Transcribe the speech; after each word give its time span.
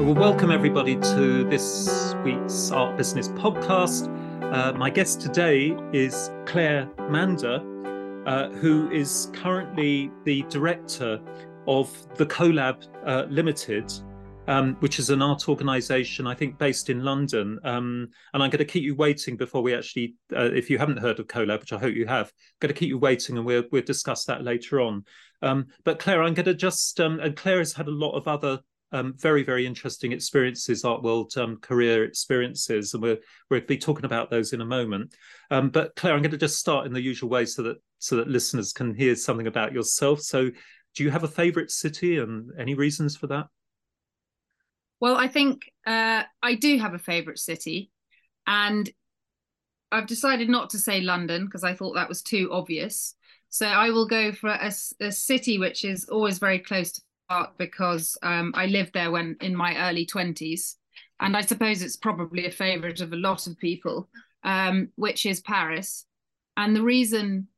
Well, 0.00 0.14
welcome 0.14 0.50
everybody 0.50 0.96
to 0.96 1.44
this 1.44 2.14
week's 2.24 2.70
Art 2.70 2.96
Business 2.96 3.28
podcast. 3.28 4.08
Uh, 4.50 4.72
my 4.72 4.88
guest 4.88 5.20
today 5.20 5.76
is 5.92 6.30
Claire 6.46 6.88
Mander, 7.10 7.60
uh, 8.26 8.48
who 8.48 8.90
is 8.90 9.30
currently 9.34 10.10
the 10.24 10.40
director 10.48 11.20
of 11.68 11.94
the 12.16 12.24
CoLab 12.24 12.82
uh, 13.04 13.26
Limited, 13.28 13.92
um, 14.48 14.74
which 14.80 14.98
is 14.98 15.10
an 15.10 15.20
art 15.20 15.50
organisation, 15.50 16.26
I 16.26 16.34
think, 16.34 16.56
based 16.56 16.88
in 16.88 17.04
London. 17.04 17.58
Um, 17.62 18.08
and 18.32 18.42
I'm 18.42 18.48
going 18.48 18.58
to 18.58 18.64
keep 18.64 18.82
you 18.82 18.94
waiting 18.94 19.36
before 19.36 19.60
we 19.62 19.74
actually, 19.74 20.14
uh, 20.34 20.50
if 20.50 20.70
you 20.70 20.78
haven't 20.78 21.00
heard 21.00 21.20
of 21.20 21.26
CoLab, 21.26 21.60
which 21.60 21.74
I 21.74 21.78
hope 21.78 21.94
you 21.94 22.06
have, 22.06 22.28
I'm 22.28 22.56
going 22.60 22.74
to 22.74 22.78
keep 22.78 22.88
you 22.88 22.98
waiting, 22.98 23.36
and 23.36 23.44
we'll 23.44 23.64
we'll 23.70 23.82
discuss 23.82 24.24
that 24.24 24.44
later 24.44 24.80
on. 24.80 25.04
Um, 25.42 25.66
but 25.84 25.98
Claire, 25.98 26.22
I'm 26.22 26.32
going 26.32 26.46
to 26.46 26.54
just, 26.54 26.98
um, 27.00 27.20
and 27.20 27.36
Claire 27.36 27.58
has 27.58 27.74
had 27.74 27.86
a 27.86 27.90
lot 27.90 28.12
of 28.12 28.26
other 28.26 28.60
um, 28.92 29.14
very, 29.16 29.42
very 29.42 29.66
interesting 29.66 30.12
experiences, 30.12 30.84
art 30.84 31.02
world 31.02 31.32
um, 31.36 31.56
career 31.58 32.04
experiences, 32.04 32.94
and 32.94 33.02
we'll 33.02 33.16
we'll 33.48 33.60
be 33.60 33.78
talking 33.78 34.04
about 34.04 34.30
those 34.30 34.52
in 34.52 34.60
a 34.60 34.64
moment. 34.64 35.14
Um, 35.50 35.70
but 35.70 35.94
Claire, 35.96 36.14
I'm 36.14 36.22
going 36.22 36.30
to 36.32 36.36
just 36.36 36.58
start 36.58 36.86
in 36.86 36.92
the 36.92 37.00
usual 37.00 37.30
way 37.30 37.46
so 37.46 37.62
that 37.62 37.76
so 37.98 38.16
that 38.16 38.28
listeners 38.28 38.72
can 38.72 38.94
hear 38.94 39.14
something 39.14 39.46
about 39.46 39.72
yourself. 39.72 40.20
So, 40.20 40.50
do 40.94 41.04
you 41.04 41.10
have 41.10 41.24
a 41.24 41.28
favourite 41.28 41.70
city, 41.70 42.18
and 42.18 42.50
any 42.58 42.74
reasons 42.74 43.16
for 43.16 43.26
that? 43.28 43.46
Well, 45.00 45.16
I 45.16 45.28
think 45.28 45.70
uh, 45.86 46.24
I 46.42 46.54
do 46.56 46.78
have 46.78 46.94
a 46.94 46.98
favourite 46.98 47.38
city, 47.38 47.90
and 48.46 48.90
I've 49.92 50.06
decided 50.06 50.48
not 50.48 50.70
to 50.70 50.78
say 50.78 51.00
London 51.00 51.44
because 51.44 51.64
I 51.64 51.74
thought 51.74 51.94
that 51.94 52.08
was 52.08 52.22
too 52.22 52.50
obvious. 52.52 53.14
So 53.50 53.66
I 53.66 53.90
will 53.90 54.06
go 54.06 54.30
for 54.32 54.50
a, 54.50 54.72
a 55.00 55.10
city 55.10 55.58
which 55.58 55.84
is 55.84 56.08
always 56.08 56.38
very 56.38 56.60
close 56.60 56.92
to 56.92 57.02
because 57.58 58.16
um, 58.22 58.52
I 58.56 58.66
lived 58.66 58.92
there 58.92 59.10
when 59.10 59.36
in 59.40 59.54
my 59.54 59.76
early 59.88 60.06
20s. 60.06 60.76
And 61.20 61.36
I 61.36 61.42
suppose 61.42 61.82
it's 61.82 61.96
probably 61.96 62.46
a 62.46 62.50
favorite 62.50 63.00
of 63.00 63.12
a 63.12 63.16
lot 63.16 63.46
of 63.46 63.58
people, 63.58 64.08
um, 64.42 64.88
which 64.96 65.26
is 65.26 65.40
Paris. 65.40 66.06
And 66.56 66.74
the 66.74 66.82
reason 66.82 67.48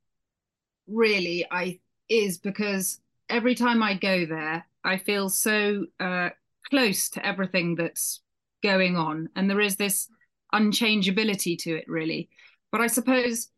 really 0.87 1.47
I 1.51 1.79
is 2.09 2.39
because 2.39 3.01
every 3.29 3.55
time 3.55 3.83
I 3.83 3.95
go 3.95 4.27
there, 4.27 4.67
I 4.84 4.98
feel 4.98 5.29
so 5.29 5.86
uh, 6.01 6.31
close 6.69 7.09
to 7.11 7.25
everything 7.25 7.77
that's 7.77 8.20
going 8.62 8.97
on. 8.97 9.29
And 9.36 9.48
there 9.48 9.61
is 9.61 9.77
this 9.77 10.09
unchangeability 10.53 11.57
to 11.59 11.77
it, 11.77 11.84
really. 11.89 12.29
But 12.70 12.81
I 12.81 12.89
suppose 12.89 13.48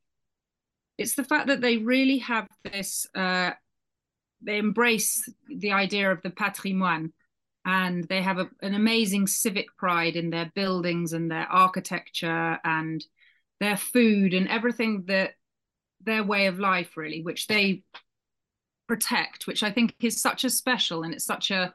it's 0.99 1.15
the 1.15 1.25
fact 1.25 1.49
that 1.49 1.61
they 1.61 1.79
really 1.79 2.19
have 2.19 2.47
this 2.63 3.07
uh, 3.15 3.53
they 4.45 4.59
embrace 4.59 5.29
the 5.49 5.73
idea 5.73 6.11
of 6.11 6.23
the 6.23 6.31
patrimoine 6.31 7.13
and 7.65 8.05
they 8.05 8.21
have 8.21 8.39
a, 8.39 8.49
an 8.63 8.75
amazing 8.75 9.27
civic 9.27 9.75
pride 9.77 10.17
in 10.17 10.31
their 10.31 10.51
buildings 10.55 11.13
and 11.13 11.31
their 11.31 11.47
architecture 11.51 12.59
and 12.63 13.05
their 13.61 13.77
food 13.77 14.35
and 14.35 14.49
everything 14.49 15.05
that 15.07 15.33
their 16.03 16.23
way 16.23 16.47
of 16.47 16.59
life 16.59 16.97
really 16.97 17.23
which 17.23 17.47
they 17.47 17.83
protect 18.87 19.47
which 19.47 19.63
i 19.63 19.71
think 19.71 19.95
is 20.01 20.21
such 20.21 20.45
a 20.45 20.51
special 20.51 21.03
and 21.03 21.15
it's 21.15 21.25
such 21.25 21.51
a 21.51 21.73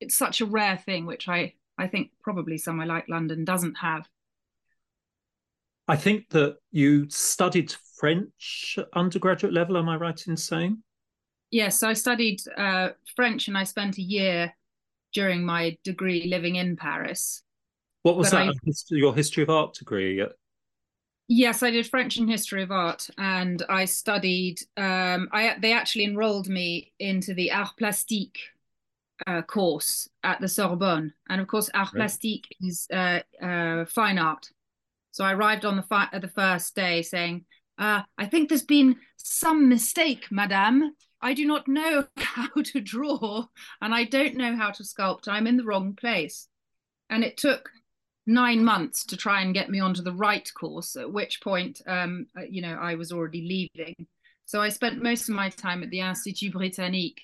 it's 0.00 0.16
such 0.16 0.40
a 0.40 0.46
rare 0.46 0.78
thing 0.78 1.04
which 1.04 1.28
i 1.28 1.52
i 1.76 1.86
think 1.86 2.10
probably 2.22 2.56
somewhere 2.56 2.86
like 2.86 3.08
london 3.08 3.44
doesn't 3.44 3.74
have. 3.74 4.08
I 5.88 5.94
think 5.94 6.30
that 6.30 6.56
you 6.72 7.08
studied 7.10 7.72
french 7.98 8.78
undergraduate 8.94 9.52
level 9.52 9.76
am 9.76 9.88
i 9.88 9.96
right 9.96 10.26
in 10.26 10.36
saying 10.36 10.82
Yes, 11.50 11.82
I 11.82 11.92
studied 11.92 12.40
uh, 12.56 12.90
French 13.14 13.48
and 13.48 13.56
I 13.56 13.64
spent 13.64 13.98
a 13.98 14.02
year 14.02 14.54
during 15.12 15.44
my 15.44 15.76
degree 15.84 16.26
living 16.28 16.56
in 16.56 16.76
Paris. 16.76 17.42
What 18.02 18.16
was 18.16 18.30
but 18.30 18.44
that? 18.44 18.54
I, 18.54 18.72
your 18.90 19.14
history 19.14 19.42
of 19.42 19.50
art 19.50 19.74
degree? 19.74 20.24
Yes, 21.28 21.62
I 21.62 21.70
did 21.72 21.88
French 21.88 22.18
and 22.18 22.30
history 22.30 22.62
of 22.62 22.70
art, 22.70 23.08
and 23.18 23.60
I 23.68 23.84
studied. 23.84 24.60
Um, 24.76 25.28
I 25.32 25.56
they 25.60 25.72
actually 25.72 26.04
enrolled 26.04 26.48
me 26.48 26.92
into 27.00 27.34
the 27.34 27.50
art 27.50 27.70
plastique 27.76 28.38
uh, 29.26 29.42
course 29.42 30.08
at 30.22 30.40
the 30.40 30.48
Sorbonne, 30.48 31.12
and 31.28 31.40
of 31.40 31.48
course, 31.48 31.68
art 31.74 31.88
right. 31.88 31.94
plastique 31.94 32.46
is 32.60 32.86
uh, 32.92 33.20
uh, 33.42 33.86
fine 33.86 34.18
art. 34.18 34.50
So 35.10 35.24
I 35.24 35.32
arrived 35.32 35.64
on 35.64 35.76
the 35.76 35.82
fi- 35.82 36.10
the 36.12 36.28
first 36.28 36.76
day 36.76 37.02
saying, 37.02 37.44
uh, 37.76 38.02
"I 38.16 38.26
think 38.26 38.48
there's 38.48 38.62
been 38.62 38.96
some 39.16 39.68
mistake, 39.68 40.28
Madame. 40.30 40.92
I 41.20 41.34
do 41.34 41.46
not 41.46 41.68
know 41.68 42.06
how 42.16 42.48
to 42.48 42.80
draw 42.80 43.46
and 43.80 43.94
I 43.94 44.04
don't 44.04 44.36
know 44.36 44.56
how 44.56 44.70
to 44.72 44.82
sculpt. 44.82 45.28
I'm 45.28 45.46
in 45.46 45.56
the 45.56 45.64
wrong 45.64 45.94
place. 45.94 46.48
And 47.08 47.22
it 47.24 47.36
took 47.36 47.70
nine 48.26 48.64
months 48.64 49.04
to 49.06 49.16
try 49.16 49.42
and 49.42 49.54
get 49.54 49.70
me 49.70 49.78
onto 49.80 50.02
the 50.02 50.12
right 50.12 50.48
course, 50.54 50.96
at 50.96 51.12
which 51.12 51.40
point, 51.40 51.80
um, 51.86 52.26
uh, 52.36 52.42
you 52.42 52.60
know, 52.60 52.74
I 52.74 52.96
was 52.96 53.12
already 53.12 53.70
leaving. 53.76 54.06
So 54.44 54.60
I 54.60 54.68
spent 54.68 55.02
most 55.02 55.28
of 55.28 55.34
my 55.34 55.48
time 55.48 55.82
at 55.82 55.90
the 55.90 56.00
Institut 56.00 56.52
Britannique, 56.52 57.22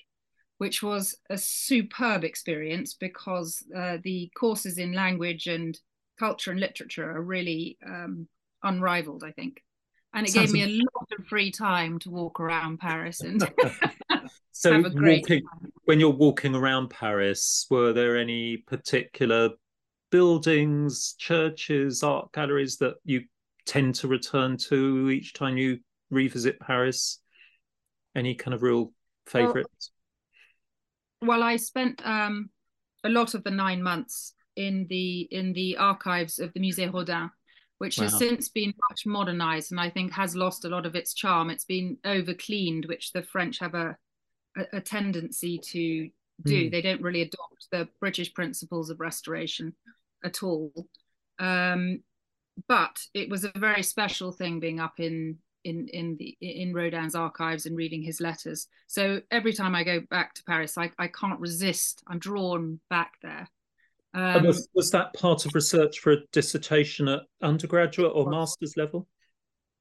which 0.57 0.81
was 0.81 1.15
a 1.29 1.37
superb 1.37 2.23
experience 2.23 2.93
because 2.93 3.63
uh, 3.75 3.97
the 4.03 4.31
courses 4.37 4.77
in 4.77 4.93
language 4.93 5.47
and 5.47 5.77
culture 6.17 6.51
and 6.51 6.59
literature 6.59 7.09
are 7.09 7.21
really 7.21 7.77
um, 7.85 8.27
unrivaled, 8.63 9.23
I 9.25 9.31
think 9.31 9.61
and 10.13 10.27
it 10.27 10.31
Sounds 10.31 10.51
gave 10.51 10.53
me 10.53 10.63
a 10.63 10.83
lot 10.83 11.07
of 11.17 11.25
free 11.27 11.51
time 11.51 11.99
to 11.99 12.09
walk 12.09 12.39
around 12.39 12.79
Paris 12.79 13.21
and 13.21 13.41
so 14.51 14.83
walking, 14.95 15.41
when 15.85 15.99
you're 15.99 16.09
walking 16.09 16.55
around 16.55 16.89
Paris, 16.89 17.65
were 17.69 17.93
there 17.93 18.17
any 18.17 18.57
particular 18.57 19.49
buildings, 20.11 21.15
churches, 21.17 22.03
art 22.03 22.31
galleries 22.31 22.77
that 22.77 22.95
you 23.03 23.21
tend 23.65 23.95
to 23.95 24.07
return 24.07 24.57
to 24.57 25.09
each 25.09 25.33
time 25.33 25.57
you 25.57 25.79
revisit 26.11 26.59
Paris? 26.59 27.19
Any 28.15 28.35
kind 28.35 28.53
of 28.53 28.61
real 28.61 28.93
favorites? 29.25 29.91
Well, 31.21 31.39
well 31.39 31.43
I 31.43 31.55
spent 31.57 32.05
um, 32.05 32.51
a 33.03 33.09
lot 33.09 33.33
of 33.33 33.43
the 33.43 33.51
nine 33.51 33.81
months 33.81 34.35
in 34.55 34.85
the 34.87 35.21
in 35.31 35.53
the 35.53 35.77
archives 35.77 36.37
of 36.37 36.53
the 36.53 36.59
Musée 36.59 36.93
Rodin 36.93 37.31
which 37.83 37.97
wow. 37.97 38.05
has 38.05 38.17
since 38.17 38.47
been 38.47 38.73
much 38.89 39.05
modernized 39.05 39.71
and 39.71 39.81
I 39.81 39.89
think 39.89 40.13
has 40.13 40.37
lost 40.37 40.63
a 40.63 40.69
lot 40.69 40.85
of 40.85 40.95
its 40.95 41.13
charm. 41.13 41.49
It's 41.49 41.65
been 41.65 41.97
over 42.05 42.33
cleaned, 42.33 42.85
which 42.85 43.11
the 43.11 43.23
French 43.23 43.59
have 43.59 43.75
a, 43.75 43.97
a, 44.55 44.77
a 44.77 44.79
tendency 44.79 45.57
to 45.57 46.09
do. 46.45 46.63
Mm. 46.63 46.71
They 46.71 46.81
don't 46.81 47.01
really 47.01 47.23
adopt 47.23 47.67
the 47.73 47.89
British 47.99 48.33
principles 48.33 48.89
of 48.89 49.01
restoration 49.01 49.75
at 50.23 50.43
all. 50.43 50.71
Um, 51.39 52.03
but 52.69 53.01
it 53.13 53.29
was 53.29 53.43
a 53.43 53.51
very 53.53 53.83
special 53.83 54.31
thing 54.31 54.61
being 54.61 54.79
up 54.79 55.01
in 55.01 55.39
in 55.65 55.89
in 55.89 56.15
the 56.15 56.37
in 56.39 56.73
Rodin's 56.73 57.15
archives 57.15 57.65
and 57.65 57.75
reading 57.75 58.01
his 58.01 58.21
letters. 58.21 58.67
So 58.87 59.19
every 59.29 59.51
time 59.51 59.75
I 59.75 59.83
go 59.83 59.99
back 60.09 60.35
to 60.35 60.43
Paris, 60.45 60.77
I, 60.77 60.89
I 60.97 61.09
can't 61.09 61.41
resist. 61.41 62.01
I'm 62.07 62.19
drawn 62.19 62.79
back 62.89 63.15
there. 63.21 63.49
Um, 64.13 64.45
was, 64.45 64.67
was 64.75 64.91
that 64.91 65.13
part 65.15 65.45
of 65.45 65.55
research 65.55 65.99
for 65.99 66.13
a 66.13 66.17
dissertation 66.31 67.07
at 67.07 67.21
undergraduate 67.41 68.11
or 68.13 68.29
master's 68.29 68.77
level? 68.77 69.07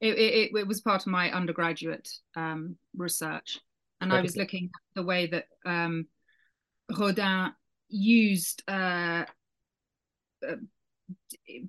It, 0.00 0.18
it, 0.18 0.50
it 0.56 0.66
was 0.66 0.80
part 0.80 1.02
of 1.02 1.06
my 1.08 1.30
undergraduate 1.30 2.08
um, 2.34 2.76
research. 2.96 3.58
And. 4.00 4.12
I 4.12 4.20
was 4.20 4.36
looking 4.36 4.64
at 4.64 4.96
the 4.96 5.06
way 5.06 5.26
that 5.28 5.44
um, 5.64 6.06
Rodin 6.90 7.52
used 7.88 8.64
uh, 8.66 9.24
uh, 10.46 10.56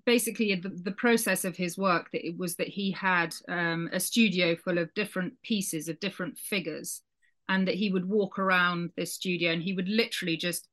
basically 0.06 0.56
the, 0.56 0.70
the, 0.70 0.92
process 0.92 1.46
of 1.46 1.56
his 1.56 1.78
work 1.78 2.10
that 2.12 2.26
it 2.26 2.38
was 2.38 2.56
that 2.56 2.68
he 2.68 2.92
had 2.92 3.36
um, 3.48 3.90
a 3.92 4.00
studio 4.00 4.56
full 4.56 4.78
of 4.78 4.94
different 4.94 5.34
pieces 5.44 5.90
of 5.90 6.00
different 6.00 6.38
figures 6.38 7.02
and 7.50 7.68
that 7.68 7.76
he 7.76 7.92
would 7.92 8.08
walk 8.08 8.40
around 8.40 8.90
this 8.96 9.14
studio 9.14 9.52
and 9.52 9.62
he 9.62 9.74
would 9.74 9.88
literally 9.88 10.38
just 10.38 10.68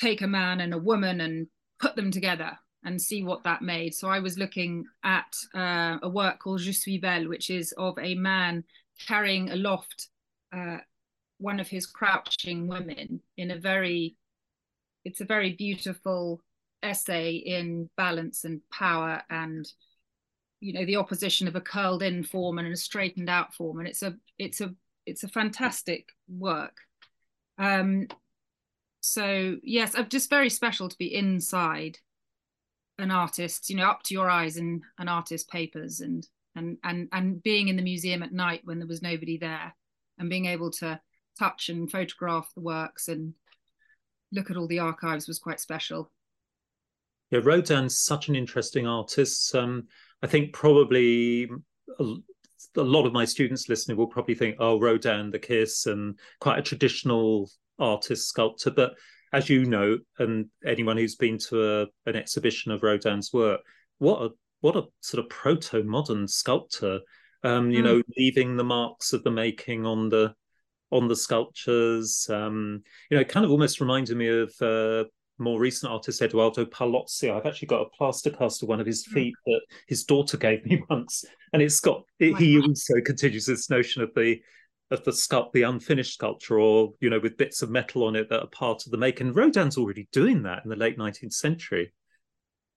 take 0.00 0.22
a 0.22 0.26
man 0.26 0.60
and 0.60 0.72
a 0.72 0.78
woman 0.78 1.20
and 1.20 1.46
put 1.78 1.96
them 1.96 2.10
together 2.10 2.58
and 2.84 3.00
see 3.00 3.22
what 3.22 3.44
that 3.44 3.62
made. 3.62 3.94
So 3.94 4.08
I 4.08 4.20
was 4.20 4.38
looking 4.38 4.84
at 5.04 5.34
uh, 5.54 5.98
a 6.02 6.08
work 6.08 6.38
called 6.38 6.60
Je 6.60 6.72
suis 6.72 6.98
belle, 6.98 7.28
which 7.28 7.50
is 7.50 7.72
of 7.76 7.98
a 7.98 8.14
man 8.14 8.64
carrying 9.06 9.50
aloft 9.50 10.08
uh, 10.54 10.78
one 11.38 11.60
of 11.60 11.68
his 11.68 11.86
crouching 11.86 12.66
women 12.66 13.20
in 13.36 13.50
a 13.50 13.58
very, 13.58 14.16
it's 15.04 15.20
a 15.20 15.26
very 15.26 15.52
beautiful 15.52 16.40
essay 16.82 17.34
in 17.34 17.90
balance 17.96 18.44
and 18.44 18.60
power 18.72 19.22
and 19.28 19.70
you 20.60 20.72
know 20.72 20.84
the 20.84 20.96
opposition 20.96 21.48
of 21.48 21.56
a 21.56 21.60
curled 21.60 22.02
in 22.02 22.22
form 22.22 22.58
and 22.58 22.66
a 22.72 22.76
straightened 22.76 23.28
out 23.28 23.52
form 23.54 23.78
and 23.78 23.88
it's 23.88 24.02
a 24.02 24.14
it's 24.38 24.60
a 24.60 24.74
it's 25.04 25.22
a 25.22 25.28
fantastic 25.28 26.08
work 26.28 26.78
um 27.58 28.06
so 29.00 29.56
yes 29.62 29.94
uh, 29.94 30.02
just 30.02 30.30
very 30.30 30.50
special 30.50 30.88
to 30.88 30.98
be 30.98 31.14
inside 31.14 31.98
an 32.98 33.10
artist 33.10 33.70
you 33.70 33.76
know 33.76 33.86
up 33.86 34.02
to 34.02 34.14
your 34.14 34.28
eyes 34.28 34.56
in 34.56 34.82
an 34.98 35.08
artist's 35.08 35.48
papers 35.50 36.00
and 36.00 36.26
and 36.56 36.76
and 36.84 37.08
and 37.12 37.42
being 37.42 37.68
in 37.68 37.76
the 37.76 37.82
museum 37.82 38.22
at 38.22 38.32
night 38.32 38.60
when 38.64 38.78
there 38.78 38.88
was 38.88 39.02
nobody 39.02 39.38
there 39.38 39.74
and 40.18 40.28
being 40.28 40.46
able 40.46 40.70
to 40.70 41.00
touch 41.38 41.68
and 41.68 41.90
photograph 41.90 42.50
the 42.54 42.60
works 42.60 43.08
and 43.08 43.34
look 44.32 44.50
at 44.50 44.56
all 44.56 44.66
the 44.66 44.78
archives 44.78 45.26
was 45.26 45.38
quite 45.38 45.60
special. 45.60 46.10
Yeah, 47.30 47.40
Rodin's 47.42 47.98
such 47.98 48.28
an 48.28 48.36
interesting 48.36 48.86
artist. 48.86 49.54
Um, 49.54 49.86
I 50.22 50.26
think 50.26 50.52
probably 50.52 51.48
a, 51.98 52.04
a, 52.76 52.82
lot 52.82 53.06
of 53.06 53.12
my 53.12 53.24
students 53.24 53.68
listening 53.68 53.96
will 53.96 54.08
probably 54.08 54.34
think, 54.34 54.56
"Oh, 54.58 54.80
Rodin, 54.80 55.30
the 55.30 55.38
Kiss," 55.38 55.86
and 55.86 56.18
quite 56.40 56.58
a 56.58 56.62
traditional 56.62 57.48
artist 57.80 58.28
sculptor. 58.28 58.70
But 58.70 58.94
as 59.32 59.48
you 59.48 59.64
know, 59.64 59.98
and 60.18 60.46
anyone 60.66 60.96
who's 60.96 61.16
been 61.16 61.38
to 61.48 61.82
a, 61.82 61.86
an 62.06 62.16
exhibition 62.16 62.72
of 62.72 62.82
Rodin's 62.82 63.32
work, 63.32 63.60
what 63.98 64.22
a 64.22 64.28
what 64.60 64.76
a 64.76 64.84
sort 65.00 65.24
of 65.24 65.30
proto 65.30 65.82
modern 65.82 66.28
sculptor. 66.28 67.00
Um, 67.42 67.70
you 67.70 67.80
mm. 67.80 67.84
know, 67.84 68.02
leaving 68.18 68.56
the 68.56 68.64
marks 68.64 69.12
of 69.14 69.24
the 69.24 69.30
making 69.30 69.86
on 69.86 70.10
the 70.10 70.34
on 70.90 71.08
the 71.08 71.16
sculptures. 71.16 72.28
Um, 72.28 72.82
you 73.10 73.16
know, 73.16 73.22
it 73.22 73.28
kind 73.28 73.44
of 73.44 73.50
almost 73.50 73.80
reminded 73.80 74.16
me 74.16 74.28
of 74.28 74.52
uh, 74.60 75.04
more 75.38 75.58
recent 75.58 75.90
artist 75.90 76.20
Eduardo 76.20 76.64
Paolozzi. 76.66 77.34
I've 77.34 77.46
actually 77.46 77.68
got 77.68 77.82
a 77.82 77.96
plaster 77.96 78.30
cast 78.30 78.62
of 78.62 78.68
one 78.68 78.80
of 78.80 78.86
his 78.86 79.06
hmm. 79.06 79.14
feet 79.14 79.34
that 79.46 79.60
his 79.86 80.04
daughter 80.04 80.36
gave 80.36 80.64
me 80.64 80.82
once, 80.90 81.24
and 81.52 81.62
it's 81.62 81.80
got. 81.80 82.02
It, 82.18 82.36
he 82.36 82.60
also 82.60 82.94
continues 83.04 83.46
this 83.46 83.70
notion 83.70 84.02
of 84.02 84.10
the 84.14 84.40
of 84.90 85.04
the 85.04 85.10
sculpt, 85.10 85.52
the 85.52 85.62
unfinished 85.62 86.14
sculpture, 86.14 86.58
or 86.58 86.94
you 87.00 87.10
know, 87.10 87.20
with 87.20 87.36
bits 87.36 87.62
of 87.62 87.70
metal 87.70 88.04
on 88.04 88.16
it 88.16 88.28
that 88.28 88.42
are 88.42 88.48
part 88.48 88.86
of 88.86 88.92
the 88.92 88.98
make. 88.98 89.20
And 89.20 89.34
Rodin's 89.34 89.78
already 89.78 90.08
doing 90.12 90.42
that 90.42 90.64
in 90.64 90.70
the 90.70 90.76
late 90.76 90.98
nineteenth 90.98 91.32
century. 91.32 91.92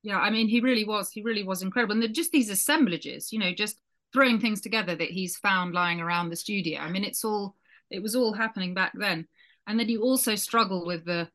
Yeah, 0.04 0.20
I 0.20 0.30
mean, 0.30 0.48
he 0.50 0.60
really 0.60 0.84
was. 0.84 1.12
He 1.12 1.22
really 1.22 1.44
was 1.44 1.62
incredible, 1.62 2.02
and 2.02 2.14
just 2.14 2.32
these 2.32 2.50
assemblages, 2.50 3.32
you 3.32 3.40
know, 3.40 3.54
just 3.54 3.78
throwing 4.12 4.40
things 4.40 4.62
together 4.62 4.96
that 4.96 5.10
he's 5.10 5.38
found 5.38 5.74
lying 5.74 6.00
around 6.00 6.30
the 6.30 6.36
studio. 6.36 6.80
I 6.80 6.92
mean, 6.92 7.04
it's 7.04 7.24
all 7.24 7.56
it 7.90 8.02
was 8.02 8.16
all 8.16 8.34
happening 8.34 8.74
back 8.74 8.92
then 8.96 9.28
and 9.68 9.80
then 9.80 9.90
you 9.90 10.02
also 10.02 10.36
struggle 10.36 10.86
with 10.86 11.06
the 11.06 11.30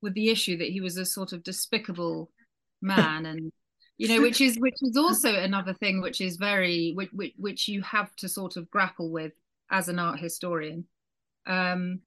with 0.00 0.14
the 0.14 0.30
issue 0.30 0.56
that 0.58 0.68
he 0.68 0.80
was 0.80 0.96
a 0.96 1.04
sort 1.04 1.32
of 1.32 1.42
despicable 1.42 2.30
man 2.80 3.26
and 3.26 3.52
you 3.96 4.08
know 4.08 4.22
which 4.22 4.40
is 4.40 4.56
which 4.58 4.76
is 4.82 4.96
also 4.96 5.34
another 5.34 5.74
thing 5.74 6.00
which 6.00 6.20
is 6.20 6.36
very 6.36 6.92
which, 6.94 7.10
which, 7.12 7.34
which 7.36 7.68
you 7.68 7.82
have 7.82 8.14
to 8.16 8.28
sort 8.28 8.56
of 8.56 8.70
grapple 8.70 9.10
with 9.10 9.32
as 9.70 9.88
an 9.88 9.98
art 9.98 10.18
historian 10.18 10.84
um 11.46 12.00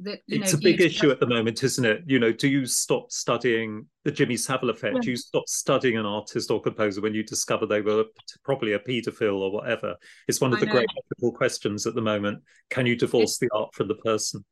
that 0.00 0.20
it's 0.26 0.52
know, 0.52 0.58
a 0.58 0.60
big 0.60 0.80
issue 0.80 1.10
at 1.10 1.20
the 1.20 1.26
moment 1.26 1.62
isn't 1.62 1.84
it? 1.84 2.02
You 2.06 2.18
know 2.18 2.32
do 2.32 2.48
you 2.48 2.66
stop 2.66 3.12
studying 3.12 3.86
the 4.04 4.10
jimmy 4.10 4.36
savile 4.36 4.70
effect? 4.70 4.96
Yeah. 4.96 5.00
do 5.02 5.10
you 5.10 5.16
stop 5.16 5.48
studying 5.48 5.96
an 5.96 6.04
artist 6.04 6.50
or 6.50 6.60
composer 6.60 7.00
when 7.00 7.14
you 7.14 7.22
discover 7.22 7.64
they 7.64 7.80
were 7.80 8.04
probably 8.44 8.72
a 8.72 8.78
paedophile 8.78 9.38
or 9.38 9.52
whatever? 9.52 9.94
It's 10.26 10.40
one 10.40 10.52
of 10.52 10.60
the 10.60 10.66
great 10.66 10.88
ethical 10.98 11.32
questions 11.32 11.86
at 11.86 11.94
the 11.94 12.02
moment. 12.02 12.42
Can 12.70 12.86
you 12.86 12.96
divorce 12.96 13.38
the 13.38 13.48
art 13.54 13.72
from 13.72 13.88
the 13.88 13.94
person? 13.94 14.44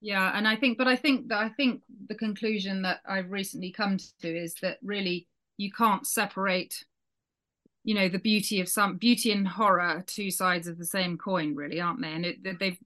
Yeah 0.00 0.30
and 0.32 0.46
i 0.46 0.54
think 0.54 0.78
but 0.78 0.86
i 0.86 0.94
think 0.94 1.28
that 1.28 1.38
i 1.38 1.48
think 1.48 1.82
the 2.06 2.14
conclusion 2.14 2.82
that 2.82 3.00
i've 3.04 3.32
recently 3.32 3.72
come 3.72 3.96
to 4.20 4.28
is 4.28 4.54
that 4.62 4.78
really 4.80 5.26
you 5.56 5.72
can't 5.72 6.06
separate 6.06 6.84
you 7.88 7.94
know 7.94 8.10
the 8.10 8.18
beauty 8.18 8.60
of 8.60 8.68
some 8.68 8.98
beauty 8.98 9.32
and 9.32 9.48
horror 9.48 10.04
two 10.06 10.30
sides 10.30 10.66
of 10.66 10.76
the 10.76 10.84
same 10.84 11.16
coin 11.16 11.54
really 11.54 11.80
aren't 11.80 12.02
they? 12.02 12.12
And 12.12 12.26
it, 12.26 12.58
they've 12.60 12.76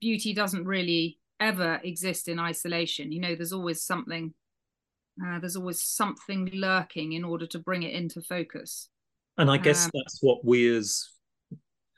beauty 0.00 0.32
doesn't 0.34 0.64
really 0.64 1.18
ever 1.40 1.80
exist 1.82 2.28
in 2.28 2.38
isolation. 2.38 3.10
You 3.10 3.22
know 3.22 3.34
there's 3.34 3.52
always 3.52 3.82
something 3.82 4.32
uh, 5.20 5.40
there's 5.40 5.56
always 5.56 5.82
something 5.82 6.48
lurking 6.54 7.14
in 7.14 7.24
order 7.24 7.44
to 7.48 7.58
bring 7.58 7.82
it 7.82 7.92
into 7.92 8.22
focus. 8.22 8.88
And 9.36 9.50
i 9.50 9.56
guess 9.56 9.86
um, 9.86 9.90
that's 9.94 10.20
what 10.20 10.44
we 10.44 10.68
as 10.76 11.08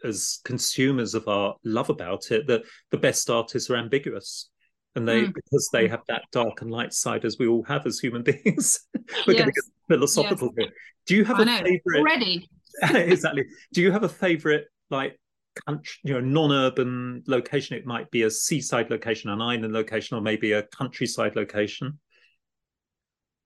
as 0.03 0.39
consumers 0.43 1.15
of 1.15 1.29
art 1.29 1.59
love 1.65 1.91
about 1.91 2.31
it 2.31 2.47
that 2.47 2.63
the 2.91 2.97
best 2.97 3.29
artists 3.29 3.69
are 3.69 3.77
ambiguous. 3.77 4.49
And 4.95 5.07
they 5.07 5.25
mm. 5.25 5.35
because 5.35 5.69
they 5.71 5.87
have 5.87 6.01
that 6.09 6.23
dark 6.33 6.63
and 6.63 6.71
light 6.71 6.95
side 6.95 7.27
as 7.27 7.37
we 7.39 7.47
all 7.47 7.63
have 7.65 7.85
as 7.85 7.99
human 7.99 8.23
beings 8.33 8.87
we're 9.27 9.35
yes. 9.35 9.43
going 9.43 9.53
to 9.53 9.53
get 9.53 9.78
philosophical 9.89 10.53
here 10.57 10.71
do 11.09 11.17
you 11.17 11.25
have 11.25 11.41
I 11.41 11.43
a 11.43 11.45
know. 11.47 11.63
favorite 11.65 11.99
already. 11.99 12.49
Exactly. 12.95 13.45
Do 13.73 13.81
you 13.81 13.91
have 13.91 14.05
a 14.05 14.09
favorite 14.09 14.67
like 14.89 15.19
country 15.67 15.99
you 16.05 16.15
know 16.15 16.21
non-urban 16.21 17.25
location? 17.27 17.77
It 17.77 17.87
might 17.87 18.09
be 18.13 18.23
a 18.23 18.31
seaside 18.31 18.89
location 18.91 19.31
an 19.31 19.41
island 19.41 19.73
location 19.73 20.17
or 20.17 20.21
maybe 20.21 20.53
a 20.53 20.63
countryside 20.63 21.35
location. 21.35 21.99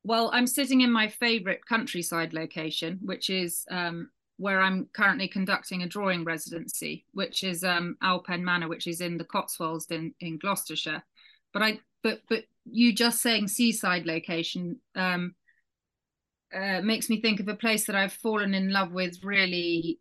Well 0.04 0.30
i'm 0.34 0.48
sitting 0.48 0.80
in 0.80 0.90
my 0.90 1.08
favorite 1.08 1.64
countryside 1.64 2.34
location 2.34 2.98
which 3.02 3.30
is 3.30 3.64
um, 3.70 4.10
where 4.38 4.60
I'm 4.60 4.88
currently 4.92 5.28
conducting 5.28 5.84
a 5.84 5.86
drawing 5.86 6.24
residency, 6.24 7.04
which 7.12 7.44
is 7.44 7.62
um, 7.62 7.96
Alpen 8.02 8.44
Manor, 8.44 8.66
which 8.66 8.88
is 8.88 9.00
in 9.00 9.16
the 9.16 9.24
Cotswolds 9.24 9.86
in, 9.86 10.12
in 10.18 10.38
Gloucestershire. 10.38 11.04
But 11.52 11.62
I 11.62 11.78
but 12.02 12.22
but 12.28 12.42
you 12.64 12.92
just 12.92 13.22
saying 13.22 13.46
seaside 13.46 14.04
location 14.04 14.80
um, 14.96 15.36
uh, 16.54 16.80
makes 16.82 17.08
me 17.08 17.20
think 17.20 17.40
of 17.40 17.48
a 17.48 17.54
place 17.54 17.86
that 17.86 17.96
I've 17.96 18.12
fallen 18.12 18.54
in 18.54 18.72
love 18.72 18.92
with 18.92 19.22
really 19.22 19.98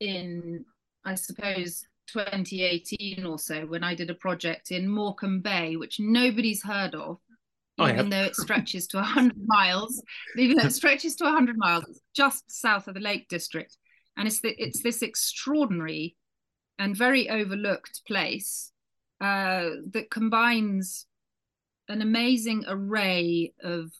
in 0.00 0.64
I 1.04 1.14
suppose 1.14 1.84
2018 2.12 3.24
or 3.24 3.38
so 3.38 3.66
when 3.66 3.84
I 3.84 3.94
did 3.94 4.10
a 4.10 4.14
project 4.14 4.70
in 4.70 4.88
Morecambe 4.88 5.40
Bay, 5.40 5.76
which 5.76 6.00
nobody's 6.00 6.62
heard 6.62 6.94
of, 6.94 7.18
even 7.80 8.10
though 8.10 8.24
it 8.24 8.36
stretches 8.36 8.86
to 8.88 8.98
100 8.98 9.36
miles, 9.46 10.02
even 10.36 10.56
though 10.56 10.66
it 10.66 10.72
stretches 10.72 11.16
to 11.16 11.24
100 11.24 11.56
miles, 11.56 11.84
just 12.14 12.50
south 12.50 12.88
of 12.88 12.94
the 12.94 13.00
Lake 13.00 13.28
District. 13.28 13.76
And 14.16 14.26
it's, 14.26 14.40
the, 14.40 14.54
it's 14.58 14.82
this 14.82 15.02
extraordinary 15.02 16.16
and 16.78 16.96
very 16.96 17.30
overlooked 17.30 18.02
place 18.06 18.72
uh, 19.20 19.70
that 19.92 20.10
combines 20.10 21.06
an 21.88 22.02
amazing 22.02 22.64
array 22.68 23.54
of 23.62 23.90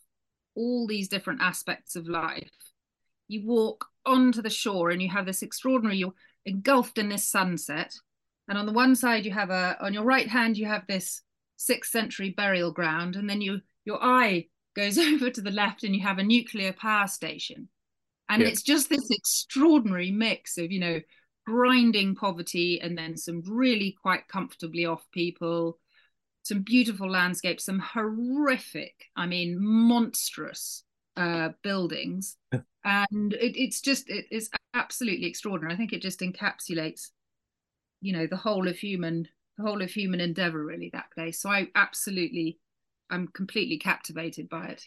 all 0.54 0.86
these 0.86 1.08
different 1.08 1.42
aspects 1.42 1.96
of 1.96 2.08
life. 2.08 2.50
You 3.28 3.46
walk 3.46 3.86
onto 4.04 4.42
the 4.42 4.50
shore 4.50 4.90
and 4.90 5.00
you 5.00 5.08
have 5.08 5.26
this 5.26 5.42
extraordinary, 5.42 5.98
you're 5.98 6.14
engulfed 6.44 6.98
in 6.98 7.08
this 7.08 7.28
sunset. 7.28 7.94
And 8.48 8.58
on 8.58 8.66
the 8.66 8.72
one 8.72 8.96
side, 8.96 9.24
you 9.24 9.30
have 9.32 9.50
a, 9.50 9.76
on 9.80 9.94
your 9.94 10.04
right 10.04 10.28
hand, 10.28 10.56
you 10.56 10.66
have 10.66 10.86
this 10.86 11.22
sixth 11.56 11.92
century 11.92 12.30
burial 12.30 12.72
ground. 12.72 13.16
And 13.16 13.28
then 13.28 13.40
you 13.40 13.60
your 13.84 14.02
eye 14.02 14.46
goes 14.74 14.98
over 14.98 15.30
to 15.30 15.40
the 15.40 15.50
left 15.50 15.84
and 15.84 15.94
you 15.94 16.02
have 16.02 16.18
a 16.18 16.24
nuclear 16.24 16.72
power 16.72 17.06
station. 17.06 17.68
And 18.28 18.42
yeah. 18.42 18.48
it's 18.48 18.62
just 18.62 18.88
this 18.88 19.10
extraordinary 19.10 20.12
mix 20.12 20.56
of, 20.56 20.70
you 20.70 20.80
know, 20.80 21.00
grinding 21.46 22.14
poverty 22.14 22.80
and 22.80 22.96
then 22.96 23.16
some 23.16 23.42
really 23.44 23.96
quite 24.00 24.28
comfortably 24.28 24.86
off 24.86 25.04
people, 25.10 25.79
some 26.50 26.62
beautiful 26.62 27.10
landscapes, 27.10 27.64
some 27.64 27.78
horrific, 27.78 29.06
I 29.16 29.26
mean, 29.26 29.56
monstrous 29.58 30.82
uh, 31.16 31.50
buildings. 31.62 32.36
and 32.84 33.32
it, 33.32 33.56
it's 33.56 33.80
just, 33.80 34.10
it 34.10 34.26
is 34.30 34.50
absolutely 34.74 35.26
extraordinary. 35.26 35.72
I 35.72 35.76
think 35.76 35.92
it 35.92 36.02
just 36.02 36.20
encapsulates, 36.20 37.10
you 38.00 38.12
know, 38.12 38.26
the 38.26 38.36
whole 38.36 38.68
of 38.68 38.76
human, 38.76 39.28
the 39.56 39.64
whole 39.64 39.80
of 39.80 39.90
human 39.90 40.20
endeavor, 40.20 40.62
really, 40.64 40.90
that 40.92 41.12
place. 41.14 41.40
So 41.40 41.48
I 41.48 41.68
absolutely 41.74 42.58
I'm 43.10 43.28
completely 43.28 43.78
captivated 43.78 44.48
by 44.48 44.66
it. 44.66 44.84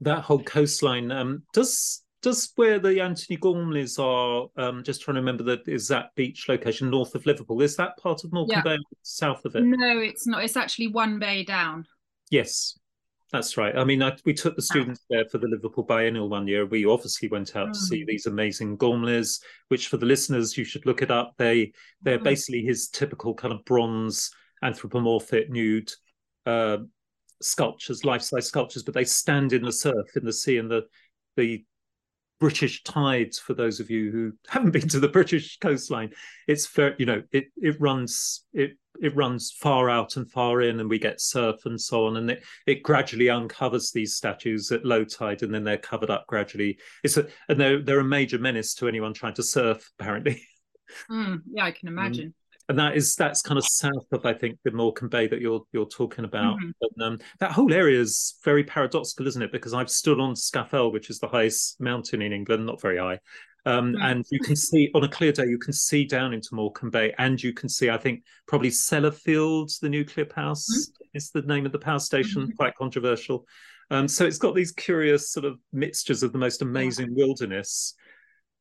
That 0.00 0.24
whole 0.24 0.42
coastline 0.42 1.10
um, 1.10 1.42
does 1.52 2.02
does 2.26 2.52
where 2.56 2.80
the 2.80 3.00
Anthony 3.00 3.36
Gormleys 3.36 4.00
are. 4.00 4.48
Um, 4.56 4.82
just 4.82 5.00
trying 5.00 5.14
to 5.14 5.20
remember 5.20 5.44
that 5.44 5.68
is 5.68 5.86
that 5.88 6.10
beach 6.16 6.48
location 6.48 6.90
north 6.90 7.14
of 7.14 7.24
Liverpool. 7.24 7.62
Is 7.62 7.76
that 7.76 7.96
part 7.98 8.24
of 8.24 8.32
Morecambe 8.32 8.62
yeah. 8.66 8.76
Bay, 8.76 8.82
south 9.02 9.44
of 9.44 9.54
it? 9.54 9.62
No, 9.62 10.00
it's 10.00 10.26
not. 10.26 10.42
It's 10.42 10.56
actually 10.56 10.88
one 10.88 11.20
bay 11.20 11.44
down. 11.44 11.86
Yes, 12.30 12.76
that's 13.30 13.56
right. 13.56 13.78
I 13.78 13.84
mean, 13.84 14.02
I, 14.02 14.16
we 14.24 14.34
took 14.34 14.56
the 14.56 14.62
ah. 14.62 14.72
students 14.72 15.06
there 15.08 15.24
for 15.30 15.38
the 15.38 15.46
Liverpool 15.46 15.84
Biennial 15.84 16.28
one 16.28 16.48
year. 16.48 16.66
We 16.66 16.84
obviously 16.84 17.28
went 17.28 17.54
out 17.54 17.68
mm. 17.68 17.72
to 17.74 17.78
see 17.78 18.02
mm. 18.02 18.06
these 18.08 18.26
amazing 18.26 18.76
Gormleys, 18.76 19.40
which 19.68 19.86
for 19.86 19.96
the 19.96 20.06
listeners 20.06 20.58
you 20.58 20.64
should 20.64 20.84
look 20.84 21.02
it 21.02 21.12
up. 21.12 21.34
They 21.38 21.72
they're 22.02 22.18
mm. 22.18 22.24
basically 22.24 22.62
his 22.62 22.88
typical 22.88 23.34
kind 23.34 23.54
of 23.54 23.64
bronze 23.64 24.32
anthropomorphic 24.64 25.48
nude 25.48 25.92
uh, 26.44 26.78
sculptures, 27.40 28.04
life-size 28.04 28.48
sculptures, 28.48 28.82
but 28.82 28.94
they 28.94 29.04
stand 29.04 29.52
in 29.52 29.62
the 29.62 29.70
surf, 29.70 30.16
in 30.16 30.24
the 30.24 30.32
sea, 30.32 30.58
and 30.58 30.68
the 30.68 30.86
the 31.36 31.64
British 32.38 32.82
tides. 32.82 33.38
For 33.38 33.54
those 33.54 33.80
of 33.80 33.90
you 33.90 34.10
who 34.10 34.32
haven't 34.48 34.72
been 34.72 34.88
to 34.88 35.00
the 35.00 35.08
British 35.08 35.58
coastline, 35.58 36.10
it's 36.46 36.66
very, 36.66 36.94
you 36.98 37.06
know, 37.06 37.22
it 37.32 37.46
it 37.56 37.80
runs 37.80 38.44
it 38.52 38.76
it 39.00 39.14
runs 39.14 39.52
far 39.52 39.90
out 39.90 40.16
and 40.16 40.30
far 40.30 40.62
in, 40.62 40.80
and 40.80 40.88
we 40.88 40.98
get 40.98 41.20
surf 41.20 41.66
and 41.66 41.80
so 41.80 42.06
on, 42.06 42.16
and 42.16 42.30
it 42.30 42.44
it 42.66 42.82
gradually 42.82 43.30
uncovers 43.30 43.92
these 43.92 44.16
statues 44.16 44.70
at 44.72 44.84
low 44.84 45.04
tide, 45.04 45.42
and 45.42 45.54
then 45.54 45.64
they're 45.64 45.78
covered 45.78 46.10
up 46.10 46.26
gradually. 46.26 46.78
It's 47.02 47.16
a 47.16 47.26
and 47.48 47.60
they're 47.60 47.82
they're 47.82 48.00
a 48.00 48.04
major 48.04 48.38
menace 48.38 48.74
to 48.74 48.88
anyone 48.88 49.14
trying 49.14 49.34
to 49.34 49.42
surf, 49.42 49.90
apparently. 49.98 50.42
Mm, 51.10 51.42
yeah, 51.50 51.64
I 51.64 51.72
can 51.72 51.88
imagine. 51.88 52.32
And 52.68 52.78
that 52.80 52.96
is 52.96 53.14
that's 53.14 53.42
kind 53.42 53.58
of 53.58 53.64
south 53.64 54.06
of 54.10 54.26
I 54.26 54.32
think 54.32 54.58
the 54.64 54.72
Morecambe 54.72 55.08
Bay 55.08 55.28
that 55.28 55.40
you're 55.40 55.62
you're 55.72 55.86
talking 55.86 56.24
about. 56.24 56.56
Mm-hmm. 56.56 57.02
Um, 57.02 57.18
that 57.38 57.52
whole 57.52 57.72
area 57.72 58.00
is 58.00 58.38
very 58.44 58.64
paradoxical, 58.64 59.28
isn't 59.28 59.42
it? 59.42 59.52
Because 59.52 59.72
I've 59.72 59.90
stood 59.90 60.18
on 60.18 60.34
Scafell, 60.34 60.92
which 60.92 61.08
is 61.08 61.20
the 61.20 61.28
highest 61.28 61.80
mountain 61.80 62.22
in 62.22 62.32
England, 62.32 62.66
not 62.66 62.80
very 62.80 62.98
high, 62.98 63.20
Um, 63.66 63.94
mm. 63.94 64.02
And 64.02 64.24
you 64.30 64.38
can 64.38 64.56
see 64.56 64.90
on 64.94 65.02
a 65.02 65.08
clear 65.08 65.32
day, 65.32 65.46
you 65.46 65.58
can 65.58 65.72
see 65.72 66.04
down 66.04 66.32
into 66.32 66.50
Morecambe 66.52 66.90
Bay, 66.90 67.12
and 67.18 67.42
you 67.42 67.52
can 67.52 67.68
see, 67.68 67.90
I 67.90 67.98
think, 67.98 68.22
probably 68.46 68.70
Sellafields, 68.70 69.80
the 69.80 69.88
nuclear 69.88 70.24
power 70.24 70.54
mm. 70.54 70.86
is 71.14 71.30
the 71.30 71.42
name 71.42 71.66
of 71.66 71.72
the 71.72 71.78
power 71.78 71.98
station, 71.98 72.42
mm-hmm. 72.42 72.52
quite 72.52 72.76
controversial. 72.76 73.44
Um, 73.90 74.08
so 74.08 74.24
it's 74.24 74.38
got 74.38 74.54
these 74.54 74.72
curious 74.72 75.32
sort 75.32 75.44
of 75.44 75.58
mixtures 75.72 76.22
of 76.22 76.32
the 76.32 76.38
most 76.38 76.62
amazing 76.62 77.14
wilderness. 77.14 77.94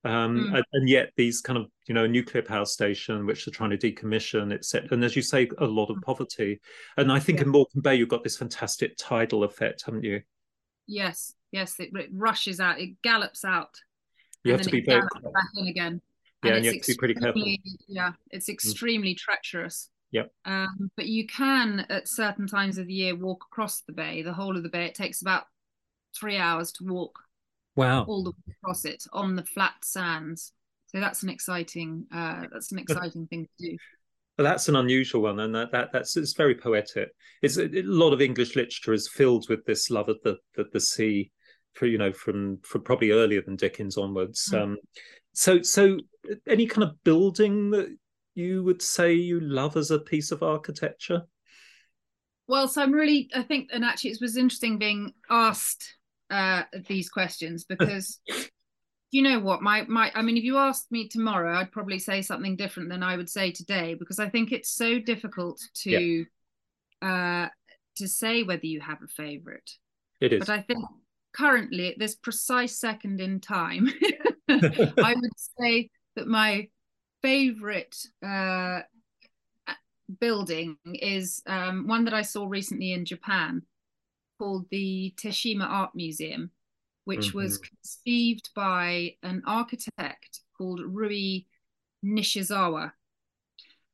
Um, 0.05 0.39
mm. 0.51 0.55
and, 0.55 0.65
and, 0.73 0.87
yet 0.87 1.11
these 1.17 1.41
kind 1.41 1.57
of 1.57 1.65
you 1.87 1.95
know 1.95 2.05
nuclear 2.05 2.43
power 2.43 2.65
station 2.65 3.25
which 3.25 3.43
they're 3.43 3.51
trying 3.51 3.71
to 3.71 3.77
decommission 3.77 4.53
etc 4.53 4.89
and 4.91 5.03
as 5.03 5.15
you 5.15 5.23
say 5.23 5.49
a 5.57 5.65
lot 5.65 5.89
of 5.89 5.97
mm. 5.97 6.03
poverty 6.03 6.61
and 6.97 7.11
i 7.11 7.19
think 7.19 7.39
yeah. 7.39 7.45
in 7.45 7.49
morecambe 7.49 7.81
bay 7.81 7.95
you've 7.95 8.07
got 8.07 8.23
this 8.23 8.37
fantastic 8.37 8.95
tidal 8.99 9.43
effect 9.43 9.81
haven't 9.83 10.03
you 10.03 10.21
yes 10.85 11.33
yes 11.51 11.79
it, 11.79 11.89
it 11.95 12.09
rushes 12.13 12.59
out 12.59 12.79
it 12.79 13.01
gallops 13.01 13.43
out 13.43 13.75
you 14.45 14.51
have 14.51 14.61
to 14.61 14.69
be 14.69 14.81
very 14.81 15.01
back 15.01 15.49
in 15.55 15.67
again. 15.67 16.01
Yeah, 16.43 16.49
and, 16.49 16.57
and 16.57 16.65
you 16.65 16.71
have 16.73 16.81
to 16.81 16.91
be 16.91 16.97
pretty 16.97 17.15
careful. 17.15 17.43
Yeah, 17.87 18.11
it's 18.29 18.47
mm. 18.47 18.53
extremely 18.53 19.15
mm. 19.15 19.17
treacherous. 19.17 19.89
Yep. 20.11 20.31
Um, 20.45 20.91
but 20.95 21.07
you 21.07 21.25
can 21.25 21.85
at 21.89 22.07
certain 22.07 22.47
times 22.47 22.77
of 22.77 22.87
the 22.87 22.93
year 22.93 23.15
walk 23.15 23.43
across 23.51 23.81
the 23.81 23.91
bay, 23.91 24.21
the 24.21 24.33
whole 24.33 24.55
of 24.55 24.63
the 24.63 24.69
bay. 24.69 24.85
It 24.85 24.95
takes 24.95 25.21
about 25.21 25.45
three 26.17 26.37
hours 26.37 26.71
to 26.73 26.85
walk. 26.85 27.19
Wow. 27.75 28.05
All 28.05 28.23
the 28.23 28.31
way 28.31 28.55
across 28.61 28.85
it 28.85 29.03
on 29.11 29.35
the 29.35 29.43
flat 29.43 29.73
sands. 29.83 30.53
So 30.87 30.99
that's 30.99 31.23
an 31.23 31.29
exciting 31.29 32.05
uh, 32.13 32.43
that's 32.51 32.71
an 32.71 32.79
exciting 32.79 33.27
thing 33.27 33.47
to 33.59 33.69
do. 33.69 33.77
Well, 34.37 34.45
that's 34.45 34.67
an 34.67 34.75
unusual 34.75 35.21
one, 35.21 35.39
and 35.39 35.55
that, 35.55 35.71
that 35.71 35.89
that's 35.93 36.17
it's 36.17 36.33
very 36.33 36.55
poetic. 36.55 37.09
It's 37.41 37.57
a, 37.57 37.65
a, 37.65 37.83
lot 37.83 38.11
of 38.11 38.21
English 38.21 38.55
literature 38.55 38.93
is 38.93 39.07
filled 39.07 39.47
with 39.49 39.65
this 39.65 39.89
love 39.89 40.09
of 40.09 40.17
the 40.23 40.37
the, 40.55 40.65
the 40.71 40.79
sea, 40.79 41.31
for 41.73 41.85
you 41.85 41.97
know 41.97 42.11
from 42.11 42.59
from 42.63 42.83
probably 42.83 43.11
earlier 43.11 43.41
than 43.41 43.55
Dickens 43.55 43.97
onwards. 43.97 44.49
Mm. 44.51 44.61
Um, 44.61 44.77
so 45.33 45.61
so 45.61 45.97
any 46.47 46.65
kind 46.65 46.83
of 46.83 47.03
building 47.03 47.71
that 47.71 47.95
you 48.33 48.63
would 48.63 48.81
say 48.81 49.13
you 49.13 49.39
love 49.39 49.77
as 49.77 49.91
a 49.91 49.99
piece 49.99 50.31
of 50.31 50.43
architecture? 50.43 51.23
Well, 52.47 52.67
so 52.67 52.81
I'm 52.81 52.91
really 52.91 53.29
I 53.33 53.43
think 53.43 53.69
and 53.73 53.83
actually 53.83 54.11
it 54.11 54.19
was 54.21 54.37
interesting 54.37 54.77
being 54.77 55.13
asked 55.29 55.95
uh, 56.29 56.63
these 56.87 57.09
questions 57.09 57.65
because 57.69 58.19
you 59.11 59.21
know 59.21 59.39
what 59.39 59.61
my 59.61 59.83
my 59.83 60.11
I 60.13 60.21
mean 60.21 60.37
if 60.37 60.43
you 60.43 60.57
asked 60.57 60.91
me 60.91 61.07
tomorrow 61.07 61.57
I'd 61.57 61.71
probably 61.71 61.99
say 61.99 62.21
something 62.21 62.55
different 62.55 62.89
than 62.89 63.03
I 63.03 63.15
would 63.15 63.29
say 63.29 63.51
today 63.51 63.93
because 63.93 64.19
I 64.19 64.29
think 64.29 64.51
it's 64.51 64.69
so 64.69 64.99
difficult 64.99 65.61
to 65.83 66.25
yeah. 67.01 67.45
uh 67.45 67.49
to 67.97 68.07
say 68.07 68.43
whether 68.43 68.65
you 68.65 68.81
have 68.81 69.01
a 69.01 69.07
favorite. 69.07 69.69
It 70.19 70.33
is. 70.33 70.39
But 70.39 70.49
I 70.49 70.61
think 70.61 70.83
currently 71.33 71.89
at 71.89 71.99
this 71.99 72.15
precise 72.15 72.79
second 72.79 73.21
in 73.21 73.39
time, 73.39 73.89
I 74.49 75.15
would 75.15 75.31
say 75.59 75.89
that 76.15 76.27
my 76.27 76.67
favorite 77.21 77.95
uh, 78.25 78.81
building 80.19 80.77
is 80.85 81.41
um, 81.47 81.87
one 81.87 82.05
that 82.05 82.13
I 82.13 82.21
saw 82.21 82.45
recently 82.45 82.93
in 82.93 83.05
Japan 83.05 83.63
called 84.37 84.65
the 84.69 85.13
Teshima 85.17 85.65
Art 85.65 85.91
Museum, 85.95 86.51
which 87.05 87.27
mm-hmm. 87.27 87.37
was 87.37 87.57
conceived 87.57 88.49
by 88.55 89.15
an 89.23 89.43
architect 89.45 90.41
called 90.57 90.81
Ryue 90.81 91.45
Nishizawa. 92.03 92.91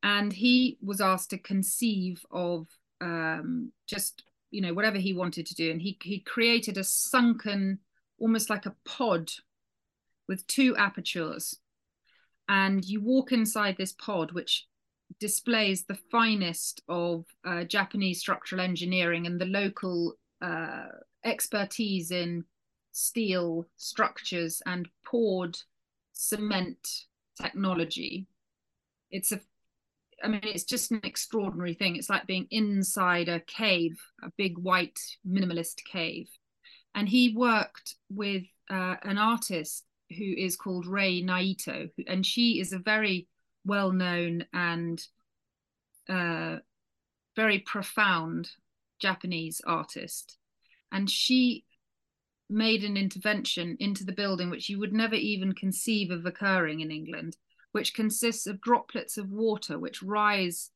And 0.04 0.34
he 0.34 0.78
was 0.82 1.00
asked 1.00 1.30
to 1.30 1.38
conceive 1.38 2.26
of 2.32 2.68
um, 3.02 3.72
just 3.88 4.24
you 4.52 4.62
know 4.62 4.74
whatever 4.74 4.98
he 4.98 5.14
wanted 5.14 5.46
to 5.48 5.56
do 5.56 5.72
and 5.72 5.82
he 5.82 5.98
he 6.04 6.20
created 6.20 6.78
a 6.78 6.84
sunken 6.84 7.80
almost 8.20 8.50
like 8.50 8.66
a 8.66 8.76
pod 8.86 9.32
with 10.28 10.46
two 10.48 10.76
apertures 10.78 11.58
and 12.48 12.86
you 12.86 13.02
walk 13.02 13.32
inside 13.32 13.76
this 13.78 13.94
pod 13.94 14.32
which 14.34 14.68
displays 15.20 15.84
the 15.84 15.98
finest 16.12 16.82
of 16.88 17.26
uh, 17.46 17.64
japanese 17.64 18.20
structural 18.20 18.62
engineering 18.62 19.26
and 19.26 19.40
the 19.40 19.46
local 19.46 20.16
uh, 20.42 20.86
expertise 21.24 22.12
in 22.12 22.44
steel 22.92 23.68
structures 23.78 24.62
and 24.66 24.88
poured 25.06 25.58
cement 26.14 27.06
technology 27.42 28.28
it's 29.12 29.32
a 29.32 29.40
I 30.24 30.28
mean, 30.28 30.42
it's 30.44 30.64
just 30.64 30.92
an 30.92 31.02
extraordinary 31.04 31.74
thing. 31.74 31.96
It's 31.96 32.10
like 32.10 32.28
being 32.28 32.48
inside 32.52 33.28
a 33.28 33.40
cave, 33.40 34.00
a 34.22 34.32
big 34.38 34.58
white 34.58 35.00
minimalist 35.28 35.84
cave. 35.84 36.30
And 36.94 37.08
he 37.08 37.36
worked 37.36 37.96
with 38.10 38.44
uh, 38.70 38.98
an 39.04 39.18
artist 39.18 39.86
who 40.10 40.34
is 40.38 40.56
called 40.56 40.86
Rei 40.86 41.24
Naito, 41.24 41.90
and 42.08 42.26
she 42.26 42.60
is 42.60 42.74
a 42.74 42.80
very 42.80 43.28
well 43.66 43.92
known 43.92 44.46
and 44.54 45.02
uh, 46.10 46.58
very 47.36 47.60
profound 47.60 48.50
Japanese 49.02 49.62
artist. 49.66 50.38
And 50.92 51.10
she 51.10 51.66
made 52.50 52.84
an 52.84 52.98
intervention 52.98 53.78
into 53.80 54.04
the 54.04 54.12
building 54.12 54.50
which 54.50 54.70
you 54.70 54.80
would 54.80 54.94
never 54.94 55.16
even 55.16 55.54
conceive 55.54 56.12
of 56.12 56.26
occurring 56.26 56.82
in 56.82 56.92
England 56.92 57.38
which 57.72 57.94
consists 57.94 58.48
of 58.48 58.62
droplets 58.62 59.18
of 59.18 59.32
water 59.32 59.80
which 59.80 60.04
rise 60.04 60.72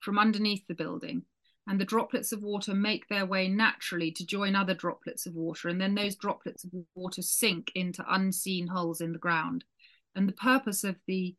from 0.00 0.18
underneath 0.18 0.66
the 0.66 0.74
building. 0.74 1.22
And 1.68 1.80
the 1.80 1.84
droplets 1.84 2.32
of 2.32 2.42
water 2.42 2.74
make 2.74 3.06
their 3.06 3.24
way 3.24 3.46
naturally 3.46 4.10
to 4.12 4.26
join 4.26 4.56
other 4.56 4.74
droplets 4.74 5.26
of 5.26 5.34
water. 5.34 5.68
And 5.68 5.80
then 5.80 5.94
those 5.94 6.16
droplets 6.16 6.64
of 6.64 6.70
water 6.96 7.22
sink 7.22 7.70
into 7.76 8.04
unseen 8.08 8.66
holes 8.66 9.00
in 9.00 9.12
the 9.12 9.18
ground. 9.18 9.64
And 10.16 10.28
the 10.28 10.32
purpose 10.32 10.82
of 10.82 10.96
the 11.06 11.36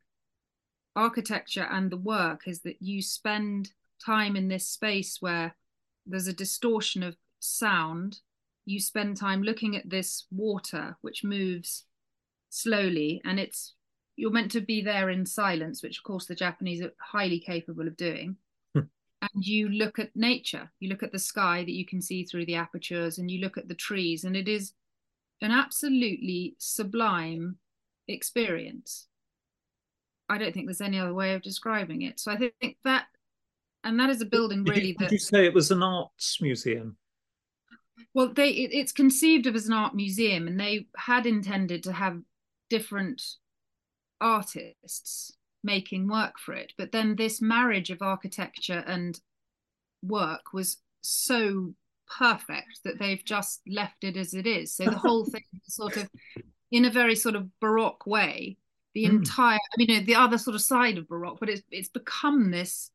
architecture 0.95 1.67
and 1.69 1.91
the 1.91 1.97
work 1.97 2.47
is 2.47 2.61
that 2.61 2.81
you 2.81 3.01
spend 3.01 3.71
time 4.03 4.37
in 4.37 4.47
this 4.47 4.65
space 4.65 5.17
where 5.19 5.55
there's 6.05 6.27
a 6.27 6.33
distortion 6.33 7.03
of 7.03 7.15
sound. 7.39 8.19
You 8.65 8.79
spend 8.79 9.17
time 9.17 9.43
looking 9.43 9.75
at 9.75 9.89
this 9.89 10.25
water, 10.31 10.97
which 11.01 11.23
moves 11.23 11.85
slowly, 12.49 13.21
and 13.25 13.39
it's 13.39 13.73
you're 14.15 14.31
meant 14.31 14.51
to 14.51 14.61
be 14.61 14.81
there 14.81 15.09
in 15.09 15.25
silence, 15.25 15.81
which 15.81 15.97
of 15.97 16.03
course 16.03 16.25
the 16.25 16.35
Japanese 16.35 16.81
are 16.81 16.93
highly 16.99 17.39
capable 17.39 17.87
of 17.87 17.97
doing. 17.97 18.37
Hmm. 18.73 18.81
and 19.21 19.45
you 19.45 19.69
look 19.69 19.99
at 19.99 20.15
nature, 20.15 20.71
you 20.79 20.89
look 20.89 21.03
at 21.03 21.11
the 21.11 21.19
sky 21.19 21.63
that 21.63 21.71
you 21.71 21.85
can 21.85 22.01
see 22.01 22.23
through 22.23 22.45
the 22.45 22.55
apertures, 22.55 23.17
and 23.17 23.29
you 23.29 23.41
look 23.41 23.57
at 23.57 23.67
the 23.67 23.75
trees, 23.75 24.23
and 24.23 24.35
it 24.35 24.47
is 24.47 24.73
an 25.41 25.51
absolutely 25.51 26.55
sublime 26.57 27.57
experience. 28.07 29.07
I 30.29 30.37
don't 30.37 30.53
think 30.53 30.67
there's 30.67 30.81
any 30.81 30.99
other 30.99 31.13
way 31.13 31.33
of 31.33 31.41
describing 31.41 32.03
it. 32.03 32.19
So 32.19 32.31
I 32.31 32.37
think 32.37 32.77
that, 32.83 33.05
and 33.83 33.99
that 33.99 34.09
is 34.09 34.21
a 34.21 34.25
building 34.25 34.63
really. 34.63 34.81
Did 34.81 34.87
you, 34.87 34.95
that, 34.99 35.09
did 35.09 35.11
you 35.13 35.19
say 35.19 35.45
it 35.45 35.53
was 35.53 35.71
an 35.71 35.83
arts 35.83 36.39
museum? 36.41 36.97
Well, 38.13 38.33
they 38.33 38.49
it, 38.49 38.71
it's 38.73 38.91
conceived 38.91 39.47
of 39.47 39.55
as 39.55 39.67
an 39.67 39.73
art 39.73 39.95
museum, 39.95 40.47
and 40.47 40.59
they 40.59 40.87
had 40.97 41.25
intended 41.25 41.83
to 41.83 41.93
have 41.93 42.19
different 42.69 43.21
artists 44.21 45.33
making 45.63 46.07
work 46.07 46.39
for 46.39 46.53
it. 46.53 46.73
But 46.77 46.91
then 46.91 47.15
this 47.15 47.41
marriage 47.41 47.89
of 47.89 48.01
architecture 48.01 48.83
and 48.85 49.19
work 50.01 50.53
was 50.53 50.77
so 51.01 51.73
perfect 52.17 52.81
that 52.83 52.99
they've 52.99 53.23
just 53.23 53.61
left 53.67 54.03
it 54.03 54.17
as 54.17 54.33
it 54.33 54.45
is. 54.45 54.75
So 54.75 54.85
the 54.85 54.91
whole 54.97 55.25
thing 55.25 55.43
is 55.65 55.75
sort 55.75 55.97
of 55.97 56.09
in 56.71 56.85
a 56.85 56.91
very 56.91 57.15
sort 57.15 57.35
of 57.35 57.47
baroque 57.59 58.05
way. 58.05 58.57
The 58.93 59.05
mm. 59.05 59.09
entire, 59.09 59.57
I 59.57 59.75
mean, 59.77 60.05
the 60.05 60.15
other 60.15 60.37
sort 60.37 60.55
of 60.55 60.61
side 60.61 60.97
of 60.97 61.07
baroque, 61.07 61.39
but 61.39 61.49
it's 61.49 61.63
it's 61.71 61.89
become 61.89 62.51
this 62.51 62.91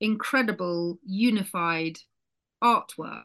incredible 0.00 0.98
unified 1.04 1.98
artwork. 2.62 3.24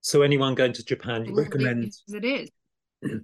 So 0.00 0.22
anyone 0.22 0.54
going 0.54 0.72
to 0.74 0.84
Japan, 0.84 1.26
you 1.26 1.34
recommend? 1.34 1.92
It 2.08 2.24
is. 2.24 2.50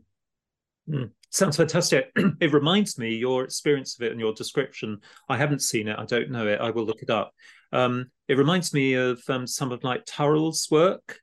Mm. 0.89 1.11
Sounds 1.31 1.57
fantastic. 1.57 2.13
it 2.41 2.53
reminds 2.53 2.99
me 2.99 3.15
your 3.17 3.43
experience 3.43 3.99
of 3.99 4.07
it 4.07 4.13
and 4.13 4.21
your 4.21 4.33
description. 4.33 4.99
I 5.29 5.37
haven't 5.37 5.63
seen 5.63 5.89
it. 5.89 5.99
I 5.99 6.05
don't 6.05 6.31
know 6.31 6.47
it. 6.47 6.61
I 6.61 6.71
will 6.71 6.85
look 6.85 7.03
it 7.03 7.11
up. 7.11 7.33
Um, 7.73 8.07
it 8.29 8.39
reminds 8.39 8.73
me 8.73 8.95
of 8.95 9.21
um, 9.29 9.47
some 9.47 9.73
of 9.73 9.83
like 9.83 10.05
Turrell's 10.05 10.69
work. 10.71 11.19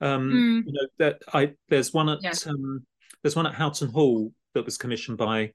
Um, 0.00 0.30
mm. 0.30 0.62
You 0.66 0.72
know 0.72 0.86
that 0.98 1.22
I 1.32 1.54
there's 1.68 1.92
one 1.92 2.08
at. 2.08 2.46
Um, 2.46 2.86
there's 3.22 3.36
one 3.36 3.46
at 3.46 3.54
Houghton 3.54 3.90
Hall 3.90 4.32
that 4.54 4.64
was 4.64 4.78
commissioned 4.78 5.18
by 5.18 5.52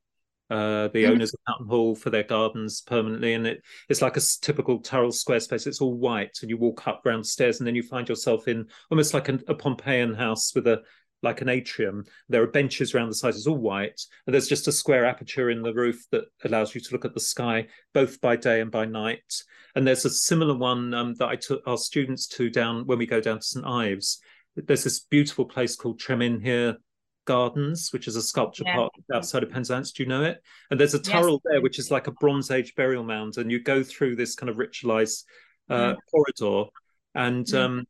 uh, 0.49 0.89
the 0.89 1.03
mm. 1.03 1.09
owners 1.09 1.33
of 1.33 1.39
Houghton 1.47 1.67
Hall 1.67 1.95
for 1.95 2.09
their 2.09 2.23
gardens 2.23 2.81
permanently, 2.81 3.33
and 3.33 3.47
it 3.47 3.63
it's 3.89 4.01
like 4.01 4.17
a 4.17 4.21
typical 4.41 4.81
Turrell 4.81 5.13
Square 5.13 5.41
space. 5.41 5.67
It's 5.67 5.81
all 5.81 5.93
white, 5.93 6.37
and 6.41 6.49
you 6.49 6.57
walk 6.57 6.87
up 6.87 7.01
round 7.05 7.25
stairs, 7.25 7.59
and 7.59 7.67
then 7.67 7.75
you 7.75 7.83
find 7.83 8.07
yourself 8.07 8.47
in 8.47 8.67
almost 8.91 9.13
like 9.13 9.29
a, 9.29 9.39
a 9.47 9.55
Pompeian 9.55 10.15
house 10.15 10.53
with 10.53 10.67
a 10.67 10.81
like 11.25 11.41
an 11.41 11.49
atrium. 11.49 12.05
There 12.29 12.43
are 12.43 12.47
benches 12.47 12.93
around 12.93 13.09
the 13.09 13.15
sides, 13.15 13.37
it's 13.37 13.47
all 13.47 13.57
white. 13.57 13.99
And 14.25 14.33
there's 14.33 14.47
just 14.47 14.67
a 14.67 14.71
square 14.71 15.05
aperture 15.05 15.49
in 15.49 15.61
the 15.61 15.73
roof 15.73 16.05
that 16.11 16.25
allows 16.43 16.73
you 16.73 16.81
to 16.81 16.93
look 16.93 17.03
at 17.03 17.13
the 17.13 17.19
sky 17.19 17.67
both 17.93 18.21
by 18.21 18.35
day 18.35 18.61
and 18.61 18.71
by 18.71 18.85
night. 18.85 19.43
And 19.75 19.85
there's 19.85 20.05
a 20.05 20.09
similar 20.09 20.55
one 20.55 20.93
um, 20.93 21.15
that 21.15 21.27
I 21.27 21.35
took 21.35 21.61
our 21.67 21.77
students 21.77 22.27
to 22.27 22.49
down 22.49 22.85
when 22.85 22.99
we 22.99 23.05
go 23.05 23.19
down 23.19 23.39
to 23.39 23.45
St. 23.45 23.65
Ives. 23.65 24.19
There's 24.55 24.85
this 24.85 25.01
beautiful 25.01 25.45
place 25.45 25.75
called 25.75 25.99
Tremenheere 25.99 26.77
Gardens, 27.25 27.91
which 27.91 28.08
is 28.08 28.15
a 28.15 28.22
sculpture 28.22 28.63
Yeah. 28.65 28.75
park 28.75 28.94
outside 29.13 29.44
of 29.44 29.50
Penzance. 29.51 29.91
Do 29.91 30.03
you 30.03 30.10
know 30.10 30.24
it? 30.24 30.41
And 30.72 30.79
there's 30.79 30.94
a 30.94 31.01
Yes. 31.05 31.39
there, 31.44 31.62
which 31.62 31.79
is 31.79 31.91
like 31.91 32.08
a 32.08 32.12
Bronze 32.12 32.51
Age 32.51 32.74
burial 32.75 33.03
mound, 33.03 33.38
and 33.38 33.51
you 33.51 33.60
go 33.60 33.84
through 33.84 34.15
this 34.15 34.36
kind 34.36 34.50
of 34.50 34.58
ritualized 34.58 35.24
uh, 35.67 35.94
Mm. 35.94 35.98
corridor, 36.12 36.70
and 37.15 37.46
Mm. 37.48 37.58
um, 37.58 37.88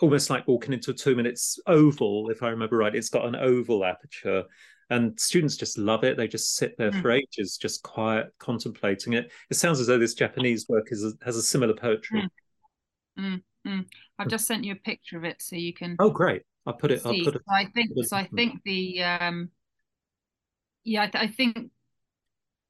almost 0.00 0.28
like 0.28 0.48
walking 0.48 0.72
into 0.72 0.90
a 0.90 0.94
tomb. 0.94 1.20
And 1.20 1.28
it's 1.28 1.60
oval, 1.68 2.30
if 2.30 2.42
I 2.42 2.48
remember 2.50 2.76
right. 2.76 2.92
It's 2.94 3.10
got 3.10 3.26
an 3.26 3.36
oval 3.36 3.84
aperture, 3.84 4.42
and 4.90 5.18
students 5.20 5.56
just 5.56 5.78
love 5.78 6.02
it. 6.02 6.16
They 6.16 6.26
just 6.26 6.56
sit 6.56 6.76
there 6.78 6.90
Mm. 6.90 7.00
for 7.00 7.10
ages, 7.12 7.56
just 7.56 7.84
quiet, 7.84 8.34
contemplating 8.38 9.12
it. 9.12 9.30
It 9.50 9.54
sounds 9.54 9.78
as 9.78 9.86
though 9.86 9.98
this 10.00 10.14
Japanese 10.14 10.68
work 10.68 10.88
is 10.90 11.14
has 11.22 11.36
a 11.36 11.42
similar 11.42 11.74
poetry. 11.74 12.28
Mm. 13.16 13.40
I've 14.18 14.28
just 14.28 14.46
sent 14.48 14.64
you 14.64 14.72
a 14.72 14.76
picture 14.76 15.16
of 15.16 15.24
it 15.24 15.40
so 15.40 15.54
you 15.54 15.72
can 15.72 15.94
Oh, 16.00 16.10
great! 16.10 16.42
I'll 16.66 16.74
put 16.74 16.90
it. 16.90 17.02
I'll 17.04 17.12
put 17.24 17.36
it. 17.36 17.42
So 17.46 17.54
I 17.54 17.66
think 17.66 17.90
so. 18.04 18.16
I 18.16 18.28
think 18.34 18.62
the 18.64 19.02
um, 19.02 19.50
yeah, 20.84 21.02
I, 21.02 21.06
th- 21.06 21.24
I 21.24 21.26
think 21.28 21.70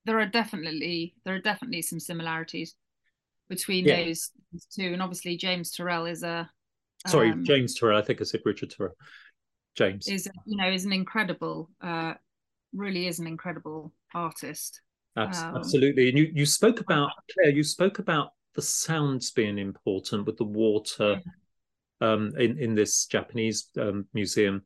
there 0.05 0.19
are 0.19 0.27
definitely 0.27 1.15
there 1.25 1.35
are 1.35 1.41
definitely 1.41 1.83
some 1.83 2.01
similarities 2.01 2.75
between 3.49 3.85
Yeah. 3.85 4.05
those 4.05 4.31
two, 4.75 4.93
and 4.93 5.03
obviously 5.03 5.37
James 5.37 5.77
Turrell 5.77 6.11
is 6.11 6.23
a 6.23 6.51
Sorry, 7.07 7.33
um, 7.33 7.45
James 7.45 7.79
Turrell. 7.79 7.97
I 7.97 8.03
think 8.03 8.21
I 8.21 8.25
said 8.25 8.41
Richard 8.45 8.71
Turrell. 8.71 8.93
James. 9.75 10.07
is 10.07 10.29
you 10.47 10.57
know 10.57 10.71
is 10.71 10.85
an 10.85 10.93
incredible, 10.93 11.71
uh, 11.81 12.15
really 12.73 13.07
is 13.07 13.19
an 13.19 13.27
incredible 13.27 13.93
artist. 14.15 14.81
Um, 15.17 15.29
Absolutely. 15.29 16.09
And 16.09 16.17
you, 16.17 16.31
you 16.33 16.47
spoke 16.47 16.81
about, 16.81 17.11
Claire, 17.33 17.51
you 17.51 17.63
spoke 17.63 17.99
about 17.99 18.33
the 18.55 18.63
sounds 18.63 19.31
being 19.31 19.59
important 19.59 20.27
with 20.27 20.37
the 20.39 20.45
water 20.45 21.21
um, 22.03 22.33
in, 22.39 22.59
in 22.59 22.75
this 22.75 23.07
Japanese 23.07 23.69
um, 23.81 24.07
museum, 24.13 24.63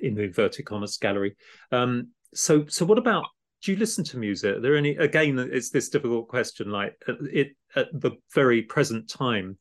in 0.00 0.14
the 0.14 0.22
inverted 0.24 0.66
commas 0.66 0.96
gallery. 0.96 1.36
Um, 1.70 2.08
so, 2.34 2.66
so 2.66 2.84
what 2.84 2.98
about, 2.98 3.24
do 3.62 3.72
you 3.72 3.78
listen 3.78 4.04
to 4.04 4.18
music? 4.18 4.56
Are 4.56 4.60
there 4.60 4.76
any, 4.76 4.96
again, 4.96 5.38
it's 5.38 5.70
this 5.70 5.88
difficult 5.88 6.28
question, 6.28 6.70
like 6.70 6.94
it, 7.08 7.48
at 7.76 7.88
the 7.92 8.12
very 8.34 8.62
present 8.62 9.08
time, 9.08 9.58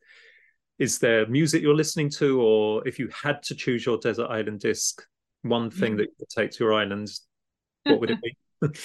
is 0.80 1.00
there 1.00 1.28
music 1.28 1.62
you're 1.62 1.76
listening 1.76 2.10
to, 2.10 2.42
or 2.42 2.88
if 2.88 2.98
you 2.98 3.10
had 3.10 3.44
to 3.44 3.56
choose 3.56 3.86
your 3.86 3.98
desert 3.98 4.28
island 4.30 4.60
disc, 4.60 5.04
one 5.44 5.70
thing 5.70 5.98
that 5.98 6.04
you 6.04 6.16
could 6.20 6.30
take 6.30 6.52
to 6.52 6.64
your 6.64 6.74
island, 6.74 7.10
what 7.84 8.00
would 8.00 8.12
it 8.12 8.20
be? 8.22 8.36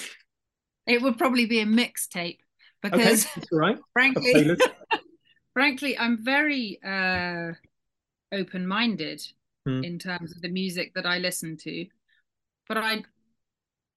It 0.87 1.03
would 1.03 1.19
probably 1.19 1.47
be 1.47 1.61
a 1.61 1.67
mixtape 1.67 2.39
because 2.81 3.27
all 3.53 3.59
right. 3.59 3.79
Frankly, 3.93 4.57
frankly, 5.55 5.99
I'm 5.99 6.25
very 6.25 6.79
uh, 6.85 7.53
open-minded 8.33 9.23
Hmm. 9.67 9.83
in 9.83 9.99
terms 9.99 10.31
of 10.35 10.43
the 10.43 10.49
music 10.49 10.95
that 10.95 11.07
I 11.07 11.19
listen 11.19 11.57
to. 11.57 11.87
But 12.69 12.79
I, 12.79 13.03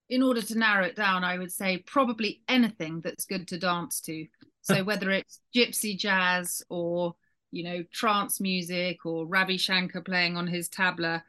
in 0.09 0.23
order 0.23 0.41
to 0.41 0.57
narrow 0.57 0.83
it 0.83 0.95
down, 0.95 1.23
I 1.23 1.37
would 1.37 1.51
say 1.51 1.77
probably 1.85 2.41
anything 2.47 3.01
that's 3.01 3.25
good 3.25 3.47
to 3.49 3.59
dance 3.59 4.01
to. 4.01 4.25
So 4.61 4.83
whether 4.83 5.11
it's 5.11 5.41
gypsy 5.55 5.95
jazz 5.95 6.63
or 6.69 7.15
you 7.51 7.63
know 7.63 7.83
trance 7.91 8.39
music 8.39 9.05
or 9.05 9.27
Ravi 9.27 9.57
Shankar 9.57 10.01
playing 10.01 10.37
on 10.37 10.47
his 10.47 10.69
tabla, 10.69 11.21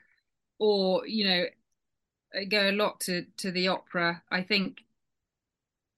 or 0.59 1.07
you 1.07 1.25
know, 1.29 1.45
I 2.35 2.45
go 2.45 2.71
a 2.71 2.73
lot 2.73 3.01
to 3.01 3.27
to 3.39 3.51
the 3.51 3.69
opera. 3.69 4.23
I 4.31 4.43
think 4.43 4.85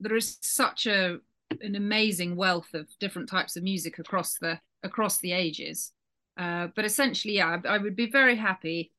there 0.01 0.17
is 0.17 0.39
such 0.41 0.87
a 0.89 1.21
an 1.61 1.77
amazing 1.77 2.35
wealth 2.35 2.75
of 2.75 2.89
different 2.99 3.29
types 3.29 3.55
of 3.57 3.63
music 3.63 4.01
across 4.01 4.37
the 4.39 4.61
across 4.83 5.19
the 5.19 5.31
ages. 5.31 5.93
Uh, 6.37 6.69
but 6.75 6.85
essentially, 6.85 7.35
yeah, 7.35 7.61
I, 7.65 7.75
I 7.75 7.79
would 7.79 7.97
be 7.97 8.11
very 8.11 8.37
happy 8.37 8.93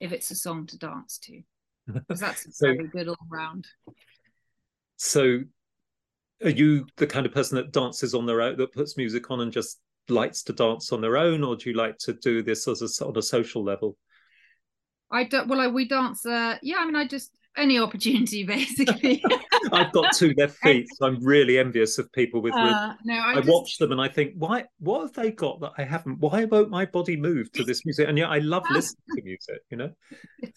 if 0.00 0.12
it's 0.12 0.30
a 0.30 0.34
song 0.34 0.66
to 0.66 0.78
dance 0.78 1.18
to 1.18 1.42
because 1.92 2.20
that's 2.20 2.56
So- 2.56 2.68
very 2.68 2.86
good 2.88 3.08
all 3.08 3.16
round. 3.28 3.66
So, 4.96 5.40
are 6.42 6.50
you 6.50 6.86
the 6.96 7.06
kind 7.06 7.24
of 7.26 7.32
person 7.32 7.56
that 7.56 7.72
dances 7.72 8.14
on 8.14 8.26
their 8.26 8.42
own, 8.42 8.56
that 8.56 8.72
puts 8.72 8.96
music 8.96 9.30
on 9.30 9.40
and 9.40 9.52
just 9.52 9.80
likes 10.08 10.42
to 10.44 10.52
dance 10.52 10.92
on 10.92 11.00
their 11.00 11.16
own, 11.16 11.44
or 11.44 11.56
do 11.56 11.70
you 11.70 11.76
like 11.76 11.98
to 11.98 12.14
do 12.14 12.42
this 12.42 12.66
as 12.66 12.82
a 12.82 13.04
on 13.04 13.16
a 13.16 13.22
social 13.22 13.62
level? 13.62 13.96
I 15.10 15.24
don't. 15.24 15.48
Well, 15.48 15.60
I, 15.60 15.68
we 15.68 15.86
dance. 15.86 16.26
Uh, 16.26 16.58
yeah, 16.62 16.76
I 16.78 16.84
mean, 16.84 16.96
I 16.96 17.06
just 17.06 17.37
any 17.58 17.78
opportunity 17.78 18.44
basically. 18.56 19.22
I've 19.72 19.92
got 19.92 20.14
two 20.14 20.34
left 20.36 20.56
feet, 20.62 20.86
so 20.94 21.06
I'm 21.06 21.22
really 21.24 21.58
envious 21.58 21.98
of 21.98 22.10
people 22.12 22.40
with. 22.40 22.54
uh, 22.54 22.94
no, 23.04 23.14
I, 23.14 23.32
I 23.32 23.34
just, 23.36 23.48
watch 23.48 23.78
them 23.78 23.92
and 23.92 24.00
I 24.00 24.08
think, 24.08 24.34
why? 24.36 24.64
What 24.78 25.02
have 25.02 25.12
they 25.12 25.32
got 25.32 25.60
that 25.60 25.72
I 25.78 25.84
haven't? 25.84 26.18
Why 26.20 26.44
won't 26.44 26.70
my 26.70 26.86
body 26.86 27.16
move 27.16 27.50
to 27.52 27.64
this 27.64 27.84
music? 27.84 28.08
And 28.08 28.16
yet, 28.18 28.30
I 28.30 28.38
love 28.38 28.64
listening 28.70 29.02
to 29.16 29.22
music. 29.22 29.58
You 29.70 29.76
know, 29.78 29.90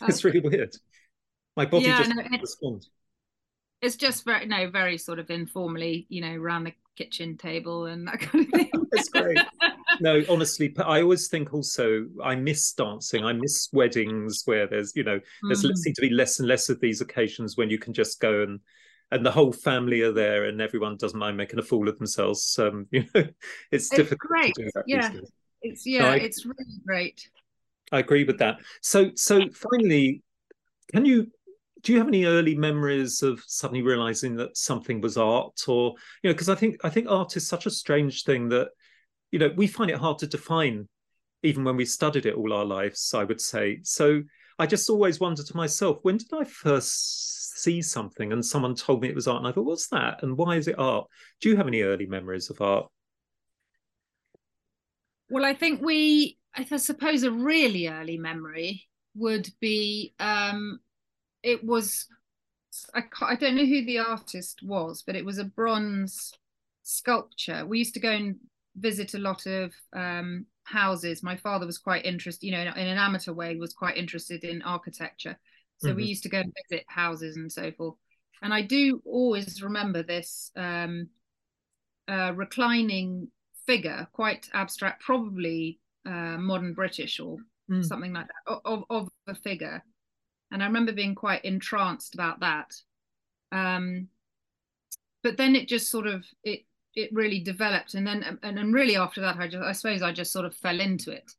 it's 0.08 0.24
really 0.24 0.40
weird. 0.40 0.76
My 1.58 1.66
body 1.66 1.86
Yeah, 1.86 1.98
just 1.98 2.10
no, 2.10 2.16
doesn't 2.18 2.34
it- 2.34 2.42
respond. 2.42 2.88
It's 3.82 3.96
just 3.96 4.26
very 4.26 4.46
no, 4.46 4.70
very 4.70 5.00
sort 5.00 5.18
of 5.18 5.32
informally, 5.32 6.06
you 6.08 6.22
know, 6.22 6.36
around 6.36 6.66
the 6.66 6.74
kitchen 6.96 7.36
table 7.36 7.88
and 7.88 8.08
that 8.08 8.20
kind 8.20 8.46
of 8.46 8.52
thing. 8.52 8.72
That's 8.92 9.10
great. 9.10 9.40
No, 10.02 10.22
honestly, 10.30 10.74
I 10.84 11.02
always 11.02 11.28
think 11.28 11.54
also 11.54 12.08
I 12.24 12.36
miss 12.36 12.74
dancing. 12.74 13.24
I 13.24 13.34
miss 13.34 13.70
weddings 13.72 14.44
where 14.46 14.68
there's, 14.68 14.94
you 14.96 15.04
know, 15.04 15.20
there's 15.44 15.64
Mm. 15.64 15.78
seem 15.78 15.94
to 15.94 16.02
be 16.02 16.10
less 16.10 16.40
and 16.40 16.48
less 16.48 16.70
of 16.70 16.80
these 16.82 17.02
occasions 17.02 17.56
when 17.56 17.70
you 17.70 17.78
can 17.78 17.94
just 17.94 18.20
go 18.20 18.42
and 18.44 18.60
and 19.14 19.26
the 19.26 19.32
whole 19.32 19.52
family 19.52 20.02
are 20.02 20.14
there 20.14 20.46
and 20.46 20.62
everyone 20.62 20.96
doesn't 20.96 21.20
mind 21.20 21.36
making 21.36 21.60
a 21.60 21.62
fool 21.62 21.90
of 21.90 21.98
themselves. 21.98 22.58
Um, 22.58 22.88
you 22.92 23.02
know, 23.14 23.24
it's, 23.24 23.34
It's 23.72 23.90
difficult 23.90 24.30
great, 24.32 24.56
to 24.56 24.64
do 24.64 24.70
that. 24.74 24.86
these 24.86 24.96
yeah. 24.96 25.12
It's 25.62 25.86
yeah, 25.86 26.08
I- 26.12 26.16
it's 26.18 26.46
really 26.46 26.80
great. 26.86 27.30
I 27.92 28.00
agree 28.00 28.24
with 28.24 28.40
that. 28.40 28.60
So, 28.82 29.12
so 29.16 29.50
finally, 29.50 30.24
can 30.94 31.06
you 31.06 31.30
do 31.84 31.92
you 31.92 31.98
have 31.98 32.08
any 32.08 32.26
early 32.26 32.56
memories 32.56 33.22
of 33.24 33.42
suddenly 33.48 33.82
realizing 33.82 34.36
that 34.36 34.56
something 34.56 35.02
was 35.02 35.18
art, 35.18 35.68
or 35.68 35.96
you 36.22 36.30
know, 36.30 36.34
because 36.34 36.48
I 36.50 36.56
think 36.56 36.78
I 36.84 36.90
think 36.90 37.08
art 37.10 37.36
is 37.36 37.48
such 37.48 37.66
a 37.66 37.72
strange 37.72 38.24
thing 38.24 38.50
that 38.50 38.70
you 39.32 39.40
know 39.40 39.52
we 39.56 39.68
find 39.68 39.90
it 39.90 39.98
hard 39.98 40.20
to 40.20 40.28
define, 40.28 40.88
even 41.44 41.64
when 41.64 41.78
we 41.78 41.86
studied 41.86 42.26
it 42.26 42.36
all 42.36 42.54
our 42.54 42.66
lives. 42.66 43.14
I 43.14 43.24
would 43.24 43.42
say 43.42 43.80
so. 43.84 44.24
I 44.60 44.68
just 44.68 44.90
always 44.90 45.20
wonder 45.20 45.42
to 45.42 45.58
myself, 45.58 45.98
when 46.04 46.18
did 46.18 46.32
I 46.34 46.44
first 46.44 47.62
see 47.62 47.82
something 47.82 48.32
and 48.32 48.46
someone 48.46 48.76
told 48.76 49.02
me 49.02 49.10
it 49.10 49.16
was 49.16 49.28
art, 49.28 49.40
and 49.40 49.48
I 49.48 49.52
thought, 49.52 49.66
what's 49.66 49.88
that, 49.88 50.22
and 50.22 50.38
why 50.38 50.58
is 50.58 50.68
it 50.68 50.78
art? 50.78 51.08
Do 51.40 51.50
you 51.50 51.56
have 51.56 51.68
any 51.68 51.82
early 51.82 52.06
memories 52.06 52.50
of 52.50 52.62
art? 52.62 52.88
Well, 55.30 55.46
I 55.46 55.54
think 55.54 55.82
we, 55.82 56.38
I 56.54 56.64
suppose, 56.78 57.24
a 57.24 57.32
really 57.32 57.88
early 57.88 58.18
memory 58.18 58.84
would 59.16 59.50
be 59.60 60.14
um, 60.20 60.80
it 61.44 61.64
was 61.64 62.08
I, 62.94 63.04
I 63.22 63.36
don't 63.36 63.56
know 63.56 63.66
who 63.66 63.86
the 63.86 64.00
artist 64.00 64.62
was, 64.64 65.04
but 65.06 65.16
it 65.16 65.26
was 65.26 65.38
a 65.38 65.46
bronze 65.46 66.34
sculpture. 66.84 67.66
We 67.66 67.80
used 67.80 67.94
to 67.96 68.00
go 68.00 68.12
and 68.12 68.38
visit 68.76 69.14
a 69.14 69.20
lot 69.20 69.46
of 69.46 69.74
um, 69.94 70.46
houses. 70.64 71.24
My 71.24 71.36
father 71.38 71.66
was 71.66 71.78
quite 71.78 72.06
interested, 72.06 72.46
you 72.46 72.52
know, 72.52 72.62
in, 72.62 72.68
in 72.68 72.88
an 72.88 72.98
amateur 72.98 73.34
way, 73.34 73.56
was 73.56 73.74
quite 73.74 73.98
interested 73.98 74.44
in 74.44 74.62
architecture. 74.62 75.38
So 75.78 75.94
we 75.94 76.04
Mhm. 76.04 76.08
used 76.10 76.24
to 76.24 76.30
go 76.30 76.40
and 76.40 76.54
visit 76.70 76.86
houses 76.88 77.38
and 77.38 77.52
so 77.52 77.72
forth. 77.72 77.96
And 78.42 78.54
I 78.54 78.62
do 78.62 79.02
always 79.06 79.62
remember 79.62 80.04
this 80.04 80.52
um, 80.56 81.10
uh, 82.08 82.34
reclining 82.36 83.30
figure, 83.66 84.08
quite 84.14 84.50
abstract, 84.54 85.02
probably 85.04 85.80
uh, 86.06 86.38
modern 86.38 86.74
British 86.74 87.20
or 87.20 87.38
Mm. 87.70 87.86
something 87.86 88.12
like 88.12 88.28
that, 88.28 88.62
of, 88.66 88.84
of 88.90 89.08
a 89.28 89.36
figure. 89.36 89.82
And 90.52 90.62
I 90.62 90.66
remember 90.66 90.92
being 90.92 91.16
quite 91.16 91.46
entranced 91.46 92.16
about 92.16 92.42
that. 92.42 92.74
Um, 93.54 94.10
but 95.24 95.38
then 95.38 95.56
it 95.56 95.70
just 95.70 95.90
sort 95.90 96.08
of 96.08 96.26
it 96.44 96.66
it 96.96 97.10
really 97.14 97.40
developed, 97.40 97.94
and 97.94 98.06
then 98.06 98.40
and, 98.44 98.60
and 98.60 98.74
really 98.74 98.98
after 98.98 99.22
that, 99.22 99.38
I 99.38 99.48
just 99.48 99.64
I 99.64 99.72
suppose 99.72 100.02
I 100.02 100.12
just 100.12 100.32
sort 100.32 100.46
of 100.46 100.56
fell 100.56 100.80
into 100.80 101.12
it. 101.12 101.32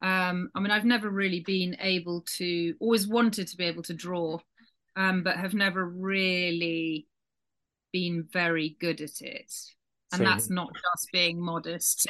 Um, 0.00 0.50
I 0.54 0.60
mean, 0.60 0.70
I've 0.70 0.84
never 0.84 1.10
really 1.10 1.40
been 1.40 1.76
able 1.80 2.24
to, 2.36 2.74
always 2.78 3.08
wanted 3.08 3.48
to 3.48 3.56
be 3.56 3.64
able 3.64 3.82
to 3.82 3.94
draw, 3.94 4.38
um, 4.94 5.22
but 5.22 5.36
have 5.36 5.54
never 5.54 5.86
really 5.86 7.08
been 7.92 8.28
very 8.32 8.76
good 8.80 9.00
at 9.00 9.20
it. 9.20 9.52
And 10.12 10.20
Same 10.20 10.24
that's 10.24 10.50
not 10.50 10.72
just 10.72 11.08
being 11.12 11.40
modest. 11.40 12.06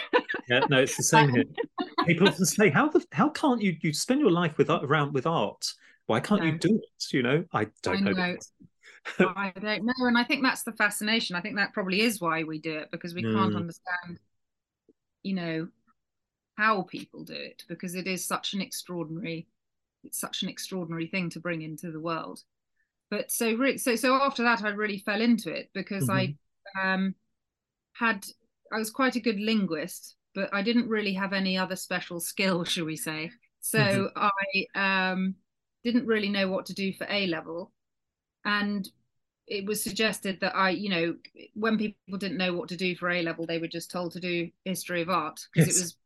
Yeah, 0.49 0.61
no, 0.71 0.79
it's 0.79 0.97
the 0.97 1.03
same 1.03 1.31
here. 1.31 1.45
People 2.07 2.29
often 2.29 2.47
say, 2.47 2.71
"How 2.71 2.89
the 2.89 3.05
how 3.13 3.29
can't 3.31 3.61
you 3.61 3.77
you 3.83 3.93
spend 3.93 4.21
your 4.21 4.31
life 4.31 4.57
with 4.57 4.71
around 4.71 5.13
with 5.13 5.27
art? 5.27 5.67
Why 6.07 6.21
can't 6.21 6.45
you 6.45 6.57
do 6.57 6.77
it?" 6.77 7.13
You 7.13 7.23
know, 7.23 7.45
I 7.53 7.67
don't 7.83 7.97
I 7.97 8.01
know. 8.01 8.13
know. 8.13 8.37
I 9.21 9.53
don't 9.61 9.85
know. 9.85 10.07
And 10.07 10.18
I 10.18 10.25
think 10.25 10.42
that's 10.42 10.62
the 10.62 10.73
fascination. 10.73 11.37
I 11.37 11.40
think 11.40 11.57
that 11.57 11.73
probably 11.73 12.01
is 12.01 12.21
why 12.21 12.44
we 12.44 12.59
do 12.59 12.79
it 12.79 12.90
because 12.90 13.14
we 13.14 13.23
can't 13.23 13.53
Mm. 13.53 13.57
understand, 13.57 14.21
you 15.23 15.35
know, 15.35 15.68
how 16.57 16.83
people 16.83 17.25
do 17.25 17.35
it 17.35 17.64
because 17.68 17.94
it 17.94 18.07
is 18.07 18.27
such 18.27 18.55
an 18.55 18.61
extraordinary, 18.61 19.47
it's 20.05 20.18
such 20.21 20.42
an 20.42 20.49
extraordinary 20.49 21.07
thing 21.07 21.31
to 21.31 21.40
bring 21.40 21.62
into 21.62 21.90
the 21.90 22.01
world. 22.01 22.42
But 23.11 23.31
so, 23.31 23.57
so, 23.77 23.97
so 23.97 24.14
after 24.14 24.42
that, 24.42 24.62
I 24.62 24.68
really 24.71 24.99
fell 24.99 25.21
into 25.21 25.51
it 25.51 25.71
because 25.73 26.11
I 26.11 26.35
um, 26.81 27.14
had, 27.92 28.27
I 28.73 28.79
was 28.79 28.90
quite 28.90 29.16
a 29.16 29.21
good 29.21 29.38
linguist, 29.40 30.16
but 30.35 30.53
I 30.53 30.62
didn't 30.62 30.88
really 30.88 31.14
have 31.14 31.33
any 31.33 31.57
other 31.57 31.77
special 31.77 32.21
skill, 32.21 32.64
shall 32.64 32.85
we 32.85 32.97
say. 32.97 33.31
So 33.61 34.11
I, 34.16 35.11
um, 35.12 35.35
didn't 35.85 36.07
really 36.07 36.29
know 36.29 36.49
what 36.49 36.66
to 36.66 36.75
do 36.75 36.92
for 36.92 37.07
A 37.09 37.27
level, 37.29 37.73
and 38.44 38.88
it 39.49 39.67
was 39.67 39.83
suggested 39.83 40.39
that 40.41 40.55
I, 40.55 40.71
you 40.71 40.89
know, 40.91 41.17
when 41.55 41.79
people 41.79 42.19
didn't 42.19 42.37
know 42.37 42.55
what 42.55 42.69
to 42.69 42.77
do 42.77 42.95
for 42.95 43.11
A 43.11 43.23
level, 43.23 43.47
they 43.47 43.59
were 43.59 43.69
just 43.69 43.91
told 43.91 44.13
to 44.13 44.21
do 44.21 44.51
history 44.65 45.03
of 45.03 45.11
art 45.11 45.41
because 45.53 45.69
yes. 45.69 45.77
it 45.77 45.83
was 45.83 45.97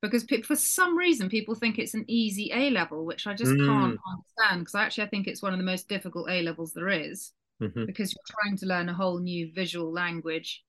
because 0.00 0.46
for 0.46 0.56
some 0.56 0.96
reason 0.96 1.28
people 1.28 1.54
think 1.54 1.78
it's 1.78 1.94
an 1.94 2.04
easy 2.06 2.50
A 2.54 2.70
level, 2.70 3.04
which 3.04 3.26
I 3.26 3.34
just 3.34 3.52
mm. 3.52 3.66
can't 3.66 3.98
understand. 4.08 4.60
Because 4.60 4.74
I 4.74 4.84
actually, 4.84 5.04
I 5.04 5.08
think 5.08 5.26
it's 5.26 5.42
one 5.42 5.52
of 5.52 5.58
the 5.58 5.64
most 5.64 5.88
difficult 5.88 6.30
A 6.30 6.42
levels 6.42 6.72
there 6.72 6.88
is, 6.88 7.32
mm-hmm. 7.60 7.84
because 7.84 8.12
you're 8.12 8.42
trying 8.42 8.56
to 8.58 8.66
learn 8.66 8.88
a 8.88 8.94
whole 8.94 9.18
new 9.18 9.50
visual 9.52 9.92
language, 9.92 10.62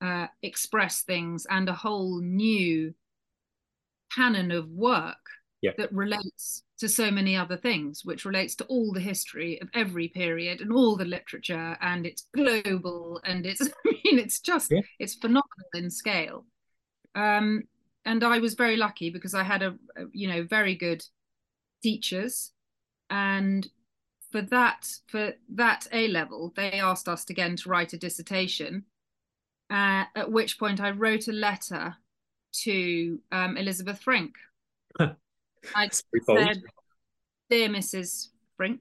uh, 0.00 0.28
express 0.42 1.02
things, 1.02 1.46
and 1.50 1.68
a 1.68 1.74
whole 1.74 2.20
new 2.20 2.94
canon 4.14 4.50
of 4.50 4.68
work 4.70 5.18
yeah. 5.62 5.72
that 5.78 5.92
relates 5.92 6.62
to 6.78 6.88
so 6.88 7.10
many 7.10 7.36
other 7.36 7.56
things, 7.56 8.04
which 8.04 8.24
relates 8.24 8.54
to 8.56 8.64
all 8.64 8.92
the 8.92 9.00
history 9.00 9.60
of 9.60 9.68
every 9.74 10.08
period 10.08 10.60
and 10.60 10.72
all 10.72 10.96
the 10.96 11.04
literature, 11.04 11.76
and 11.80 12.06
it's 12.06 12.26
global 12.34 13.20
and 13.24 13.46
it's 13.46 13.60
I 13.86 13.92
mean 14.04 14.18
it's 14.18 14.40
just 14.40 14.70
yeah. 14.70 14.80
it's 14.98 15.14
phenomenal 15.14 15.44
in 15.74 15.90
scale. 15.90 16.46
Um, 17.14 17.64
and 18.04 18.24
I 18.24 18.38
was 18.38 18.54
very 18.54 18.76
lucky 18.76 19.10
because 19.10 19.34
I 19.34 19.42
had 19.42 19.62
a, 19.62 19.74
a 19.96 20.04
you 20.12 20.28
know 20.28 20.44
very 20.44 20.74
good 20.74 21.04
teachers, 21.82 22.52
and 23.10 23.68
for 24.32 24.42
that 24.42 24.88
for 25.08 25.34
that 25.54 25.86
A 25.92 26.08
level 26.08 26.52
they 26.56 26.72
asked 26.72 27.08
us 27.08 27.28
again 27.28 27.56
to 27.56 27.68
write 27.68 27.92
a 27.92 27.98
dissertation. 27.98 28.84
Uh, 29.68 30.04
at 30.16 30.32
which 30.32 30.58
point 30.58 30.80
I 30.80 30.90
wrote 30.90 31.28
a 31.28 31.32
letter 31.32 31.94
to 32.52 33.20
um, 33.30 33.56
Elizabeth 33.56 34.00
Frink. 34.00 34.34
I 35.74 35.88
said, 36.26 36.62
"Dear 37.48 37.68
Mrs. 37.68 38.28
Frink, 38.56 38.80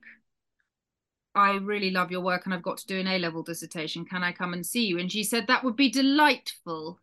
I 1.35 1.55
really 1.55 1.91
love 1.91 2.11
your 2.11 2.21
work 2.21 2.45
and 2.45 2.53
I've 2.53 2.63
got 2.63 2.77
to 2.79 2.87
do 2.87 2.99
an 2.99 3.07
A 3.07 3.19
level 3.19 3.43
dissertation. 3.43 4.05
Can 4.05 4.23
I 4.23 4.31
come 4.31 4.53
and 4.53 4.65
see 4.65 4.85
you? 4.85 4.99
And 4.99 5.11
she 5.11 5.23
said, 5.23 5.47
That 5.47 5.63
would 5.63 5.75
be 5.75 5.89
delightful. 5.89 6.99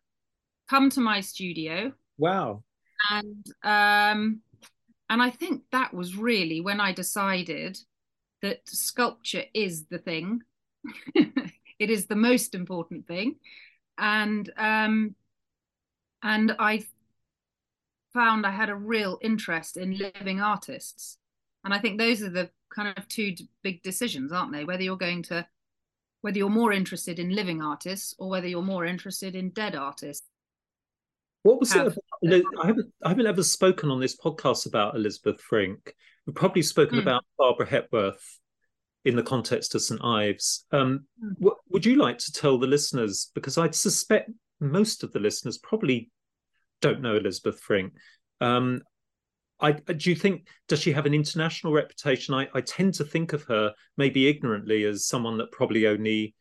Come 0.68 0.90
to 0.90 1.00
my 1.00 1.20
studio. 1.20 1.92
Wow. 2.18 2.62
And 3.10 3.46
um 3.62 4.40
and 5.08 5.22
I 5.22 5.30
think 5.30 5.62
that 5.70 5.94
was 5.94 6.16
really 6.16 6.60
when 6.60 6.80
I 6.80 6.92
decided 6.92 7.78
that 8.42 8.60
sculpture 8.66 9.44
is 9.54 9.86
the 9.86 9.98
thing. 9.98 10.40
it 11.14 11.90
is 11.90 12.06
the 12.06 12.16
most 12.16 12.54
important 12.54 13.06
thing. 13.06 13.36
And 13.96 14.52
um 14.56 15.14
and 16.22 16.56
I 16.58 16.84
found 18.16 18.46
I 18.46 18.50
had 18.50 18.70
a 18.70 18.74
real 18.74 19.18
interest 19.20 19.76
in 19.76 19.98
living 19.98 20.40
artists. 20.40 21.18
And 21.64 21.74
I 21.74 21.78
think 21.78 21.98
those 21.98 22.22
are 22.22 22.30
the 22.30 22.48
kind 22.74 22.96
of 22.96 23.06
two 23.08 23.34
big 23.62 23.82
decisions, 23.82 24.32
aren't 24.32 24.52
they? 24.52 24.64
Whether 24.64 24.84
you're 24.84 24.96
going 24.96 25.22
to 25.24 25.46
whether 26.22 26.38
you're 26.38 26.48
more 26.48 26.72
interested 26.72 27.18
in 27.18 27.30
living 27.30 27.62
artists 27.62 28.14
or 28.18 28.30
whether 28.30 28.48
you're 28.48 28.62
more 28.62 28.86
interested 28.86 29.36
in 29.36 29.50
dead 29.50 29.76
artists. 29.76 30.26
What 31.42 31.60
was 31.60 31.72
have, 31.72 31.96
it? 32.22 32.40
About, 32.40 32.64
I 32.64 32.66
haven't 32.66 32.92
I 33.04 33.08
haven't 33.10 33.26
ever 33.26 33.42
spoken 33.42 33.90
on 33.90 34.00
this 34.00 34.16
podcast 34.16 34.66
about 34.66 34.96
Elizabeth 34.96 35.40
Frink. 35.40 35.94
We've 36.26 36.34
probably 36.34 36.62
spoken 36.62 36.98
mm. 36.98 37.02
about 37.02 37.22
Barbara 37.38 37.66
Hepworth 37.66 38.40
in 39.04 39.14
the 39.14 39.22
context 39.22 39.74
of 39.74 39.82
St 39.82 40.00
Ives. 40.02 40.64
Um, 40.72 41.06
mm. 41.22 41.34
w- 41.34 41.56
would 41.70 41.84
you 41.84 41.96
like 41.96 42.18
to 42.18 42.32
tell 42.32 42.58
the 42.58 42.66
listeners, 42.66 43.30
because 43.34 43.58
I 43.58 43.70
suspect 43.70 44.30
most 44.58 45.04
of 45.04 45.12
the 45.12 45.20
listeners 45.20 45.58
probably 45.58 46.10
don't 46.80 47.02
know 47.02 47.16
Elizabeth 47.16 47.60
Frink. 47.60 47.92
Um, 48.40 48.82
I, 49.58 49.72
do 49.72 50.10
you 50.10 50.16
think 50.16 50.48
does 50.68 50.80
she 50.80 50.92
have 50.92 51.06
an 51.06 51.14
international 51.14 51.72
reputation? 51.72 52.34
I, 52.34 52.48
I 52.54 52.60
tend 52.60 52.94
to 52.94 53.04
think 53.04 53.32
of 53.32 53.42
her 53.44 53.72
maybe 53.96 54.28
ignorantly 54.28 54.84
as 54.84 55.06
someone 55.06 55.38
that 55.38 55.50
probably 55.50 55.86
only 55.86 56.34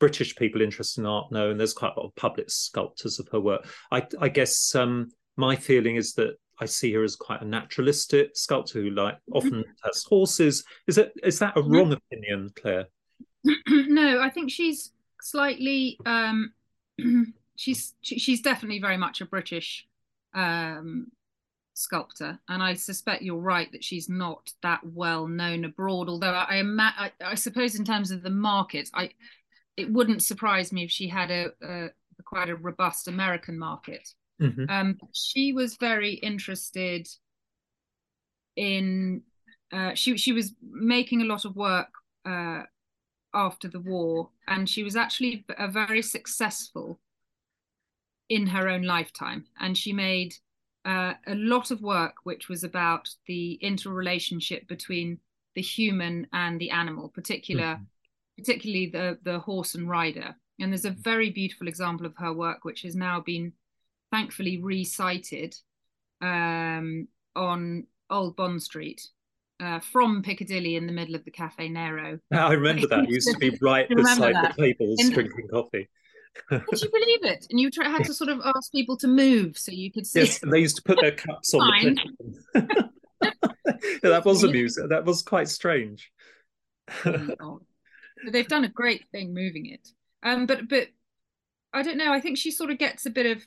British 0.00 0.34
people 0.36 0.60
interested 0.60 1.00
in 1.00 1.06
art 1.06 1.30
know, 1.30 1.50
and 1.50 1.58
there's 1.58 1.72
quite 1.72 1.92
a 1.96 2.00
lot 2.00 2.06
of 2.06 2.16
public 2.16 2.50
sculptors 2.50 3.18
of 3.18 3.28
her 3.32 3.40
work. 3.40 3.66
I, 3.90 4.06
I 4.20 4.28
guess 4.28 4.74
um, 4.74 5.10
my 5.36 5.54
feeling 5.54 5.96
is 5.96 6.14
that 6.14 6.36
I 6.58 6.66
see 6.66 6.92
her 6.94 7.04
as 7.04 7.16
quite 7.16 7.42
a 7.42 7.46
naturalistic 7.46 8.30
sculptor 8.34 8.80
who 8.82 8.90
like 8.90 9.14
mm-hmm. 9.14 9.36
often 9.36 9.64
has 9.84 10.04
horses. 10.04 10.64
Is 10.86 10.96
that 10.96 11.12
is 11.22 11.38
that 11.38 11.56
a 11.56 11.60
mm-hmm. 11.60 11.72
wrong 11.72 11.92
opinion, 11.92 12.50
Claire? 12.56 12.86
no, 13.68 14.20
I 14.20 14.30
think 14.30 14.50
she's 14.50 14.92
slightly 15.22 15.98
um, 16.04 16.52
she's 17.56 17.94
she's 18.02 18.40
definitely 18.40 18.80
very 18.80 18.96
much 18.96 19.20
a 19.20 19.26
British 19.26 19.86
um, 20.34 21.10
sculptor, 21.74 22.38
and 22.48 22.62
I 22.62 22.74
suspect 22.74 23.22
you're 23.22 23.36
right 23.36 23.70
that 23.72 23.84
she's 23.84 24.08
not 24.08 24.52
that 24.62 24.80
well 24.84 25.26
known 25.26 25.64
abroad. 25.64 26.08
Although 26.08 26.32
I, 26.32 26.62
I, 26.62 27.12
I 27.24 27.34
suppose 27.34 27.74
in 27.74 27.84
terms 27.84 28.10
of 28.10 28.22
the 28.22 28.30
market, 28.30 28.90
I 28.94 29.10
it 29.76 29.92
wouldn't 29.92 30.22
surprise 30.22 30.72
me 30.72 30.84
if 30.84 30.90
she 30.90 31.08
had 31.08 31.30
a, 31.30 31.48
a 31.62 31.88
quite 32.24 32.48
a 32.48 32.56
robust 32.56 33.08
American 33.08 33.58
market. 33.58 34.08
Mm-hmm. 34.40 34.68
Um, 34.68 34.98
she 35.12 35.52
was 35.52 35.76
very 35.76 36.14
interested 36.14 37.08
in. 38.56 39.22
Uh, 39.72 39.94
she 39.94 40.16
she 40.16 40.32
was 40.32 40.52
making 40.62 41.22
a 41.22 41.26
lot 41.26 41.44
of 41.44 41.56
work 41.56 41.88
uh, 42.24 42.62
after 43.34 43.68
the 43.68 43.80
war, 43.80 44.30
and 44.46 44.68
she 44.68 44.82
was 44.82 44.96
actually 44.96 45.44
a 45.58 45.68
very 45.68 46.02
successful 46.02 47.00
in 48.28 48.46
her 48.46 48.68
own 48.68 48.82
lifetime, 48.82 49.46
and 49.60 49.76
she 49.76 49.92
made 49.92 50.34
uh, 50.84 51.14
a 51.26 51.34
lot 51.34 51.70
of 51.70 51.80
work 51.82 52.14
which 52.24 52.48
was 52.48 52.64
about 52.64 53.08
the 53.26 53.54
interrelationship 53.54 54.68
between 54.68 55.18
the 55.54 55.62
human 55.62 56.26
and 56.32 56.60
the 56.60 56.70
animal, 56.70 57.08
particular, 57.08 57.74
mm-hmm. 57.74 58.42
particularly 58.42 58.86
the 58.86 59.18
the 59.22 59.38
horse 59.40 59.74
and 59.74 59.88
rider. 59.88 60.34
And 60.58 60.72
there's 60.72 60.84
a 60.84 60.90
very 60.90 61.30
beautiful 61.30 61.68
example 61.68 62.06
of 62.06 62.14
her 62.18 62.32
work 62.32 62.64
which 62.64 62.82
has 62.82 62.94
now 62.96 63.20
been 63.20 63.52
thankfully 64.10 64.60
resited 64.62 65.54
um, 66.22 67.08
on 67.34 67.86
Old 68.08 68.36
Bond 68.36 68.62
Street 68.62 69.06
uh, 69.60 69.80
from 69.80 70.22
Piccadilly 70.22 70.76
in 70.76 70.86
the 70.86 70.92
middle 70.92 71.14
of 71.14 71.24
the 71.24 71.30
Caffè 71.30 71.70
Nero. 71.70 72.18
I 72.32 72.52
remember 72.52 72.86
that. 72.88 73.04
It 73.04 73.10
used 73.10 73.30
to 73.30 73.38
be 73.38 73.56
right 73.60 73.88
beside 73.94 74.34
the 74.34 74.54
tables 74.56 75.00
in, 75.00 75.12
drinking 75.12 75.48
coffee. 75.48 75.88
Could 76.48 76.80
you 76.80 76.90
believe 76.92 77.24
it? 77.24 77.46
And 77.50 77.60
you 77.60 77.70
try, 77.70 77.88
had 77.88 78.04
to 78.04 78.14
sort 78.14 78.30
of 78.30 78.40
ask 78.44 78.72
people 78.72 78.96
to 78.98 79.08
move 79.08 79.58
so 79.58 79.72
you 79.72 79.92
could 79.92 80.06
see. 80.06 80.20
Yes, 80.20 80.40
they 80.40 80.60
used 80.60 80.76
to 80.76 80.82
put 80.82 81.00
their 81.00 81.12
cups 81.12 81.54
on 81.54 81.60
the 81.60 82.00
yeah, 82.54 83.32
that 84.02 84.24
was 84.24 84.44
amusing. 84.44 84.88
That 84.88 85.04
was 85.04 85.22
quite 85.22 85.48
strange. 85.48 86.10
oh, 87.04 87.60
they've 88.30 88.48
done 88.48 88.64
a 88.64 88.68
great 88.68 89.04
thing 89.10 89.34
moving 89.34 89.66
it. 89.66 89.88
Um, 90.22 90.46
but 90.46 90.68
but 90.68 90.88
I 91.72 91.82
don't 91.82 91.98
know. 91.98 92.12
I 92.12 92.20
think 92.20 92.38
she 92.38 92.50
sort 92.50 92.70
of 92.70 92.78
gets 92.78 93.06
a 93.06 93.10
bit 93.10 93.36
of 93.36 93.44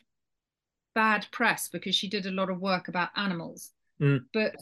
bad 0.96 1.28
press 1.32 1.70
because 1.70 1.96
she 1.96 2.10
did 2.10 2.26
a 2.26 2.32
lot 2.32 2.50
of 2.50 2.60
work 2.60 2.88
about 2.88 3.10
animals, 3.16 3.72
mm. 4.02 4.22
but 4.34 4.56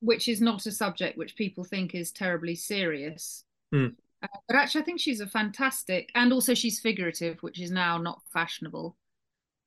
which 0.00 0.28
is 0.28 0.40
not 0.40 0.66
a 0.66 0.72
subject 0.72 1.16
which 1.16 1.36
people 1.36 1.64
think 1.64 1.94
is 1.94 2.12
terribly 2.12 2.54
serious. 2.54 3.44
Mm. 3.74 3.94
Uh, 4.24 4.38
but 4.48 4.56
actually, 4.56 4.80
I 4.80 4.84
think 4.84 5.00
she's 5.00 5.20
a 5.20 5.26
fantastic, 5.26 6.10
and 6.14 6.32
also 6.32 6.54
she's 6.54 6.80
figurative, 6.80 7.38
which 7.42 7.60
is 7.60 7.70
now 7.70 7.98
not 7.98 8.22
fashionable. 8.32 8.96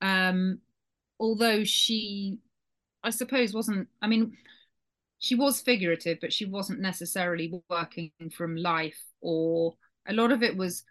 Um, 0.02 0.58
although 1.20 1.62
she, 1.64 2.38
I 3.04 3.10
suppose, 3.10 3.54
wasn't. 3.54 3.88
I 4.02 4.08
mean, 4.08 4.36
she 5.20 5.36
was 5.36 5.60
figurative, 5.60 6.18
but 6.20 6.32
she 6.32 6.44
wasn't 6.44 6.80
necessarily 6.80 7.62
working 7.70 8.10
from 8.36 8.56
life, 8.56 9.00
or 9.20 9.76
a 10.08 10.12
lot 10.12 10.32
of 10.32 10.42
it 10.42 10.56
was 10.56 10.82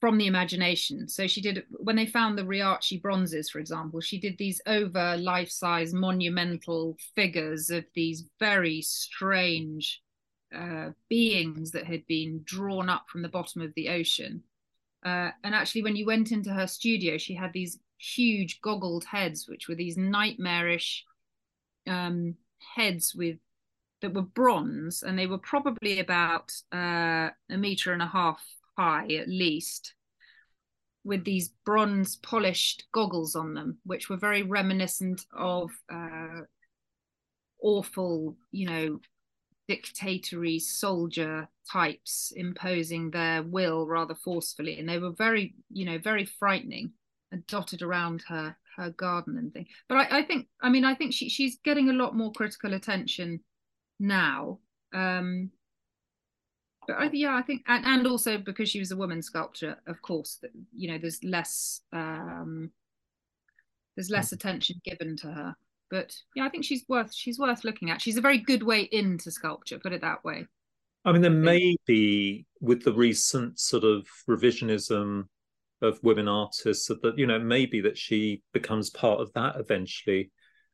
from 0.00 0.18
the 0.18 0.26
imagination. 0.26 1.06
So 1.08 1.28
she 1.28 1.40
did 1.40 1.62
when 1.70 1.96
they 1.96 2.06
found 2.06 2.36
the 2.36 2.44
Riace 2.44 3.00
bronzes, 3.00 3.50
for 3.50 3.60
example, 3.60 4.00
she 4.00 4.18
did 4.18 4.38
these 4.38 4.60
over 4.66 5.16
life-size 5.16 5.92
monumental 5.94 6.96
figures 7.14 7.70
of 7.70 7.84
these 7.94 8.24
very 8.40 8.82
strange 8.82 10.00
uh, 10.54 10.90
beings 11.08 11.70
that 11.72 11.86
had 11.86 12.06
been 12.06 12.40
drawn 12.44 12.88
up 12.88 13.04
from 13.08 13.22
the 13.22 13.28
bottom 13.28 13.62
of 13.62 13.72
the 13.74 13.88
ocean. 13.88 14.42
Uh, 15.04 15.30
and 15.44 15.54
actually, 15.54 15.82
when 15.82 15.96
you 15.96 16.04
went 16.04 16.32
into 16.32 16.52
her 16.52 16.66
studio, 16.66 17.16
she 17.16 17.34
had 17.34 17.52
these 17.52 17.78
huge 17.98 18.60
goggled 18.60 19.04
heads, 19.04 19.46
which 19.48 19.68
were 19.68 19.74
these 19.74 19.96
nightmarish 19.96 21.04
um, 21.86 22.34
heads 22.74 23.14
with 23.14 23.38
that 24.00 24.14
were 24.14 24.22
bronze, 24.22 25.02
and 25.02 25.18
they 25.18 25.26
were 25.26 25.38
probably 25.38 26.00
about 26.00 26.50
uh, 26.72 27.28
a 27.50 27.56
meter 27.56 27.92
and 27.92 28.02
a 28.02 28.06
half 28.06 28.42
high 28.76 29.06
at 29.14 29.28
least, 29.28 29.94
with 31.04 31.24
these 31.24 31.50
bronze 31.64 32.16
polished 32.16 32.84
goggles 32.92 33.34
on 33.34 33.54
them, 33.54 33.78
which 33.84 34.08
were 34.08 34.16
very 34.16 34.42
reminiscent 34.42 35.24
of 35.34 35.70
uh, 35.92 36.40
awful, 37.62 38.36
you 38.52 38.66
know, 38.66 39.00
dictatory 39.70 40.58
soldier 40.58 41.48
types 41.70 42.32
imposing 42.34 43.10
their 43.10 43.42
will 43.42 43.86
rather 43.86 44.14
forcefully 44.14 44.78
and 44.78 44.88
they 44.88 44.98
were 44.98 45.12
very 45.12 45.54
you 45.70 45.84
know 45.84 45.98
very 45.98 46.24
frightening 46.24 46.90
and 47.30 47.46
dotted 47.46 47.82
around 47.82 48.22
her 48.26 48.56
her 48.76 48.90
garden 48.90 49.36
and 49.38 49.52
thing 49.52 49.66
but 49.88 49.96
I, 49.96 50.18
I 50.18 50.22
think 50.22 50.46
i 50.60 50.68
mean 50.68 50.84
i 50.84 50.94
think 50.94 51.12
she, 51.12 51.28
she's 51.28 51.58
getting 51.64 51.90
a 51.90 51.94
lot 51.94 52.16
more 52.16 52.32
critical 52.32 52.74
attention 52.74 53.40
now. 54.00 54.58
Um, 54.92 55.50
but 56.88 56.96
I, 56.96 57.10
yeah, 57.12 57.36
I 57.36 57.42
think, 57.42 57.62
and, 57.68 57.84
and 57.84 58.06
also 58.06 58.38
because 58.38 58.68
she 58.68 58.80
was 58.80 58.90
a 58.90 58.96
woman 58.96 59.22
sculptor, 59.22 59.76
of 59.86 60.02
course, 60.02 60.38
that 60.42 60.50
you 60.74 60.90
know, 60.90 60.98
there's 60.98 61.22
less 61.22 61.82
um, 61.92 62.72
there's 63.94 64.10
less 64.10 64.32
attention 64.32 64.80
given 64.84 65.16
to 65.18 65.28
her. 65.28 65.54
But 65.90 66.14
yeah, 66.34 66.44
I 66.44 66.48
think 66.48 66.64
she's 66.64 66.84
worth 66.88 67.12
she's 67.12 67.38
worth 67.38 67.64
looking 67.64 67.90
at. 67.90 68.00
She's 68.00 68.16
a 68.16 68.20
very 68.20 68.38
good 68.38 68.62
way 68.62 68.82
into 68.92 69.30
sculpture, 69.30 69.78
put 69.78 69.92
it 69.92 70.00
that 70.02 70.24
way. 70.24 70.46
I 71.04 71.12
mean, 71.12 71.22
there 71.22 71.30
may 71.30 71.76
be 71.86 72.46
with 72.60 72.84
the 72.84 72.92
recent 72.92 73.58
sort 73.58 73.84
of 73.84 74.06
revisionism 74.28 75.24
of 75.82 75.98
women 76.02 76.28
artists 76.28 76.88
that 76.88 77.14
you 77.16 77.26
know 77.26 77.38
maybe 77.38 77.80
that 77.80 77.96
she 77.96 78.42
becomes 78.52 78.90
part 78.90 79.20
of 79.20 79.32
that 79.34 79.56
eventually. 79.58 80.30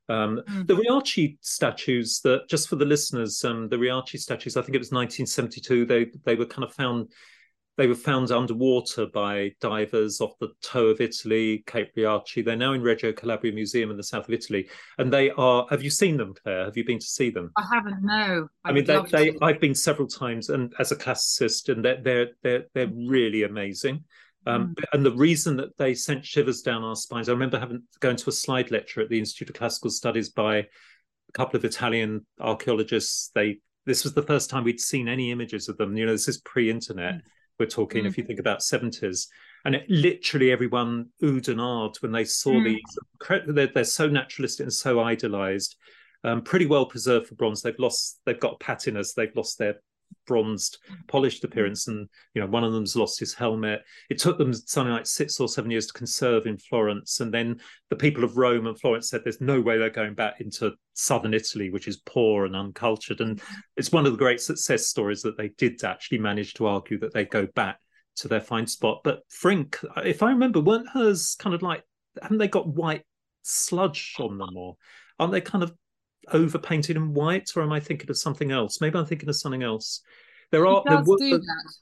Um, 0.08 0.40
mm. 0.48 0.66
The 0.66 0.76
Riace 0.76 1.36
statues 1.40 2.20
that 2.22 2.48
just 2.48 2.68
for 2.68 2.76
the 2.76 2.84
listeners, 2.84 3.44
um, 3.44 3.68
the 3.68 3.76
Riace 3.76 4.20
statues, 4.20 4.56
I 4.56 4.62
think 4.62 4.74
it 4.74 4.78
was 4.78 4.92
1972. 4.92 5.86
They 5.86 6.06
they 6.24 6.36
were 6.36 6.46
kind 6.46 6.64
of 6.64 6.74
found 6.74 7.12
they 7.76 7.86
were 7.86 7.94
found 7.94 8.30
underwater 8.30 9.06
by 9.06 9.52
divers 9.60 10.20
off 10.20 10.38
the 10.40 10.48
toe 10.62 10.86
of 10.86 11.00
Italy, 11.00 11.62
Cape 11.66 11.94
Riace. 11.94 12.42
They're 12.44 12.56
now 12.56 12.72
in 12.72 12.82
Reggio 12.82 13.12
Calabria 13.12 13.52
Museum 13.52 13.90
in 13.90 13.98
the 13.98 14.02
south 14.02 14.28
of 14.28 14.34
Italy, 14.34 14.68
and 14.98 15.12
they 15.12 15.30
are. 15.32 15.66
Have 15.68 15.82
you 15.82 15.90
seen 15.90 16.16
them, 16.16 16.34
Claire? 16.42 16.64
Have 16.64 16.76
you 16.76 16.84
been 16.84 16.98
to 16.98 17.06
see 17.06 17.30
them? 17.30 17.52
I 17.56 17.64
haven't. 17.70 18.02
No. 18.02 18.48
I, 18.64 18.70
I 18.70 18.72
mean, 18.72 18.84
they, 18.84 19.00
they 19.10 19.36
I've 19.42 19.60
been 19.60 19.74
several 19.74 20.08
times, 20.08 20.48
and 20.48 20.72
as 20.78 20.90
a 20.90 20.96
classicist, 20.96 21.68
and 21.68 21.84
they're 21.84 22.00
they're 22.02 22.28
they're 22.42 22.64
they're 22.72 22.92
really 22.94 23.42
amazing. 23.42 24.04
Um, 24.46 24.74
mm. 24.74 24.84
And 24.92 25.04
the 25.04 25.12
reason 25.12 25.56
that 25.56 25.76
they 25.76 25.92
sent 25.92 26.24
shivers 26.24 26.62
down 26.62 26.82
our 26.82 26.96
spines, 26.96 27.28
I 27.28 27.32
remember 27.32 27.58
having 27.58 27.82
going 28.00 28.16
to 28.16 28.30
a 28.30 28.32
slide 28.32 28.70
lecture 28.70 29.02
at 29.02 29.10
the 29.10 29.18
Institute 29.18 29.50
of 29.50 29.56
Classical 29.56 29.90
Studies 29.90 30.30
by 30.30 30.56
a 30.58 31.32
couple 31.34 31.58
of 31.58 31.64
Italian 31.64 32.24
archaeologists. 32.40 33.30
They 33.34 33.58
this 33.84 34.02
was 34.02 34.14
the 34.14 34.22
first 34.22 34.48
time 34.48 34.64
we'd 34.64 34.80
seen 34.80 35.08
any 35.08 35.30
images 35.30 35.68
of 35.68 35.76
them. 35.76 35.94
You 35.94 36.06
know, 36.06 36.12
this 36.12 36.26
is 36.28 36.38
pre-internet. 36.38 37.16
Mm 37.16 37.22
we're 37.58 37.66
talking 37.66 38.04
mm. 38.04 38.06
if 38.06 38.18
you 38.18 38.24
think 38.24 38.40
about 38.40 38.60
70s 38.60 39.26
and 39.64 39.74
it, 39.74 39.84
literally 39.88 40.50
everyone 40.52 41.06
oohed 41.22 41.48
and 41.48 41.60
ahed 41.60 42.02
when 42.02 42.12
they 42.12 42.24
saw 42.24 42.52
mm. 42.52 42.64
these 42.64 43.44
they're, 43.48 43.66
they're, 43.68 43.84
so 43.84 44.08
naturalistic 44.08 44.64
and 44.64 44.72
so 44.72 45.00
idolized 45.00 45.76
um, 46.24 46.42
pretty 46.42 46.66
well 46.66 46.86
preserved 46.86 47.28
for 47.28 47.34
bronze 47.34 47.62
they've 47.62 47.78
lost 47.78 48.20
they've 48.26 48.40
got 48.40 48.60
patinas 48.60 49.14
they've 49.14 49.36
lost 49.36 49.58
their 49.58 49.76
bronzed 50.26 50.78
polished 51.06 51.42
mm. 51.42 51.44
appearance 51.44 51.88
and 51.88 52.08
you 52.34 52.40
know 52.40 52.46
one 52.46 52.64
of 52.64 52.72
them's 52.72 52.96
lost 52.96 53.18
his 53.18 53.34
helmet. 53.34 53.82
It 54.10 54.18
took 54.18 54.38
them 54.38 54.52
something 54.52 54.92
like 54.92 55.06
six 55.06 55.38
or 55.40 55.48
seven 55.48 55.70
years 55.70 55.86
to 55.86 55.92
conserve 55.92 56.46
in 56.46 56.58
florence 56.58 57.20
and 57.20 57.32
then 57.32 57.60
the 57.90 57.96
people 57.96 58.24
of 58.24 58.36
rome 58.36 58.66
and 58.66 58.78
florence 58.78 59.08
said 59.08 59.22
there's 59.22 59.40
no 59.40 59.60
way 59.60 59.78
they're 59.78 59.90
going 59.90 60.14
back 60.14 60.40
into 60.40 60.72
southern 60.94 61.34
italy 61.34 61.70
which 61.70 61.88
is 61.88 61.98
poor 61.98 62.46
and 62.46 62.56
uncultured 62.56 63.20
and 63.20 63.40
it's 63.76 63.92
one 63.92 64.06
of 64.06 64.12
the 64.12 64.18
great 64.18 64.40
success 64.40 64.86
stories 64.86 65.22
that 65.22 65.36
they 65.36 65.48
did 65.58 65.82
actually 65.84 66.18
manage 66.18 66.54
to 66.54 66.66
argue 66.66 66.98
that 66.98 67.12
they 67.12 67.24
go 67.24 67.46
back 67.54 67.78
to 68.16 68.28
their 68.28 68.40
fine 68.40 68.66
spot. 68.66 69.00
But 69.04 69.20
frink 69.28 69.78
if 70.04 70.22
i 70.22 70.30
remember 70.30 70.60
weren't 70.60 70.88
hers 70.88 71.36
kind 71.38 71.54
of 71.54 71.62
like 71.62 71.82
haven't 72.20 72.38
they 72.38 72.48
got 72.48 72.66
white 72.66 73.04
sludge 73.42 74.14
on 74.18 74.38
them 74.38 74.56
or 74.56 74.76
aren't 75.18 75.32
they 75.32 75.40
kind 75.40 75.62
of 75.62 75.72
overpainted 76.32 76.96
in 76.96 77.14
white, 77.14 77.50
or 77.56 77.62
am 77.62 77.72
I 77.72 77.80
thinking 77.80 78.10
of 78.10 78.18
something 78.18 78.50
else? 78.50 78.80
Maybe 78.80 78.98
I'm 78.98 79.06
thinking 79.06 79.28
of 79.28 79.36
something 79.36 79.62
else. 79.62 80.02
There 80.50 80.66
are 80.66 80.82
there 80.86 81.02
do 81.02 81.38
that. 81.38 81.74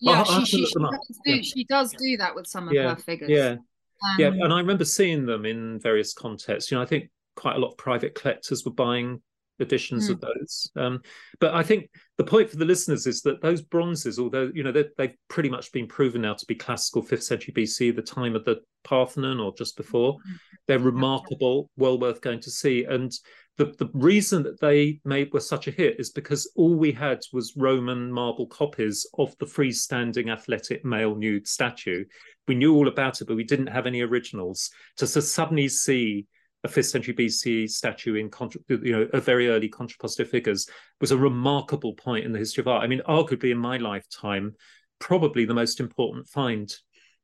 Yeah, 0.00 0.24
she, 0.24 0.44
she, 0.44 0.66
she, 0.66 0.74
does 0.74 1.20
do, 1.24 1.32
yeah. 1.32 1.42
she 1.42 1.64
does 1.64 1.92
do 1.92 2.16
that 2.18 2.34
with 2.34 2.46
some 2.46 2.68
of 2.68 2.74
yeah, 2.74 2.90
her 2.90 2.96
figures. 2.96 3.30
Yeah, 3.30 3.56
um, 4.04 4.16
yeah, 4.18 4.28
and 4.28 4.52
I 4.52 4.58
remember 4.58 4.84
seeing 4.84 5.26
them 5.26 5.46
in 5.46 5.78
various 5.80 6.12
contexts. 6.12 6.70
You 6.70 6.76
know, 6.76 6.82
I 6.82 6.86
think 6.86 7.10
quite 7.36 7.56
a 7.56 7.58
lot 7.58 7.72
of 7.72 7.78
private 7.78 8.14
collectors 8.14 8.64
were 8.64 8.72
buying 8.72 9.20
editions 9.60 10.08
mm. 10.08 10.12
of 10.12 10.20
those. 10.20 10.70
Um, 10.76 11.00
but 11.40 11.54
I 11.54 11.62
think 11.62 11.88
the 12.18 12.24
point 12.24 12.50
for 12.50 12.56
the 12.56 12.64
listeners 12.64 13.06
is 13.06 13.22
that 13.22 13.40
those 13.40 13.62
bronzes, 13.62 14.18
although 14.18 14.50
you 14.54 14.62
know 14.62 14.72
they've 14.72 15.16
pretty 15.28 15.48
much 15.48 15.72
been 15.72 15.86
proven 15.86 16.22
now 16.22 16.34
to 16.34 16.46
be 16.46 16.54
classical 16.54 17.02
fifth 17.02 17.24
century 17.24 17.54
BC, 17.54 17.94
the 17.94 18.02
time 18.02 18.34
of 18.34 18.44
the 18.44 18.60
Parthenon 18.82 19.40
or 19.40 19.54
just 19.56 19.76
before, 19.76 20.18
hmm. 20.24 20.34
they're 20.66 20.78
remarkable, 20.78 21.70
well 21.76 21.98
worth 21.98 22.20
going 22.20 22.40
to 22.40 22.50
see. 22.50 22.84
And 22.84 23.12
the, 23.56 23.66
the 23.78 23.88
reason 23.92 24.42
that 24.42 24.60
they 24.60 25.00
made 25.04 25.32
were 25.32 25.40
such 25.40 25.68
a 25.68 25.70
hit 25.70 26.00
is 26.00 26.10
because 26.10 26.50
all 26.56 26.74
we 26.74 26.90
had 26.90 27.20
was 27.32 27.54
Roman 27.56 28.10
marble 28.10 28.48
copies 28.48 29.06
of 29.16 29.36
the 29.38 29.46
freestanding 29.46 30.30
athletic 30.32 30.84
male 30.84 31.14
nude 31.14 31.46
statue. 31.46 32.04
We 32.48 32.56
knew 32.56 32.74
all 32.74 32.88
about 32.88 33.20
it, 33.20 33.26
but 33.26 33.36
we 33.36 33.44
didn't 33.44 33.68
have 33.68 33.86
any 33.86 34.00
originals. 34.00 34.70
To, 34.96 35.06
suddenly 35.06 35.68
see 35.68 36.26
a 36.64 36.68
fifth 36.68 36.86
century 36.86 37.14
BC 37.14 37.70
statue 37.70 38.16
in 38.16 38.30
you 38.68 38.92
know 38.92 39.08
a 39.12 39.20
very 39.20 39.48
early 39.48 39.68
contrapposto 39.68 40.26
figures 40.26 40.68
was 41.00 41.12
a 41.12 41.16
remarkable 41.16 41.94
point 41.94 42.24
in 42.24 42.32
the 42.32 42.38
history 42.38 42.62
of 42.62 42.68
art. 42.68 42.82
I 42.82 42.88
mean, 42.88 43.02
arguably 43.08 43.52
in 43.52 43.58
my 43.58 43.76
lifetime, 43.76 44.54
probably 44.98 45.44
the 45.44 45.54
most 45.54 45.78
important 45.78 46.28
find. 46.28 46.74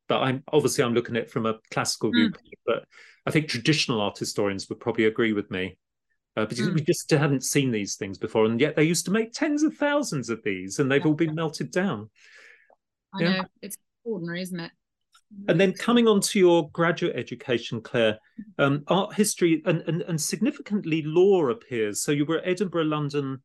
But 0.08 0.22
I'm 0.22 0.44
obviously 0.52 0.84
I'm 0.84 0.94
looking 0.94 1.16
at 1.16 1.24
it 1.24 1.30
from 1.30 1.46
a 1.46 1.58
classical 1.72 2.10
mm. 2.10 2.14
viewpoint, 2.14 2.58
but 2.64 2.84
I 3.26 3.32
think 3.32 3.48
traditional 3.48 4.00
art 4.00 4.18
historians 4.18 4.68
would 4.68 4.78
probably 4.78 5.06
agree 5.06 5.32
with 5.32 5.50
me 5.50 5.76
uh, 6.36 6.46
because 6.46 6.68
mm. 6.68 6.74
we 6.74 6.82
just 6.82 7.10
hadn't 7.10 7.44
seen 7.44 7.70
these 7.70 7.96
things 7.96 8.18
before, 8.18 8.44
and 8.44 8.60
yet 8.60 8.76
they 8.76 8.84
used 8.84 9.04
to 9.06 9.10
make 9.10 9.32
tens 9.32 9.62
of 9.62 9.74
thousands 9.76 10.30
of 10.30 10.42
these, 10.44 10.78
and 10.78 10.90
they've 10.90 11.02
yeah. 11.02 11.08
all 11.08 11.14
been 11.14 11.34
melted 11.34 11.70
down. 11.70 12.08
I 13.14 13.22
yeah. 13.22 13.36
know 13.36 13.44
it's 13.62 13.76
ordinary, 14.04 14.42
isn't 14.42 14.60
it? 14.60 14.70
And 15.46 15.60
then 15.60 15.72
coming 15.72 16.08
on 16.08 16.20
to 16.22 16.38
your 16.38 16.70
graduate 16.70 17.14
education, 17.16 17.80
Claire, 17.80 18.18
um, 18.58 18.82
art 18.88 19.14
history 19.14 19.62
and, 19.64 19.80
and, 19.82 20.02
and 20.02 20.20
significantly 20.20 21.02
law 21.02 21.48
appears. 21.48 22.02
So 22.02 22.10
you 22.10 22.24
were 22.24 22.38
at 22.38 22.48
Edinburgh, 22.48 22.84
London, 22.84 23.40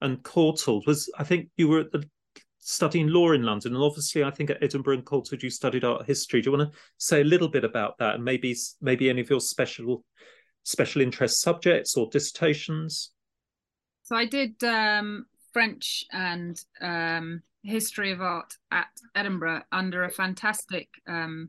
and 0.00 0.22
Courtauld. 0.22 0.86
Was 0.86 1.10
I 1.18 1.24
think 1.24 1.48
you 1.56 1.68
were 1.68 1.80
at 1.80 1.92
the 1.92 2.08
studying 2.60 3.08
law 3.08 3.32
in 3.32 3.42
London, 3.42 3.74
and 3.74 3.82
obviously 3.82 4.22
I 4.22 4.30
think 4.30 4.50
at 4.50 4.62
Edinburgh 4.62 4.94
and 4.94 5.04
Courtauld 5.04 5.42
you 5.42 5.50
studied 5.50 5.84
art 5.84 6.06
history. 6.06 6.40
Do 6.40 6.50
you 6.50 6.56
want 6.56 6.72
to 6.72 6.78
say 6.98 7.20
a 7.20 7.24
little 7.24 7.48
bit 7.48 7.64
about 7.64 7.98
that, 7.98 8.14
and 8.14 8.24
maybe 8.24 8.56
maybe 8.80 9.10
any 9.10 9.20
of 9.20 9.30
your 9.30 9.40
special 9.40 10.04
special 10.64 11.00
interest 11.02 11.40
subjects 11.40 11.96
or 11.96 12.08
dissertations? 12.10 13.12
So 14.02 14.16
I 14.16 14.26
did 14.26 14.62
um, 14.64 15.26
French 15.52 16.04
and 16.12 16.60
um, 16.80 17.42
history 17.62 18.10
of 18.10 18.20
art 18.20 18.52
at 18.70 18.88
Edinburgh 19.14 19.62
under 19.72 20.04
a 20.04 20.10
fantastic 20.10 20.88
um, 21.08 21.48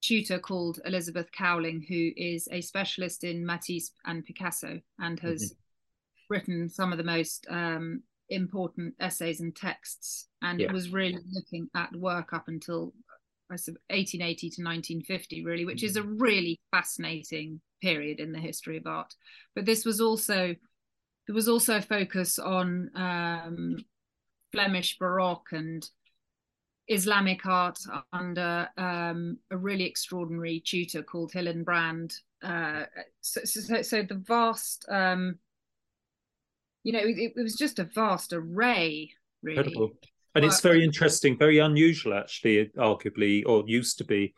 tutor 0.00 0.38
called 0.38 0.80
Elizabeth 0.84 1.30
Cowling, 1.32 1.84
who 1.88 2.10
is 2.16 2.48
a 2.52 2.60
specialist 2.60 3.24
in 3.24 3.44
Matisse 3.44 3.92
and 4.04 4.24
Picasso 4.24 4.80
and 4.98 5.18
has 5.20 5.44
mm-hmm. 5.44 6.34
written 6.34 6.68
some 6.68 6.92
of 6.92 6.98
the 6.98 7.04
most 7.04 7.46
um, 7.50 8.02
important 8.28 8.94
essays 9.00 9.40
and 9.40 9.54
texts. 9.56 10.28
And 10.42 10.60
yeah. 10.60 10.72
was 10.72 10.90
really 10.90 11.18
looking 11.32 11.68
at 11.74 11.94
work 11.96 12.32
up 12.32 12.46
until 12.46 12.92
1880 13.48 14.50
to 14.50 14.62
1950, 14.62 15.44
really, 15.44 15.64
which 15.64 15.82
is 15.82 15.96
a 15.96 16.02
mm-hmm. 16.02 16.18
really 16.18 16.60
fascinating 16.70 17.60
period 17.80 18.20
in 18.20 18.32
the 18.32 18.38
history 18.38 18.76
of 18.76 18.86
art. 18.86 19.14
But 19.54 19.66
this 19.66 19.84
was 19.84 20.00
also 20.00 20.54
there 21.26 21.34
was 21.34 21.48
also 21.48 21.76
a 21.76 21.82
focus 21.82 22.38
on 22.38 22.90
um, 22.94 23.76
Flemish 24.50 24.96
Baroque 24.98 25.52
and 25.52 25.88
Islamic 26.88 27.44
art 27.44 27.78
under 28.14 28.68
um, 28.78 29.36
a 29.50 29.56
really 29.56 29.84
extraordinary 29.84 30.62
tutor 30.64 31.02
called 31.02 31.32
Hillenbrand. 31.32 32.14
Uh, 32.42 32.84
so, 33.20 33.42
so, 33.44 33.82
so, 33.82 34.02
the 34.02 34.14
vast, 34.14 34.86
um, 34.88 35.38
you 36.82 36.92
know, 36.92 37.00
it, 37.00 37.34
it, 37.36 37.42
was 37.42 37.56
just 37.56 37.78
a 37.78 37.84
vast 37.84 38.32
array, 38.32 39.12
really. 39.42 39.58
Incredible. 39.58 39.92
And 40.38 40.46
it's 40.46 40.60
very 40.60 40.84
interesting, 40.84 41.36
very 41.36 41.58
unusual, 41.58 42.14
actually, 42.14 42.70
arguably, 42.78 43.42
or 43.44 43.64
used 43.66 43.98
to 43.98 44.04
be, 44.04 44.34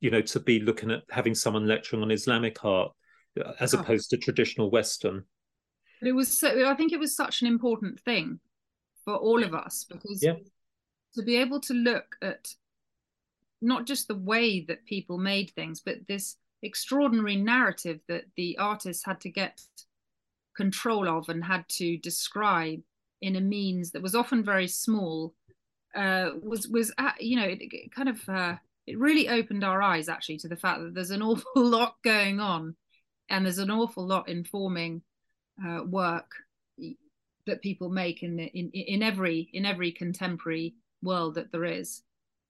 you 0.00 0.10
know, 0.10 0.22
to 0.22 0.40
be 0.40 0.60
looking 0.60 0.90
at 0.90 1.02
having 1.10 1.34
someone 1.34 1.66
lecturing 1.66 2.02
on 2.02 2.10
Islamic 2.10 2.64
art 2.64 2.90
uh, 3.38 3.52
as 3.60 3.74
oh. 3.74 3.80
opposed 3.80 4.10
to 4.10 4.16
traditional 4.16 4.70
Western. 4.70 5.24
But 6.00 6.08
it 6.08 6.12
was 6.12 6.38
so, 6.38 6.66
I 6.66 6.74
think 6.74 6.92
it 6.92 6.98
was 6.98 7.14
such 7.14 7.42
an 7.42 7.48
important 7.48 8.00
thing 8.00 8.40
for 9.04 9.14
all 9.14 9.44
of 9.44 9.54
us 9.54 9.84
because 9.88 10.22
yeah. 10.22 10.36
to 11.16 11.22
be 11.22 11.36
able 11.36 11.60
to 11.60 11.74
look 11.74 12.16
at 12.22 12.48
not 13.60 13.86
just 13.86 14.08
the 14.08 14.16
way 14.16 14.64
that 14.68 14.86
people 14.86 15.18
made 15.18 15.50
things, 15.50 15.80
but 15.80 16.06
this 16.08 16.36
extraordinary 16.62 17.36
narrative 17.36 18.00
that 18.08 18.24
the 18.36 18.56
artists 18.58 19.04
had 19.04 19.20
to 19.20 19.28
get 19.28 19.60
control 20.56 21.08
of 21.08 21.28
and 21.28 21.44
had 21.44 21.68
to 21.68 21.98
describe 21.98 22.80
in 23.22 23.36
a 23.36 23.40
means 23.40 23.92
that 23.92 24.02
was 24.02 24.14
often 24.14 24.42
very 24.44 24.66
small 24.66 25.34
uh, 25.94 26.30
was 26.42 26.68
was 26.68 26.92
uh, 26.98 27.12
you 27.18 27.36
know 27.36 27.46
it, 27.46 27.58
it 27.60 27.94
kind 27.94 28.08
of 28.08 28.28
uh, 28.28 28.54
it 28.86 28.98
really 28.98 29.28
opened 29.28 29.64
our 29.64 29.82
eyes 29.82 30.08
actually 30.08 30.38
to 30.38 30.48
the 30.48 30.56
fact 30.56 30.80
that 30.80 30.94
there's 30.94 31.10
an 31.10 31.22
awful 31.22 31.64
lot 31.64 31.96
going 32.02 32.40
on 32.40 32.74
and 33.28 33.44
there's 33.44 33.58
an 33.58 33.70
awful 33.70 34.06
lot 34.06 34.28
informing 34.28 35.02
uh, 35.66 35.82
work 35.84 36.30
that 37.46 37.62
people 37.62 37.88
make 37.88 38.22
in, 38.22 38.36
the, 38.36 38.44
in 38.44 38.70
in 38.70 39.02
every 39.02 39.48
in 39.52 39.66
every 39.66 39.92
contemporary 39.92 40.74
world 41.02 41.34
that 41.34 41.50
there 41.52 41.64
is. 41.64 42.02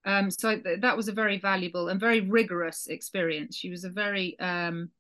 Um, 0.05 0.31
so 0.31 0.59
th- 0.59 0.81
that 0.81 0.97
was 0.97 1.09
a 1.09 1.13
very 1.13 1.39
valuable 1.39 1.89
and 1.89 2.01
very 2.01 2.21
rigorous 2.21 2.89
experience. 2.89 3.57
She 3.57 3.71
was 3.71 3.85
a 3.85 3.89
very 3.89 4.39
um, 4.41 4.91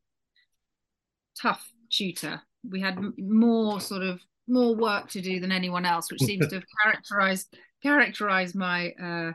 tough 1.41 1.69
tutor. 1.91 2.41
We 2.69 2.81
had 2.81 2.97
m- 2.97 3.15
more 3.19 3.81
sort 3.81 4.03
of 4.03 4.21
more 4.49 4.75
work 4.75 5.09
to 5.11 5.21
do 5.21 5.41
than 5.41 5.53
anyone 5.53 5.85
else, 5.85 6.11
which 6.11 6.23
seems 6.23 6.49
to 6.49 6.57
have 6.57 6.65
characterized 6.83 7.57
characterized 7.83 8.55
my 8.55 8.91
uh, 8.93 9.33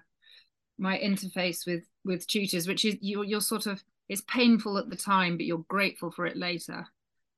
my 0.77 0.97
interface 0.97 1.65
with 1.65 1.83
with 2.05 2.27
tutors, 2.27 2.67
which 2.67 2.85
is 2.85 2.97
you're 3.01 3.23
you're 3.23 3.41
sort 3.41 3.65
of 3.65 3.83
it's 4.09 4.21
painful 4.21 4.77
at 4.77 4.89
the 4.89 4.95
time, 4.95 5.37
but 5.37 5.45
you're 5.45 5.65
grateful 5.67 6.11
for 6.11 6.25
it 6.25 6.37
later. 6.37 6.87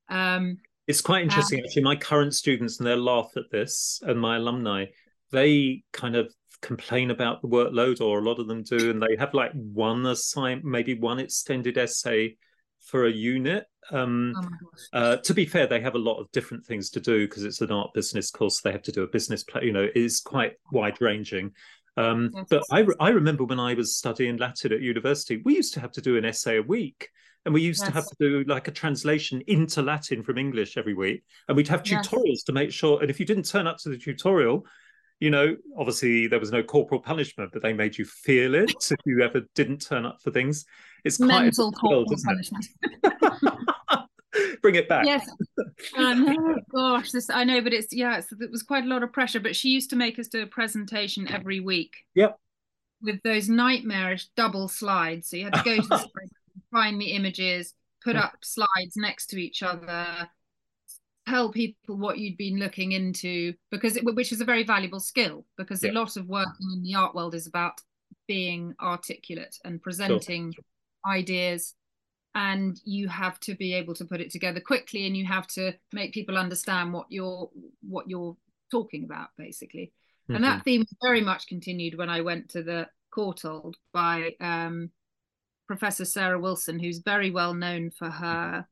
Um, 0.10 0.58
it's 0.88 1.02
quite 1.02 1.24
interesting, 1.24 1.60
um, 1.60 1.66
actually. 1.66 1.84
My 1.84 1.96
current 1.96 2.34
students 2.34 2.80
and 2.80 2.88
they 2.88 2.96
laugh 2.96 3.32
at 3.36 3.52
this, 3.52 4.02
and 4.04 4.20
my 4.20 4.38
alumni, 4.38 4.86
they 5.32 5.84
kind 5.94 6.16
of 6.16 6.34
complain 6.62 7.12
about 7.12 7.42
the 7.42 7.48
workload, 7.48 8.02
or 8.02 8.20
a 8.20 8.24
lot 8.24 8.40
of 8.40 8.48
them 8.48 8.64
do, 8.64 8.90
and 8.90 9.02
they 9.02 9.16
have 9.18 9.34
like 9.34 9.52
one 9.54 10.06
assignment, 10.06 10.66
maybe 10.66 10.96
one 10.96 11.20
extended 11.20 11.78
essay 11.78 12.38
for 12.82 13.06
a 13.06 13.12
unit. 13.12 13.66
Um, 13.92 14.34
oh 14.36 14.48
uh, 14.94 15.18
to 15.18 15.34
be 15.34 15.46
fair, 15.46 15.68
they 15.68 15.82
have 15.82 15.96
a 15.96 16.00
lot 16.00 16.20
of 16.20 16.32
different 16.32 16.66
things 16.66 16.90
to 16.92 17.00
do 17.00 17.28
because 17.28 17.44
it's 17.44 17.62
an 17.62 17.72
art 17.72 17.94
business 17.94 18.32
course. 18.32 18.62
They 18.62 18.72
have 18.72 18.84
to 18.84 18.92
do 18.92 19.04
a 19.04 19.08
business 19.08 19.44
plan. 19.44 19.64
You 19.64 19.74
know, 19.74 19.84
it 19.84 19.96
is 19.96 20.22
quite 20.22 20.54
wide 20.72 21.02
ranging. 21.02 21.52
Um, 21.98 22.32
yes. 22.34 22.46
But 22.50 22.64
I, 22.72 22.86
I 23.00 23.10
remember 23.10 23.44
when 23.44 23.60
I 23.60 23.74
was 23.74 23.98
studying 23.98 24.38
Latin 24.38 24.74
at 24.74 24.82
university, 24.82 25.42
we 25.44 25.56
used 25.56 25.74
to 25.74 25.80
have 25.80 25.92
to 25.94 26.02
do 26.02 26.18
an 26.18 26.26
essay 26.26 26.58
a 26.58 26.62
week. 26.64 27.10
And 27.46 27.54
we 27.54 27.62
used 27.62 27.82
yes. 27.82 27.88
to 27.88 27.94
have 27.94 28.06
to 28.06 28.16
do 28.20 28.44
like 28.48 28.68
a 28.68 28.72
translation 28.72 29.42
into 29.48 29.82
Latin 29.82 30.24
from 30.24 30.38
English 30.38 30.78
every 30.78 30.94
week. 30.94 31.24
And 31.48 31.56
we'd 31.56 31.70
have 31.70 31.84
tutorials 31.84 32.26
yes. 32.26 32.44
to 32.44 32.52
make 32.52 32.72
sure. 32.72 33.02
And 33.02 33.10
if 33.10 33.20
you 33.20 33.26
didn't 33.26 33.50
turn 33.50 33.66
up 33.66 33.78
to 33.80 33.90
the 33.90 33.98
tutorial, 33.98 34.66
you 35.20 35.30
know, 35.30 35.56
obviously 35.78 36.28
there 36.28 36.40
was 36.40 36.52
no 36.52 36.64
corporal 36.64 37.02
punishment, 37.02 37.52
but 37.52 37.62
they 37.62 37.74
made 37.74 37.98
you 37.98 38.06
feel 38.06 38.56
it 38.56 38.72
if 38.92 38.98
you 39.06 39.22
ever 39.22 39.42
didn't 39.56 39.82
turn 39.82 40.06
up 40.06 40.22
for 40.22 40.32
things. 40.32 40.66
It's 41.04 41.20
mental 41.20 41.72
corporal 41.72 42.06
punishment. 42.26 42.66
Bring 44.62 44.76
it 44.76 44.90
back. 44.90 45.06
Yes. 45.06 45.30
Um, 45.98 46.58
gosh, 46.76 47.12
this 47.12 47.30
I 47.30 47.46
know, 47.46 47.62
but 47.62 47.72
it's 47.72 47.94
yeah, 47.94 48.18
it's, 48.18 48.30
it 48.34 48.52
was 48.52 48.64
quite 48.64 48.84
a 48.84 48.88
lot 48.88 49.02
of 49.02 49.14
pressure. 49.14 49.40
But 49.40 49.56
she 49.56 49.70
used 49.70 49.92
to 49.92 49.96
make 49.96 50.20
us 50.20 50.28
do 50.28 50.42
a 50.42 50.46
presentation 50.46 51.26
every 51.30 51.62
week. 51.62 51.94
Yep. 52.16 52.38
With 53.02 53.24
those 53.24 53.48
nightmarish 53.48 54.28
double 54.36 54.68
slides, 54.68 55.30
so 55.30 55.38
you 55.38 55.46
had 55.46 55.54
to 55.54 55.64
go 55.64 55.78
to 55.78 55.88
the 55.88 56.10
find 56.70 57.00
the 57.00 57.12
images, 57.14 57.74
put 58.04 58.18
up 58.18 58.34
slides 58.44 58.98
next 58.98 59.28
to 59.28 59.38
each 59.38 59.64
other, 59.64 60.30
tell 61.30 61.52
people 61.52 61.98
what 61.98 62.18
you'd 62.18 62.38
been 62.38 62.58
looking 62.58 62.94
into 62.94 63.54
because 63.72 63.96
it, 63.96 64.04
which 64.16 64.32
is 64.32 64.42
a 64.42 64.46
very 64.46 64.64
valuable 64.64 65.00
skill 65.00 65.46
because 65.58 65.84
yeah. 65.84 65.92
a 65.92 65.94
lot 65.94 66.18
of 66.18 66.28
working 66.28 66.72
in 66.74 66.84
the 66.84 66.96
art 66.96 67.14
world 67.14 67.36
is 67.36 67.48
about 67.48 67.80
being 68.28 68.74
articulate 68.82 69.56
and 69.64 69.82
presenting 69.82 70.54
ideas 71.08 71.76
and 72.36 72.80
you 72.86 73.08
have 73.08 73.40
to 73.40 73.56
be 73.56 73.74
able 73.74 73.94
to 73.96 74.06
put 74.06 74.22
it 74.22 74.32
together 74.32 74.60
quickly 74.60 75.08
and 75.08 75.18
you 75.18 75.26
have 75.26 75.48
to 75.48 75.74
make 75.94 76.14
people 76.14 76.38
understand 76.38 76.94
what 76.94 77.08
you're 77.10 77.50
what 77.82 78.10
you're 78.10 78.38
talking 78.72 79.04
about 79.04 79.30
basically 79.38 79.92
mm-hmm. 80.24 80.36
and 80.36 80.44
that 80.44 80.60
mm-hmm. 80.60 80.64
theme 80.64 80.86
very 81.02 81.22
much 81.22 81.48
continued 81.48 81.98
when 81.98 82.10
i 82.10 82.22
went 82.22 82.50
to 82.50 82.62
the 82.64 82.88
courtauld 83.12 83.74
by 83.94 84.32
um, 84.40 84.92
professor 85.68 86.06
sarah 86.06 86.40
wilson 86.40 86.80
who's 86.80 87.00
very 87.00 87.32
well 87.32 87.54
known 87.54 87.90
for 87.90 88.10
her 88.10 88.66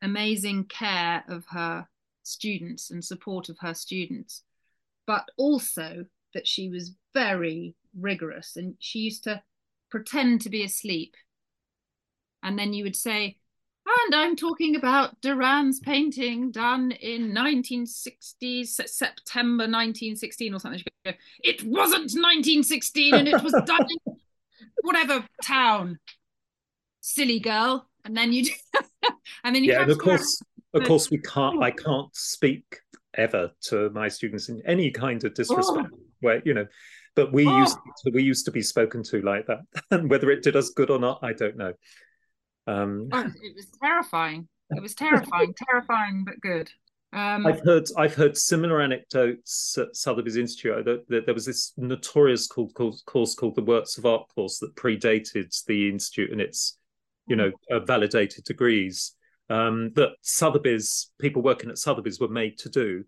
amazing 0.00 0.64
care 0.64 1.24
of 1.28 1.44
her 1.50 1.86
students 2.24 2.90
and 2.90 3.04
support 3.04 3.48
of 3.48 3.58
her 3.60 3.74
students, 3.74 4.42
but 5.06 5.30
also 5.36 6.06
that 6.32 6.48
she 6.48 6.68
was 6.68 6.94
very 7.14 7.74
rigorous 7.98 8.56
and 8.56 8.74
she 8.80 9.00
used 9.00 9.24
to 9.24 9.42
pretend 9.90 10.40
to 10.40 10.50
be 10.50 10.64
asleep. 10.64 11.14
And 12.42 12.58
then 12.58 12.72
you 12.72 12.84
would 12.84 12.96
say, 12.96 13.36
and 13.86 14.14
I'm 14.14 14.34
talking 14.34 14.76
about 14.76 15.20
Derain's 15.20 15.78
painting 15.78 16.50
done 16.50 16.90
in 16.90 17.34
1960, 17.34 18.64
September 18.64 19.64
1916 19.64 20.54
or 20.54 20.58
something. 20.58 20.82
Go, 21.04 21.12
it 21.40 21.62
wasn't 21.64 22.12
1916 22.12 23.14
and 23.14 23.28
it 23.28 23.42
was 23.42 23.52
done 23.66 23.86
in 24.06 24.16
whatever 24.82 25.24
town. 25.42 25.98
Silly 27.00 27.40
girl. 27.40 27.88
And 28.04 28.16
then 28.16 28.32
you 28.32 28.50
and 29.44 29.54
then 29.54 29.64
you 29.64 29.72
yeah, 29.72 29.82
and 29.82 29.90
of 29.90 29.98
course 29.98 30.42
of 30.74 30.84
course 30.84 31.10
we 31.10 31.18
can't 31.18 31.62
i 31.62 31.70
can't 31.70 32.14
speak 32.14 32.80
ever 33.16 33.50
to 33.60 33.90
my 33.90 34.08
students 34.08 34.48
in 34.48 34.60
any 34.66 34.90
kind 34.90 35.22
of 35.24 35.34
disrespect 35.34 35.88
oh. 35.92 35.98
where 36.20 36.42
you 36.44 36.54
know 36.54 36.66
but 37.14 37.32
we 37.32 37.46
oh. 37.46 37.58
used 37.58 37.76
to, 38.04 38.10
we 38.12 38.22
used 38.22 38.44
to 38.44 38.50
be 38.50 38.62
spoken 38.62 39.02
to 39.04 39.22
like 39.22 39.46
that. 39.46 39.60
And 39.90 40.10
whether 40.10 40.30
it 40.30 40.42
did 40.42 40.56
us 40.56 40.70
good 40.70 40.90
or 40.90 40.98
not 40.98 41.20
i 41.22 41.32
don't 41.32 41.56
know. 41.56 41.72
Um 42.66 43.08
oh, 43.12 43.26
it 43.42 43.54
was 43.54 43.66
terrifying. 43.82 44.48
It 44.70 44.82
was 44.82 44.94
terrifying 44.94 45.54
terrifying 45.68 46.24
but 46.24 46.40
good. 46.40 46.70
Um, 47.12 47.46
I've 47.46 47.60
heard 47.60 47.84
I've 47.96 48.14
heard 48.14 48.36
similar 48.36 48.80
anecdotes 48.80 49.78
at 49.78 49.94
Sotheby's 49.94 50.36
Institute. 50.36 50.84
That, 50.84 51.08
that 51.08 51.26
there 51.26 51.34
was 51.34 51.46
this 51.46 51.72
notorious 51.76 52.48
called, 52.48 52.74
called, 52.74 53.00
course 53.06 53.36
called 53.36 53.54
the 53.54 53.62
Works 53.62 53.98
of 53.98 54.06
Art 54.06 54.26
course 54.34 54.58
that 54.58 54.74
predated 54.74 55.54
the 55.66 55.88
institute 55.88 56.32
and 56.32 56.40
its, 56.40 56.76
you 57.28 57.36
know, 57.36 57.52
uh, 57.70 57.78
validated 57.78 58.42
degrees 58.42 59.14
um, 59.50 59.92
that 59.94 60.10
Sotheby's 60.22 61.10
people 61.20 61.42
working 61.42 61.70
at 61.70 61.78
Sotheby's 61.78 62.20
were 62.20 62.28
made 62.28 62.58
to 62.58 62.68
do. 62.68 63.04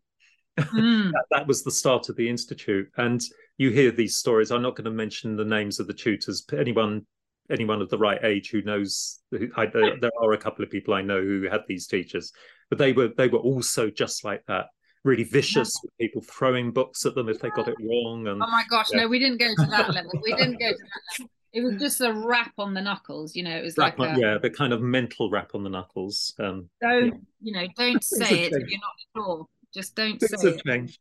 Mm. 0.59 1.11
that, 1.13 1.25
that, 1.31 1.47
was 1.47 1.63
the 1.63 1.71
start 1.71 2.09
of 2.09 2.17
the 2.17 2.29
institute, 2.29 2.89
and 2.97 3.23
you 3.59 3.71
hear 3.71 3.91
these 3.91 4.17
stories. 4.17 4.51
I'm 4.51 4.63
not 4.63 4.77
going 4.77 4.87
to 4.87 4.91
mention 4.91 5.37
the 5.37 5.45
names 5.45 5.81
of 5.81 5.87
the 5.87 5.95
tutors. 5.95 6.45
Anyone, 6.57 7.07
anyone 7.51 7.83
of 7.83 7.91
the 7.91 7.99
right 7.99 8.23
age 8.25 8.51
who 8.51 8.63
knows, 8.63 9.21
who, 9.31 9.49
I, 9.57 9.67
there, 9.67 9.99
there 10.01 10.11
are 10.21 10.33
a 10.33 10.39
couple 10.39 10.65
of 10.65 10.71
people 10.71 10.95
I 10.95 11.03
know 11.03 11.21
who 11.21 11.49
had 11.51 11.63
these 11.69 11.87
teachers, 11.87 12.33
but 12.71 12.79
they 12.79 12.93
were 12.93 13.09
they 13.17 13.29
were 13.29 13.39
also 13.39 13.91
just 13.91 14.25
like 14.25 14.43
that 14.49 14.67
really 15.05 15.25
vicious 15.25 15.73
with 15.83 15.97
people 15.99 16.21
throwing 16.21 16.73
books 16.73 17.07
at 17.07 17.15
them 17.15 17.29
if 17.29 17.41
they 17.41 17.49
got 17.51 17.69
it 17.69 17.77
wrong. 17.81 18.27
And 18.27 18.43
oh 18.43 18.51
my 18.51 18.65
gosh, 18.69 18.89
yeah. 18.93 19.03
no, 19.03 19.09
we 19.09 19.19
didn't 19.19 19.39
go 19.39 19.49
to 19.49 19.71
that 19.71 19.95
level. 19.95 20.11
We 20.23 20.35
didn't 20.35 20.59
go 20.59 20.69
to 20.69 20.77
that 20.77 21.19
level. 21.21 21.31
It 21.57 21.65
was 21.65 21.77
just 21.77 22.03
a 22.03 22.13
rap 22.13 22.53
on 22.59 22.75
the 22.75 22.83
knuckles, 22.83 23.35
you 23.35 23.43
know. 23.43 23.57
It 23.57 23.63
was 23.63 23.79
rap 23.79 23.99
like 23.99 24.11
on, 24.11 24.17
a, 24.17 24.21
yeah, 24.21 24.37
the 24.37 24.51
kind 24.51 24.75
of 24.75 24.83
mental 24.83 25.31
rap 25.31 25.55
on 25.55 25.65
the 25.65 25.71
knuckles. 25.71 26.35
Um, 26.39 26.69
don't 26.83 27.07
yeah. 27.07 27.13
you 27.41 27.53
know? 27.55 27.67
Don't 27.79 28.05
say 28.05 28.45
it 28.45 28.53
if 28.53 28.69
you're 28.69 28.79
not 28.79 28.95
sure. 29.17 29.49
Just 29.73 29.95
don't 29.95 30.21
Things 30.21 30.43
say 30.43 30.51
it. 30.51 30.99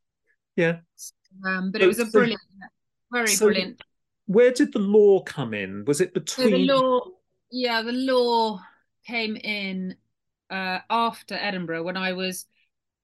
Yeah. 0.56 0.78
Um, 1.46 1.72
but 1.72 1.82
so, 1.82 1.84
it 1.84 1.88
was 1.88 2.00
a 2.00 2.06
brilliant, 2.06 2.40
so, 2.62 2.68
very 3.12 3.28
so 3.28 3.46
brilliant. 3.48 3.82
Where 4.28 4.52
did 4.52 4.72
the 4.72 4.80
law 4.80 5.24
come 5.24 5.54
in? 5.54 5.84
Was 5.84 6.00
it 6.00 6.14
between 6.14 6.52
the 6.52 6.74
law? 6.74 7.02
Yeah, 7.52 7.82
the 7.82 7.92
law 7.92 8.62
came 9.06 9.36
in 9.36 9.98
uh, 10.50 10.80
after 10.90 11.36
Edinburgh 11.36 11.84
when 11.84 11.98
I 11.98 12.14
was. 12.14 12.46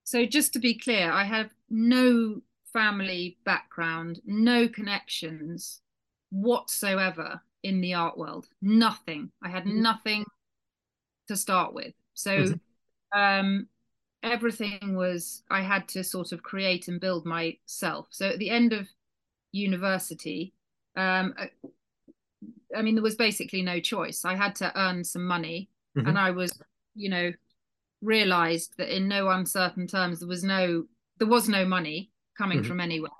So 0.06 0.26
just 0.26 0.54
to 0.54 0.60
be 0.60 0.78
clear, 0.78 1.12
I 1.12 1.26
have 1.26 1.50
no 1.70 2.40
family 2.72 3.40
background, 3.44 4.22
no 4.26 4.70
connections 4.70 5.82
whatsoever 6.32 7.41
in 7.63 7.82
the 7.82 7.94
art 7.94 8.17
world. 8.17 8.48
Nothing. 8.62 9.32
I 9.44 9.50
had 9.50 9.65
mm-hmm. 9.65 9.82
nothing 9.82 10.26
to 11.28 11.36
start 11.36 11.74
with. 11.74 11.94
So 12.13 12.32
mm-hmm. 12.32 13.20
um, 13.20 13.67
everything 14.24 14.96
was, 14.96 15.44
I 15.50 15.62
had 15.62 15.88
to 15.89 16.04
sort 16.04 16.32
of 16.32 16.41
create 16.41 16.88
and 16.88 17.00
build 17.00 17.26
myself. 17.26 18.08
So 18.10 18.30
at 18.30 18.39
the 18.39 18.50
end 18.50 18.74
of 18.74 18.88
university, 19.52 20.53
um, 20.95 21.34
I, 21.38 21.49
I 22.76 22.82
mean, 22.82 22.95
there 22.95 23.03
was 23.03 23.16
basically 23.16 23.62
no 23.62 23.80
choice. 23.80 24.26
I 24.26 24.36
had 24.36 24.55
to 24.55 24.78
earn 24.80 25.03
some 25.03 25.26
money, 25.26 25.70
mm-hmm. 25.97 26.08
and 26.08 26.18
I 26.18 26.32
was, 26.32 26.58
you 26.95 27.10
know, 27.10 27.32
realized 28.01 28.74
that 28.78 28.95
in 28.95 29.08
no 29.08 29.30
uncertain 29.30 29.88
terms 29.88 30.20
there 30.20 30.28
was 30.28 30.43
no 30.43 30.86
there 31.20 31.28
was 31.28 31.47
no 31.47 31.66
money 31.66 32.10
coming 32.38 32.60
mm-hmm. 32.60 32.68
from 32.68 32.80
anywhere, 32.80 33.12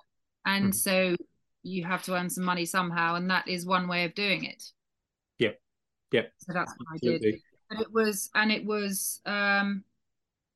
and 0.46 0.74
mm-hmm. 0.74 1.16
so 1.16 1.16
you 1.64 1.84
have 1.84 2.04
to 2.04 2.16
earn 2.16 2.30
some 2.30 2.44
money 2.44 2.66
somehow, 2.66 3.16
and 3.16 3.30
that 3.30 3.48
is 3.48 3.66
one 3.66 3.88
way 3.88 4.06
of 4.06 4.16
doing 4.16 4.44
it. 4.44 4.64
Yep. 5.40 5.60
Yep. 6.12 6.34
So 6.38 6.54
that's 6.54 6.74
what 6.78 6.88
Absolutely. 6.96 7.28
I 7.28 7.32
did. 7.32 7.42
But 7.70 7.82
it 7.82 7.94
was, 7.94 8.30
and 8.36 8.52
it 8.52 8.66
was, 8.66 9.22
um, 9.26 9.84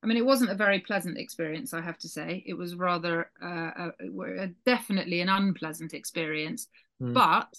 I 0.04 0.08
mean, 0.08 0.18
it 0.18 0.26
wasn't 0.26 0.52
a 0.52 0.56
very 0.56 0.80
pleasant 0.80 1.18
experience, 1.18 1.74
I 1.74 1.82
have 1.82 1.98
to 2.00 2.10
say. 2.10 2.44
It 2.46 2.54
was 2.54 2.76
rather, 2.76 3.32
uh, 3.42 3.92
a, 4.00 4.44
a, 4.44 4.48
definitely 4.66 5.22
an 5.22 5.30
unpleasant 5.30 5.94
experience. 5.94 6.68
Mm. 7.02 7.14
But 7.14 7.54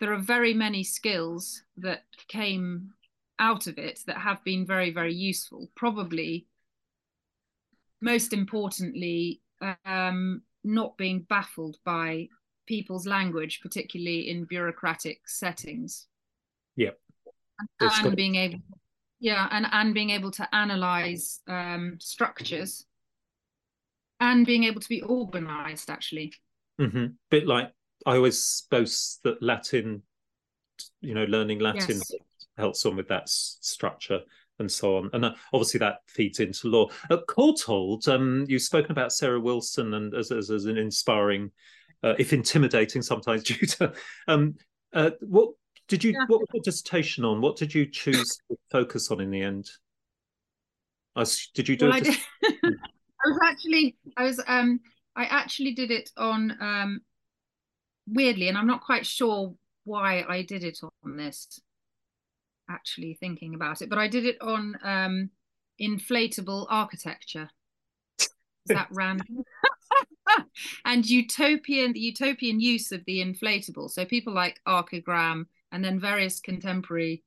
there 0.00 0.12
are 0.12 0.18
very 0.18 0.54
many 0.54 0.82
skills 0.82 1.62
that 1.76 2.04
came 2.28 2.90
out 3.38 3.66
of 3.66 3.78
it 3.78 4.00
that 4.06 4.18
have 4.18 4.42
been 4.44 4.66
very, 4.66 4.90
very 4.92 5.14
useful. 5.14 5.70
Probably 5.76 6.46
most 8.00 8.32
importantly, 8.32 9.40
um, 9.84 10.42
not 10.68 10.96
being 10.96 11.26
baffled 11.28 11.78
by 11.84 12.28
people's 12.66 13.06
language, 13.06 13.60
particularly 13.62 14.28
in 14.28 14.44
bureaucratic 14.44 15.20
settings. 15.26 16.06
Yeah. 16.76 16.90
And, 17.80 17.90
and 18.04 18.16
being 18.16 18.36
able 18.36 18.58
yeah, 19.20 19.48
and, 19.50 19.66
and 19.72 19.94
being 19.94 20.10
able 20.10 20.30
to 20.32 20.54
analyze 20.54 21.40
um, 21.48 21.96
structures 21.98 22.86
and 24.20 24.46
being 24.46 24.64
able 24.64 24.80
to 24.80 24.88
be 24.88 25.02
organized 25.02 25.90
actually. 25.90 26.32
Mm-hmm. 26.80 27.06
Bit 27.30 27.46
like 27.46 27.72
I 28.06 28.16
always 28.16 28.64
boast 28.70 29.22
that 29.24 29.42
Latin, 29.42 30.02
you 31.00 31.14
know, 31.14 31.24
learning 31.24 31.58
Latin 31.58 31.96
yes. 31.96 32.12
helps 32.56 32.86
on 32.86 32.96
with 32.96 33.08
that 33.08 33.22
s- 33.22 33.58
structure. 33.60 34.20
And 34.58 34.70
so 34.70 34.96
on. 34.96 35.10
And 35.12 35.24
uh, 35.24 35.34
obviously 35.52 35.78
that 35.78 35.98
feeds 36.06 36.40
into 36.40 36.68
law. 36.68 36.88
At 37.10 37.26
Courtauld, 37.26 38.08
um, 38.08 38.44
you've 38.48 38.62
spoken 38.62 38.92
about 38.92 39.12
Sarah 39.12 39.40
Wilson 39.40 39.94
and 39.94 40.14
as, 40.14 40.30
as, 40.30 40.50
as 40.50 40.64
an 40.66 40.76
inspiring, 40.76 41.50
uh, 42.02 42.14
if 42.18 42.32
intimidating 42.32 43.02
sometimes, 43.02 43.42
tutor. 43.44 43.92
Um, 44.26 44.56
uh, 44.92 45.10
what 45.20 45.50
did 45.88 46.04
you? 46.04 46.12
Yeah. 46.12 46.24
What 46.26 46.40
was 46.40 46.48
your 46.54 46.62
dissertation 46.62 47.24
on? 47.24 47.40
What 47.40 47.56
did 47.56 47.74
you 47.74 47.86
choose 47.86 48.38
to 48.50 48.56
focus 48.70 49.10
on 49.10 49.20
in 49.20 49.30
the 49.30 49.42
end? 49.42 49.70
did 51.54 51.68
you 51.68 51.76
do 51.76 51.88
well, 51.88 51.96
it? 51.96 52.00
I, 52.00 52.00
did, 52.00 52.16
I 53.24 53.28
was 53.28 53.38
actually, 53.42 53.96
I 54.16 54.22
was, 54.22 54.40
um, 54.46 54.78
I 55.16 55.24
actually 55.24 55.74
did 55.74 55.90
it 55.90 56.10
on, 56.16 56.56
um, 56.60 57.00
weirdly, 58.06 58.48
and 58.48 58.56
I'm 58.56 58.68
not 58.68 58.82
quite 58.82 59.04
sure 59.04 59.54
why 59.82 60.24
I 60.28 60.42
did 60.42 60.62
it 60.62 60.78
on 61.04 61.16
this 61.16 61.60
actually 62.70 63.14
thinking 63.14 63.54
about 63.54 63.82
it, 63.82 63.88
but 63.88 63.98
I 63.98 64.08
did 64.08 64.24
it 64.24 64.40
on 64.40 64.76
um, 64.82 65.30
inflatable 65.80 66.66
architecture. 66.68 67.50
Is 68.20 68.28
that 68.68 68.88
random? 68.92 69.44
and 70.84 71.08
utopian 71.08 71.92
the 71.92 72.00
utopian 72.00 72.60
use 72.60 72.92
of 72.92 73.04
the 73.06 73.20
inflatable. 73.20 73.90
So 73.90 74.04
people 74.04 74.34
like 74.34 74.60
Archigram 74.66 75.46
and 75.72 75.84
then 75.84 76.00
various 76.00 76.40
contemporary 76.40 77.24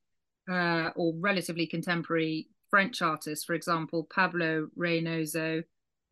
uh, 0.50 0.90
or 0.96 1.14
relatively 1.18 1.68
contemporary 1.68 2.48
French 2.70 3.02
artists, 3.02 3.46
for 3.46 3.54
example, 3.54 4.08
Pablo 4.14 4.68
Reynoso, 4.78 5.64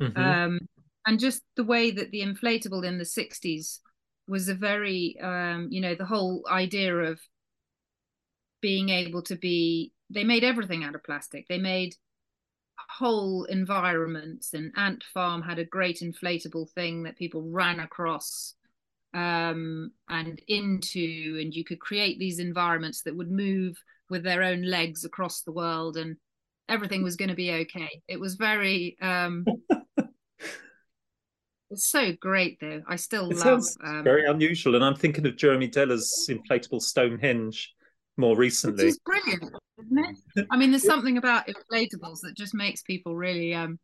mm-hmm. 0.01 0.19
um, 0.19 0.59
and 1.07 1.19
just 1.19 1.41
the 1.55 1.63
way 1.63 1.91
that 1.91 2.11
the 2.11 2.21
inflatable 2.21 2.85
in 2.85 2.97
the 2.97 3.03
60s 3.03 3.79
was 4.27 4.47
a 4.47 4.53
very, 4.53 5.17
um, 5.21 5.67
you 5.71 5.81
know, 5.81 5.95
the 5.95 6.05
whole 6.05 6.45
idea 6.49 6.95
of 6.95 7.19
being 8.61 8.89
able 8.89 9.21
to 9.23 9.35
be 9.35 9.93
they 10.09 10.23
made 10.23 10.43
everything 10.43 10.83
out 10.83 10.95
of 10.95 11.03
plastic. 11.03 11.47
They 11.47 11.59
made 11.59 11.95
whole 12.89 13.43
environments 13.45 14.53
and 14.53 14.71
ant 14.75 15.03
farm 15.13 15.41
had 15.41 15.59
a 15.59 15.65
great 15.65 15.99
inflatable 15.99 16.69
thing 16.71 17.03
that 17.03 17.17
people 17.17 17.43
ran 17.43 17.79
across 17.79 18.55
um, 19.13 19.91
and 20.09 20.41
into 20.47 21.37
and 21.41 21.53
you 21.53 21.63
could 21.63 21.79
create 21.79 22.17
these 22.19 22.39
environments 22.39 23.03
that 23.03 23.15
would 23.15 23.31
move 23.31 23.77
with 24.09 24.23
their 24.23 24.43
own 24.43 24.63
legs 24.63 25.05
across 25.05 25.41
the 25.41 25.51
world 25.51 25.97
and 25.97 26.15
everything 26.67 27.03
was 27.03 27.15
going 27.15 27.29
to 27.29 27.35
be 27.35 27.51
okay. 27.51 28.01
It 28.07 28.19
was 28.19 28.35
very 28.35 28.97
um, 29.01 29.45
it's 31.69 31.85
so 31.85 32.13
great 32.19 32.59
though. 32.59 32.81
I 32.87 32.95
still 32.95 33.29
it 33.29 33.37
love 33.37 33.63
um, 33.83 34.03
very 34.03 34.25
unusual 34.25 34.75
and 34.75 34.83
i'm 34.83 34.95
thinking 34.95 35.25
of 35.25 35.35
jeremy 35.37 35.67
deller's 35.67 36.27
inflatable 36.29 36.81
stonehenge 36.81 37.73
more 38.19 38.37
recently. 38.37 38.85
Which 38.85 38.91
is 38.91 38.99
brilliant, 38.99 39.55
isn't 39.79 40.17
it? 40.35 40.47
I 40.51 40.57
mean, 40.57 40.71
there's 40.71 40.83
something 40.83 41.17
about 41.17 41.47
inflatables 41.47 42.19
that 42.21 42.35
just 42.35 42.53
makes 42.53 42.83
people 42.83 43.15
really, 43.15 43.53
um, 43.55 43.79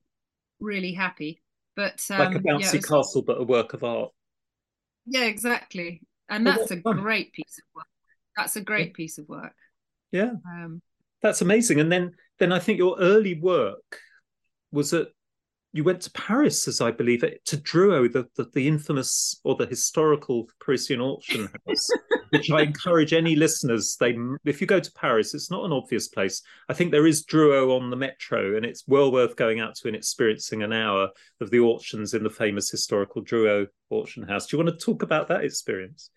really 0.60 0.94
happy. 0.94 1.42
But 1.76 2.00
um, 2.12 2.20
like 2.20 2.36
a 2.36 2.40
bouncy 2.40 2.76
yeah, 2.76 2.82
castle, 2.82 3.24
but 3.26 3.40
a 3.42 3.44
work 3.44 3.74
of 3.74 3.84
art. 3.84 4.12
Yeah, 5.06 5.26
exactly, 5.26 6.02
and 6.30 6.46
that's 6.46 6.72
a 6.72 6.82
fun. 6.82 6.98
great 6.98 7.34
piece 7.34 7.58
of 7.58 7.64
work. 7.76 7.86
That's 8.38 8.56
a 8.56 8.62
great 8.62 8.94
piece 8.94 9.18
of 9.18 9.28
work. 9.28 9.56
Yeah, 10.12 10.32
um, 10.46 10.82
that's 11.22 11.42
amazing. 11.42 11.80
And 11.80 11.92
then, 11.92 12.14
then 12.40 12.52
I 12.52 12.60
think 12.60 12.78
your 12.78 12.98
early 13.00 13.40
work 13.40 14.00
was 14.72 14.94
at 14.94 15.08
you 15.76 15.84
went 15.84 16.00
to 16.00 16.12
Paris, 16.12 16.70
as 16.70 16.80
I 16.80 16.90
believe 16.92 17.22
it, 17.22 17.44
to 17.48 17.58
Drouot, 17.58 18.14
the, 18.14 18.26
the, 18.38 18.50
the 18.54 18.66
infamous 18.66 19.42
or 19.44 19.56
the 19.56 19.66
historical 19.66 20.48
Parisian 20.62 21.02
auction 21.02 21.50
house, 21.68 21.90
which 22.30 22.50
I 22.50 22.62
encourage 22.62 23.12
any 23.12 23.36
listeners. 23.36 23.98
They, 24.00 24.16
if 24.46 24.62
you 24.62 24.68
go 24.68 24.80
to 24.80 24.92
Paris, 24.94 25.34
it's 25.34 25.52
not 25.52 25.66
an 25.66 25.74
obvious 25.74 26.08
place. 26.08 26.42
I 26.70 26.74
think 26.74 26.92
there 26.92 27.06
is 27.06 27.26
Drouot 27.26 27.70
on 27.70 27.90
the 27.90 27.98
metro, 27.98 28.56
and 28.56 28.66
it's 28.66 28.86
well 28.88 29.12
worth 29.12 29.36
going 29.36 29.60
out 29.60 29.76
to 29.76 29.90
and 29.90 29.98
experiencing 29.98 30.64
an 30.64 30.72
hour 30.72 31.10
of 31.42 31.52
the 31.52 31.60
auctions 31.60 32.14
in 32.14 32.24
the 32.24 32.30
famous 32.30 32.70
historical 32.70 33.22
Drouot 33.22 33.68
auction 33.90 34.24
house. 34.24 34.48
Do 34.48 34.56
you 34.56 34.64
want 34.64 34.80
to 34.80 34.86
talk 34.86 35.04
about 35.04 35.28
that 35.28 35.44
experience? 35.44 36.10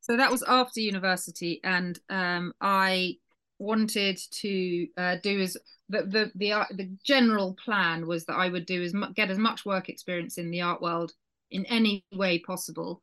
So 0.00 0.18
that 0.18 0.30
was 0.30 0.42
after 0.42 0.80
university, 0.80 1.58
and 1.64 1.98
um, 2.10 2.52
I 2.60 3.16
wanted 3.58 4.18
to 4.40 4.88
uh, 4.98 5.16
do 5.22 5.40
as 5.40 5.56
the 5.90 6.02
the 6.02 6.32
the, 6.34 6.52
uh, 6.52 6.64
the 6.70 6.88
general 7.04 7.56
plan 7.62 8.06
was 8.06 8.24
that 8.26 8.36
I 8.36 8.48
would 8.48 8.64
do 8.64 8.82
as 8.82 8.94
mu- 8.94 9.12
get 9.12 9.30
as 9.30 9.38
much 9.38 9.66
work 9.66 9.88
experience 9.88 10.38
in 10.38 10.50
the 10.50 10.62
art 10.62 10.80
world 10.80 11.12
in 11.50 11.66
any 11.66 12.04
way 12.14 12.38
possible, 12.38 13.02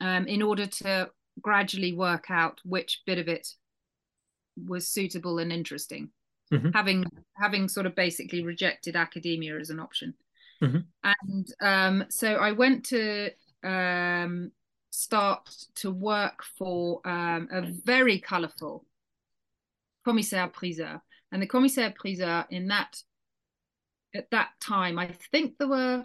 um, 0.00 0.26
in 0.26 0.42
order 0.42 0.66
to 0.66 1.10
gradually 1.40 1.92
work 1.92 2.30
out 2.30 2.60
which 2.64 3.02
bit 3.06 3.18
of 3.18 3.28
it 3.28 3.46
was 4.66 4.88
suitable 4.88 5.38
and 5.38 5.52
interesting. 5.52 6.10
Mm-hmm. 6.52 6.70
Having 6.70 7.04
having 7.36 7.68
sort 7.68 7.86
of 7.86 7.94
basically 7.94 8.42
rejected 8.42 8.96
academia 8.96 9.58
as 9.58 9.68
an 9.68 9.78
option, 9.78 10.14
mm-hmm. 10.62 10.78
and 11.22 11.52
um, 11.60 12.06
so 12.08 12.36
I 12.36 12.52
went 12.52 12.86
to 12.86 13.30
um, 13.62 14.50
start 14.90 15.50
to 15.76 15.90
work 15.90 16.42
for 16.56 17.06
um, 17.06 17.48
a 17.52 17.60
very 17.84 18.18
colourful 18.18 18.86
commissaire 20.06 20.48
priseur 20.48 21.02
and 21.32 21.42
the 21.42 21.46
commissaire 21.46 21.94
priseur 21.98 22.46
in 22.50 22.68
that 22.68 23.02
at 24.14 24.30
that 24.30 24.48
time 24.60 24.98
i 24.98 25.08
think 25.30 25.54
there 25.58 25.68
were 25.68 26.04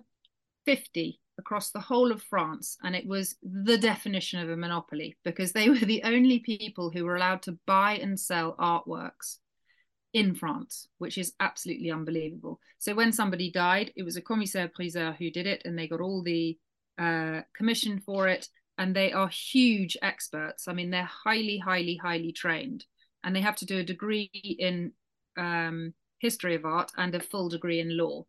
50 0.66 1.20
across 1.40 1.72
the 1.72 1.80
whole 1.80 2.12
of 2.12 2.22
france 2.22 2.78
and 2.84 2.96
it 2.96 3.08
was 3.08 3.36
the 3.42 3.78
definition 3.78 4.40
of 4.40 4.50
a 4.50 4.58
monopoly 4.58 5.18
because 5.24 5.52
they 5.52 5.70
were 5.70 5.76
the 5.78 6.04
only 6.04 6.40
people 6.40 6.90
who 6.90 7.06
were 7.06 7.16
allowed 7.16 7.42
to 7.44 7.58
buy 7.66 7.94
and 7.94 8.20
sell 8.20 8.56
artworks 8.58 9.38
in 10.14 10.36
france 10.36 10.88
which 11.00 11.18
is 11.18 11.34
absolutely 11.40 11.92
unbelievable. 11.92 12.60
So 12.78 12.94
when 12.94 13.12
somebody 13.12 13.52
died 13.52 13.92
it 13.96 14.04
was 14.04 14.16
a 14.16 14.22
commissaire 14.22 14.68
priseur 14.68 15.14
who 15.18 15.32
did 15.32 15.48
it 15.48 15.64
and 15.66 15.78
they 15.78 15.88
got 15.88 16.02
all 16.02 16.22
the 16.22 16.58
uh, 17.00 17.42
commission 17.56 18.00
for 18.00 18.28
it 18.28 18.48
and 18.78 18.96
they 18.96 19.12
are 19.12 19.28
huge 19.28 19.98
experts. 20.02 20.68
I 20.68 20.74
mean 20.74 20.92
they're 20.92 21.04
highly 21.04 21.58
highly 21.58 21.98
highly 21.98 22.32
trained 22.32 22.86
and 23.24 23.36
they 23.36 23.42
have 23.42 23.56
to 23.58 23.66
do 23.66 23.80
a 23.80 23.84
degree 23.84 24.30
in 24.60 24.92
um, 25.38 25.94
history 26.20 26.56
of 26.56 26.66
art 26.66 26.92
and 26.98 27.14
a 27.16 27.20
full 27.20 27.50
degree 27.50 27.80
in 27.80 27.98
law. 27.98 28.26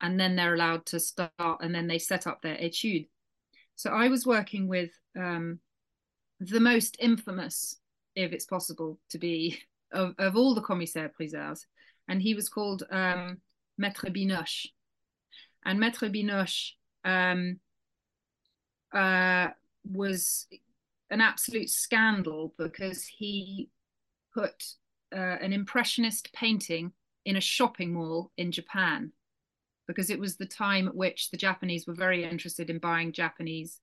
And 0.00 0.18
then 0.18 0.34
they're 0.34 0.54
allowed 0.54 0.86
to 0.86 1.00
start, 1.00 1.30
and 1.38 1.74
then 1.74 1.86
they 1.86 1.98
set 1.98 2.26
up 2.26 2.42
their 2.42 2.56
etude. 2.56 3.06
So 3.76 3.90
I 3.90 4.08
was 4.08 4.26
working 4.26 4.66
with 4.68 4.90
um, 5.16 5.60
the 6.40 6.60
most 6.60 6.96
infamous, 6.98 7.76
if 8.16 8.32
it's 8.32 8.44
possible 8.44 8.98
to 9.10 9.18
be, 9.18 9.60
of, 9.92 10.14
of 10.18 10.36
all 10.36 10.54
the 10.54 10.60
commissaire 10.60 11.08
priseurs. 11.08 11.66
And 12.08 12.20
he 12.20 12.34
was 12.34 12.48
called 12.48 12.82
um, 12.90 13.38
Maître 13.80 14.12
Binoche. 14.12 14.66
And 15.64 15.78
Maître 15.78 16.12
Binoche 16.12 16.72
um, 17.04 17.60
uh, 18.92 19.48
was 19.84 20.46
an 21.10 21.20
absolute 21.20 21.70
scandal 21.70 22.54
because 22.58 23.04
he 23.06 23.68
put 24.34 24.64
uh, 25.12 25.38
an 25.40 25.52
impressionist 25.52 26.32
painting 26.32 26.92
in 27.24 27.36
a 27.36 27.40
shopping 27.40 27.92
mall 27.92 28.30
in 28.36 28.52
Japan 28.52 29.12
because 29.86 30.10
it 30.10 30.18
was 30.18 30.36
the 30.36 30.46
time 30.46 30.88
at 30.88 30.94
which 30.94 31.30
the 31.30 31.36
Japanese 31.36 31.86
were 31.86 31.94
very 31.94 32.24
interested 32.24 32.70
in 32.70 32.78
buying 32.78 33.12
Japanese 33.12 33.80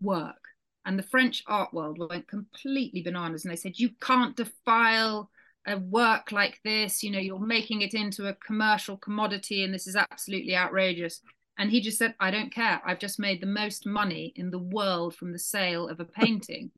work. 0.00 0.42
And 0.84 0.98
the 0.98 1.04
French 1.04 1.42
art 1.46 1.72
world 1.74 1.98
went 1.98 2.28
completely 2.28 3.02
bananas 3.02 3.44
and 3.44 3.52
they 3.52 3.56
said, 3.56 3.78
You 3.78 3.90
can't 4.00 4.36
defile 4.36 5.30
a 5.66 5.76
work 5.76 6.32
like 6.32 6.60
this. 6.64 7.02
You 7.02 7.10
know, 7.10 7.18
you're 7.18 7.38
making 7.38 7.82
it 7.82 7.94
into 7.94 8.26
a 8.26 8.34
commercial 8.34 8.96
commodity 8.96 9.64
and 9.64 9.72
this 9.72 9.86
is 9.86 9.96
absolutely 9.96 10.56
outrageous. 10.56 11.20
And 11.58 11.70
he 11.70 11.80
just 11.80 11.98
said, 11.98 12.14
I 12.20 12.30
don't 12.30 12.52
care. 12.52 12.80
I've 12.86 13.00
just 13.00 13.18
made 13.18 13.40
the 13.40 13.46
most 13.46 13.84
money 13.84 14.32
in 14.36 14.50
the 14.50 14.60
world 14.60 15.14
from 15.14 15.32
the 15.32 15.38
sale 15.38 15.88
of 15.88 16.00
a 16.00 16.04
painting 16.04 16.70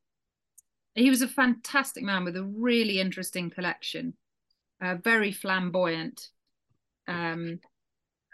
he 0.94 1.10
was 1.10 1.22
a 1.22 1.28
fantastic 1.28 2.02
man 2.02 2.24
with 2.24 2.36
a 2.36 2.44
really 2.44 3.00
interesting 3.00 3.50
collection, 3.50 4.14
uh, 4.82 4.96
very 4.96 5.32
flamboyant. 5.32 6.28
Um, 7.06 7.60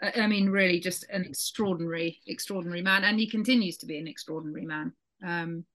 I 0.01 0.27
mean, 0.27 0.49
really, 0.49 0.79
just 0.79 1.05
an 1.09 1.25
extraordinary, 1.25 2.19
extraordinary 2.27 2.81
man, 2.81 3.03
and 3.03 3.19
he 3.19 3.27
continues 3.27 3.77
to 3.77 3.85
be 3.85 3.97
an 3.97 4.07
extraordinary 4.07 4.65
man. 4.65 4.93
Um, 5.25 5.65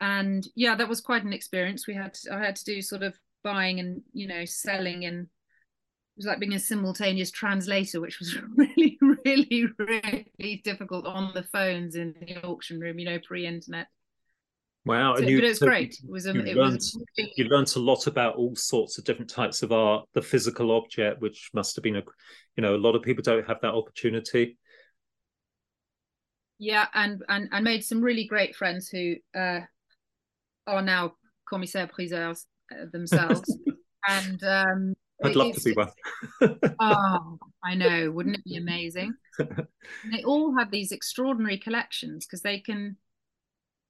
and 0.00 0.46
yeah, 0.54 0.74
that 0.74 0.88
was 0.88 1.00
quite 1.00 1.24
an 1.24 1.32
experience. 1.32 1.86
We 1.86 1.94
had 1.94 2.14
to, 2.14 2.34
I 2.34 2.38
had 2.38 2.56
to 2.56 2.64
do 2.64 2.80
sort 2.82 3.02
of 3.02 3.14
buying 3.44 3.78
and 3.80 4.02
you 4.12 4.26
know 4.26 4.44
selling, 4.44 5.04
and 5.04 5.24
it 5.24 5.28
was 6.16 6.26
like 6.26 6.40
being 6.40 6.54
a 6.54 6.58
simultaneous 6.58 7.30
translator, 7.30 8.00
which 8.00 8.18
was 8.18 8.36
really, 8.56 8.98
really, 9.00 9.68
really 9.78 10.62
difficult 10.64 11.06
on 11.06 11.32
the 11.34 11.42
phones 11.42 11.94
in 11.94 12.14
the 12.20 12.42
auction 12.42 12.80
room. 12.80 12.98
You 12.98 13.06
know, 13.06 13.18
pre-internet. 13.18 13.88
Wow, 14.86 15.16
so, 15.16 15.22
and 15.22 15.30
you, 15.30 15.38
but 15.38 15.44
it's 15.44 15.58
so 15.58 15.66
great. 15.66 15.98
It 16.02 16.08
was, 16.08 16.26
you, 16.26 16.40
it 16.40 16.56
learned, 16.56 16.74
was 16.74 16.98
you 17.36 17.44
learned 17.46 17.72
a 17.74 17.80
lot 17.80 18.06
about 18.06 18.36
all 18.36 18.54
sorts 18.54 18.98
of 18.98 19.04
different 19.04 19.28
types 19.28 19.62
of 19.62 19.72
art, 19.72 20.08
the 20.14 20.22
physical 20.22 20.70
object, 20.70 21.20
which 21.20 21.50
must 21.52 21.76
have 21.76 21.82
been 21.82 21.96
a, 21.96 22.02
you 22.56 22.62
know, 22.62 22.74
a 22.74 22.78
lot 22.78 22.94
of 22.94 23.02
people 23.02 23.22
don't 23.22 23.46
have 23.46 23.60
that 23.62 23.74
opportunity. 23.74 24.56
Yeah, 26.58 26.86
and 26.94 27.22
and 27.28 27.48
I 27.52 27.60
made 27.60 27.84
some 27.84 28.00
really 28.00 28.26
great 28.26 28.56
friends 28.56 28.88
who 28.88 29.16
uh, 29.34 29.60
are 30.66 30.82
now 30.82 31.14
commissaire 31.48 31.88
priseurs 31.88 32.46
uh, 32.72 32.86
themselves, 32.92 33.58
and 34.08 34.42
um, 34.44 34.94
I'd 35.22 35.36
love 35.36 35.54
to 35.54 35.60
be 35.62 35.72
one. 35.72 35.90
oh, 36.80 37.38
I 37.64 37.74
know. 37.74 38.10
Wouldn't 38.10 38.36
it 38.36 38.44
be 38.44 38.56
amazing? 38.56 39.14
they 39.38 40.22
all 40.24 40.56
have 40.56 40.70
these 40.70 40.92
extraordinary 40.92 41.58
collections 41.58 42.26
because 42.26 42.42
they 42.42 42.60
can, 42.60 42.96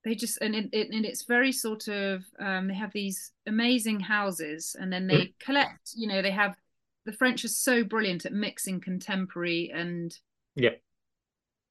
they 0.06 0.14
just, 0.14 0.38
and 0.40 0.54
it, 0.54 0.70
it, 0.72 0.88
and 0.90 1.04
it's 1.04 1.24
very 1.24 1.52
sort 1.52 1.88
of, 1.88 2.24
um, 2.38 2.68
they 2.68 2.74
have 2.74 2.92
these 2.92 3.32
amazing 3.46 4.00
houses 4.00 4.74
and 4.80 4.90
then 4.90 5.06
they 5.06 5.34
collect, 5.38 5.90
you 5.94 6.08
know, 6.08 6.22
they 6.22 6.30
have, 6.30 6.56
the 7.04 7.12
French 7.12 7.44
are 7.44 7.48
so 7.48 7.84
brilliant 7.84 8.24
at 8.24 8.32
mixing 8.32 8.80
contemporary 8.80 9.70
and 9.74 10.16
yeah 10.54 10.70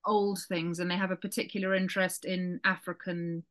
old 0.06 0.40
things 0.48 0.80
and 0.80 0.90
they 0.90 0.96
have 0.96 1.12
a 1.12 1.16
particular 1.16 1.74
interest 1.74 2.26
in 2.26 2.60
African 2.64 3.44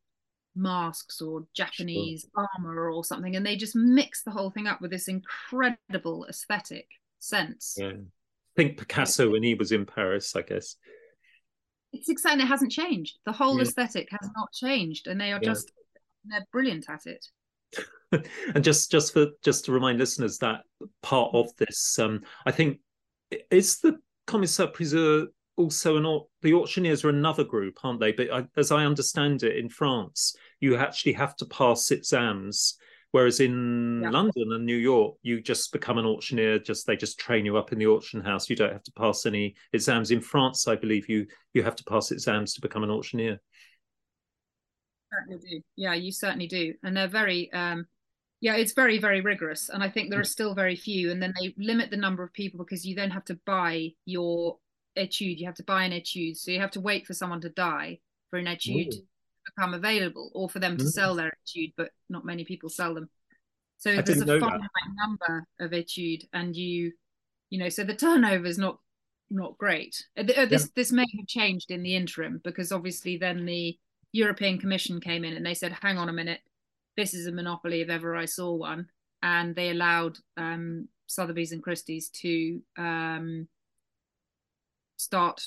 masks 0.56 1.20
or 1.20 1.46
Japanese 1.54 2.26
sure. 2.34 2.48
armor 2.56 2.90
or 2.90 3.04
something, 3.04 3.36
and 3.36 3.44
they 3.44 3.56
just 3.56 3.76
mix 3.76 4.22
the 4.22 4.30
whole 4.30 4.50
thing 4.50 4.66
up 4.66 4.80
with 4.80 4.90
this 4.90 5.08
incredible 5.08 6.26
aesthetic 6.28 6.86
sense. 7.18 7.76
Yeah. 7.78 7.88
I 7.88 8.54
think 8.56 8.78
Picasso 8.78 9.30
when 9.30 9.42
he 9.42 9.54
was 9.54 9.72
in 9.72 9.84
Paris, 9.84 10.36
I 10.36 10.42
guess. 10.42 10.76
It's 11.94 12.08
exciting. 12.08 12.40
It 12.40 12.48
hasn't 12.48 12.72
changed. 12.72 13.18
The 13.24 13.32
whole 13.32 13.56
yeah. 13.56 13.62
aesthetic 13.62 14.08
has 14.10 14.28
not 14.36 14.52
changed, 14.52 15.06
and 15.06 15.20
they 15.20 15.32
are 15.32 15.40
yeah. 15.40 15.50
just 15.50 15.72
they're 16.24 16.46
brilliant 16.52 16.86
at 16.88 17.06
it. 17.06 17.26
and 18.54 18.64
just 18.64 18.90
just 18.90 19.12
for 19.12 19.28
just 19.42 19.64
to 19.66 19.72
remind 19.72 19.98
listeners 19.98 20.38
that 20.38 20.62
part 21.02 21.30
of 21.34 21.54
this, 21.56 21.98
um, 21.98 22.22
I 22.46 22.50
think, 22.50 22.80
is 23.50 23.78
the 23.78 23.98
commissaire 24.26 24.68
priseur 24.68 25.26
also 25.56 25.96
an 25.96 26.04
or 26.04 26.26
the 26.42 26.54
auctioneers 26.54 27.04
are 27.04 27.10
another 27.10 27.44
group, 27.44 27.78
aren't 27.84 28.00
they? 28.00 28.12
But 28.12 28.32
I, 28.32 28.44
as 28.56 28.72
I 28.72 28.84
understand 28.84 29.42
it, 29.42 29.56
in 29.56 29.68
France, 29.68 30.34
you 30.60 30.76
actually 30.76 31.12
have 31.12 31.36
to 31.36 31.46
pass 31.46 31.90
exams, 31.90 32.76
whereas 33.14 33.38
in 33.38 34.00
yeah. 34.02 34.10
London 34.10 34.50
and 34.54 34.66
New 34.66 34.76
York, 34.76 35.14
you 35.22 35.40
just 35.40 35.70
become 35.70 35.98
an 35.98 36.04
auctioneer. 36.04 36.58
Just 36.58 36.84
they 36.84 36.96
just 36.96 37.16
train 37.16 37.46
you 37.46 37.56
up 37.56 37.70
in 37.70 37.78
the 37.78 37.86
auction 37.86 38.20
house. 38.20 38.50
You 38.50 38.56
don't 38.56 38.72
have 38.72 38.82
to 38.82 38.92
pass 38.92 39.24
any 39.24 39.54
exams. 39.72 40.10
In 40.10 40.20
France, 40.20 40.66
I 40.66 40.74
believe 40.74 41.08
you 41.08 41.28
you 41.52 41.62
have 41.62 41.76
to 41.76 41.84
pass 41.84 42.10
exams 42.10 42.54
to 42.54 42.60
become 42.60 42.82
an 42.82 42.90
auctioneer. 42.90 43.40
Certainly 45.12 45.48
do. 45.48 45.60
Yeah, 45.76 45.94
you 45.94 46.10
certainly 46.10 46.48
do, 46.48 46.74
and 46.82 46.96
they're 46.96 47.06
very. 47.06 47.52
Um, 47.52 47.86
yeah, 48.40 48.56
it's 48.56 48.72
very, 48.72 48.98
very 48.98 49.20
rigorous. 49.20 49.68
And 49.68 49.80
I 49.80 49.88
think 49.88 50.10
there 50.10 50.20
are 50.20 50.24
still 50.24 50.54
very 50.56 50.74
few. 50.74 51.12
And 51.12 51.22
then 51.22 51.32
they 51.40 51.54
limit 51.56 51.90
the 51.90 51.96
number 51.96 52.24
of 52.24 52.32
people 52.32 52.58
because 52.58 52.84
you 52.84 52.96
then 52.96 53.10
have 53.10 53.24
to 53.26 53.38
buy 53.46 53.90
your 54.06 54.58
etude. 54.98 55.38
You 55.38 55.46
have 55.46 55.54
to 55.54 55.62
buy 55.62 55.84
an 55.84 55.92
etude, 55.92 56.36
so 56.36 56.50
you 56.50 56.58
have 56.58 56.72
to 56.72 56.80
wait 56.80 57.06
for 57.06 57.14
someone 57.14 57.40
to 57.42 57.48
die 57.48 58.00
for 58.28 58.40
an 58.40 58.46
etude 58.46 58.92
Ooh. 58.92 59.06
Become 59.44 59.74
available, 59.74 60.30
or 60.34 60.48
for 60.48 60.58
them 60.58 60.76
to 60.76 60.84
mm. 60.84 60.90
sell 60.90 61.14
their 61.14 61.32
etude. 61.46 61.72
But 61.76 61.90
not 62.08 62.24
many 62.24 62.44
people 62.44 62.68
sell 62.68 62.94
them. 62.94 63.08
So 63.78 63.92
I 63.92 64.02
there's 64.02 64.20
a 64.20 64.26
finite 64.26 64.60
number 65.04 65.46
of 65.60 65.72
etude, 65.72 66.24
and 66.32 66.56
you, 66.56 66.92
you 67.50 67.58
know, 67.58 67.68
so 67.68 67.84
the 67.84 67.94
turnover 67.94 68.46
is 68.46 68.58
not 68.58 68.78
not 69.30 69.58
great. 69.58 70.04
Uh, 70.16 70.22
uh, 70.22 70.46
this 70.46 70.62
yeah. 70.62 70.68
this 70.76 70.92
may 70.92 71.06
have 71.18 71.26
changed 71.26 71.70
in 71.70 71.82
the 71.82 71.94
interim 71.96 72.40
because 72.44 72.72
obviously 72.72 73.16
then 73.16 73.44
the 73.44 73.78
European 74.12 74.58
Commission 74.58 75.00
came 75.00 75.24
in 75.24 75.34
and 75.34 75.44
they 75.44 75.54
said, 75.54 75.72
"Hang 75.72 75.98
on 75.98 76.08
a 76.08 76.12
minute, 76.12 76.40
this 76.96 77.14
is 77.14 77.26
a 77.26 77.32
monopoly 77.32 77.80
if 77.80 77.88
ever 77.88 78.16
I 78.16 78.24
saw 78.26 78.54
one," 78.54 78.88
and 79.22 79.54
they 79.54 79.70
allowed 79.70 80.18
um, 80.36 80.88
Sotheby's 81.06 81.52
and 81.52 81.62
Christie's 81.62 82.08
to 82.10 82.62
um, 82.78 83.48
start 84.96 85.42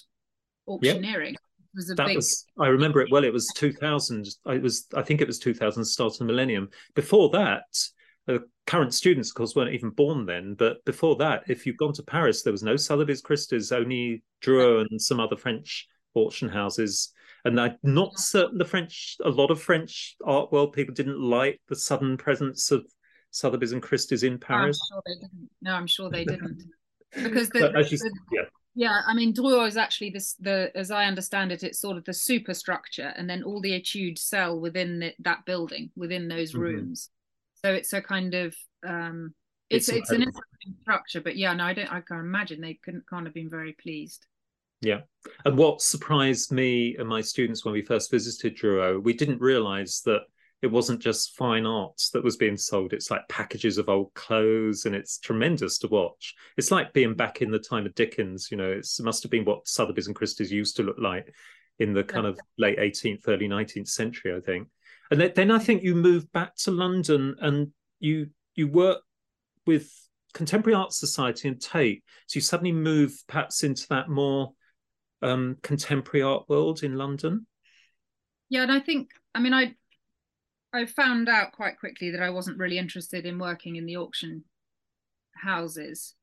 auctioneering. 0.68 1.34
Yep. 1.34 1.41
Was 1.78 1.88
that 1.88 2.07
big... 2.07 2.17
was 2.17 2.45
I 2.59 2.67
remember 2.67 2.99
it 3.01 3.11
well. 3.11 3.23
It 3.23 3.32
was 3.32 3.47
2000. 3.55 4.28
I 4.45 4.57
was 4.57 4.88
I 4.93 5.03
think 5.03 5.21
it 5.21 5.28
was 5.28 5.39
2000, 5.39 5.86
start 5.86 6.13
of 6.13 6.19
the 6.19 6.25
millennium. 6.25 6.69
Before 6.95 7.30
that, 7.30 7.63
the 8.25 8.43
current 8.65 8.93
students, 8.93 9.30
of 9.30 9.36
course, 9.36 9.55
weren't 9.55 9.73
even 9.73 9.91
born 9.91 10.25
then. 10.25 10.55
But 10.55 10.84
before 10.86 11.15
that, 11.17 11.43
if 11.47 11.65
you've 11.65 11.78
gone 11.78 11.93
to 11.93 12.03
Paris, 12.03 12.43
there 12.43 12.51
was 12.51 12.63
no 12.63 12.75
Sotheby's 12.75 13.21
Christie's, 13.21 13.71
only 13.71 14.23
Drouot 14.41 14.88
and 14.91 15.01
some 15.01 15.19
other 15.19 15.38
French 15.38 15.88
auction 16.13 16.49
houses. 16.49 17.13
And 17.45 17.59
I'm 17.61 17.78
not 17.84 18.19
certain 18.19 18.57
the 18.57 18.65
French, 18.65 19.15
a 19.23 19.30
lot 19.30 19.51
of 19.51 19.61
French 19.61 20.15
art 20.25 20.51
world 20.51 20.73
people 20.73 20.93
didn't 20.93 21.21
like 21.21 21.61
the 21.69 21.75
sudden 21.75 22.17
presence 22.17 22.71
of 22.71 22.86
Sotheby's 23.32 23.71
and 23.71 23.82
Christie's 23.82 24.23
in 24.23 24.38
Paris. 24.39 24.80
No, 24.91 24.97
I'm 24.97 24.97
sure 24.97 25.01
they 25.05 25.13
didn't. 25.15 25.49
No, 25.61 25.71
I'm 25.73 25.88
sure 25.88 26.09
they 26.09 26.25
didn't. 26.25 26.63
because 27.13 27.49
the, 27.49 27.69
the, 27.69 28.11
yeah. 28.34 28.41
Yeah, 28.80 29.01
I 29.07 29.15
mean, 29.15 29.34
Drouot 29.34 29.69
is 29.69 29.75
actually 29.75 30.11
this 30.11 30.36
the 30.36 30.71
as 30.75 30.91
I 30.91 31.05
understand 31.05 31.51
it, 31.51 31.63
it's 31.63 31.80
sort 31.80 31.97
of 31.97 32.05
the 32.05 32.13
superstructure, 32.13 33.11
and 33.17 33.28
then 33.28 33.41
all 33.41 33.59
the 33.59 33.73
etudes 33.73 34.21
sell 34.21 34.59
within 34.59 34.99
the, 34.99 35.13
that 35.21 35.45
building, 35.45 35.89
within 35.95 36.28
those 36.28 36.51
mm-hmm. 36.51 36.61
rooms. 36.61 37.09
So 37.65 37.73
it's 37.73 37.91
a 37.93 38.03
kind 38.03 38.36
of 38.36 38.55
um, 38.86 39.34
it's 39.71 39.89
it's, 39.89 39.97
it's 39.97 40.09
an 40.11 40.21
interesting 40.21 40.75
structure, 40.82 41.21
but 41.21 41.36
yeah, 41.36 41.53
no, 41.55 41.63
I 41.63 41.73
don't. 41.73 41.91
I 41.91 42.01
can 42.01 42.19
imagine 42.19 42.61
they 42.61 42.75
couldn't 42.75 43.09
can't 43.09 43.25
have 43.25 43.34
been 43.34 43.49
very 43.49 43.75
pleased. 43.82 44.28
Yeah, 44.82 45.01
and 45.43 45.57
what 45.57 45.82
surprised 45.82 46.51
me 46.51 46.97
and 46.99 47.09
my 47.09 47.21
students 47.21 47.65
when 47.65 47.73
we 47.73 47.82
first 47.82 48.11
visited 48.11 48.53
Drouot, 48.53 49.01
we 49.01 49.13
didn't 49.13 49.41
realise 49.41 50.01
that 50.01 50.21
it 50.62 50.68
wasn't 50.68 50.99
just 50.99 51.36
fine 51.36 51.66
arts 51.66 52.10
that 52.10 52.24
was 52.24 52.36
being 52.36 52.58
sold 52.58 52.93
it's 52.93 53.12
like 53.12 53.28
packages 53.30 53.78
of 53.78 53.89
old 53.89 54.14
clothes 54.14 54.86
and 54.86 54.95
it's 54.95 55.20
tremendous 55.20 55.78
to 55.78 55.88
watch. 55.88 56.34
It's 56.58 56.72
like 56.72 56.93
being 56.93 57.14
back 57.14 57.41
in 57.41 57.51
the 57.51 57.60
time 57.60 57.86
of 57.86 57.95
dickens 57.95 58.49
you 58.51 58.58
know 58.58 58.72
it 58.72 58.88
must 59.01 59.24
have 59.24 59.32
been 59.32 59.45
what 59.45 59.68
sotheby's 59.68 60.08
and 60.08 60.16
christie's 60.16 60.51
used 60.51 60.76
to 60.78 60.84
look 60.84 60.97
like 60.99 61.34
in 61.80 61.93
the 61.93 62.03
kind 62.03 62.26
of 62.26 62.39
late 62.58 62.80
18th 62.80 63.28
early 63.28 63.47
19th 63.47 63.89
century 63.89 64.36
i 64.36 64.39
think. 64.39 64.68
And 65.12 65.22
then 65.22 65.51
i 65.51 65.60
think 65.60 65.84
you 65.84 65.95
moved 65.95 66.32
back 66.32 66.55
to 66.64 66.72
london 66.72 67.36
and 67.39 67.72
you 67.99 68.28
you 68.55 68.68
work 68.68 69.01
with 69.66 69.91
contemporary 70.34 70.76
art 70.76 70.93
society 70.93 71.47
and 71.47 71.60
tate. 71.60 72.03
So 72.28 72.38
you 72.38 72.41
suddenly 72.41 72.72
move 72.72 73.24
perhaps 73.28 73.64
into 73.64 73.88
that 73.89 74.08
more 74.08 74.53
um, 75.22 75.58
contemporary 75.64 76.22
art 76.22 76.47
world 76.47 76.84
in 76.84 76.95
london? 76.95 77.47
Yeah 78.49 78.64
and 78.64 78.72
i 78.72 78.80
think 78.80 79.12
i 79.36 79.39
mean 79.39 79.53
i 79.53 79.76
I 80.78 80.86
found 80.86 81.28
out 81.28 81.53
quite 81.53 81.80
quickly 81.80 82.11
that 82.11 82.21
I 82.21 82.30
wasn't 82.30 82.59
really 82.59 82.78
interested 82.78 83.25
in 83.25 83.39
working 83.39 83.75
in 83.78 83.86
the 83.86 83.97
auction 83.97 84.43
houses, 85.34 86.13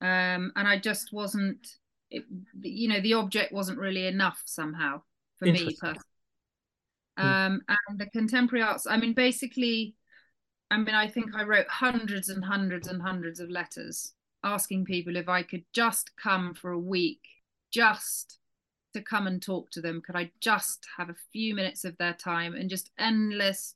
um, 0.00 0.52
and 0.56 0.68
I 0.68 0.78
just 0.78 1.12
wasn't. 1.12 1.66
It, 2.08 2.24
you 2.60 2.88
know, 2.88 3.00
the 3.00 3.14
object 3.14 3.52
wasn't 3.52 3.80
really 3.80 4.06
enough 4.06 4.40
somehow 4.44 5.02
for 5.38 5.46
me 5.46 5.76
personally. 5.80 6.00
Hmm. 7.18 7.26
Um, 7.26 7.60
and 7.68 7.98
the 7.98 8.06
contemporary 8.06 8.62
arts. 8.62 8.86
I 8.86 8.96
mean, 8.96 9.12
basically, 9.12 9.96
I 10.70 10.76
mean, 10.76 10.94
I 10.94 11.08
think 11.08 11.34
I 11.34 11.42
wrote 11.42 11.66
hundreds 11.68 12.28
and 12.28 12.44
hundreds 12.44 12.88
and 12.88 13.02
hundreds 13.02 13.40
of 13.40 13.50
letters 13.50 14.12
asking 14.44 14.84
people 14.84 15.16
if 15.16 15.28
I 15.28 15.42
could 15.42 15.64
just 15.72 16.10
come 16.16 16.54
for 16.54 16.70
a 16.70 16.78
week, 16.78 17.22
just 17.72 18.38
to 18.94 19.02
come 19.02 19.26
and 19.26 19.42
talk 19.42 19.70
to 19.70 19.80
them. 19.80 20.02
Could 20.04 20.16
I 20.16 20.30
just 20.40 20.86
have 20.96 21.10
a 21.10 21.16
few 21.32 21.54
minutes 21.54 21.84
of 21.84 21.96
their 21.98 22.14
time 22.14 22.54
and 22.54 22.70
just 22.70 22.90
endless 22.98 23.74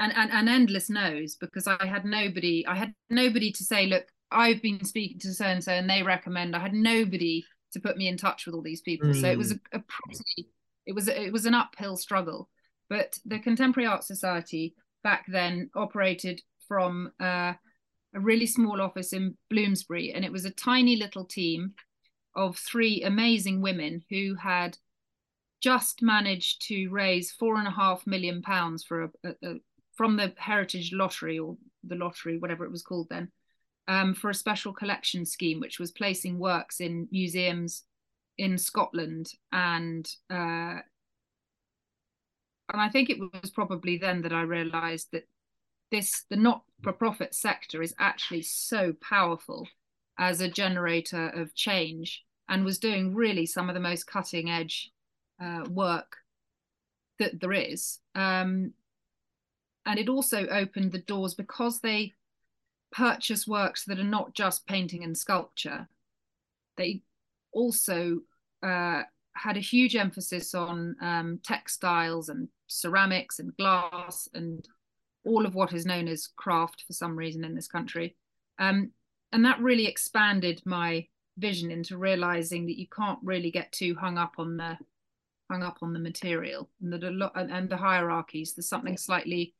and, 0.00 0.12
and, 0.16 0.32
and 0.32 0.48
endless 0.48 0.88
no's 0.88 1.36
because 1.36 1.66
I 1.66 1.86
had 1.86 2.04
nobody, 2.04 2.66
I 2.66 2.74
had 2.74 2.94
nobody 3.10 3.52
to 3.52 3.62
say, 3.62 3.86
look, 3.86 4.06
I've 4.32 4.62
been 4.62 4.84
speaking 4.84 5.18
to 5.20 5.34
so 5.34 5.44
and 5.44 5.62
so 5.62 5.72
and 5.72 5.88
they 5.88 6.02
recommend. 6.02 6.56
I 6.56 6.60
had 6.60 6.72
nobody 6.72 7.44
to 7.72 7.80
put 7.80 7.96
me 7.96 8.08
in 8.08 8.16
touch 8.16 8.46
with 8.46 8.54
all 8.54 8.62
these 8.62 8.80
people. 8.80 9.10
Mm. 9.10 9.20
So 9.20 9.28
it 9.28 9.38
was 9.38 9.52
a, 9.52 9.56
a 9.72 9.80
pretty, 9.80 10.48
it 10.86 10.94
was 10.94 11.08
it 11.08 11.32
was 11.32 11.46
an 11.46 11.54
uphill 11.54 11.96
struggle. 11.96 12.48
But 12.88 13.18
the 13.24 13.38
Contemporary 13.38 13.86
Art 13.86 14.02
Society 14.02 14.74
back 15.04 15.26
then 15.28 15.70
operated 15.76 16.40
from 16.66 17.12
uh, 17.20 17.52
a 18.14 18.20
really 18.20 18.46
small 18.46 18.80
office 18.80 19.12
in 19.12 19.36
Bloomsbury, 19.50 20.12
and 20.12 20.24
it 20.24 20.32
was 20.32 20.44
a 20.44 20.50
tiny 20.50 20.96
little 20.96 21.24
team 21.24 21.74
of 22.34 22.56
three 22.56 23.02
amazing 23.02 23.60
women 23.60 24.02
who 24.08 24.34
had 24.36 24.78
just 25.60 26.00
managed 26.00 26.66
to 26.68 26.88
raise 26.88 27.30
four 27.32 27.56
and 27.56 27.68
a 27.68 27.72
half 27.72 28.06
million 28.06 28.40
pounds 28.40 28.82
for 28.82 29.02
a, 29.02 29.28
a, 29.42 29.54
from 30.00 30.16
the 30.16 30.32
Heritage 30.38 30.94
Lottery 30.94 31.38
or 31.38 31.58
the 31.84 31.94
lottery, 31.94 32.38
whatever 32.38 32.64
it 32.64 32.70
was 32.70 32.82
called 32.82 33.08
then, 33.10 33.30
um, 33.86 34.14
for 34.14 34.30
a 34.30 34.34
special 34.34 34.72
collection 34.72 35.26
scheme, 35.26 35.60
which 35.60 35.78
was 35.78 35.90
placing 35.90 36.38
works 36.38 36.80
in 36.80 37.06
museums 37.12 37.82
in 38.38 38.56
Scotland 38.56 39.30
and 39.52 40.10
uh, 40.30 40.80
and 42.72 42.80
I 42.80 42.88
think 42.88 43.10
it 43.10 43.18
was 43.20 43.50
probably 43.50 43.98
then 43.98 44.22
that 44.22 44.32
I 44.32 44.40
realised 44.40 45.08
that 45.12 45.28
this 45.90 46.24
the 46.30 46.36
not-for-profit 46.36 47.34
sector 47.34 47.82
is 47.82 47.94
actually 47.98 48.40
so 48.40 48.94
powerful 49.02 49.68
as 50.18 50.40
a 50.40 50.48
generator 50.48 51.28
of 51.28 51.54
change 51.54 52.24
and 52.48 52.64
was 52.64 52.78
doing 52.78 53.14
really 53.14 53.44
some 53.44 53.68
of 53.68 53.74
the 53.74 53.80
most 53.80 54.06
cutting 54.06 54.48
edge 54.48 54.92
uh, 55.44 55.64
work 55.68 56.16
that 57.18 57.38
there 57.38 57.52
is. 57.52 57.98
Um, 58.14 58.72
and 59.86 59.98
it 59.98 60.08
also 60.08 60.46
opened 60.46 60.92
the 60.92 60.98
doors 60.98 61.34
because 61.34 61.80
they 61.80 62.14
purchase 62.92 63.46
works 63.46 63.84
that 63.84 63.98
are 63.98 64.04
not 64.04 64.34
just 64.34 64.66
painting 64.66 65.04
and 65.04 65.16
sculpture. 65.16 65.88
They 66.76 67.02
also 67.52 68.20
uh, 68.62 69.02
had 69.34 69.56
a 69.56 69.60
huge 69.60 69.96
emphasis 69.96 70.54
on 70.54 70.96
um, 71.00 71.40
textiles 71.44 72.28
and 72.28 72.48
ceramics 72.66 73.38
and 73.38 73.56
glass 73.56 74.28
and 74.34 74.66
all 75.24 75.46
of 75.46 75.54
what 75.54 75.72
is 75.72 75.86
known 75.86 76.08
as 76.08 76.28
craft 76.36 76.84
for 76.86 76.92
some 76.92 77.16
reason 77.16 77.44
in 77.44 77.54
this 77.54 77.68
country. 77.68 78.16
Um, 78.58 78.90
and 79.32 79.44
that 79.44 79.60
really 79.60 79.86
expanded 79.86 80.60
my 80.64 81.06
vision 81.38 81.70
into 81.70 81.96
realizing 81.96 82.66
that 82.66 82.78
you 82.78 82.86
can't 82.88 83.18
really 83.22 83.50
get 83.50 83.72
too 83.72 83.94
hung 83.94 84.18
up 84.18 84.34
on 84.38 84.56
the 84.56 84.76
hung 85.50 85.62
up 85.64 85.78
on 85.82 85.92
the 85.92 85.98
material 85.98 86.68
and 86.80 86.92
that 86.92 87.02
a 87.02 87.10
lot 87.10 87.32
and, 87.34 87.50
and 87.50 87.68
the 87.68 87.76
hierarchies. 87.76 88.54
There's 88.54 88.68
something 88.68 88.96
slightly 88.96 89.54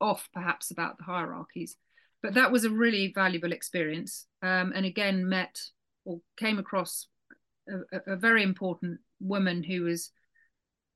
off 0.00 0.28
perhaps 0.32 0.70
about 0.70 0.98
the 0.98 1.04
hierarchies. 1.04 1.76
But 2.22 2.34
that 2.34 2.50
was 2.50 2.64
a 2.64 2.70
really 2.70 3.12
valuable 3.14 3.52
experience 3.52 4.26
um, 4.42 4.72
and 4.74 4.84
again 4.84 5.28
met 5.28 5.60
or 6.04 6.20
came 6.36 6.58
across 6.58 7.06
a, 7.68 8.12
a, 8.12 8.16
very 8.16 8.42
important 8.42 8.98
woman 9.20 9.62
who 9.62 9.82
was 9.82 10.10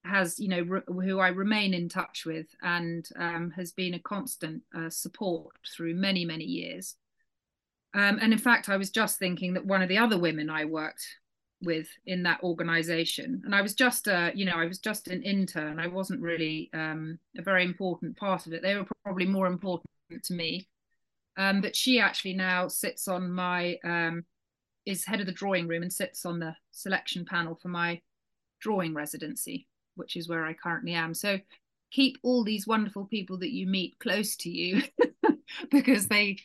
has 0.05 0.39
you 0.41 0.49
know 0.49 0.63
re- 0.63 0.81
who 0.87 1.21
I 1.21 1.29
remain 1.29 1.75
in 1.75 1.89
touch 1.89 2.25
with 2.27 2.47
and 2.63 3.09
um, 3.17 3.53
has 3.55 3.73
been 3.73 3.95
a 3.95 4.01
constant 4.01 4.63
uh, 4.77 4.91
support 4.91 5.55
through 5.77 5.95
many 5.95 6.25
many 6.25 6.45
years. 6.45 6.97
Um, 7.95 8.19
and 8.23 8.33
in 8.33 8.39
fact, 8.39 8.71
I 8.71 8.79
was 8.79 8.91
just 8.91 9.19
thinking 9.19 9.53
that 9.53 9.67
one 9.67 9.83
of 9.83 9.89
the 9.89 9.99
other 9.99 10.19
women 10.19 10.49
I 10.49 10.65
worked 10.65 11.05
with 11.63 11.89
in 12.07 12.23
that 12.25 12.43
organization, 12.43 13.43
and 13.45 13.55
I 13.55 13.63
was 13.63 13.75
just 13.75 14.07
a, 14.07 14.33
you 14.35 14.45
know, 14.45 14.57
I 14.57 14.67
was 14.67 14.79
just 14.79 15.09
an 15.09 15.23
intern. 15.23 15.79
I 15.79 15.87
wasn't 15.87 16.21
really 16.21 16.71
um, 16.75 17.19
a 17.37 17.43
very 17.43 17.65
important 17.65 18.17
part 18.17 18.47
of 18.47 18.53
it. 18.53 18.63
They 18.63 18.77
were 18.77 18.87
probably 19.05 19.27
more 19.27 19.47
important 19.47 19.89
to 20.25 20.35
me. 20.35 20.69
Um, 21.37 21.61
but 21.61 21.75
she 21.75 21.99
actually 21.99 22.35
now 22.35 22.69
sits 22.69 23.09
on 23.09 23.33
my, 23.33 23.79
um, 23.85 24.25
is 24.85 25.05
head 25.05 25.21
of 25.21 25.27
the 25.27 25.33
drawing 25.33 25.67
room 25.67 25.83
and 25.83 25.93
sits 25.93 26.27
on 26.27 26.39
the 26.39 26.55
selection 26.73 27.25
panel 27.25 27.55
for 27.55 27.69
my 27.69 28.01
drawing 28.61 28.95
residency, 28.95 29.67
which 29.95 30.17
is 30.17 30.29
where 30.29 30.45
I 30.45 30.53
currently 30.53 30.93
am. 30.93 31.15
So 31.15 31.39
keep 31.91 32.19
all 32.23 32.45
these 32.45 32.67
wonderful 32.67 33.07
people 33.07 33.39
that 33.39 33.53
you 33.53 33.67
meet 33.67 33.99
close 33.99 34.37
to 34.37 34.51
you 34.51 34.83
because 35.71 36.09
they 36.09 36.39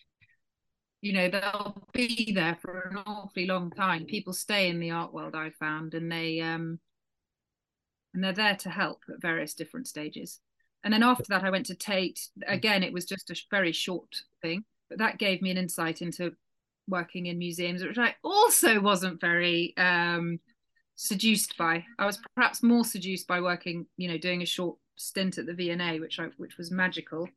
you 1.07 1.13
know 1.13 1.29
they'll 1.29 1.87
be 1.93 2.33
there 2.33 2.57
for 2.61 2.89
an 2.91 2.97
awfully 3.05 3.45
long 3.45 3.71
time. 3.71 4.03
People 4.03 4.33
stay 4.33 4.67
in 4.67 4.77
the 4.79 4.91
art 4.91 5.13
world 5.13 5.35
i've 5.35 5.55
found 5.55 5.93
and 5.93 6.11
they 6.11 6.41
um 6.41 6.79
and 8.13 8.21
they're 8.21 8.33
there 8.33 8.57
to 8.57 8.69
help 8.69 8.99
at 9.09 9.21
various 9.21 9.53
different 9.53 9.87
stages. 9.87 10.41
And 10.83 10.93
then 10.93 11.03
after 11.03 11.23
that 11.29 11.45
i 11.45 11.49
went 11.49 11.67
to 11.67 11.75
tate. 11.75 12.19
Again 12.45 12.83
it 12.83 12.91
was 12.91 13.05
just 13.05 13.31
a 13.31 13.41
very 13.49 13.71
short 13.71 14.09
thing 14.41 14.65
but 14.89 14.97
that 14.97 15.17
gave 15.17 15.41
me 15.41 15.49
an 15.49 15.57
insight 15.57 16.01
into 16.01 16.33
working 16.89 17.27
in 17.27 17.37
museums 17.37 17.83
which 17.83 17.97
i 17.97 18.15
also 18.23 18.79
wasn't 18.81 19.19
very 19.21 19.73
um 19.77 20.39
seduced 20.95 21.57
by. 21.57 21.85
I 21.99 22.05
was 22.05 22.19
perhaps 22.35 22.63
more 22.63 22.83
seduced 22.83 23.27
by 23.27 23.39
working 23.39 23.85
you 23.95 24.09
know 24.09 24.17
doing 24.17 24.41
a 24.41 24.45
short 24.45 24.77
stint 24.97 25.37
at 25.37 25.45
the 25.45 25.53
V&A 25.53 26.01
which 26.01 26.19
i 26.19 26.25
which 26.35 26.57
was 26.57 26.69
magical 26.69 27.29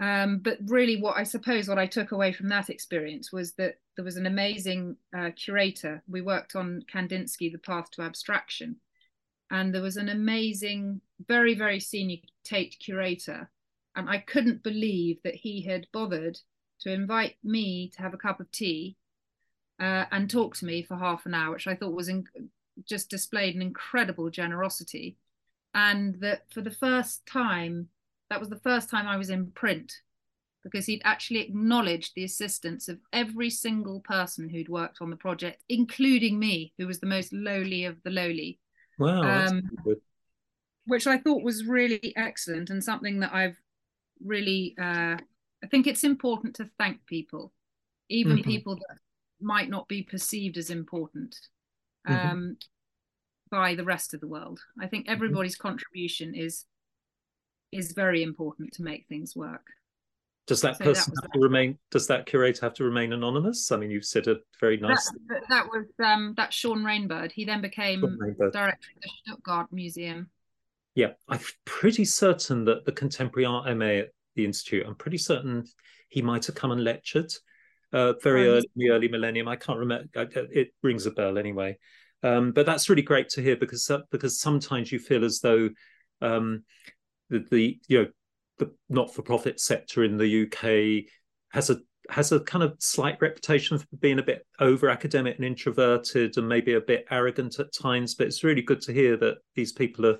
um, 0.00 0.38
but 0.38 0.58
really, 0.66 1.00
what 1.00 1.16
I 1.16 1.22
suppose 1.22 1.68
what 1.68 1.78
I 1.78 1.86
took 1.86 2.12
away 2.12 2.32
from 2.32 2.48
that 2.48 2.68
experience 2.68 3.32
was 3.32 3.52
that 3.54 3.76
there 3.96 4.04
was 4.04 4.16
an 4.16 4.26
amazing 4.26 4.96
uh, 5.16 5.30
curator. 5.36 6.02
We 6.08 6.20
worked 6.20 6.56
on 6.56 6.82
Kandinsky, 6.92 7.52
The 7.52 7.58
Path 7.58 7.90
to 7.92 8.02
Abstraction, 8.02 8.76
and 9.50 9.72
there 9.72 9.82
was 9.82 9.96
an 9.96 10.08
amazing, 10.08 11.00
very, 11.28 11.54
very 11.54 11.78
senior 11.78 12.18
Tate 12.44 12.76
curator. 12.80 13.50
And 13.96 14.10
I 14.10 14.18
couldn't 14.18 14.64
believe 14.64 15.18
that 15.22 15.36
he 15.36 15.62
had 15.62 15.86
bothered 15.92 16.38
to 16.80 16.92
invite 16.92 17.36
me 17.44 17.88
to 17.94 18.02
have 18.02 18.14
a 18.14 18.18
cup 18.18 18.40
of 18.40 18.50
tea 18.50 18.96
uh, 19.78 20.06
and 20.10 20.28
talk 20.28 20.56
to 20.56 20.64
me 20.64 20.82
for 20.82 20.96
half 20.96 21.24
an 21.26 21.34
hour, 21.34 21.52
which 21.52 21.68
I 21.68 21.76
thought 21.76 21.94
was 21.94 22.08
in, 22.08 22.24
just 22.84 23.08
displayed 23.08 23.54
an 23.54 23.62
incredible 23.62 24.30
generosity. 24.30 25.16
And 25.72 26.16
that 26.20 26.52
for 26.52 26.60
the 26.60 26.72
first 26.72 27.24
time, 27.26 27.88
that 28.34 28.40
was 28.40 28.48
the 28.48 28.56
first 28.56 28.90
time 28.90 29.06
I 29.06 29.16
was 29.16 29.30
in 29.30 29.52
print 29.52 29.92
because 30.64 30.86
he'd 30.86 31.02
actually 31.04 31.38
acknowledged 31.38 32.14
the 32.16 32.24
assistance 32.24 32.88
of 32.88 32.98
every 33.12 33.48
single 33.48 34.00
person 34.00 34.48
who'd 34.48 34.68
worked 34.68 34.98
on 35.00 35.10
the 35.10 35.16
project, 35.16 35.62
including 35.68 36.36
me, 36.36 36.72
who 36.76 36.88
was 36.88 36.98
the 36.98 37.06
most 37.06 37.32
lowly 37.32 37.84
of 37.84 37.96
the 38.02 38.10
lowly. 38.10 38.58
Wow. 38.98 39.22
Um, 39.22 39.70
which 40.86 41.06
I 41.06 41.16
thought 41.16 41.44
was 41.44 41.64
really 41.64 42.12
excellent 42.16 42.70
and 42.70 42.82
something 42.82 43.20
that 43.20 43.32
I've 43.32 43.56
really, 44.24 44.74
uh, 44.80 45.16
I 45.62 45.66
think 45.70 45.86
it's 45.86 46.02
important 46.02 46.56
to 46.56 46.68
thank 46.76 47.06
people, 47.06 47.52
even 48.08 48.38
mm-hmm. 48.38 48.50
people 48.50 48.74
that 48.74 48.98
might 49.40 49.70
not 49.70 49.86
be 49.86 50.02
perceived 50.02 50.56
as 50.56 50.70
important 50.70 51.36
mm-hmm. 52.08 52.14
um, 52.14 52.38
mm-hmm. 52.38 53.56
by 53.56 53.76
the 53.76 53.84
rest 53.84 54.12
of 54.12 54.20
the 54.20 54.26
world. 54.26 54.58
I 54.80 54.88
think 54.88 55.04
mm-hmm. 55.04 55.12
everybody's 55.12 55.56
mm-hmm. 55.56 55.68
contribution 55.68 56.34
is 56.34 56.64
is 57.74 57.92
very 57.92 58.22
important 58.22 58.72
to 58.74 58.82
make 58.82 59.06
things 59.08 59.34
work. 59.34 59.66
Does 60.46 60.60
that 60.60 60.76
so 60.76 60.84
person 60.84 61.14
that 61.14 61.22
have 61.22 61.32
that. 61.32 61.38
to 61.38 61.42
remain? 61.42 61.78
Does 61.90 62.06
that 62.08 62.26
curator 62.26 62.66
have 62.66 62.74
to 62.74 62.84
remain 62.84 63.14
anonymous? 63.14 63.72
I 63.72 63.76
mean, 63.76 63.90
you've 63.90 64.04
said 64.04 64.26
a 64.26 64.36
very 64.60 64.76
nice. 64.76 65.10
That, 65.28 65.42
that 65.48 65.66
was 65.66 65.86
um, 66.04 66.34
that 66.36 66.52
Sean 66.52 66.82
Rainbird. 66.82 67.32
He 67.32 67.44
then 67.46 67.62
became 67.62 68.00
director 68.00 68.88
of 68.96 69.02
the 69.02 69.10
Stuttgart 69.24 69.72
Museum. 69.72 70.28
Yeah, 70.94 71.12
I'm 71.28 71.40
pretty 71.64 72.04
certain 72.04 72.64
that 72.66 72.84
the 72.84 72.92
contemporary 72.92 73.46
art 73.46 73.74
MA 73.76 73.84
at 73.84 74.08
the 74.36 74.44
institute. 74.44 74.84
I'm 74.86 74.94
pretty 74.94 75.18
certain 75.18 75.64
he 76.08 76.20
might 76.20 76.46
have 76.46 76.54
come 76.54 76.72
and 76.72 76.84
lectured 76.84 77.32
uh, 77.92 78.12
very 78.22 78.42
um, 78.42 78.56
early, 78.56 78.70
the 78.76 78.90
early 78.90 79.08
millennium. 79.08 79.48
I 79.48 79.56
can't 79.56 79.78
remember. 79.78 80.08
It 80.14 80.74
rings 80.82 81.06
a 81.06 81.10
bell 81.10 81.38
anyway. 81.38 81.78
Um, 82.22 82.52
but 82.52 82.66
that's 82.66 82.88
really 82.88 83.02
great 83.02 83.28
to 83.30 83.42
hear 83.42 83.56
because 83.56 83.90
uh, 83.90 84.00
because 84.10 84.40
sometimes 84.40 84.92
you 84.92 84.98
feel 84.98 85.24
as 85.24 85.40
though 85.40 85.70
um, 86.20 86.64
the, 87.30 87.44
the 87.50 87.78
you 87.88 88.02
know 88.02 88.08
the 88.58 88.72
not-for-profit 88.88 89.58
sector 89.60 90.04
in 90.04 90.16
the 90.16 90.44
UK 90.44 91.10
has 91.50 91.70
a 91.70 91.78
has 92.10 92.32
a 92.32 92.40
kind 92.40 92.62
of 92.62 92.76
slight 92.78 93.16
reputation 93.20 93.78
for 93.78 93.86
being 93.98 94.18
a 94.18 94.22
bit 94.22 94.46
over 94.60 94.90
academic 94.90 95.36
and 95.36 95.44
introverted 95.44 96.36
and 96.36 96.48
maybe 96.48 96.74
a 96.74 96.80
bit 96.80 97.06
arrogant 97.10 97.58
at 97.58 97.72
times 97.72 98.14
but 98.14 98.26
it's 98.26 98.44
really 98.44 98.62
good 98.62 98.80
to 98.80 98.92
hear 98.92 99.16
that 99.16 99.38
these 99.54 99.72
people 99.72 100.04
are, 100.06 100.18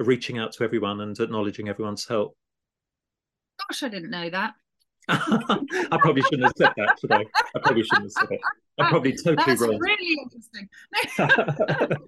are 0.00 0.04
reaching 0.04 0.38
out 0.38 0.52
to 0.52 0.64
everyone 0.64 1.00
and 1.00 1.18
acknowledging 1.20 1.68
everyone's 1.68 2.06
help 2.06 2.36
gosh 3.68 3.84
i 3.84 3.88
didn't 3.88 4.10
know 4.10 4.28
that 4.28 4.54
I 5.08 5.98
probably 6.00 6.22
shouldn't 6.22 6.44
have 6.44 6.54
said 6.56 6.72
that 6.78 6.96
today. 6.98 7.26
I 7.54 7.58
probably 7.58 7.82
shouldn't 7.82 8.04
have 8.04 8.12
said 8.12 8.28
it. 8.30 8.40
I'm 8.78 8.88
probably 8.88 9.12
totally 9.24 9.44
That's 9.46 9.60
wrong. 9.60 9.78
Really 9.78 10.16
interesting. 10.22 10.68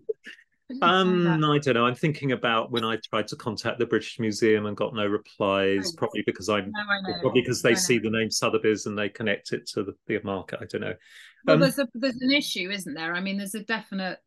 Um, 0.82 1.44
I 1.44 1.58
don't 1.58 1.74
know. 1.74 1.86
I'm 1.86 1.94
thinking 1.94 2.32
about 2.32 2.72
when 2.72 2.84
I 2.84 2.96
tried 2.96 3.28
to 3.28 3.36
contact 3.36 3.78
the 3.78 3.86
British 3.86 4.18
Museum 4.18 4.66
and 4.66 4.76
got 4.76 4.94
no 4.94 5.06
replies. 5.06 5.92
Oh, 5.92 5.96
probably 5.96 6.24
because 6.26 6.48
I'm 6.48 6.72
no, 6.72 7.20
probably 7.20 7.42
because 7.42 7.62
they 7.62 7.76
see 7.76 7.98
the 7.98 8.10
name 8.10 8.30
Sotheby's 8.30 8.86
and 8.86 8.98
they 8.98 9.08
connect 9.08 9.52
it 9.52 9.66
to 9.68 9.84
the, 9.84 9.94
the 10.08 10.20
market. 10.24 10.58
I 10.60 10.64
don't 10.64 10.80
know. 10.80 10.94
Well, 11.44 11.54
um, 11.54 11.60
there's 11.60 11.78
a 11.78 11.86
there's 11.94 12.20
an 12.20 12.32
issue, 12.32 12.70
isn't 12.70 12.94
there? 12.94 13.14
I 13.14 13.20
mean, 13.20 13.38
there's 13.38 13.54
a 13.54 13.62
definite. 13.62 14.18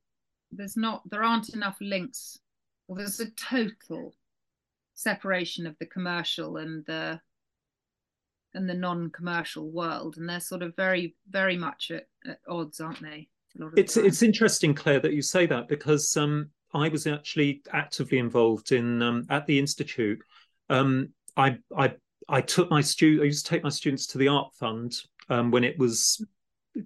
There's 0.52 0.78
not. 0.78 1.02
There 1.10 1.24
aren't 1.24 1.50
enough 1.50 1.78
links. 1.82 2.40
Well, 2.88 2.98
there's 2.98 3.20
a 3.20 3.30
total 3.32 4.16
separation 4.96 5.68
of 5.68 5.78
the 5.80 5.86
commercial 5.86 6.56
and 6.58 6.86
the 6.86 7.20
and 8.54 8.70
the 8.70 8.74
non-commercial 8.74 9.70
world, 9.70 10.16
and 10.18 10.28
they're 10.28 10.40
sort 10.40 10.64
of 10.64 10.76
very 10.78 11.16
very 11.30 11.58
much 11.58 11.92
at, 11.92 12.08
at 12.26 12.40
odds, 12.48 12.80
aren't 12.80 13.02
they? 13.02 13.28
It's 13.76 13.98
it's 13.98 14.22
interesting, 14.22 14.74
Claire, 14.74 15.00
that 15.00 15.14
you 15.14 15.22
say 15.22 15.46
that 15.48 15.68
because 15.68 16.16
um, 16.16 16.50
I 16.74 16.90
was 16.90 17.08
actually 17.08 17.62
actively 17.74 18.20
involved 18.20 18.72
in 18.72 19.02
um, 19.02 19.26
at 19.30 19.46
the 19.46 19.58
institute. 19.60 20.20
Um, 20.70 21.10
I 21.36 21.58
I 21.76 21.94
I 22.28 22.42
took 22.42 22.70
my 22.70 22.82
stu- 22.82 23.20
I 23.22 23.26
used 23.26 23.46
to 23.46 23.50
take 23.50 23.64
my 23.64 23.70
students 23.70 24.08
to 24.08 24.18
the 24.18 24.28
art 24.28 24.54
fund 24.54 24.94
um, 25.30 25.52
when 25.52 25.64
it 25.64 25.78
was 25.78 26.24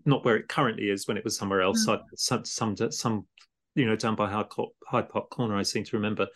not 0.05 0.24
where 0.24 0.38
it 0.38 0.47
currently 0.47 0.89
is, 0.89 1.07
when 1.07 1.18
it 1.18 1.24
was 1.24 1.38
somewhere 1.38 1.61
else. 1.61 1.86
Mm. 1.86 2.01
some, 2.16 2.45
some 2.45 2.91
some 2.91 3.28
you 3.76 3.86
know 3.86 3.95
down 3.95 4.16
by 4.16 4.30
Hyde, 4.30 4.47
Hyde 4.88 5.09
Park 5.09 5.30
Corner, 5.30 5.57
I 5.57 5.64
seem 5.64 5.84
to 5.84 5.97
remember. 5.97 6.28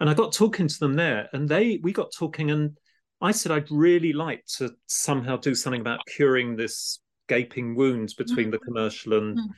And 0.00 0.10
I 0.10 0.14
got 0.14 0.32
talking 0.32 0.68
to 0.68 0.78
them 0.78 0.94
there, 0.94 1.28
and 1.32 1.48
they 1.48 1.80
we 1.82 1.92
got 1.92 2.12
talking, 2.12 2.50
and 2.50 2.76
I 3.20 3.32
said 3.32 3.52
I'd 3.52 3.70
really 3.70 4.12
like 4.12 4.44
to 4.56 4.74
somehow 4.86 5.36
do 5.36 5.54
something 5.54 5.80
about 5.80 6.00
curing 6.06 6.56
this 6.56 7.00
gaping 7.28 7.74
wound 7.74 8.14
between 8.16 8.48
mm. 8.48 8.52
the 8.52 8.58
commercial 8.58 9.14
and 9.14 9.38
mm 9.38 9.48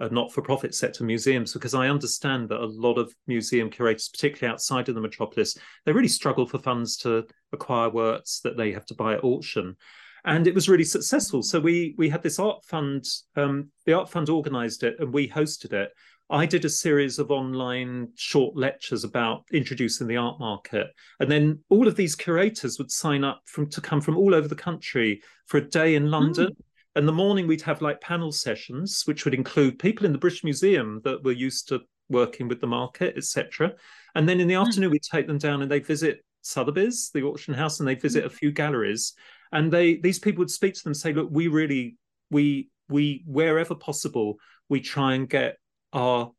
a 0.00 0.08
not-for-profit 0.08 0.74
sector 0.74 1.04
museums 1.04 1.52
because 1.52 1.74
I 1.74 1.88
understand 1.88 2.48
that 2.48 2.60
a 2.60 2.66
lot 2.66 2.98
of 2.98 3.12
museum 3.26 3.70
curators, 3.70 4.08
particularly 4.08 4.52
outside 4.52 4.88
of 4.88 4.94
the 4.94 5.00
metropolis, 5.00 5.56
they 5.84 5.92
really 5.92 6.08
struggle 6.08 6.46
for 6.46 6.58
funds 6.58 6.96
to 6.98 7.26
acquire 7.52 7.90
works 7.90 8.40
that 8.44 8.56
they 8.56 8.72
have 8.72 8.86
to 8.86 8.94
buy 8.94 9.14
at 9.14 9.24
auction. 9.24 9.76
And 10.24 10.46
it 10.46 10.54
was 10.54 10.68
really 10.68 10.84
successful. 10.84 11.42
So 11.42 11.60
we 11.60 11.94
we 11.96 12.08
had 12.08 12.22
this 12.22 12.38
art 12.38 12.64
fund. 12.64 13.04
Um, 13.36 13.70
the 13.86 13.94
art 13.94 14.10
fund 14.10 14.28
organised 14.28 14.82
it, 14.82 14.96
and 14.98 15.12
we 15.12 15.28
hosted 15.28 15.72
it. 15.72 15.90
I 16.30 16.44
did 16.44 16.66
a 16.66 16.70
series 16.70 17.18
of 17.18 17.30
online 17.30 18.08
short 18.14 18.54
lectures 18.54 19.04
about 19.04 19.44
introducing 19.52 20.06
the 20.06 20.18
art 20.18 20.38
market, 20.38 20.88
and 21.20 21.30
then 21.30 21.60
all 21.70 21.88
of 21.88 21.96
these 21.96 22.14
curators 22.14 22.78
would 22.78 22.90
sign 22.90 23.24
up 23.24 23.40
from 23.46 23.70
to 23.70 23.80
come 23.80 24.00
from 24.00 24.18
all 24.18 24.34
over 24.34 24.48
the 24.48 24.54
country 24.54 25.22
for 25.46 25.58
a 25.58 25.68
day 25.68 25.94
in 25.94 26.10
London. 26.10 26.48
Mm 26.48 26.67
in 26.98 27.06
the 27.06 27.12
morning 27.12 27.46
we'd 27.46 27.62
have 27.62 27.80
like 27.80 28.00
panel 28.00 28.32
sessions 28.32 29.02
which 29.06 29.24
would 29.24 29.34
include 29.34 29.78
people 29.78 30.06
in 30.06 30.12
the 30.12 30.18
british 30.18 30.44
museum 30.44 31.00
that 31.04 31.22
were 31.24 31.32
used 31.32 31.68
to 31.68 31.80
working 32.08 32.48
with 32.48 32.60
the 32.60 32.66
market 32.66 33.14
etc 33.16 33.72
and 34.14 34.28
then 34.28 34.40
in 34.40 34.48
the 34.48 34.54
hmm. 34.54 34.62
afternoon 34.62 34.90
we'd 34.90 35.02
take 35.02 35.26
them 35.26 35.38
down 35.38 35.62
and 35.62 35.70
they 35.70 35.80
visit 35.80 36.24
sotheby's 36.42 37.10
the 37.14 37.22
auction 37.22 37.54
house 37.54 37.80
and 37.80 37.88
they 37.88 37.94
visit 37.94 38.22
hmm. 38.22 38.26
a 38.26 38.30
few 38.30 38.50
galleries 38.50 39.14
and 39.52 39.72
they 39.72 39.96
these 39.96 40.18
people 40.18 40.40
would 40.40 40.50
speak 40.50 40.74
to 40.74 40.82
them 40.84 40.90
and 40.90 40.96
say 40.96 41.12
look 41.12 41.28
we 41.30 41.48
really 41.48 41.96
we 42.30 42.68
we 42.88 43.22
wherever 43.26 43.74
possible 43.74 44.36
we 44.68 44.80
try 44.80 45.14
and 45.14 45.28
get 45.28 45.56
our 45.92 46.30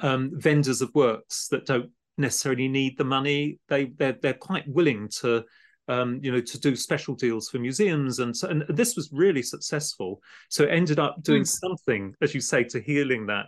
um, 0.00 0.30
vendors 0.34 0.82
of 0.82 0.94
works 0.94 1.48
that 1.48 1.66
don't 1.66 1.90
necessarily 2.18 2.68
need 2.68 2.98
the 2.98 3.04
money. 3.04 3.58
They 3.68 3.86
they're 3.86 4.16
they're 4.20 4.34
quite 4.34 4.68
willing 4.68 5.08
to 5.20 5.44
um, 5.92 6.20
you 6.22 6.32
know 6.32 6.40
to 6.40 6.60
do 6.60 6.74
special 6.74 7.14
deals 7.14 7.48
for 7.48 7.58
museums 7.58 8.18
and 8.18 8.36
so 8.36 8.48
and 8.48 8.64
this 8.68 8.96
was 8.96 9.10
really 9.12 9.42
successful. 9.42 10.22
So 10.48 10.64
it 10.64 10.70
ended 10.70 10.98
up 10.98 11.22
doing 11.22 11.42
mm. 11.42 11.48
something, 11.48 12.14
as 12.22 12.34
you 12.34 12.40
say, 12.40 12.64
to 12.64 12.80
healing 12.80 13.26
that 13.26 13.46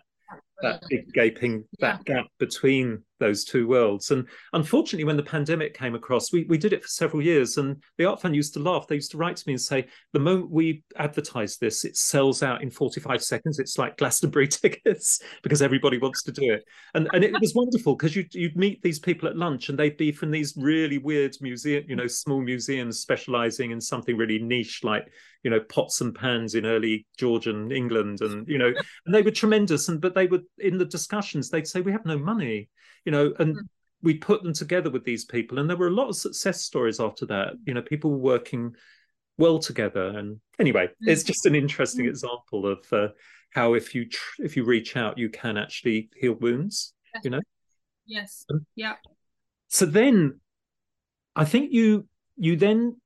that 0.62 0.82
big 0.88 1.12
gaping 1.12 1.64
that 1.80 2.00
yeah. 2.06 2.14
gap 2.14 2.26
between 2.38 3.02
those 3.20 3.44
two 3.44 3.66
worlds. 3.66 4.10
And 4.10 4.26
unfortunately, 4.52 5.04
when 5.04 5.16
the 5.16 5.22
pandemic 5.22 5.74
came 5.74 5.94
across, 5.94 6.32
we, 6.32 6.44
we 6.48 6.58
did 6.58 6.72
it 6.72 6.82
for 6.82 6.88
several 6.88 7.22
years. 7.22 7.56
And 7.56 7.82
the 7.98 8.04
Art 8.06 8.20
Fund 8.20 8.34
used 8.34 8.54
to 8.54 8.60
laugh. 8.60 8.86
They 8.86 8.96
used 8.96 9.12
to 9.12 9.16
write 9.16 9.36
to 9.36 9.44
me 9.46 9.54
and 9.54 9.60
say, 9.60 9.86
the 10.12 10.20
moment 10.20 10.50
we 10.50 10.82
advertise 10.96 11.56
this, 11.56 11.84
it 11.84 11.96
sells 11.96 12.42
out 12.42 12.62
in 12.62 12.70
45 12.70 13.22
seconds. 13.22 13.58
It's 13.58 13.78
like 13.78 13.96
Glastonbury 13.96 14.48
tickets 14.48 15.20
because 15.42 15.62
everybody 15.62 15.98
wants 15.98 16.22
to 16.24 16.32
do 16.32 16.52
it. 16.52 16.64
And 16.94 17.08
and 17.12 17.24
it 17.24 17.32
was 17.40 17.54
wonderful 17.54 17.96
because 17.96 18.16
you, 18.16 18.24
you'd 18.32 18.56
meet 18.56 18.82
these 18.82 18.98
people 18.98 19.28
at 19.28 19.36
lunch 19.36 19.68
and 19.68 19.78
they'd 19.78 19.96
be 19.96 20.12
from 20.12 20.30
these 20.30 20.54
really 20.56 20.98
weird 20.98 21.36
museum, 21.40 21.84
you 21.88 21.96
know, 21.96 22.06
small 22.06 22.40
museums 22.40 23.00
specializing 23.00 23.70
in 23.70 23.80
something 23.80 24.16
really 24.16 24.38
niche 24.38 24.80
like 24.82 25.08
you 25.44 25.50
know 25.50 25.60
pots 25.60 26.00
and 26.00 26.14
pans 26.14 26.54
in 26.54 26.66
early 26.66 27.06
Georgian 27.18 27.70
England, 27.70 28.22
and 28.22 28.48
you 28.48 28.58
know, 28.58 28.72
and 29.06 29.14
they 29.14 29.22
were 29.22 29.30
tremendous. 29.30 29.88
And 29.88 30.00
but 30.00 30.14
they 30.14 30.26
were 30.26 30.40
in 30.58 30.78
the 30.78 30.86
discussions, 30.86 31.50
they'd 31.50 31.68
say, 31.68 31.82
"We 31.82 31.92
have 31.92 32.06
no 32.06 32.18
money," 32.18 32.70
you 33.04 33.12
know, 33.12 33.32
and 33.38 33.56
mm. 33.56 33.60
we 34.02 34.14
put 34.14 34.42
them 34.42 34.52
together 34.52 34.90
with 34.90 35.04
these 35.04 35.24
people, 35.24 35.58
and 35.58 35.68
there 35.68 35.76
were 35.76 35.88
a 35.88 35.92
lot 35.92 36.08
of 36.08 36.16
success 36.16 36.62
stories 36.62 37.00
after 37.00 37.26
that. 37.26 37.54
You 37.66 37.74
know, 37.74 37.82
people 37.82 38.10
were 38.10 38.18
working 38.18 38.74
well 39.38 39.58
together, 39.58 40.06
and 40.08 40.40
anyway, 40.58 40.86
mm. 40.86 41.08
it's 41.08 41.22
just 41.22 41.46
an 41.46 41.54
interesting 41.54 42.06
mm. 42.06 42.10
example 42.10 42.66
of 42.66 42.92
uh, 42.92 43.08
how 43.50 43.74
if 43.74 43.94
you 43.94 44.08
tr- 44.08 44.42
if 44.42 44.56
you 44.56 44.64
reach 44.64 44.96
out, 44.96 45.18
you 45.18 45.28
can 45.28 45.56
actually 45.56 46.10
heal 46.16 46.34
wounds. 46.34 46.92
You 47.22 47.30
know. 47.30 47.40
Yes. 48.06 48.44
yeah. 48.74 48.94
So 49.68 49.86
then, 49.86 50.40
I 51.36 51.44
think 51.44 51.72
you 51.72 52.06
you 52.36 52.56
then 52.56 52.96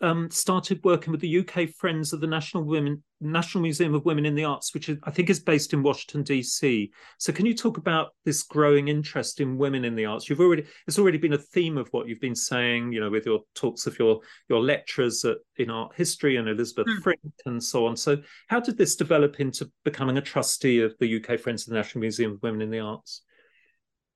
um, 0.00 0.30
started 0.30 0.82
working 0.84 1.12
with 1.12 1.20
the 1.20 1.38
UK 1.38 1.70
Friends 1.70 2.12
of 2.12 2.20
the 2.20 2.26
National 2.26 2.64
Women 2.64 3.02
National 3.22 3.62
Museum 3.62 3.94
of 3.94 4.04
Women 4.04 4.26
in 4.26 4.34
the 4.34 4.44
Arts, 4.44 4.74
which 4.74 4.88
is, 4.88 4.98
I 5.04 5.10
think 5.10 5.30
is 5.30 5.40
based 5.40 5.72
in 5.72 5.82
Washington 5.82 6.24
DC. 6.24 6.90
So, 7.18 7.32
can 7.32 7.46
you 7.46 7.54
talk 7.54 7.78
about 7.78 8.10
this 8.24 8.42
growing 8.42 8.88
interest 8.88 9.40
in 9.40 9.56
women 9.56 9.84
in 9.84 9.94
the 9.94 10.04
arts? 10.04 10.28
You've 10.28 10.40
already 10.40 10.64
it's 10.86 10.98
already 10.98 11.18
been 11.18 11.34
a 11.34 11.38
theme 11.38 11.78
of 11.78 11.88
what 11.92 12.08
you've 12.08 12.20
been 12.20 12.34
saying, 12.34 12.92
you 12.92 13.00
know, 13.00 13.10
with 13.10 13.26
your 13.26 13.40
talks 13.54 13.86
of 13.86 13.98
your 13.98 14.20
your 14.48 14.60
lecturers 14.60 15.24
at, 15.24 15.38
in 15.56 15.70
art 15.70 15.92
history 15.94 16.36
and 16.36 16.48
Elisabeth 16.48 16.86
mm. 16.86 17.02
Frink 17.02 17.20
and 17.46 17.62
so 17.62 17.86
on. 17.86 17.96
So, 17.96 18.18
how 18.48 18.60
did 18.60 18.76
this 18.76 18.96
develop 18.96 19.40
into 19.40 19.70
becoming 19.84 20.18
a 20.18 20.22
trustee 20.22 20.80
of 20.80 20.94
the 20.98 21.16
UK 21.16 21.38
Friends 21.38 21.62
of 21.62 21.70
the 21.70 21.76
National 21.76 22.00
Museum 22.00 22.32
of 22.32 22.42
Women 22.42 22.62
in 22.62 22.70
the 22.70 22.80
Arts? 22.80 23.22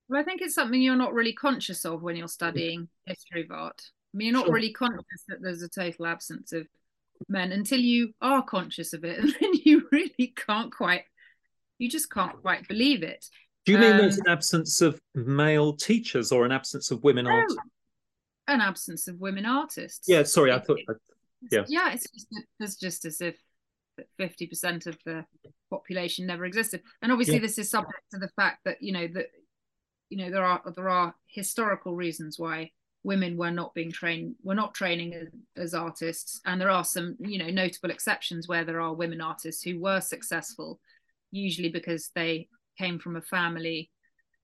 Well, 0.09 0.21
I 0.21 0.25
think 0.25 0.41
it's 0.41 0.55
something 0.55 0.81
you're 0.81 0.97
not 0.97 1.15
really 1.15 1.33
conscious 1.33 1.85
of 1.85 2.03
when 2.03 2.17
you're 2.17 2.29
studying 2.29 2.89
history 3.07 3.43
of 3.43 3.51
art. 3.51 3.81
I 4.15 4.17
mean, 4.17 4.29
you're 4.29 4.37
not 4.37 4.47
sure. 4.47 4.55
really 4.55 4.73
conscious 4.73 5.25
that 5.29 5.43
there's 5.43 5.63
a 5.63 5.69
total 5.69 6.07
absence 6.07 6.53
of 6.53 6.67
men 7.29 7.53
until 7.53 7.81
you 7.81 8.12
are 8.21 8.43
conscious 8.43 8.93
of 8.93 9.05
it, 9.05 9.19
and 9.19 9.35
then 9.41 9.51
you 9.64 9.89
really 9.93 10.33
can't 10.37 10.73
quite, 10.73 11.03
you 11.79 11.89
just 11.89 12.11
can't 12.11 12.41
quite 12.43 12.67
believe 12.69 13.03
it. 13.03 13.25
Do 13.64 13.73
you 13.73 13.79
mean 13.79 13.93
um, 13.93 13.99
there's 13.99 14.19
an 14.19 14.29
absence 14.29 14.81
of 14.81 15.01
male 15.14 15.73
teachers 15.73 16.31
or 16.31 16.45
an 16.45 16.53
absence 16.53 16.91
of 16.91 17.03
women 17.03 17.25
no, 17.25 17.33
artists? 17.33 17.59
An 18.47 18.61
absence 18.61 19.09
of 19.09 19.19
women 19.19 19.45
artists. 19.45 20.09
Yeah, 20.09 20.23
sorry, 20.23 20.53
I 20.53 20.61
thought. 20.61 20.79
yeah, 21.51 21.64
yeah, 21.67 21.93
it's 21.93 22.09
just, 22.11 22.29
it's 22.61 22.77
just 22.77 23.05
as 23.05 23.21
if 23.21 23.37
fifty 24.17 24.47
percent 24.47 24.87
of 24.87 24.97
the 25.05 25.25
population 25.69 26.27
never 26.27 26.45
existed, 26.45 26.83
and 27.03 27.11
obviously 27.11 27.35
yeah. 27.35 27.41
this 27.41 27.59
is 27.59 27.69
subject 27.69 28.03
to 28.12 28.19
the 28.19 28.29
fact 28.37 28.61
that 28.64 28.83
you 28.83 28.93
know 28.93 29.09
that 29.09 29.27
you 30.11 30.19
know 30.19 30.31
there 30.31 30.45
are 30.45 30.62
there 30.77 30.89
are 30.89 31.14
historical 31.27 31.97
reasons 31.97 32.39
why 32.39 32.71
women 33.07 33.37
were 33.37 33.53
not 33.53 33.73
being 33.73 33.93
trained 33.93 34.35
were 34.43 34.55
not 34.55 34.75
training 34.75 35.15
as, 35.15 35.29
as, 35.57 35.75
artists 35.75 36.41
and 36.45 36.61
there 36.61 36.71
are 36.71 36.85
some 36.85 37.17
you 37.21 37.39
know 37.39 37.49
notable 37.49 37.89
exceptions 37.89 38.49
where 38.49 38.65
there 38.65 38.81
are 38.81 38.93
women 38.93 39.21
artists 39.21 39.63
who 39.63 39.79
were 39.79 40.01
successful 40.01 40.81
usually 41.31 41.69
because 41.69 42.11
they 42.17 42.49
came 42.77 42.99
from 42.99 43.15
a 43.15 43.23
family 43.23 43.91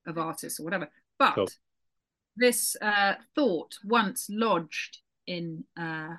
of 0.07 0.17
artists 0.17 0.61
or 0.61 0.63
whatever 0.63 0.89
but 1.19 1.35
cool. 1.35 1.49
this 2.37 2.77
uh, 2.81 3.15
thought 3.35 3.75
once 3.83 4.27
lodged 4.29 4.99
in 5.27 5.65
uh, 5.77 6.13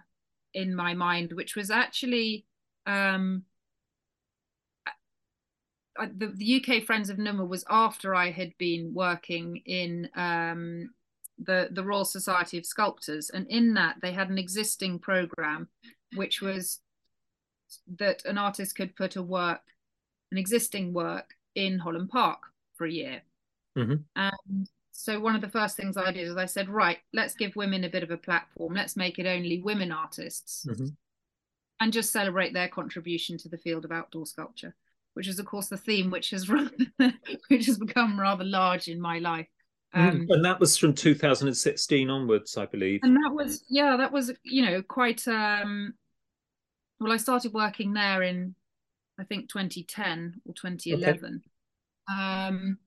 in 0.52 0.74
my 0.74 0.92
mind 0.92 1.32
which 1.32 1.56
was 1.56 1.70
actually 1.70 2.44
um, 2.86 3.42
the, 5.96 6.32
the 6.34 6.62
UK 6.62 6.84
Friends 6.84 7.08
of 7.08 7.18
NUMA 7.18 7.44
was 7.44 7.64
after 7.70 8.14
I 8.14 8.30
had 8.30 8.52
been 8.58 8.92
working 8.92 9.62
in 9.64 10.10
um, 10.16 10.90
the 11.38 11.68
the 11.70 11.84
Royal 11.84 12.04
Society 12.04 12.58
of 12.58 12.66
Sculptors, 12.66 13.30
and 13.30 13.46
in 13.48 13.74
that 13.74 13.96
they 14.02 14.12
had 14.12 14.30
an 14.30 14.38
existing 14.38 14.98
program, 14.98 15.68
which 16.14 16.40
was 16.40 16.80
that 17.98 18.24
an 18.24 18.38
artist 18.38 18.76
could 18.76 18.94
put 18.96 19.16
a 19.16 19.22
work, 19.22 19.62
an 20.30 20.38
existing 20.38 20.92
work, 20.92 21.34
in 21.54 21.78
Holland 21.78 22.10
Park 22.10 22.40
for 22.76 22.86
a 22.86 22.90
year. 22.90 23.22
Mm-hmm. 23.76 23.94
And 24.16 24.68
so 24.92 25.18
one 25.20 25.34
of 25.34 25.40
the 25.40 25.48
first 25.48 25.76
things 25.76 25.96
I 25.96 26.12
did 26.12 26.28
is 26.28 26.36
I 26.36 26.46
said, 26.46 26.68
right, 26.68 26.98
let's 27.12 27.34
give 27.34 27.56
women 27.56 27.84
a 27.84 27.90
bit 27.90 28.02
of 28.02 28.10
a 28.10 28.16
platform. 28.16 28.74
Let's 28.74 28.96
make 28.96 29.18
it 29.18 29.26
only 29.26 29.60
women 29.60 29.92
artists, 29.92 30.66
mm-hmm. 30.68 30.86
and 31.80 31.92
just 31.92 32.12
celebrate 32.12 32.52
their 32.52 32.68
contribution 32.68 33.38
to 33.38 33.48
the 33.48 33.58
field 33.58 33.84
of 33.84 33.92
outdoor 33.92 34.26
sculpture. 34.26 34.74
Which 35.14 35.28
is, 35.28 35.38
of 35.38 35.46
course, 35.46 35.68
the 35.68 35.76
theme 35.76 36.10
which 36.10 36.30
has 36.30 36.48
run, 36.48 36.70
which 37.48 37.66
has 37.66 37.78
become 37.78 38.18
rather 38.18 38.44
large 38.44 38.88
in 38.88 39.00
my 39.00 39.18
life 39.20 39.46
um, 39.94 40.26
and 40.28 40.44
that 40.44 40.60
was 40.60 40.76
from 40.76 40.92
2016 40.92 42.10
onwards, 42.10 42.56
I 42.56 42.66
believe. 42.66 43.00
And 43.02 43.16
that 43.16 43.32
was, 43.32 43.64
yeah, 43.68 43.96
that 43.96 44.12
was, 44.12 44.32
you 44.42 44.64
know, 44.64 44.82
quite. 44.82 45.26
Um, 45.28 45.94
well, 47.00 47.12
I 47.12 47.16
started 47.16 47.52
working 47.52 47.92
there 47.92 48.22
in, 48.22 48.54
I 49.18 49.24
think, 49.24 49.48
2010 49.50 50.40
or 50.46 50.54
2011. 50.54 51.42
Okay. 52.10 52.20
Um, 52.20 52.78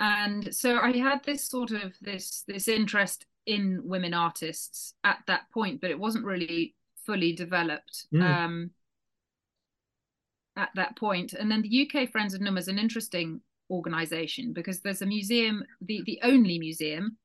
and 0.00 0.54
so 0.54 0.78
I 0.78 0.96
had 0.96 1.24
this 1.24 1.48
sort 1.48 1.72
of 1.72 1.94
this 2.00 2.44
this 2.46 2.68
interest 2.68 3.26
in 3.46 3.80
women 3.84 4.14
artists 4.14 4.94
at 5.04 5.18
that 5.26 5.50
point, 5.52 5.80
but 5.80 5.90
it 5.90 5.98
wasn't 5.98 6.24
really 6.24 6.74
fully 7.06 7.32
developed. 7.32 8.06
Mm. 8.12 8.22
Um, 8.22 8.70
at 10.58 10.70
that 10.74 10.96
point. 10.96 11.32
And 11.32 11.50
then 11.50 11.62
the 11.62 11.88
UK 11.88 12.10
Friends 12.10 12.34
of 12.34 12.40
Numbers, 12.40 12.66
an 12.66 12.78
interesting 12.78 13.40
organization 13.70 14.52
because 14.52 14.80
there's 14.80 15.02
a 15.02 15.06
museum, 15.06 15.62
the, 15.80 16.02
the 16.06 16.20
only 16.22 16.58
museum, 16.58 17.16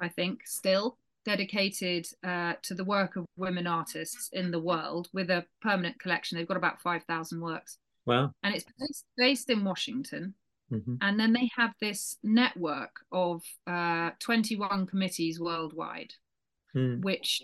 I 0.00 0.08
think, 0.08 0.46
still 0.46 0.98
dedicated 1.24 2.06
uh, 2.24 2.54
to 2.62 2.74
the 2.74 2.84
work 2.84 3.16
of 3.16 3.26
women 3.36 3.66
artists 3.66 4.28
in 4.32 4.50
the 4.50 4.60
world 4.60 5.08
with 5.12 5.30
a 5.30 5.44
permanent 5.60 5.98
collection. 6.00 6.36
They've 6.36 6.48
got 6.48 6.56
about 6.56 6.80
5,000 6.80 7.40
works. 7.40 7.78
Wow. 8.06 8.32
And 8.42 8.54
it's 8.54 8.64
based, 8.78 9.04
based 9.16 9.50
in 9.50 9.64
Washington. 9.64 10.34
Mm-hmm. 10.72 10.96
And 11.00 11.20
then 11.20 11.32
they 11.32 11.50
have 11.56 11.72
this 11.80 12.16
network 12.22 12.96
of 13.12 13.42
uh, 13.66 14.10
21 14.20 14.86
committees 14.86 15.38
worldwide, 15.38 16.12
mm. 16.74 17.02
which 17.02 17.42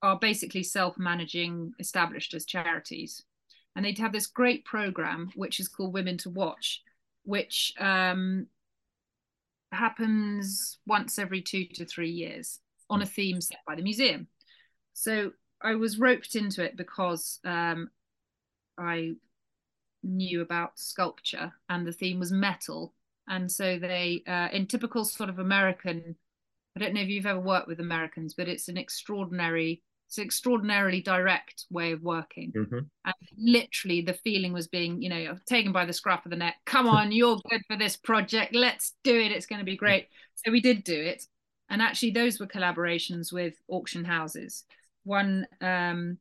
are 0.00 0.18
basically 0.18 0.62
self 0.62 0.96
managing, 0.96 1.72
established 1.80 2.34
as 2.34 2.44
charities. 2.44 3.24
And 3.74 3.84
they'd 3.84 3.98
have 3.98 4.12
this 4.12 4.26
great 4.26 4.64
program, 4.64 5.30
which 5.34 5.60
is 5.60 5.68
called 5.68 5.92
Women 5.92 6.18
to 6.18 6.30
Watch, 6.30 6.82
which 7.24 7.72
um, 7.78 8.46
happens 9.72 10.78
once 10.86 11.18
every 11.18 11.42
two 11.42 11.66
to 11.74 11.84
three 11.84 12.10
years 12.10 12.60
on 12.90 13.02
a 13.02 13.06
theme 13.06 13.40
set 13.40 13.58
by 13.66 13.74
the 13.74 13.82
museum. 13.82 14.28
So 14.94 15.32
I 15.62 15.74
was 15.74 15.98
roped 15.98 16.34
into 16.34 16.64
it 16.64 16.76
because 16.76 17.38
um, 17.44 17.90
I 18.78 19.12
knew 20.02 20.40
about 20.40 20.78
sculpture 20.78 21.52
and 21.68 21.86
the 21.86 21.92
theme 21.92 22.18
was 22.18 22.32
metal. 22.32 22.94
And 23.28 23.50
so 23.50 23.78
they, 23.78 24.22
uh, 24.26 24.48
in 24.52 24.66
typical 24.66 25.04
sort 25.04 25.28
of 25.28 25.38
American, 25.38 26.16
I 26.76 26.80
don't 26.80 26.94
know 26.94 27.02
if 27.02 27.08
you've 27.08 27.26
ever 27.26 27.40
worked 27.40 27.68
with 27.68 27.80
Americans, 27.80 28.34
but 28.34 28.48
it's 28.48 28.68
an 28.68 28.78
extraordinary 28.78 29.82
it's 30.08 30.16
an 30.16 30.24
extraordinarily 30.24 31.02
direct 31.02 31.66
way 31.70 31.92
of 31.92 32.02
working. 32.02 32.52
Mm-hmm. 32.52 32.78
and 33.04 33.14
literally 33.36 34.00
the 34.00 34.14
feeling 34.14 34.52
was 34.52 34.66
being 34.66 35.02
you 35.02 35.10
know 35.10 35.36
taken 35.46 35.70
by 35.70 35.84
the 35.84 35.92
scruff 35.92 36.24
of 36.24 36.30
the 36.30 36.36
neck. 36.36 36.56
Come 36.64 36.88
on 36.88 37.12
you're 37.18 37.38
good 37.50 37.62
for 37.68 37.76
this 37.76 37.96
project. 37.96 38.54
Let's 38.54 38.94
do 39.04 39.14
it. 39.14 39.32
It's 39.32 39.46
going 39.46 39.60
to 39.60 39.64
be 39.64 39.76
great. 39.76 40.08
So 40.34 40.50
we 40.50 40.60
did 40.60 40.82
do 40.82 40.98
it. 40.98 41.24
And 41.68 41.82
actually 41.82 42.12
those 42.12 42.40
were 42.40 42.46
collaborations 42.46 43.32
with 43.32 43.54
auction 43.68 44.04
houses. 44.04 44.64
One 45.04 45.46
um 45.60 46.18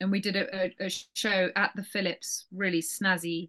and 0.00 0.10
we 0.10 0.20
did 0.20 0.36
a, 0.36 0.64
a, 0.64 0.86
a 0.86 0.90
show 1.14 1.48
at 1.56 1.72
the 1.74 1.84
phillips 1.84 2.46
really 2.52 2.82
snazzy 2.82 3.48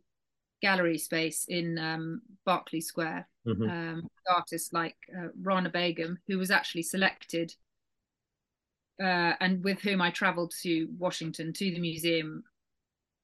gallery 0.61 0.97
space 0.97 1.45
in 1.49 1.77
um, 1.77 2.21
Berkeley 2.45 2.81
Square. 2.81 3.27
Mm-hmm. 3.45 3.69
Um, 3.69 4.07
artists 4.33 4.71
like 4.73 4.95
uh, 5.15 5.27
Rana 5.41 5.69
Begum, 5.69 6.17
who 6.27 6.38
was 6.38 6.49
actually 6.49 6.83
selected 6.83 7.53
uh, 9.02 9.34
and 9.39 9.64
with 9.64 9.80
whom 9.82 10.02
I 10.02 10.12
travelled 10.12 10.54
to 10.64 10.88
Washington 10.98 11.54
to 11.54 11.72
the 11.72 11.80
museum 11.80 12.43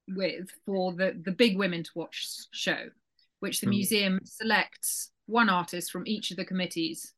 with 0.08 0.50
for 0.66 0.92
the 0.92 1.18
the 1.24 1.32
big 1.32 1.56
women 1.56 1.82
to 1.84 1.90
watch 1.94 2.26
show, 2.52 2.88
which 3.40 3.60
the 3.60 3.66
mm. 3.66 3.70
museum 3.70 4.20
selects 4.24 5.10
one 5.26 5.48
artist 5.48 5.90
from 5.90 6.06
each 6.06 6.30
of 6.30 6.36
the 6.36 6.44
committees 6.44 7.14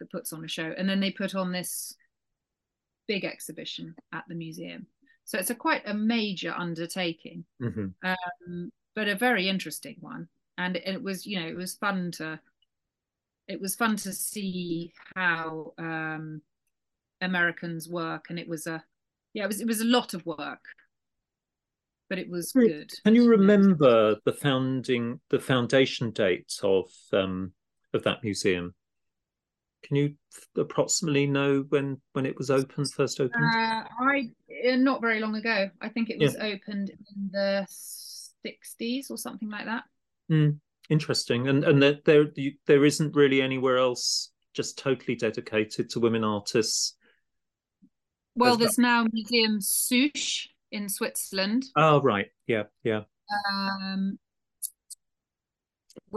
that 0.00 0.10
puts 0.10 0.32
on 0.32 0.44
a 0.44 0.48
show, 0.48 0.74
and 0.76 0.88
then 0.88 1.00
they 1.00 1.10
put 1.10 1.34
on 1.34 1.52
this 1.52 1.94
big 3.06 3.24
exhibition 3.24 3.94
at 4.12 4.24
the 4.28 4.34
museum. 4.34 4.86
So 5.24 5.38
it's 5.38 5.50
a 5.50 5.54
quite 5.54 5.82
a 5.86 5.94
major 5.94 6.54
undertaking, 6.56 7.44
mm-hmm. 7.62 7.86
um, 8.02 8.72
but 8.94 9.08
a 9.08 9.14
very 9.14 9.48
interesting 9.48 9.96
one. 10.00 10.28
And 10.58 10.76
it 10.76 11.02
was, 11.02 11.26
you 11.26 11.40
know, 11.40 11.48
it 11.48 11.56
was 11.56 11.74
fun 11.74 12.12
to, 12.12 12.38
it 13.48 13.60
was 13.60 13.74
fun 13.74 13.96
to 13.96 14.12
see 14.12 14.92
how 15.16 15.72
um, 15.78 16.42
Americans 17.20 17.88
work, 17.88 18.26
and 18.30 18.38
it 18.38 18.48
was 18.48 18.66
a, 18.66 18.82
yeah, 19.32 19.44
it 19.44 19.48
was 19.48 19.60
it 19.60 19.66
was 19.66 19.80
a 19.80 19.84
lot 19.84 20.14
of 20.14 20.24
work, 20.26 20.64
but 22.08 22.18
it 22.18 22.28
was 22.30 22.52
good. 22.52 22.90
Can 23.04 23.14
you 23.14 23.28
remember 23.28 24.16
the 24.24 24.32
founding, 24.32 25.20
the 25.30 25.40
foundation 25.40 26.10
date 26.10 26.52
of 26.62 26.90
um, 27.12 27.52
of 27.92 28.02
that 28.04 28.22
museum? 28.22 28.74
Can 29.84 29.96
you 29.96 30.14
approximately 30.56 31.26
know 31.26 31.64
when 31.68 32.00
when 32.12 32.26
it 32.26 32.36
was 32.38 32.50
opened 32.50 32.92
first 32.92 33.20
opened? 33.20 33.44
Uh, 33.44 33.84
I 34.00 34.30
uh, 34.68 34.76
not 34.76 35.00
very 35.00 35.20
long 35.20 35.36
ago. 35.36 35.68
I 35.80 35.88
think 35.88 36.10
it 36.10 36.18
was 36.18 36.34
yeah. 36.34 36.44
opened 36.44 36.90
in 36.90 37.30
the 37.32 37.66
sixties 37.68 39.10
or 39.10 39.18
something 39.18 39.50
like 39.50 39.66
that. 39.66 39.84
Mm, 40.30 40.58
interesting, 40.88 41.48
and 41.48 41.64
and 41.64 41.82
there 41.82 41.98
there 42.04 42.26
there 42.66 42.84
isn't 42.84 43.14
really 43.14 43.42
anywhere 43.42 43.76
else 43.78 44.30
just 44.54 44.78
totally 44.78 45.16
dedicated 45.16 45.90
to 45.90 46.00
women 46.00 46.24
artists. 46.24 46.96
Well, 48.36 48.56
there's 48.56 48.76
that... 48.76 48.82
now 48.82 49.06
Museum 49.12 49.60
Susch 49.60 50.48
in 50.72 50.88
Switzerland. 50.88 51.64
Oh 51.76 52.00
right, 52.02 52.26
yeah, 52.46 52.64
yeah. 52.82 53.02
Um, 53.48 54.18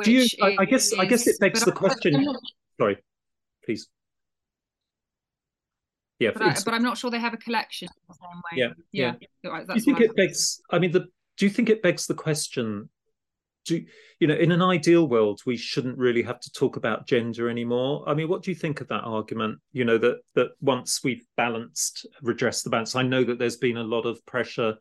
Do 0.03 0.11
you? 0.11 0.27
I, 0.41 0.57
I 0.59 0.65
guess 0.65 0.91
is, 0.91 0.99
I 0.99 1.05
guess 1.05 1.27
it 1.27 1.39
begs 1.39 1.63
the 1.63 1.71
question. 1.71 2.35
Sorry 2.79 2.97
please. 3.67 3.87
Yeah, 6.19 6.31
but, 6.33 6.41
I, 6.41 6.55
but 6.65 6.73
I'm 6.73 6.81
not 6.81 6.97
sure 6.97 7.11
they 7.11 7.19
have 7.19 7.35
a 7.35 7.37
collection 7.37 7.89
the 8.07 8.15
same 8.15 8.41
way. 8.51 8.57
Yeah, 8.57 8.67
yeah. 8.91 9.13
yeah. 9.43 9.63
do 9.67 9.73
you 9.75 9.81
think 9.81 10.01
it 10.01 10.15
begs? 10.15 10.59
I 10.71 10.79
mean, 10.79 10.91
the 10.91 11.01
do 11.37 11.45
you 11.45 11.49
think 11.51 11.69
it 11.69 11.83
begs 11.83 12.07
the 12.07 12.15
question? 12.15 12.89
Do 13.67 13.83
you 14.19 14.27
know, 14.27 14.35
in 14.35 14.51
an 14.51 14.61
ideal 14.61 15.07
world, 15.07 15.41
we 15.45 15.57
shouldn't 15.57 15.97
really 15.97 16.23
have 16.23 16.39
to 16.39 16.51
talk 16.51 16.77
about 16.77 17.07
gender 17.07 17.49
anymore? 17.49 18.03
I 18.07 18.13
mean, 18.13 18.29
what 18.29 18.41
do 18.41 18.51
you 18.51 18.55
think 18.55 18.81
of 18.81 18.87
that 18.87 19.03
argument? 19.03 19.59
You 19.73 19.85
know, 19.85 19.97
that 19.97 20.19
that 20.35 20.49
once 20.61 21.01
we've 21.03 21.25
balanced, 21.35 22.07
redressed 22.21 22.63
the 22.63 22.69
balance. 22.69 22.95
I 22.95 23.03
know 23.03 23.23
that 23.23 23.39
there's 23.39 23.57
been 23.57 23.77
a 23.77 23.83
lot 23.83 24.05
of 24.05 24.25
pressure, 24.25 24.75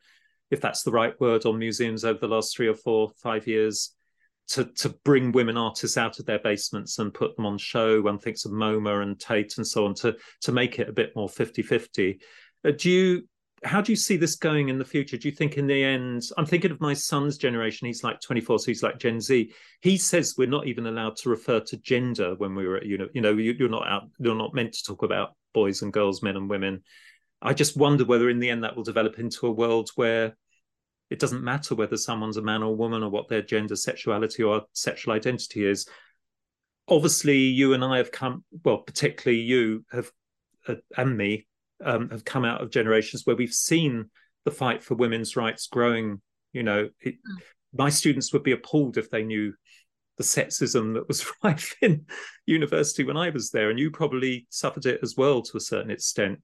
if 0.51 0.61
that's 0.61 0.83
the 0.83 0.93
right 0.93 1.19
word, 1.21 1.45
on 1.45 1.59
museums 1.59 2.05
over 2.05 2.19
the 2.19 2.29
last 2.29 2.57
three 2.57 2.69
or 2.69 2.75
four, 2.75 3.11
five 3.23 3.47
years 3.47 3.93
to 4.49 4.65
to 4.65 4.91
bring 5.05 5.33
women 5.33 5.57
artists 5.57 5.97
out 5.97 6.19
of 6.19 6.27
their 6.27 6.39
basements 6.39 6.99
and 6.99 7.13
put 7.13 7.37
them 7.37 7.47
on 7.47 7.59
show. 7.59 8.01
One 8.01 8.19
thinks 8.19 8.45
of 8.45 8.53
MoMA 8.53 9.03
and 9.03 9.19
Tate 9.19 9.57
and 9.57 9.67
so 9.67 9.87
on 9.87 9.95
to 9.97 10.17
to 10.43 10.53
make 10.53 10.79
it 10.79 10.89
a 10.89 10.93
bit 10.93 11.13
more 11.17 11.29
50-50. 11.29 12.21
Uh, 12.65 12.71
do 12.71 12.91
you 12.91 13.29
how 13.67 13.81
do 13.81 13.91
you 13.91 13.97
see 13.97 14.17
this 14.17 14.37
going 14.37 14.69
in 14.69 14.79
the 14.79 14.85
future? 14.85 15.17
Do 15.17 15.29
you 15.29 15.35
think 15.35 15.57
in 15.57 15.67
the 15.67 15.83
end, 15.83 16.23
I'm 16.39 16.47
thinking 16.47 16.71
of 16.71 16.81
my 16.81 16.95
son's 16.95 17.37
generation, 17.37 17.87
he's 17.87 18.05
like 18.05 18.21
24, 18.21 18.61
so 18.61 18.67
he's 18.67 18.83
like 18.83 18.99
Gen 18.99 19.21
Z. 19.21 19.53
He 19.81 19.97
says 19.97 20.35
we're 20.39 20.47
not 20.47 20.67
even 20.67 20.87
allowed 20.87 21.17
to 21.17 21.31
refer 21.31 21.61
to 21.61 21.77
gender 21.79 22.35
when 22.37 22.55
we 22.55 22.67
were 22.67 22.77
at, 22.77 22.87
you 22.87 22.97
know, 22.99 23.09
you 23.13 23.21
know, 23.21 23.33
you're 23.33 23.69
not 23.69 23.89
out, 23.89 24.05
you're 24.19 24.35
not 24.35 24.55
meant 24.55 24.73
to 24.75 24.85
talk 24.85 25.03
about 25.03 25.35
boys 25.53 25.83
and 25.83 25.93
girls, 25.93 26.23
men 26.23 26.37
and 26.37 26.49
women. 26.49 26.83
I 27.43 27.55
just 27.55 27.77
wonder 27.77 28.05
whether 28.05 28.31
in 28.31 28.39
the 28.39 28.51
end 28.51 28.65
that 28.65 28.77
will 28.77 28.85
develop 28.85 29.19
into 29.19 29.47
a 29.47 29.53
world 29.53 29.91
where 29.97 30.37
it 31.11 31.19
doesn't 31.19 31.45
matter 31.45 31.75
whether 31.75 31.97
someone's 31.97 32.37
a 32.37 32.43
man 32.43 32.63
or 32.63 32.75
woman 32.75 33.03
or 33.03 33.11
what 33.11 33.29
their 33.29 33.43
gender, 33.43 33.77
sexuality, 33.77 34.43
or 34.43 34.63
sexual 34.73 35.15
identity 35.15 35.65
is. 35.65 35.87
Obviously, 36.89 37.39
you 37.39 37.75
and 37.75 37.85
I 37.85 37.99
have 37.99 38.13
come, 38.13 38.45
well, 38.65 38.79
particularly 38.79 39.43
you 39.43 39.85
have, 39.91 40.11
uh, 40.69 40.77
and 40.97 41.17
me, 41.17 41.47
um, 41.85 42.11
have 42.11 42.25
come 42.25 42.45
out 42.45 42.63
of 42.63 42.71
generations 42.71 43.23
where 43.25 43.37
we've 43.37 43.53
seen 43.53 44.11
the 44.45 44.51
fight 44.51 44.83
for 44.83 44.95
women's 44.95 45.37
rights 45.37 45.67
growing. 45.67 46.21
You 46.53 46.63
know, 46.63 46.89
it, 47.01 47.15
mm. 47.15 47.43
my 47.75 47.91
students 47.91 48.33
would 48.33 48.43
be 48.43 48.53
appalled 48.53 48.97
if 48.97 49.11
they 49.11 49.23
knew 49.23 49.53
the 50.17 50.25
sexism 50.25 50.95
that 50.95 51.09
was 51.09 51.27
rife 51.45 51.77
in 51.83 52.07
university 52.47 53.05
when 53.05 53.17
I 53.17 53.31
was 53.31 53.51
there, 53.51 53.71
and 53.71 53.79
you 53.79 53.91
probably 53.91 54.47
suffered 54.51 54.87
it 54.87 55.01
as 55.03 55.17
well 55.17 55.43
to 55.43 55.57
a 55.57 55.61
certain 55.61 55.91
extent. 55.91 56.41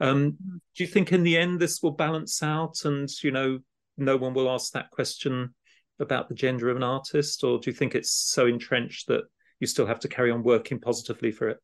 Um, 0.00 0.32
mm. 0.32 0.60
do 0.76 0.84
you 0.84 0.86
think 0.86 1.12
in 1.12 1.22
the 1.22 1.36
end 1.36 1.60
this 1.60 1.82
will 1.82 1.92
balance 1.92 2.42
out, 2.42 2.84
and 2.84 3.08
you 3.22 3.30
know, 3.30 3.60
no 3.96 4.16
one 4.16 4.34
will 4.34 4.50
ask 4.50 4.72
that 4.72 4.90
question 4.90 5.54
about 6.00 6.28
the 6.28 6.34
gender 6.34 6.68
of 6.68 6.76
an 6.76 6.82
artist, 6.82 7.44
or 7.44 7.58
do 7.58 7.70
you 7.70 7.76
think 7.76 7.94
it's 7.94 8.10
so 8.10 8.46
entrenched 8.46 9.06
that 9.08 9.22
you 9.60 9.66
still 9.66 9.86
have 9.86 10.00
to 10.00 10.08
carry 10.08 10.30
on 10.30 10.42
working 10.42 10.80
positively 10.80 11.30
for 11.30 11.48
it? 11.48 11.58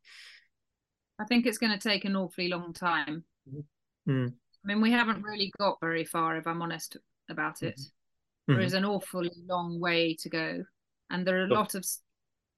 I 1.20 1.24
think 1.24 1.46
it's 1.46 1.58
going 1.58 1.76
to 1.76 1.88
take 1.88 2.04
an 2.04 2.16
awfully 2.16 2.48
long 2.48 2.72
time. 2.72 3.24
Mm. 4.08 4.32
I 4.32 4.66
mean, 4.66 4.80
we 4.80 4.90
haven't 4.90 5.22
really 5.22 5.52
got 5.58 5.78
very 5.80 6.04
far, 6.04 6.36
if 6.36 6.46
I'm 6.46 6.62
honest 6.62 6.96
about 7.28 7.62
it. 7.62 7.78
Mm-hmm. 7.78 8.54
There 8.54 8.62
is 8.62 8.74
an 8.74 8.84
awfully 8.84 9.32
long 9.46 9.78
way 9.78 10.16
to 10.20 10.28
go, 10.28 10.64
and 11.10 11.26
there 11.26 11.40
are 11.40 11.44
a 11.44 11.48
sure. 11.48 11.56
lot 11.56 11.74
of 11.74 11.86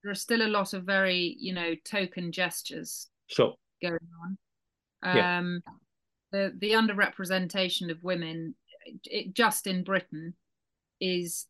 there 0.02 0.12
are 0.12 0.16
still 0.16 0.42
a 0.42 0.48
lot 0.48 0.72
of 0.72 0.84
very 0.84 1.36
you 1.38 1.52
know 1.52 1.74
token 1.84 2.32
gestures 2.32 3.08
sure. 3.26 3.54
going 3.82 3.98
on. 4.24 4.38
Um, 5.02 5.62
yeah. 5.66 5.72
The 6.32 6.52
the 6.58 6.70
underrepresentation 6.70 7.90
of 7.90 8.02
women 8.02 8.54
it, 9.04 9.34
just 9.34 9.66
in 9.66 9.84
Britain 9.84 10.34
is, 11.00 11.46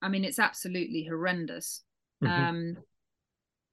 I 0.00 0.08
mean, 0.08 0.24
it's 0.24 0.38
absolutely 0.38 1.04
horrendous. 1.04 1.82
Mm-hmm. 2.22 2.44
Um, 2.44 2.76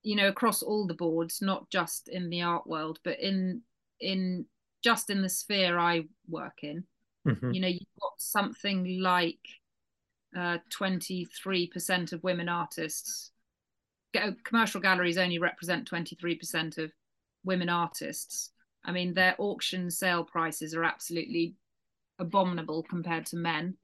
you 0.03 0.15
know, 0.15 0.27
across 0.27 0.61
all 0.61 0.87
the 0.87 0.93
boards, 0.93 1.41
not 1.41 1.69
just 1.69 2.07
in 2.09 2.29
the 2.29 2.41
art 2.41 2.65
world, 2.67 2.99
but 3.03 3.19
in 3.19 3.61
in 3.99 4.45
just 4.83 5.09
in 5.09 5.21
the 5.21 5.29
sphere 5.29 5.77
I 5.77 6.03
work 6.27 6.59
in. 6.63 6.83
Mm-hmm. 7.27 7.51
You 7.51 7.61
know, 7.61 7.67
you've 7.67 7.99
got 8.01 8.13
something 8.17 9.01
like 9.01 9.39
uh, 10.37 10.59
23% 10.77 12.13
of 12.13 12.23
women 12.23 12.47
artists. 12.47 13.31
Commercial 14.43 14.81
galleries 14.81 15.17
only 15.17 15.37
represent 15.37 15.89
23% 15.89 16.77
of 16.77 16.91
women 17.43 17.69
artists. 17.69 18.51
I 18.85 18.91
mean, 18.91 19.13
their 19.13 19.35
auction 19.37 19.91
sale 19.91 20.23
prices 20.23 20.73
are 20.73 20.83
absolutely 20.83 21.55
abominable 22.19 22.83
compared 22.83 23.25
to 23.27 23.37
men. 23.37 23.75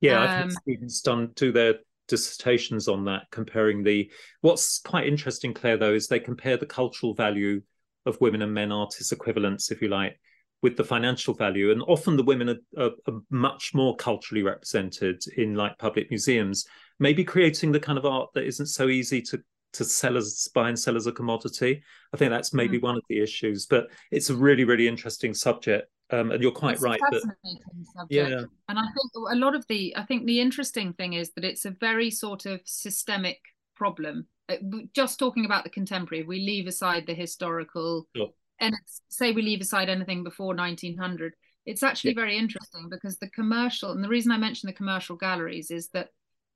Yeah, 0.00 0.22
um, 0.22 0.28
I 0.28 0.40
think 0.40 0.52
Stephen's 0.52 1.00
done 1.00 1.32
to 1.36 1.52
their 1.52 1.74
dissertations 2.08 2.88
on 2.88 3.04
that, 3.06 3.22
comparing 3.30 3.82
the. 3.82 4.10
What's 4.40 4.80
quite 4.80 5.06
interesting, 5.06 5.54
Claire, 5.54 5.76
though, 5.76 5.94
is 5.94 6.06
they 6.06 6.20
compare 6.20 6.56
the 6.56 6.66
cultural 6.66 7.14
value 7.14 7.62
of 8.06 8.20
women 8.20 8.42
and 8.42 8.52
men 8.52 8.72
artists 8.72 9.12
equivalents, 9.12 9.70
if 9.70 9.80
you 9.80 9.88
like, 9.88 10.18
with 10.62 10.76
the 10.76 10.84
financial 10.84 11.34
value, 11.34 11.70
and 11.70 11.82
often 11.82 12.16
the 12.16 12.22
women 12.22 12.48
are, 12.48 12.82
are, 12.82 12.90
are 13.06 13.20
much 13.30 13.72
more 13.74 13.96
culturally 13.96 14.42
represented 14.42 15.22
in 15.36 15.54
like 15.54 15.78
public 15.78 16.10
museums, 16.10 16.64
maybe 16.98 17.24
creating 17.24 17.72
the 17.72 17.80
kind 17.80 17.98
of 17.98 18.06
art 18.06 18.30
that 18.34 18.46
isn't 18.46 18.66
so 18.66 18.88
easy 18.88 19.20
to 19.20 19.38
to 19.74 19.84
sell 19.84 20.16
as 20.16 20.48
buy 20.54 20.68
and 20.68 20.78
sell 20.78 20.96
as 20.96 21.06
a 21.06 21.12
commodity. 21.12 21.82
I 22.12 22.16
think 22.16 22.30
that's 22.30 22.54
maybe 22.54 22.78
mm. 22.78 22.82
one 22.82 22.96
of 22.96 23.02
the 23.08 23.20
issues, 23.20 23.66
but 23.66 23.88
it's 24.10 24.30
a 24.30 24.34
really, 24.34 24.64
really 24.64 24.88
interesting 24.88 25.34
subject. 25.34 25.90
Um, 26.10 26.30
and 26.30 26.42
you're 26.42 26.52
quite 26.52 26.74
it's 26.74 26.82
right. 26.82 27.00
That, 27.10 28.06
yeah. 28.10 28.44
And 28.68 28.78
I 28.78 28.82
think 28.82 29.12
a 29.30 29.36
lot 29.36 29.54
of 29.54 29.66
the, 29.68 29.96
I 29.96 30.04
think 30.04 30.26
the 30.26 30.40
interesting 30.40 30.92
thing 30.92 31.14
is 31.14 31.32
that 31.32 31.44
it's 31.44 31.64
a 31.64 31.70
very 31.70 32.10
sort 32.10 32.46
of 32.46 32.60
systemic 32.64 33.40
problem. 33.74 34.26
Uh, 34.48 34.56
just 34.94 35.18
talking 35.18 35.46
about 35.46 35.64
the 35.64 35.70
contemporary, 35.70 36.22
we 36.22 36.40
leave 36.40 36.66
aside 36.66 37.06
the 37.06 37.14
historical, 37.14 38.06
sure. 38.14 38.30
and 38.60 38.74
say 39.08 39.32
we 39.32 39.42
leave 39.42 39.62
aside 39.62 39.88
anything 39.88 40.22
before 40.22 40.54
1900. 40.54 41.34
It's 41.64 41.82
actually 41.82 42.10
yeah. 42.10 42.20
very 42.20 42.36
interesting 42.36 42.88
because 42.90 43.18
the 43.18 43.30
commercial, 43.30 43.92
and 43.92 44.04
the 44.04 44.08
reason 44.08 44.30
I 44.30 44.36
mention 44.36 44.66
the 44.66 44.74
commercial 44.74 45.16
galleries 45.16 45.70
is 45.70 45.88
that 45.90 46.10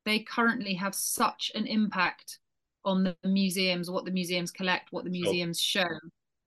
they 0.04 0.20
currently 0.20 0.74
have 0.74 0.94
such 0.94 1.50
an 1.54 1.66
impact 1.66 2.38
on 2.84 3.04
the 3.04 3.16
museums, 3.24 3.90
what 3.90 4.04
the 4.04 4.10
museums 4.10 4.50
collect, 4.50 4.88
what 4.90 5.04
the 5.04 5.10
museums 5.10 5.60
show. 5.60 5.88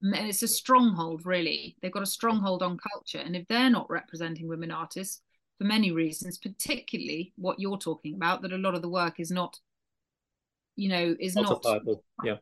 And 0.01 0.27
it's 0.27 0.41
a 0.41 0.47
stronghold, 0.47 1.25
really. 1.25 1.75
They've 1.81 1.91
got 1.91 2.03
a 2.03 2.07
stronghold 2.07 2.63
on 2.63 2.79
culture. 2.91 3.19
And 3.19 3.35
if 3.35 3.47
they're 3.47 3.69
not 3.69 3.89
representing 3.89 4.47
women 4.47 4.71
artists 4.71 5.21
for 5.57 5.65
many 5.65 5.91
reasons, 5.91 6.39
particularly 6.39 7.33
what 7.37 7.59
you're 7.59 7.77
talking 7.77 8.15
about, 8.15 8.41
that 8.41 8.53
a 8.53 8.57
lot 8.57 8.73
of 8.73 8.81
the 8.81 8.89
work 8.89 9.19
is 9.19 9.29
not, 9.29 9.59
you 10.75 10.89
know, 10.89 11.15
is 11.19 11.35
not, 11.35 11.49
not 11.49 11.63
viable. 11.63 12.03
Yeah. 12.23 12.37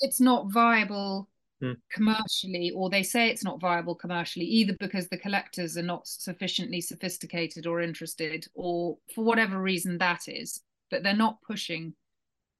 It's 0.00 0.18
not 0.18 0.50
viable 0.50 1.28
mm. 1.62 1.76
commercially, 1.92 2.72
or 2.74 2.88
they 2.88 3.02
say 3.02 3.28
it's 3.28 3.44
not 3.44 3.60
viable 3.60 3.94
commercially, 3.94 4.46
either 4.46 4.74
because 4.80 5.08
the 5.08 5.18
collectors 5.18 5.76
are 5.76 5.82
not 5.82 6.06
sufficiently 6.06 6.80
sophisticated 6.80 7.66
or 7.66 7.82
interested, 7.82 8.46
or 8.54 8.96
for 9.14 9.24
whatever 9.24 9.60
reason 9.60 9.98
that 9.98 10.22
is, 10.26 10.62
but 10.90 11.02
they're 11.02 11.14
not 11.14 11.42
pushing 11.46 11.94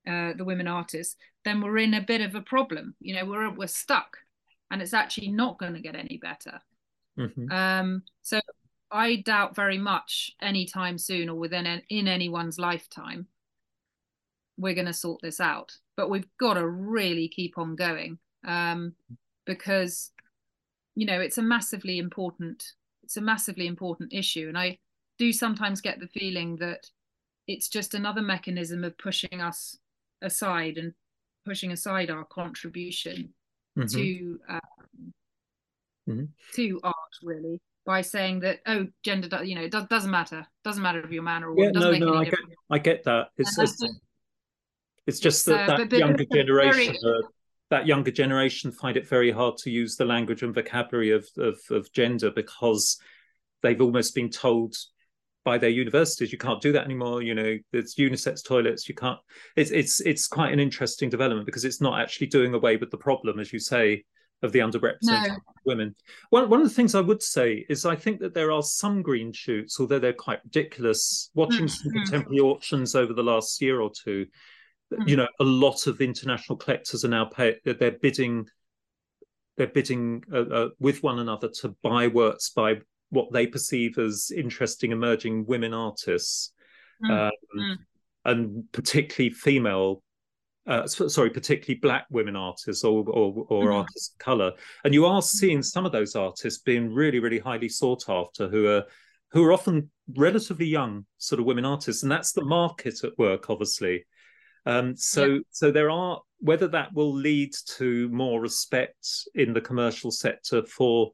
uh, 0.06 0.34
the 0.36 0.44
women 0.44 0.68
artists, 0.68 1.16
then 1.46 1.62
we're 1.62 1.78
in 1.78 1.94
a 1.94 2.00
bit 2.02 2.20
of 2.20 2.34
a 2.34 2.42
problem. 2.42 2.94
You 3.00 3.14
know, 3.14 3.24
we're 3.24 3.48
we're 3.50 3.68
stuck. 3.68 4.18
And 4.74 4.82
it's 4.82 4.92
actually 4.92 5.28
not 5.28 5.58
going 5.58 5.72
to 5.72 5.80
get 5.80 5.94
any 5.94 6.18
better. 6.18 6.60
Mhm. 7.16 7.50
Um, 7.50 8.02
so 8.22 8.40
I 8.90 9.16
doubt 9.16 9.56
very 9.56 9.78
much 9.78 10.32
anytime 10.42 10.98
soon 10.98 11.28
or 11.28 11.36
within 11.36 11.66
an, 11.66 11.82
in 11.88 12.08
anyone's 12.08 12.58
lifetime 12.58 13.28
we're 14.56 14.74
going 14.74 14.86
to 14.86 14.92
sort 14.92 15.20
this 15.22 15.40
out. 15.40 15.72
But 15.96 16.10
we've 16.10 16.28
got 16.38 16.54
to 16.54 16.66
really 16.66 17.28
keep 17.28 17.58
on 17.58 17.76
going 17.76 18.18
um, 18.46 18.94
because 19.46 20.10
you 20.94 21.06
know 21.06 21.20
it's 21.20 21.38
a 21.38 21.42
massively 21.42 21.98
important 21.98 22.64
it's 23.02 23.16
a 23.16 23.20
massively 23.20 23.66
important 23.66 24.12
issue, 24.12 24.48
and 24.48 24.56
I 24.56 24.78
do 25.18 25.32
sometimes 25.32 25.80
get 25.80 26.00
the 26.00 26.08
feeling 26.08 26.56
that 26.56 26.90
it's 27.46 27.68
just 27.68 27.94
another 27.94 28.22
mechanism 28.22 28.82
of 28.84 28.96
pushing 28.96 29.40
us 29.40 29.76
aside 30.22 30.78
and 30.78 30.94
pushing 31.44 31.72
aside 31.72 32.10
our 32.10 32.24
contribution 32.24 33.34
Mhm. 33.76 33.92
to 33.92 34.40
um, 34.48 34.60
Mhm. 36.08 36.28
to 36.54 36.80
art 36.84 36.94
really 37.22 37.60
by 37.84 38.00
saying 38.02 38.40
that 38.40 38.60
oh 38.66 38.86
gender 39.02 39.28
do- 39.28 39.44
you 39.44 39.54
know 39.54 39.62
it 39.62 39.70
does, 39.72 39.86
doesn't 39.88 40.10
matter 40.10 40.46
doesn't 40.62 40.82
matter 40.82 41.00
if 41.04 41.10
you're 41.10 41.22
a 41.22 41.24
man 41.24 41.42
or 41.44 41.50
a 41.52 41.54
Yeah, 41.56 41.66
woman 41.68 41.74
doesn't 41.74 41.90
no, 41.90 41.92
make 41.92 42.00
no, 42.00 42.14
any 42.14 42.26
I 42.26 42.30
get, 42.30 42.38
I 42.70 42.78
get 42.78 43.04
that. 43.04 43.28
It's 43.36 43.58
it's, 43.58 43.80
think 43.80 43.96
it's 45.06 45.18
just 45.20 45.44
that 45.46 45.68
uh, 45.68 45.76
that 45.78 45.90
but- 45.90 45.98
younger 45.98 46.22
it's 46.22 46.30
a 46.30 46.34
very- 46.34 46.46
generation, 46.46 46.96
uh, 47.04 47.26
that 47.70 47.86
younger 47.86 48.10
generation, 48.10 48.70
find 48.70 48.96
it 48.96 49.08
very 49.08 49.30
hard 49.30 49.56
to 49.58 49.70
use 49.70 49.96
the 49.96 50.04
language 50.04 50.42
and 50.42 50.54
vocabulary 50.54 51.10
of, 51.10 51.26
of 51.38 51.58
of 51.70 51.90
gender 51.92 52.30
because 52.30 52.98
they've 53.62 53.80
almost 53.80 54.14
been 54.14 54.30
told 54.30 54.76
by 55.44 55.58
their 55.58 55.70
universities 55.70 56.32
you 56.32 56.38
can't 56.38 56.60
do 56.62 56.72
that 56.72 56.84
anymore. 56.84 57.22
You 57.22 57.34
know, 57.34 57.58
there's 57.72 57.94
unisex 57.96 58.42
toilets. 58.44 58.88
You 58.88 58.94
can't. 58.94 59.18
It's 59.56 59.70
it's 59.70 60.00
it's 60.00 60.26
quite 60.26 60.52
an 60.52 60.60
interesting 60.60 61.10
development 61.10 61.46
because 61.46 61.64
it's 61.64 61.80
not 61.80 62.00
actually 62.00 62.28
doing 62.28 62.54
away 62.54 62.76
with 62.76 62.90
the 62.90 62.96
problem, 62.96 63.38
as 63.38 63.52
you 63.52 63.58
say, 63.58 64.04
of 64.42 64.52
the 64.52 64.60
underrepresented 64.60 65.28
No. 65.28 65.36
women. 65.66 65.94
One 66.30 66.48
one 66.48 66.60
of 66.60 66.68
the 66.68 66.74
things 66.74 66.94
I 66.94 67.00
would 67.00 67.22
say 67.22 67.64
is 67.68 67.84
I 67.84 67.94
think 67.96 68.20
that 68.20 68.34
there 68.34 68.50
are 68.50 68.62
some 68.62 69.02
green 69.02 69.32
shoots, 69.32 69.78
although 69.78 69.98
they're 69.98 70.12
quite 70.12 70.40
ridiculous. 70.44 71.30
Watching 71.34 71.68
some 71.68 71.92
Mhm. 71.92 71.94
contemporary 72.04 72.40
auctions 72.40 72.94
over 72.94 73.12
the 73.12 73.22
last 73.22 73.60
year 73.60 73.80
or 73.80 73.90
two, 73.90 74.26
Mm. 74.92 75.08
you 75.08 75.16
know, 75.16 75.28
a 75.40 75.44
lot 75.44 75.86
of 75.86 76.00
international 76.00 76.56
collectors 76.56 77.04
are 77.04 77.08
now 77.08 77.24
pay, 77.24 77.58
they're 77.64 77.90
bidding, 77.90 78.48
they're 79.56 79.66
bidding 79.66 80.22
uh, 80.32 80.36
uh, 80.40 80.68
with 80.78 81.02
one 81.02 81.18
another 81.18 81.48
to 81.60 81.68
buy 81.82 82.06
works 82.06 82.50
by 82.50 82.80
what 83.14 83.32
they 83.32 83.46
perceive 83.46 83.96
as 83.98 84.30
interesting 84.30 84.92
emerging 84.92 85.46
women 85.46 85.72
artists, 85.72 86.52
Mm. 87.02 87.10
um, 87.10 87.32
Mm. 87.56 87.78
and 88.24 88.72
particularly 88.72 89.30
female 89.30 90.02
uh, 90.66 90.86
sorry, 90.86 91.28
particularly 91.28 91.78
black 91.78 92.06
women 92.08 92.36
artists 92.36 92.84
or 92.84 93.04
or, 93.06 93.46
or 93.50 93.68
Mhm. 93.68 93.74
artists 93.74 94.14
of 94.14 94.18
color, 94.18 94.50
and 94.82 94.94
you 94.94 95.04
are 95.04 95.20
seeing 95.20 95.62
some 95.62 95.84
of 95.84 95.92
those 95.92 96.16
artists 96.16 96.62
being 96.62 96.90
really, 96.90 97.18
really 97.18 97.38
highly 97.38 97.68
sought 97.68 98.08
after, 98.08 98.48
who 98.48 98.66
are 98.68 98.84
who 99.32 99.44
are 99.44 99.52
often 99.52 99.90
relatively 100.16 100.64
young, 100.64 101.04
sort 101.18 101.38
of 101.38 101.44
women 101.44 101.66
artists, 101.66 102.02
and 102.02 102.10
that's 102.10 102.32
the 102.32 102.44
market 102.44 103.04
at 103.04 103.18
work, 103.18 103.50
obviously. 103.50 104.06
Um, 104.64 104.96
so, 104.96 105.40
so 105.50 105.70
there 105.70 105.90
are 105.90 106.22
whether 106.38 106.68
that 106.68 106.94
will 106.94 107.12
lead 107.12 107.52
to 107.76 108.08
more 108.08 108.40
respect 108.40 109.06
in 109.34 109.52
the 109.52 109.60
commercial 109.60 110.10
sector 110.10 110.64
for 110.64 111.12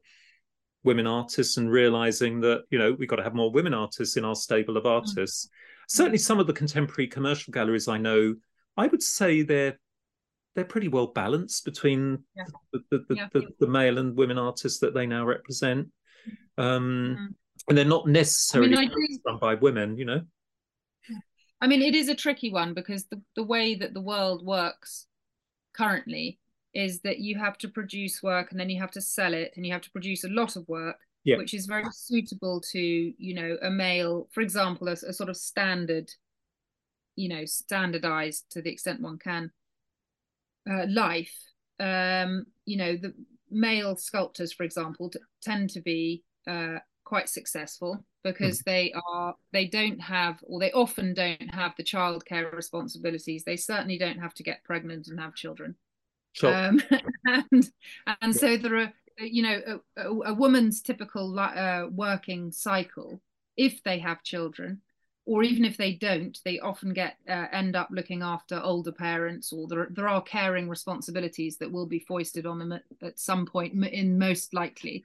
women 0.83 1.07
artists 1.07 1.57
and 1.57 1.69
realizing 1.71 2.39
that 2.41 2.63
you 2.69 2.79
know 2.79 2.93
we've 2.93 3.09
got 3.09 3.17
to 3.17 3.23
have 3.23 3.35
more 3.35 3.51
women 3.51 3.73
artists 3.73 4.17
in 4.17 4.25
our 4.25 4.35
stable 4.35 4.77
of 4.77 4.85
artists. 4.85 5.49
Certainly, 5.87 6.19
some 6.19 6.39
of 6.39 6.47
the 6.47 6.53
contemporary 6.53 7.07
commercial 7.07 7.51
galleries 7.51 7.87
I 7.87 7.97
know, 7.97 8.35
I 8.77 8.87
would 8.87 9.03
say 9.03 9.41
they're 9.41 9.79
they're 10.55 10.65
pretty 10.65 10.87
well 10.89 11.07
balanced 11.07 11.63
between 11.65 12.23
Yeah. 12.35 12.43
the, 12.73 12.79
the, 12.91 13.05
the, 13.09 13.15
Yeah. 13.15 13.27
the, 13.59 13.67
male 13.67 13.97
and 13.99 14.17
women 14.17 14.37
artists 14.37 14.79
that 14.79 14.93
they 14.93 15.05
now 15.05 15.25
represent. 15.25 15.87
Um, 16.57 17.15
Mhm. 17.17 17.35
And 17.69 17.77
they're 17.77 17.85
not 17.85 18.07
necessarily 18.07 18.75
I 18.75 18.85
do- 18.87 19.19
run 19.25 19.37
by 19.37 19.53
women, 19.55 19.97
you 19.97 20.03
know. 20.05 20.21
I 21.61 21.67
mean, 21.67 21.81
it 21.81 21.93
is 21.95 22.09
a 22.09 22.15
tricky 22.15 22.51
one 22.51 22.73
because 22.73 23.05
the, 23.05 23.21
the 23.35 23.43
way 23.43 23.75
that 23.75 23.93
the 23.93 24.01
world 24.01 24.43
works 24.45 25.05
currently 25.73 26.39
is 26.73 27.01
that 27.01 27.19
you 27.19 27.37
have 27.37 27.57
to 27.59 27.67
produce 27.67 28.23
work 28.23 28.51
and 28.51 28.59
then 28.59 28.69
you 28.69 28.79
have 28.79 28.91
to 28.91 29.01
sell 29.01 29.33
it 29.33 29.53
and 29.55 29.65
you 29.65 29.73
have 29.73 29.81
to 29.81 29.91
produce 29.91 30.23
a 30.23 30.29
lot 30.29 30.55
of 30.55 30.67
work, 30.67 30.97
Yeah. 31.23 31.37
which 31.37 31.53
is 31.53 31.65
very 31.65 31.85
suitable 31.91 32.61
to, 32.71 32.79
you 32.79 33.33
know, 33.33 33.57
a 33.61 33.69
male, 33.69 34.27
for 34.31 34.41
example, 34.41 34.87
a, 34.87 34.93
a 34.93 35.13
sort 35.13 35.29
of 35.29 35.35
standard, 35.37 36.09
you 37.15 37.29
know, 37.29 37.45
standardized 37.45 38.45
to 38.51 38.61
the 38.61 38.71
extent 38.71 39.01
one 39.01 39.17
can 39.17 39.51
uh, 40.69 40.85
life. 40.87 41.35
Um, 41.79 42.45
you 42.65 42.77
know, 42.77 42.95
the 42.95 43.13
male 43.49 43.95
sculptors, 43.97 44.53
for 44.53 44.63
example, 44.63 45.09
t- 45.09 45.19
tend 45.41 45.71
to 45.71 45.81
be 45.81 46.23
uh, 46.47 46.77
quite 47.03 47.27
successful 47.27 48.05
because 48.23 48.59
they 48.59 48.93
are 49.11 49.35
they 49.51 49.65
don't 49.65 49.99
have 49.99 50.37
or 50.43 50.59
they 50.59 50.71
often 50.71 51.13
don't 51.13 51.53
have 51.53 51.73
the 51.75 51.83
childcare 51.83 52.53
responsibilities. 52.53 53.43
They 53.43 53.57
certainly 53.57 53.97
don't 53.97 54.19
have 54.19 54.33
to 54.35 54.43
get 54.43 54.63
pregnant 54.63 55.07
and 55.07 55.19
have 55.19 55.35
children. 55.35 55.75
Sure. 56.33 56.55
Um, 56.55 56.81
and 57.25 57.69
and 58.21 58.35
so 58.35 58.57
there 58.57 58.77
are 58.77 58.93
you 59.19 59.43
know 59.43 59.61
a, 59.97 60.01
a, 60.01 60.31
a 60.31 60.33
woman's 60.33 60.81
typical 60.81 61.37
uh, 61.39 61.87
working 61.91 62.51
cycle 62.51 63.21
if 63.57 63.83
they 63.83 63.99
have 63.99 64.23
children 64.23 64.81
or 65.25 65.43
even 65.43 65.65
if 65.65 65.77
they 65.77 65.93
don't 65.93 66.39
they 66.45 66.59
often 66.59 66.93
get 66.93 67.17
uh, 67.29 67.45
end 67.51 67.75
up 67.75 67.89
looking 67.91 68.21
after 68.23 68.59
older 68.63 68.91
parents 68.91 69.53
or 69.53 69.67
there, 69.67 69.87
there 69.91 70.07
are 70.07 70.21
caring 70.21 70.67
responsibilities 70.67 71.57
that 71.57 71.71
will 71.71 71.85
be 71.85 71.99
foisted 71.99 72.45
on 72.45 72.57
them 72.57 72.71
at, 72.71 72.83
at 73.03 73.19
some 73.19 73.45
point 73.45 73.73
in 73.85 74.17
most 74.17 74.53
likely 74.53 75.03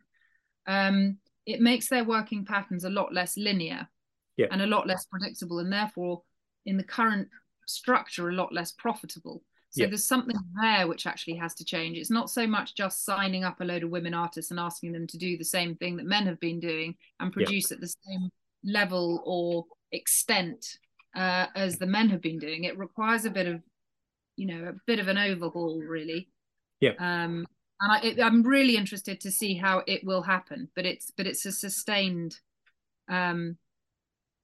um, 0.67 1.19
it 1.45 1.61
makes 1.61 1.89
their 1.89 2.05
working 2.05 2.45
patterns 2.45 2.85
a 2.85 2.91
lot 2.91 3.13
less 3.13 3.37
linear 3.37 3.89
Yeah. 4.37 4.47
and 4.51 4.63
a 4.63 4.67
lot 4.67 4.87
less 4.87 5.05
predictable 5.07 5.59
and 5.59 5.73
therefore 5.73 6.23
in 6.65 6.77
the 6.77 6.85
current 6.85 7.29
structure 7.67 8.29
a 8.29 8.35
lot 8.35 8.53
less 8.53 8.73
profitable 8.73 9.43
so 9.77 9.83
Yeah. 9.83 9.89
there's 9.91 10.09
something 10.09 10.37
there 10.63 10.89
which 10.89 11.07
actually 11.07 11.37
has 11.37 11.55
to 11.55 11.65
change 11.65 11.99
it's 11.99 12.11
not 12.11 12.31
so 12.31 12.47
much 12.47 12.75
just 12.75 13.05
signing 13.05 13.45
up 13.45 13.61
a 13.61 13.65
load 13.65 13.83
of 13.83 13.91
women 13.91 14.15
artists 14.15 14.51
and 14.51 14.59
asking 14.59 14.93
them 14.93 15.07
to 15.07 15.19
do 15.19 15.37
the 15.37 15.45
same 15.45 15.75
thing 15.77 15.97
that 15.97 16.07
men 16.07 16.25
have 16.27 16.41
been 16.41 16.59
doing 16.61 16.97
and 17.21 17.29
Yeah. 17.31 17.45
produce 17.45 17.71
at 17.73 17.81
the 17.81 17.89
same 18.07 18.31
level 18.65 19.23
or 19.25 19.67
extent 19.93 20.79
uh, 21.15 21.47
as 21.55 21.79
the 21.79 21.87
men 21.87 22.09
have 22.09 22.23
been 22.23 22.39
doing 22.39 22.65
it 22.65 22.79
requires 22.79 23.25
a 23.27 23.31
bit 23.31 23.47
of 23.47 23.63
you 24.37 24.47
know 24.47 24.69
a 24.69 24.75
bit 24.87 24.99
of 24.99 25.09
an 25.09 25.19
overhaul 25.19 25.81
really 25.81 26.29
Yeah. 26.81 26.95
um 26.99 27.47
and 27.79 27.93
I, 27.93 28.01
it, 28.07 28.21
I'm 28.23 28.43
really 28.43 28.77
interested 28.79 29.21
to 29.21 29.31
see 29.31 29.53
how 29.55 29.83
it 29.87 30.03
will 30.03 30.23
happen. 30.23 30.71
But 30.75 30.87
it's 30.87 31.11
but 31.15 31.27
it's 31.27 31.45
a 31.45 31.53
sustained, 31.53 32.41
um, 33.07 33.59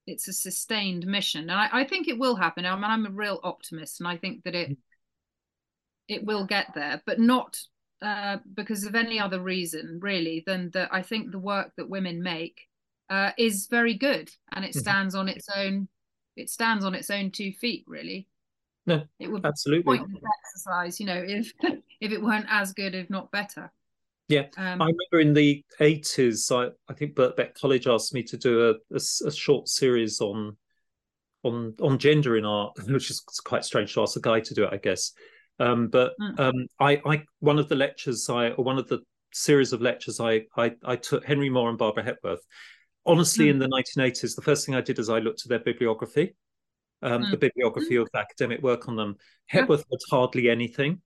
it's 0.07 0.29
a 0.29 0.35
sustained 0.35 1.07
mission, 1.07 1.49
and 1.49 1.59
I, 1.59 1.69
I 1.81 1.85
think 1.85 2.09
it 2.09 2.19
will 2.19 2.37
happen. 2.37 2.67
I 2.67 2.75
mean, 2.75 2.85
I'm 2.85 3.07
a 3.07 3.11
real 3.11 3.41
optimist, 3.43 4.01
and 4.01 4.07
I 4.09 4.19
think 4.19 4.45
that 4.45 4.55
it 4.55 4.77
it 6.13 6.25
will 6.25 6.47
get 6.47 6.73
there, 6.75 7.03
but 7.07 7.19
not 7.19 7.59
uh, 8.01 8.39
because 8.55 8.85
of 8.85 8.95
any 8.95 9.21
other 9.21 9.41
reason 9.41 9.99
really 10.03 10.43
than 10.47 10.71
that. 10.71 10.89
I 10.93 11.03
think 11.03 11.31
the 11.31 11.39
work 11.39 11.73
that 11.77 11.89
women 11.89 12.23
make 12.23 12.69
uh, 13.11 13.31
is 13.39 13.67
very 13.71 13.95
good, 13.95 14.31
and 14.53 14.65
it 14.65 14.75
Mhm. 14.75 14.81
stands 14.81 15.15
on 15.15 15.29
its 15.29 15.49
own. 15.55 15.89
It 16.37 16.51
stands 16.51 16.85
on 16.85 16.95
its 16.95 17.11
own 17.11 17.31
two 17.31 17.53
feet, 17.53 17.85
really. 17.87 18.27
No, 18.87 19.05
it 19.21 19.31
would 19.31 19.43
be 19.43 19.49
Absolutely. 19.49 20.01
exercise, 20.45 20.99
you 20.99 21.07
know, 21.07 21.23
if 21.27 21.53
if 22.01 22.11
it 22.13 22.23
weren't 22.23 22.47
as 22.49 22.73
good, 22.73 22.95
if 22.95 23.09
not 23.11 23.31
better. 23.31 23.73
Yeah. 24.29 24.47
Um, 24.57 24.81
I 24.81 24.87
remember 24.87 25.21
in 25.21 25.35
the 25.35 25.63
80s, 25.79 26.51
I, 26.51 26.71
I 26.91 26.95
think 26.95 27.15
Birkbeck 27.15 27.55
College 27.55 27.87
asked 27.87 28.15
me 28.15 28.23
to 28.25 28.37
do 28.37 28.71
a 28.91 28.97
a 28.97 29.31
short 29.31 29.69
series 29.69 30.21
on 30.21 30.57
on 31.45 31.75
on 31.81 31.99
gender 31.99 32.37
in 32.37 32.45
art, 32.45 32.73
which 32.89 33.11
is 33.11 33.21
quite 33.45 33.65
strange 33.65 33.93
to 33.95 34.03
ask 34.03 34.17
a 34.17 34.21
guy 34.21 34.41
to 34.41 34.55
do 34.55 34.65
it, 34.65 34.71
I 34.73 34.79
guess. 34.79 35.13
Um, 35.63 35.89
but 35.89 36.13
Mm. 36.21 36.41
um, 36.41 36.67
I, 36.81 37.01
I 37.13 37.25
one 37.41 37.59
of 37.59 37.69
the 37.69 37.77
lectures 37.77 38.29
I 38.29 38.51
or 38.51 38.65
one 38.65 38.79
of 38.79 38.89
the 38.89 39.01
series 39.33 39.73
of 39.73 39.81
lectures 39.81 40.19
I 40.21 40.33
I, 40.57 40.67
I 40.85 40.97
took 40.97 41.25
Henry 41.25 41.51
Moore 41.51 41.69
and 41.71 41.79
Barbara 41.79 42.05
Hepworth. 42.05 42.45
Honestly, 43.05 43.47
Mm. 43.47 43.51
in 43.53 43.59
the 43.59 43.69
1980s, 43.69 44.35
the 44.37 44.43
first 44.43 44.65
thing 44.67 44.75
I 44.75 44.81
did 44.81 44.99
is 44.99 45.09
I 45.09 45.19
looked 45.21 45.43
at 45.45 45.49
their 45.49 45.59
bibliography, 45.71 46.35
um, 47.03 47.23
the 47.31 47.37
Mm. 47.37 47.41
bibliography 47.47 47.97
of 47.97 48.09
academic 48.15 48.61
work 48.63 48.89
on 48.89 48.97
them. 48.97 49.11
Yeah. 49.53 49.61
Hepworth 49.61 49.85
had 49.91 50.01
hardly 50.11 50.51
anything. 50.51 51.01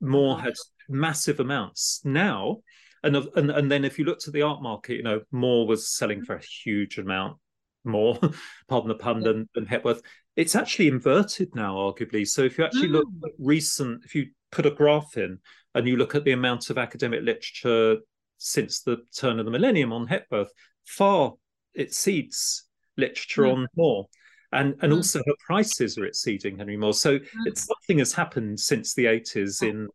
Moore 0.00 0.40
had 0.40 0.54
massive 0.88 1.40
amounts 1.40 2.00
now 2.04 2.58
and 3.02 3.14
of- 3.16 3.28
and 3.36 3.50
and 3.50 3.70
then 3.70 3.84
if 3.84 3.98
you 3.98 4.04
looked 4.04 4.26
at 4.28 4.32
the 4.32 4.42
art 4.42 4.62
market 4.62 4.94
you 4.96 5.02
know 5.02 5.20
Moore 5.32 5.66
was 5.66 5.82
selling 5.98 6.24
for 6.24 6.34
a 6.36 6.42
huge 6.64 6.98
amount 6.98 7.36
more 7.84 8.18
pardon 8.68 8.88
the 8.88 8.94
pun 8.94 9.16
Yeah. 9.22 9.24
than, 9.32 9.48
than 9.54 9.66
Hepworth 9.66 10.02
it's 10.38 10.54
actually 10.54 10.86
inverted 10.86 11.52
now 11.54 11.74
arguably 11.74 12.24
so 12.26 12.42
if 12.42 12.56
you 12.56 12.64
actually 12.64 12.88
look 12.88 13.08
Mm. 13.08 13.26
at 13.26 13.32
recent 13.40 14.04
if 14.04 14.14
you 14.14 14.26
put 14.52 14.64
a 14.66 14.70
graph 14.70 15.16
in 15.16 15.38
and 15.74 15.86
you 15.88 15.96
look 15.96 16.14
at 16.14 16.24
the 16.24 16.30
amount 16.40 16.70
of 16.70 16.78
academic 16.78 17.22
literature 17.22 17.96
since 18.38 18.80
the 18.82 18.98
turn 19.14 19.38
of 19.40 19.44
the 19.46 19.50
millennium 19.50 19.92
on 19.92 20.06
Hepworth 20.06 20.52
far 20.86 21.34
exceeds 21.74 22.68
literature 22.96 23.42
Mm. 23.42 23.52
on 23.52 23.66
Moore 23.76 24.06
and 24.52 24.74
and 24.80 24.92
Mm. 24.92 24.96
also 24.96 25.18
her 25.26 25.34
prices 25.46 25.98
are 25.98 26.06
exceeding 26.06 26.56
Henry 26.58 26.76
Moore 26.76 26.94
so 26.94 27.18
Mm. 27.18 27.46
it's 27.46 27.64
something 27.66 27.98
has 27.98 28.12
happened 28.12 28.60
since 28.60 28.94
the 28.94 29.06
80s 29.06 29.60
Yeah. 29.60 29.70
in 29.70 29.88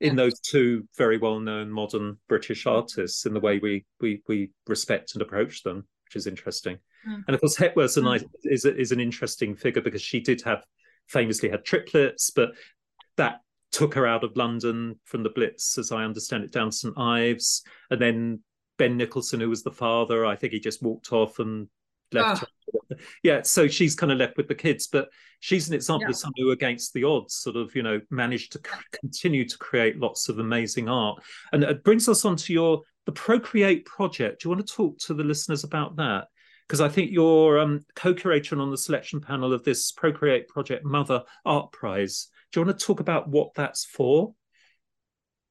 in 0.00 0.14
those 0.14 0.38
two 0.38 0.86
very 0.96 1.18
well-known 1.18 1.72
modern 1.72 2.20
British 2.28 2.66
artists 2.66 3.26
in 3.26 3.34
the 3.34 3.40
way 3.40 3.58
we 3.58 3.84
we 4.00 4.22
we 4.28 4.52
respect 4.68 5.14
and 5.14 5.22
approach 5.22 5.64
them, 5.64 5.78
which 6.04 6.14
is 6.14 6.28
interesting. 6.28 6.78
Mm. 7.08 7.24
And 7.26 7.34
of 7.34 7.40
course, 7.40 7.56
Hepworth's 7.56 7.96
a 7.96 8.02
nice, 8.02 8.22
mm. 8.22 8.28
is 8.44 8.64
is 8.64 8.92
an 8.92 9.00
interesting 9.00 9.54
figure 9.54 9.82
because 9.82 10.02
she 10.02 10.20
did 10.20 10.42
have 10.42 10.64
famously 11.08 11.48
had 11.48 11.64
triplets, 11.64 12.30
but 12.30 12.50
that 13.16 13.40
took 13.72 13.94
her 13.94 14.06
out 14.06 14.24
of 14.24 14.36
London 14.36 14.98
from 15.04 15.22
the 15.22 15.30
Blitz, 15.30 15.78
as 15.78 15.92
I 15.92 16.04
understand 16.04 16.44
it, 16.44 16.52
down 16.52 16.72
St 16.72 16.94
Ives, 16.96 17.62
and 17.90 18.00
then 18.00 18.40
Ben 18.78 18.96
Nicholson, 18.96 19.40
who 19.40 19.50
was 19.50 19.62
the 19.62 19.70
father, 19.70 20.24
I 20.24 20.36
think 20.36 20.52
he 20.52 20.60
just 20.60 20.82
walked 20.82 21.12
off 21.12 21.38
and 21.38 21.68
left. 22.12 22.44
Oh. 22.44 22.96
Yeah, 23.22 23.42
so 23.42 23.68
she's 23.68 23.94
kind 23.94 24.12
of 24.12 24.18
left 24.18 24.36
with 24.36 24.48
the 24.48 24.54
kids, 24.54 24.86
but 24.86 25.08
she's 25.40 25.68
an 25.68 25.74
example 25.74 26.06
yeah. 26.06 26.10
of 26.10 26.16
someone 26.16 26.34
who, 26.38 26.50
against 26.50 26.92
the 26.92 27.04
odds, 27.04 27.34
sort 27.34 27.56
of 27.56 27.74
you 27.74 27.82
know 27.82 28.00
managed 28.10 28.52
to 28.52 28.60
continue 28.92 29.46
to 29.46 29.58
create 29.58 29.98
lots 29.98 30.28
of 30.28 30.38
amazing 30.38 30.88
art. 30.88 31.22
And 31.52 31.64
it 31.64 31.84
brings 31.84 32.08
us 32.08 32.24
on 32.24 32.36
to 32.36 32.52
your 32.52 32.82
the 33.06 33.12
Procreate 33.12 33.86
project. 33.86 34.42
Do 34.42 34.48
you 34.48 34.54
want 34.54 34.66
to 34.66 34.74
talk 34.74 34.98
to 35.00 35.14
the 35.14 35.24
listeners 35.24 35.64
about 35.64 35.96
that? 35.96 36.28
Because 36.68 36.80
I 36.82 36.88
think 36.88 37.10
you're 37.10 37.58
um, 37.58 37.80
co-curator 37.96 38.54
and 38.54 38.60
on 38.60 38.70
the 38.70 38.76
selection 38.76 39.20
panel 39.22 39.54
of 39.54 39.64
this 39.64 39.90
Procreate 39.90 40.48
project 40.48 40.84
Mother 40.84 41.22
Art 41.46 41.72
Prize. 41.72 42.28
Do 42.52 42.60
you 42.60 42.66
want 42.66 42.78
to 42.78 42.86
talk 42.86 43.00
about 43.00 43.28
what 43.28 43.54
that's 43.54 43.86
for? 43.86 44.34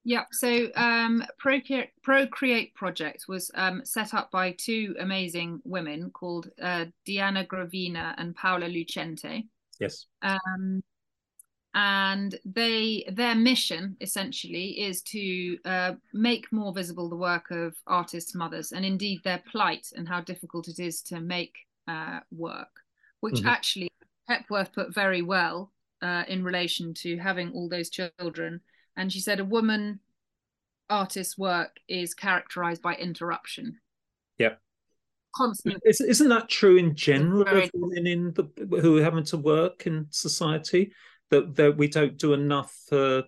Yeah, 0.03 0.24
so 0.32 0.70
um, 0.76 1.22
Procreate, 1.38 1.89
Procreate 2.01 2.74
Project 2.76 3.26
was 3.28 3.51
um, 3.55 3.82
set 3.84 4.13
up 4.13 4.32
by 4.32 4.55
two 4.57 4.95
amazing 4.99 5.59
women 5.65 6.11
called 6.11 6.49
uh, 6.61 6.86
Dyana 7.05 7.45
Gravina 7.45 8.13
and 8.18 8.34
Paola 8.34 8.68
Lucente. 8.68 9.47
Yes. 9.82 10.05
Um, 10.22 10.82
and 11.78 12.39
they 12.43 13.05
their 13.11 13.36
mission 13.36 13.95
essentially 14.01 14.82
is 14.82 15.03
to 15.03 15.59
uh, 15.63 15.93
make 16.11 16.51
more 16.51 16.73
visible 16.73 17.07
the 17.07 17.15
work 17.15 17.51
of 17.51 17.75
artists' 17.86 18.34
mothers 18.34 18.71
and 18.71 18.84
indeed 18.84 19.21
their 19.23 19.43
plight 19.51 19.88
and 19.95 20.07
how 20.07 20.19
difficult 20.19 20.67
it 20.67 20.80
is 20.80 21.03
to 21.03 21.21
make 21.21 21.55
uh, 21.88 22.19
work, 22.32 22.82
which 23.19 23.36
mm-hmm. 23.36 23.47
actually 23.47 23.91
Hepworth 24.28 24.73
put 24.73 24.91
very 24.91 25.21
well 25.21 25.71
uh, 26.01 26.23
in 26.28 26.43
relation 26.43 26.95
to 26.95 27.15
having 27.17 27.51
all 27.51 27.69
those 27.69 27.91
children 27.91 28.59
and 28.95 29.13
she 29.13 29.19
said 29.19 29.39
a 29.39 29.45
woman 29.45 29.99
artist's 30.89 31.38
work 31.38 31.78
is 31.88 32.15
characterized 32.15 32.82
by 32.82 32.95
interruption. 32.95 33.78
Yeah. 34.39 34.55
Constant. 35.36 35.84
Isn't 35.86 36.30
that 36.30 36.49
true 36.49 36.78
in 36.78 36.95
general 36.95 37.45
very... 37.45 37.65
of 37.65 37.71
women 37.75 38.07
in 38.07 38.34
the, 38.34 38.49
who 38.82 38.97
are 38.97 39.03
having 39.03 39.25
to 39.25 39.38
work 39.38 39.86
in 39.86 40.07
society? 40.09 40.91
That, 41.30 41.55
that 41.57 41.78
we 41.78 41.89
don't 41.89 42.17
do 42.17 42.34
enough 42.34 42.73
for 42.88 43.23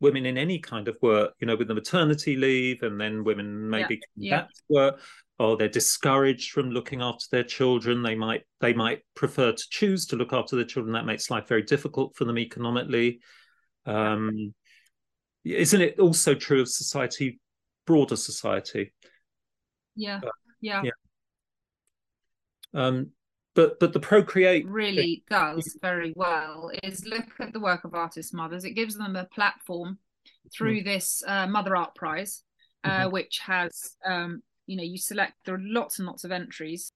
women 0.00 0.26
in 0.26 0.36
any 0.36 0.58
kind 0.58 0.88
of 0.88 0.96
work, 1.00 1.34
you 1.38 1.46
know, 1.46 1.54
with 1.54 1.68
the 1.68 1.74
maternity 1.74 2.34
leave, 2.34 2.82
and 2.82 3.00
then 3.00 3.24
women 3.24 3.68
maybe 3.68 4.00
yeah. 4.16 4.30
come 4.30 4.40
back 4.40 4.48
to 4.54 4.62
work, 4.68 5.00
or 5.38 5.56
they're 5.56 5.68
discouraged 5.68 6.50
from 6.50 6.70
looking 6.70 7.02
after 7.02 7.26
their 7.30 7.44
children. 7.44 8.02
They 8.02 8.14
might 8.14 8.42
they 8.60 8.72
might 8.72 9.02
prefer 9.14 9.52
to 9.52 9.64
choose 9.70 10.06
to 10.06 10.16
look 10.16 10.32
after 10.32 10.56
their 10.56 10.64
children. 10.64 10.94
That 10.94 11.06
makes 11.06 11.30
life 11.30 11.46
very 11.46 11.62
difficult 11.62 12.16
for 12.16 12.24
them 12.24 12.38
economically. 12.38 13.20
Um, 13.86 14.54
isn't 15.44 15.80
it 15.80 15.98
also 15.98 16.34
true 16.34 16.60
of 16.60 16.68
society, 16.68 17.40
broader 17.86 18.16
society? 18.16 18.92
Yeah, 19.94 20.20
uh, 20.24 20.30
yeah. 20.60 20.82
yeah. 20.84 20.90
Um, 22.74 23.10
but 23.54 23.78
but 23.80 23.92
the 23.92 24.00
procreate 24.00 24.66
really 24.66 25.24
does 25.28 25.76
very 25.80 26.12
well 26.16 26.70
is 26.82 27.04
look 27.04 27.26
at 27.40 27.52
the 27.52 27.60
work 27.60 27.84
of 27.84 27.94
artist 27.94 28.34
mothers. 28.34 28.64
It 28.64 28.72
gives 28.72 28.96
them 28.96 29.16
a 29.16 29.24
platform 29.24 29.98
through 30.56 30.80
mm. 30.80 30.84
this 30.84 31.22
uh, 31.26 31.46
Mother 31.46 31.76
Art 31.76 31.94
Prize, 31.94 32.42
uh, 32.84 32.90
mm-hmm. 32.90 33.12
which 33.12 33.40
has 33.46 33.96
um, 34.04 34.42
you 34.66 34.76
know 34.76 34.82
you 34.82 34.98
select 34.98 35.34
there 35.44 35.54
are 35.54 35.62
lots 35.62 35.98
and 35.98 36.06
lots 36.06 36.24
of 36.24 36.32
entries. 36.32 36.92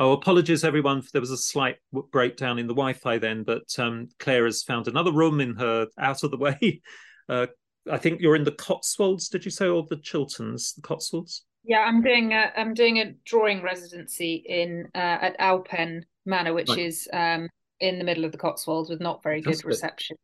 Oh, 0.00 0.12
apologies 0.12 0.62
everyone. 0.62 1.02
There 1.12 1.20
was 1.20 1.32
a 1.32 1.36
slight 1.36 1.76
breakdown 2.12 2.60
in 2.60 2.68
the 2.68 2.74
Wi-Fi 2.74 3.18
then, 3.18 3.42
but 3.42 3.76
um, 3.78 4.08
Claire 4.20 4.44
has 4.44 4.62
found 4.62 4.86
another 4.86 5.10
room 5.10 5.40
in 5.40 5.56
her 5.56 5.88
out 5.98 6.22
of 6.22 6.30
the 6.30 6.36
way 6.36 6.80
uh, 7.28 7.46
I 7.90 7.98
think 7.98 8.20
you're 8.20 8.36
in 8.36 8.44
the 8.44 8.52
Cotswolds, 8.52 9.28
did 9.28 9.44
you 9.44 9.50
say, 9.50 9.66
or 9.66 9.84
the 9.88 9.96
Chilterns, 9.96 10.74
the 10.74 10.82
Cotswolds? 10.82 11.44
Yeah, 11.64 11.80
I'm 11.80 12.02
doing 12.02 12.32
a 12.32 12.52
I'm 12.56 12.74
doing 12.74 12.98
a 12.98 13.14
drawing 13.24 13.62
residency 13.62 14.42
in 14.46 14.88
uh, 14.94 15.18
at 15.20 15.36
Alpen 15.38 16.04
Manor, 16.24 16.54
which 16.54 16.68
right. 16.70 16.78
is 16.78 17.08
um, 17.12 17.48
in 17.80 17.98
the 17.98 18.04
middle 18.04 18.24
of 18.24 18.32
the 18.32 18.38
Cotswolds 18.38 18.88
with 18.90 19.00
not 19.00 19.22
very 19.22 19.40
good 19.40 19.64
reception. 19.64 20.16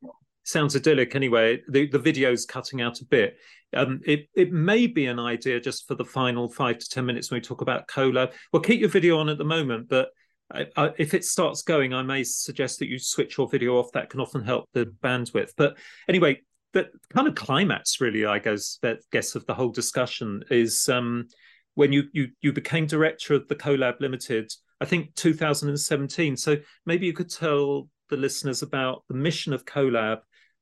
Sounds 0.45 0.77
idyllic 0.77 1.15
anyway. 1.15 1.61
The 1.69 1.87
the 1.89 1.99
video's 1.99 2.47
cutting 2.47 2.81
out 2.81 3.01
a 3.01 3.05
bit. 3.05 3.37
Um, 3.75 4.01
it 4.05 4.29
it 4.35 4.53
may 4.53 4.87
be 4.87 5.07
an 5.07 5.19
idea 5.19 5.61
just 5.61 5.87
for 5.89 5.95
the 5.95 6.05
final 6.05 6.49
five 6.49 6.79
to 6.79 6.89
ten 6.89 7.07
minutes 7.07 7.31
when 7.31 7.39
we 7.39 7.43
talk 7.43 7.61
about 7.61 7.89
CoLab. 7.89 8.33
Well, 8.53 8.63
keep 8.63 8.81
your 8.81 8.91
video 8.91 9.19
on 9.19 9.29
at 9.29 9.39
the 9.39 9.45
moment, 9.45 9.89
but 9.89 10.09
I, 10.53 10.67
I, 10.77 10.91
if 10.99 11.15
it 11.15 11.25
starts 11.25 11.63
going, 11.63 11.95
I 11.95 12.03
may 12.03 12.25
suggest 12.25 12.79
that 12.79 12.89
you 12.89 12.99
switch 12.99 13.39
your 13.39 13.49
video 13.49 13.79
off. 13.79 13.93
That 13.93 14.11
can 14.11 14.21
often 14.21 14.45
help 14.45 14.69
the 14.73 14.87
bandwidth. 15.03 15.53
But 15.57 15.77
anyway, 16.09 16.43
the 16.75 16.91
kind 17.15 17.27
of 17.27 17.35
climax, 17.35 18.01
really, 18.01 18.27
I 18.27 18.39
guess, 18.39 18.79
that 18.83 18.99
guess 19.11 19.35
of 19.35 19.47
the 19.47 19.55
whole 19.55 19.71
discussion 19.71 20.45
is 20.51 20.89
um, 20.89 21.29
when 21.75 21.93
you 21.93 22.05
you 22.13 22.29
you 22.43 22.53
became 22.53 22.87
director 22.87 23.33
of 23.35 23.49
the 23.49 23.55
CoLab 23.55 24.01
Limited, 24.01 24.53
I 24.81 24.85
think 24.85 25.15
2017. 25.15 26.37
So 26.37 26.57
maybe 26.85 27.07
you 27.07 27.15
could 27.15 27.31
tell 27.31 27.89
the 28.11 28.17
listeners 28.17 28.63
about 28.63 29.05
the 29.09 29.15
mission 29.15 29.53
of 29.53 29.65
CoLab 29.65 30.19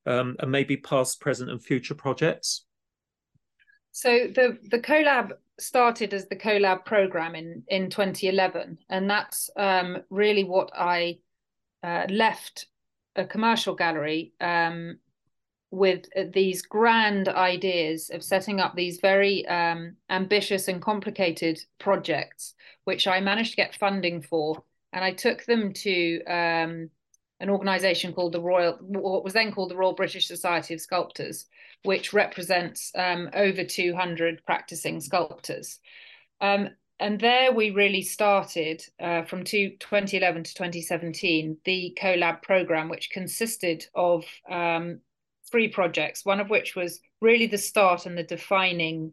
um, 0.06 0.36
and 0.38 0.52
maybe 0.52 0.76
past, 0.76 1.20
present, 1.20 1.50
and 1.50 1.62
future 1.62 1.94
projects. 1.94 2.64
So 3.90 4.28
the 4.34 4.58
the 4.70 4.78
CoLab 4.78 5.32
started 5.58 6.14
as 6.14 6.28
the 6.28 6.36
CoLab 6.36 6.84
program 6.84 7.34
in 7.34 7.64
in 7.68 7.90
2011, 7.90 8.78
and 8.88 9.10
that's 9.10 9.50
um, 9.56 9.98
really 10.10 10.44
what 10.44 10.70
I 10.76 11.18
uh, 11.82 12.06
left 12.08 12.66
a 13.16 13.24
commercial 13.24 13.74
gallery 13.74 14.32
um, 14.40 14.98
with 15.72 16.04
uh, 16.14 16.24
these 16.32 16.62
grand 16.62 17.28
ideas 17.28 18.10
of 18.10 18.22
setting 18.22 18.60
up 18.60 18.76
these 18.76 19.00
very 19.00 19.44
um, 19.48 19.96
ambitious 20.10 20.68
and 20.68 20.82
complicated 20.82 21.58
projects, 21.80 22.54
which 22.84 23.08
I 23.08 23.20
managed 23.20 23.52
to 23.52 23.56
get 23.56 23.74
funding 23.74 24.20
for. 24.20 24.62
And 24.92 25.02
I 25.02 25.12
took 25.12 25.44
them 25.46 25.72
to 25.72 26.22
um, 26.24 26.90
an 27.40 27.48
organization 27.48 28.12
called 28.12 28.32
the 28.32 28.40
Royal, 28.40 28.76
what 28.80 29.24
was 29.24 29.32
then 29.32 29.50
called 29.50 29.70
the 29.70 29.76
Royal 29.76 29.94
British 29.94 30.28
Society 30.28 30.74
of 30.74 30.80
Sculptors, 30.80 31.46
which 31.84 32.12
represents 32.12 32.92
um, 32.94 33.30
over 33.32 33.64
200 33.64 34.44
practicing 34.44 35.00
sculptors. 35.00 35.80
Um, 36.42 36.68
and 37.00 37.18
there 37.18 37.50
we 37.50 37.70
really 37.70 38.02
started 38.02 38.84
uh, 39.00 39.22
from 39.22 39.42
two, 39.42 39.70
2011 39.80 40.44
to 40.44 40.54
2017 40.54 41.56
the 41.64 41.96
CoLab 41.98 42.42
program, 42.42 42.90
which 42.90 43.10
consisted 43.10 43.86
of 43.94 44.24
um, 44.50 45.00
three 45.52 45.68
projects, 45.68 46.24
one 46.24 46.40
of 46.40 46.50
which 46.50 46.74
was 46.74 47.00
really 47.20 47.46
the 47.46 47.58
start 47.58 48.06
and 48.06 48.18
the 48.18 48.24
defining 48.24 49.12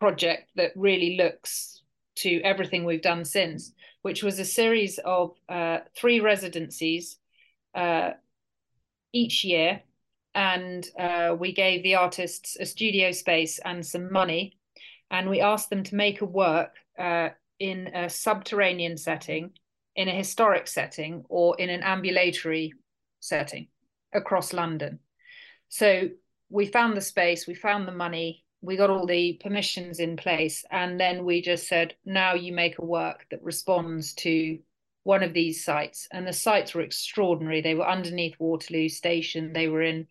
project 0.00 0.50
that 0.56 0.72
really 0.74 1.16
looks 1.16 1.82
to 2.16 2.40
everything 2.40 2.84
we've 2.84 3.02
done 3.02 3.24
since, 3.24 3.72
which 4.00 4.22
was 4.22 4.38
a 4.38 4.44
series 4.44 4.98
of 5.04 5.36
uh, 5.48 5.78
three 5.96 6.20
residencies 6.20 7.18
uh, 7.74 8.10
each 9.12 9.44
year. 9.44 9.82
And 10.34 10.88
uh, 10.98 11.36
we 11.38 11.52
gave 11.52 11.82
the 11.82 11.96
artists 11.96 12.56
a 12.58 12.64
studio 12.64 13.12
space 13.12 13.60
and 13.64 13.84
some 13.84 14.10
money. 14.10 14.56
And 15.10 15.28
we 15.28 15.42
asked 15.42 15.68
them 15.68 15.84
to 15.84 15.94
make 15.94 16.22
a 16.22 16.26
work 16.26 16.74
uh, 16.98 17.28
in 17.58 17.88
a 17.88 18.08
subterranean 18.08 18.96
setting, 18.96 19.50
in 19.94 20.08
a 20.08 20.12
historic 20.12 20.66
setting, 20.68 21.24
or 21.28 21.54
in 21.58 21.68
an 21.68 21.82
ambulatory 21.82 22.72
setting 23.20 23.68
across 24.12 24.52
London. 24.52 24.98
So 25.68 26.10
we 26.50 26.66
found 26.66 26.96
the 26.96 27.00
space, 27.00 27.46
we 27.46 27.54
found 27.54 27.88
the 27.88 27.92
money, 27.92 28.44
we 28.60 28.76
got 28.76 28.90
all 28.90 29.06
the 29.06 29.40
permissions 29.42 29.98
in 29.98 30.16
place, 30.16 30.64
and 30.70 31.00
then 31.00 31.24
we 31.24 31.42
just 31.42 31.66
said, 31.66 31.94
now 32.04 32.34
you 32.34 32.52
make 32.52 32.78
a 32.78 32.84
work 32.84 33.26
that 33.30 33.42
responds 33.42 34.14
to 34.14 34.58
one 35.04 35.22
of 35.22 35.32
these 35.32 35.64
sites. 35.64 36.06
And 36.12 36.26
the 36.26 36.32
sites 36.32 36.74
were 36.74 36.82
extraordinary. 36.82 37.60
They 37.60 37.74
were 37.74 37.88
underneath 37.88 38.36
Waterloo 38.38 38.88
Station, 38.88 39.52
they 39.52 39.68
were 39.68 39.82
in 39.82 40.06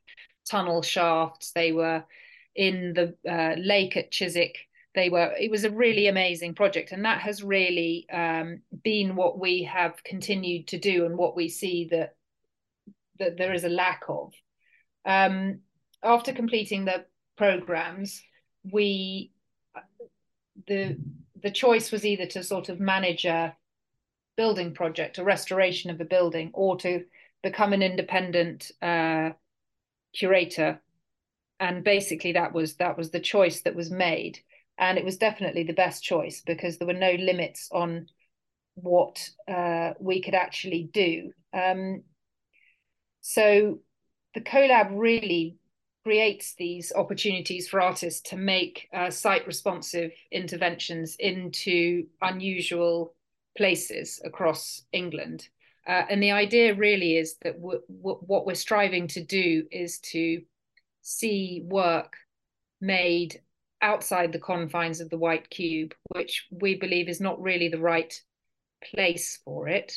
tunnel 0.50 0.82
shafts, 0.82 1.52
they 1.52 1.72
were 1.72 2.04
in 2.56 2.94
the 2.94 3.16
uh, 3.30 3.56
lake 3.58 3.96
at 3.96 4.12
Chiswick 4.12 4.58
they 4.94 5.10
were 5.10 5.34
it 5.40 5.50
was 5.50 5.64
a 5.64 5.72
really 5.72 6.08
amazing 6.08 6.54
project 6.54 6.92
and 6.92 7.06
that 7.06 7.22
has 7.22 7.44
really 7.44 8.08
um, 8.12 8.62
been 8.84 9.16
what 9.16 9.40
we 9.40 9.64
have 9.64 10.04
continued 10.04 10.68
to 10.68 10.78
do 10.78 11.06
and 11.06 11.18
what 11.18 11.36
we 11.36 11.48
see 11.48 11.88
that 11.92 12.16
that 13.22 13.38
there 13.38 13.54
is 13.54 13.64
a 13.64 13.70
lack 13.70 14.02
of. 14.10 14.34
Um, 15.06 15.60
after 16.04 16.34
completing 16.34 16.86
the 16.86 17.06
programs, 17.38 18.22
we 18.72 19.32
the 20.68 20.98
the 21.42 21.52
choice 21.52 21.92
was 21.92 22.06
either 22.06 22.26
to 22.28 22.44
sort 22.44 22.70
of 22.70 22.80
manage 22.80 23.26
a 23.26 23.56
building 24.38 24.74
project, 24.74 25.18
a 25.18 25.24
restoration 25.24 25.90
of 25.90 26.02
a 26.02 26.06
building, 26.06 26.52
or 26.54 26.78
to 26.78 27.04
become 27.44 27.74
an 27.74 27.82
independent 27.82 28.72
uh, 28.82 29.32
curator. 30.14 30.82
And 31.60 31.84
basically 31.84 32.34
that 32.34 32.54
was 32.54 32.76
that 32.76 32.98
was 32.98 33.12
the 33.12 33.20
choice 33.20 33.62
that 33.62 33.76
was 33.76 33.92
made. 33.92 34.40
And 34.78 34.98
it 34.98 35.06
was 35.06 35.18
definitely 35.18 35.64
the 35.64 35.74
best 35.74 36.04
choice 36.04 36.42
because 36.46 36.78
there 36.78 36.88
were 36.88 36.94
no 36.94 37.14
limits 37.14 37.70
on 37.72 38.08
what 38.76 39.30
uh, 39.48 39.94
we 40.00 40.22
could 40.22 40.34
actually 40.34 40.90
do. 40.92 41.32
Um, 41.54 42.04
so 43.22 43.80
the 44.34 44.42
CoLab 44.42 44.90
really 44.92 45.58
creates 46.04 46.56
these 46.56 46.92
opportunities 46.96 47.68
for 47.68 47.80
artists 47.80 48.22
to 48.30 48.36
make 48.36 48.90
uh, 48.94 49.10
site 49.10 49.46
responsive 49.46 50.12
interventions 50.32 51.16
into 51.20 52.08
unusual 52.22 53.14
places 53.56 54.20
across 54.26 54.84
England. 54.92 55.48
Uh, 55.88 56.04
and 56.10 56.22
the 56.22 56.32
idea 56.32 56.74
really 56.76 57.18
is 57.18 57.38
that 57.44 57.56
what 57.58 58.46
we're 58.46 58.56
striving 58.56 59.08
to 59.08 59.24
do 59.24 59.64
is 59.72 60.00
to 60.00 60.42
see 61.02 61.64
work 61.66 62.16
made 62.80 63.42
outside 63.82 64.32
the 64.32 64.40
confines 64.40 65.02
of 65.02 65.10
the 65.10 65.18
white 65.18 65.50
cube, 65.50 65.94
which 66.10 66.48
we 66.52 66.76
believe 66.76 67.10
is 67.10 67.20
not 67.20 67.42
really 67.42 67.68
the 67.68 67.80
right 67.80 68.22
place 68.84 69.40
for 69.44 69.68
it, 69.68 69.96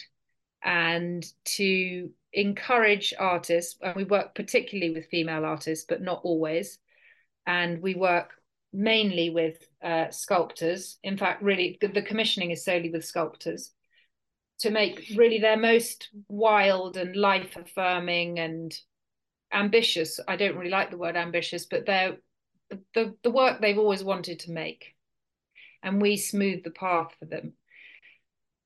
and 0.62 1.24
to 1.44 2.10
encourage 2.34 3.14
artists. 3.18 3.76
And 3.80 3.96
we 3.96 4.04
work 4.04 4.34
particularly 4.34 4.92
with 4.92 5.08
female 5.10 5.44
artists, 5.44 5.86
but 5.88 6.02
not 6.02 6.20
always. 6.24 6.78
And 7.46 7.80
we 7.80 7.94
work 7.94 8.32
mainly 8.72 9.30
with 9.30 9.66
uh, 9.82 10.10
sculptors. 10.10 10.98
In 11.02 11.16
fact, 11.16 11.42
really, 11.42 11.78
the 11.80 12.02
commissioning 12.02 12.50
is 12.50 12.64
solely 12.64 12.90
with 12.90 13.04
sculptors 13.04 13.72
to 14.60 14.70
make 14.70 15.12
really 15.16 15.38
their 15.38 15.56
most 15.56 16.08
wild 16.28 16.96
and 16.96 17.16
life 17.16 17.56
affirming 17.56 18.38
and 18.38 18.76
ambitious. 19.52 20.20
I 20.26 20.36
don't 20.36 20.56
really 20.56 20.70
like 20.70 20.90
the 20.90 20.98
word 20.98 21.16
ambitious, 21.16 21.66
but 21.66 21.86
they're 21.86 22.16
the, 22.94 23.14
the 23.22 23.30
work 23.30 23.60
they've 23.60 23.78
always 23.78 24.02
wanted 24.02 24.40
to 24.40 24.50
make. 24.50 24.94
And 25.82 26.00
we 26.00 26.16
smooth 26.16 26.64
the 26.64 26.70
path 26.70 27.14
for 27.18 27.26
them. 27.26 27.52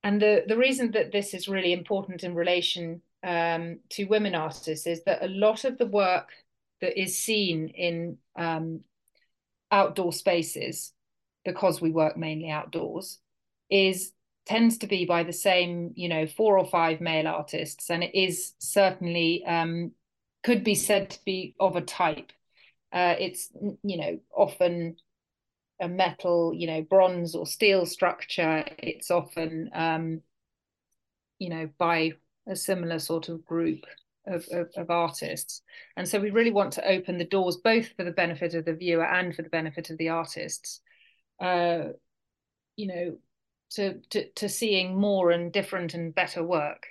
And 0.03 0.21
the, 0.21 0.43
the 0.47 0.57
reason 0.57 0.91
that 0.91 1.11
this 1.11 1.33
is 1.33 1.49
really 1.49 1.73
important 1.73 2.23
in 2.23 2.33
relation 2.33 3.01
um, 3.23 3.79
to 3.91 4.05
women 4.05 4.35
artists 4.35 4.87
is 4.87 5.03
that 5.05 5.23
a 5.23 5.27
lot 5.27 5.65
of 5.65 5.77
the 5.77 5.85
work 5.85 6.29
that 6.81 6.99
is 6.99 7.17
seen 7.17 7.69
in 7.69 8.17
um, 8.37 8.81
outdoor 9.71 10.13
spaces, 10.13 10.93
because 11.43 11.81
we 11.81 11.91
work 11.91 12.17
mainly 12.17 12.49
outdoors, 12.49 13.19
is 13.69 14.11
tends 14.45 14.79
to 14.79 14.87
be 14.87 15.05
by 15.05 15.23
the 15.23 15.33
same, 15.33 15.91
you 15.95 16.09
know, 16.09 16.25
four 16.25 16.57
or 16.57 16.65
five 16.65 17.01
male 17.01 17.27
artists, 17.27 17.89
and 17.89 18.03
it 18.03 18.15
is 18.15 18.53
certainly 18.59 19.43
um, 19.45 19.91
could 20.43 20.63
be 20.63 20.75
said 20.75 21.11
to 21.11 21.19
be 21.25 21.55
of 21.59 21.75
a 21.75 21.81
type. 21.81 22.31
Uh, 22.91 23.15
it's 23.19 23.49
you 23.83 23.97
know 23.97 24.19
often 24.35 24.95
a 25.79 25.87
metal, 25.87 26.53
you 26.53 26.67
know, 26.67 26.81
bronze 26.81 27.35
or 27.35 27.45
steel 27.45 27.85
structure. 27.85 28.65
It's 28.79 29.11
often 29.11 29.69
um, 29.73 30.21
you 31.37 31.49
know 31.49 31.69
by 31.77 32.13
a 32.49 32.55
similar 32.55 32.99
sort 32.99 33.29
of 33.29 33.45
group 33.45 33.85
of, 34.27 34.45
of, 34.51 34.69
of, 34.75 34.89
artists. 34.89 35.61
And 35.95 36.07
so 36.07 36.19
we 36.19 36.31
really 36.31 36.51
want 36.51 36.73
to 36.73 36.87
open 36.87 37.17
the 37.17 37.23
doors 37.23 37.57
both 37.57 37.89
for 37.95 38.03
the 38.03 38.11
benefit 38.11 38.53
of 38.53 38.65
the 38.65 38.73
viewer 38.73 39.05
and 39.05 39.35
for 39.35 39.41
the 39.41 39.49
benefit 39.49 39.89
of 39.89 39.97
the 39.97 40.09
artists, 40.09 40.81
uh, 41.39 41.89
you 42.75 42.87
know, 42.87 43.17
to, 43.71 43.99
to, 44.09 44.29
to 44.31 44.49
seeing 44.49 44.99
more 44.99 45.31
and 45.31 45.51
different 45.51 45.93
and 45.93 46.13
better 46.13 46.43
work. 46.43 46.87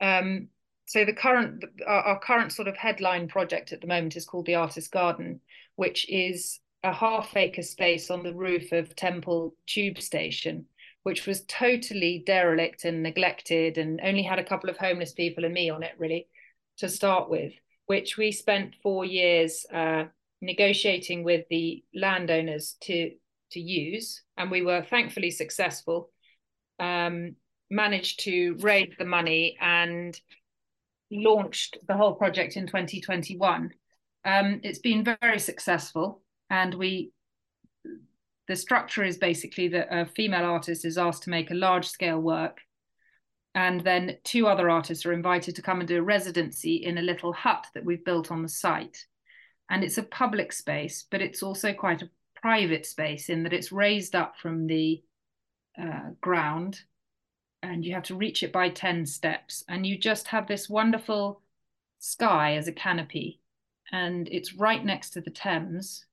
Um, 0.00 0.48
so 0.86 1.04
the 1.04 1.12
current, 1.12 1.64
our, 1.86 2.02
our 2.02 2.20
current 2.20 2.52
sort 2.52 2.68
of 2.68 2.76
headline 2.76 3.28
project 3.28 3.72
at 3.72 3.80
the 3.80 3.86
moment 3.86 4.16
is 4.16 4.26
called 4.26 4.46
the 4.46 4.54
Artist 4.54 4.90
Garden, 4.90 5.40
which 5.76 6.08
is 6.08 6.60
a 6.82 6.92
half 6.92 7.36
acre 7.36 7.62
space 7.62 8.10
on 8.10 8.22
the 8.22 8.34
roof 8.34 8.70
of 8.72 8.94
Temple 8.94 9.54
Tube 9.66 9.98
Station 9.98 10.66
which 11.04 11.26
was 11.26 11.44
totally 11.44 12.22
derelict 12.26 12.84
and 12.84 13.02
neglected 13.02 13.78
and 13.78 14.00
only 14.02 14.22
had 14.22 14.38
a 14.38 14.44
couple 14.44 14.68
of 14.68 14.76
homeless 14.76 15.12
people 15.12 15.44
and 15.44 15.54
me 15.54 15.70
on 15.70 15.82
it 15.82 15.92
really 15.98 16.26
to 16.76 16.88
start 16.88 17.30
with 17.30 17.52
which 17.86 18.16
we 18.16 18.32
spent 18.32 18.74
four 18.82 19.04
years 19.04 19.66
uh, 19.72 20.04
negotiating 20.40 21.22
with 21.22 21.46
the 21.50 21.84
landowners 21.94 22.76
to 22.80 23.12
to 23.50 23.60
use. 23.60 24.22
And 24.36 24.50
we 24.50 24.62
were 24.62 24.82
thankfully 24.82 25.30
successful 25.30 26.10
um, 26.80 27.36
managed 27.70 28.20
to 28.24 28.56
raise 28.60 28.92
the 28.98 29.04
money 29.04 29.56
and 29.60 30.18
launched 31.10 31.78
the 31.86 31.94
whole 31.94 32.14
project 32.14 32.56
in 32.56 32.66
2021 32.66 33.70
um, 34.24 34.60
it's 34.62 34.78
been 34.78 35.04
very 35.04 35.38
successful 35.38 36.22
and 36.50 36.74
we 36.74 37.12
the 38.48 38.56
structure 38.56 39.04
is 39.04 39.16
basically 39.16 39.68
that 39.68 39.88
a 39.90 40.06
female 40.06 40.44
artist 40.44 40.84
is 40.84 40.98
asked 40.98 41.22
to 41.24 41.30
make 41.30 41.50
a 41.50 41.54
large 41.54 41.88
scale 41.88 42.20
work 42.20 42.60
and 43.54 43.80
then 43.82 44.16
two 44.24 44.46
other 44.46 44.68
artists 44.68 45.06
are 45.06 45.12
invited 45.12 45.54
to 45.54 45.62
come 45.62 45.78
and 45.78 45.88
do 45.88 45.98
a 45.98 46.02
residency 46.02 46.76
in 46.84 46.98
a 46.98 47.02
little 47.02 47.32
hut 47.32 47.66
that 47.74 47.84
we've 47.84 48.04
built 48.04 48.32
on 48.32 48.42
the 48.42 48.48
site. 48.48 49.06
And 49.70 49.84
it's 49.84 49.98
a 49.98 50.02
public 50.02 50.52
space 50.52 51.06
but 51.10 51.22
it's 51.22 51.42
also 51.42 51.72
quite 51.72 52.02
a 52.02 52.10
private 52.34 52.84
space 52.84 53.30
in 53.30 53.42
that 53.44 53.54
it's 53.54 53.72
raised 53.72 54.14
up 54.14 54.34
from 54.36 54.66
the 54.66 55.02
uh, 55.80 56.10
ground 56.20 56.80
and 57.62 57.84
you 57.84 57.94
have 57.94 58.02
to 58.04 58.14
reach 58.14 58.42
it 58.42 58.52
by 58.52 58.68
10 58.68 59.06
steps 59.06 59.64
and 59.68 59.86
you 59.86 59.96
just 59.96 60.28
have 60.28 60.46
this 60.46 60.68
wonderful 60.68 61.40
sky 61.98 62.56
as 62.56 62.68
a 62.68 62.72
canopy 62.72 63.40
and 63.90 64.28
it's 64.30 64.54
right 64.54 64.84
next 64.84 65.10
to 65.10 65.22
the 65.22 65.30
thames 65.30 66.04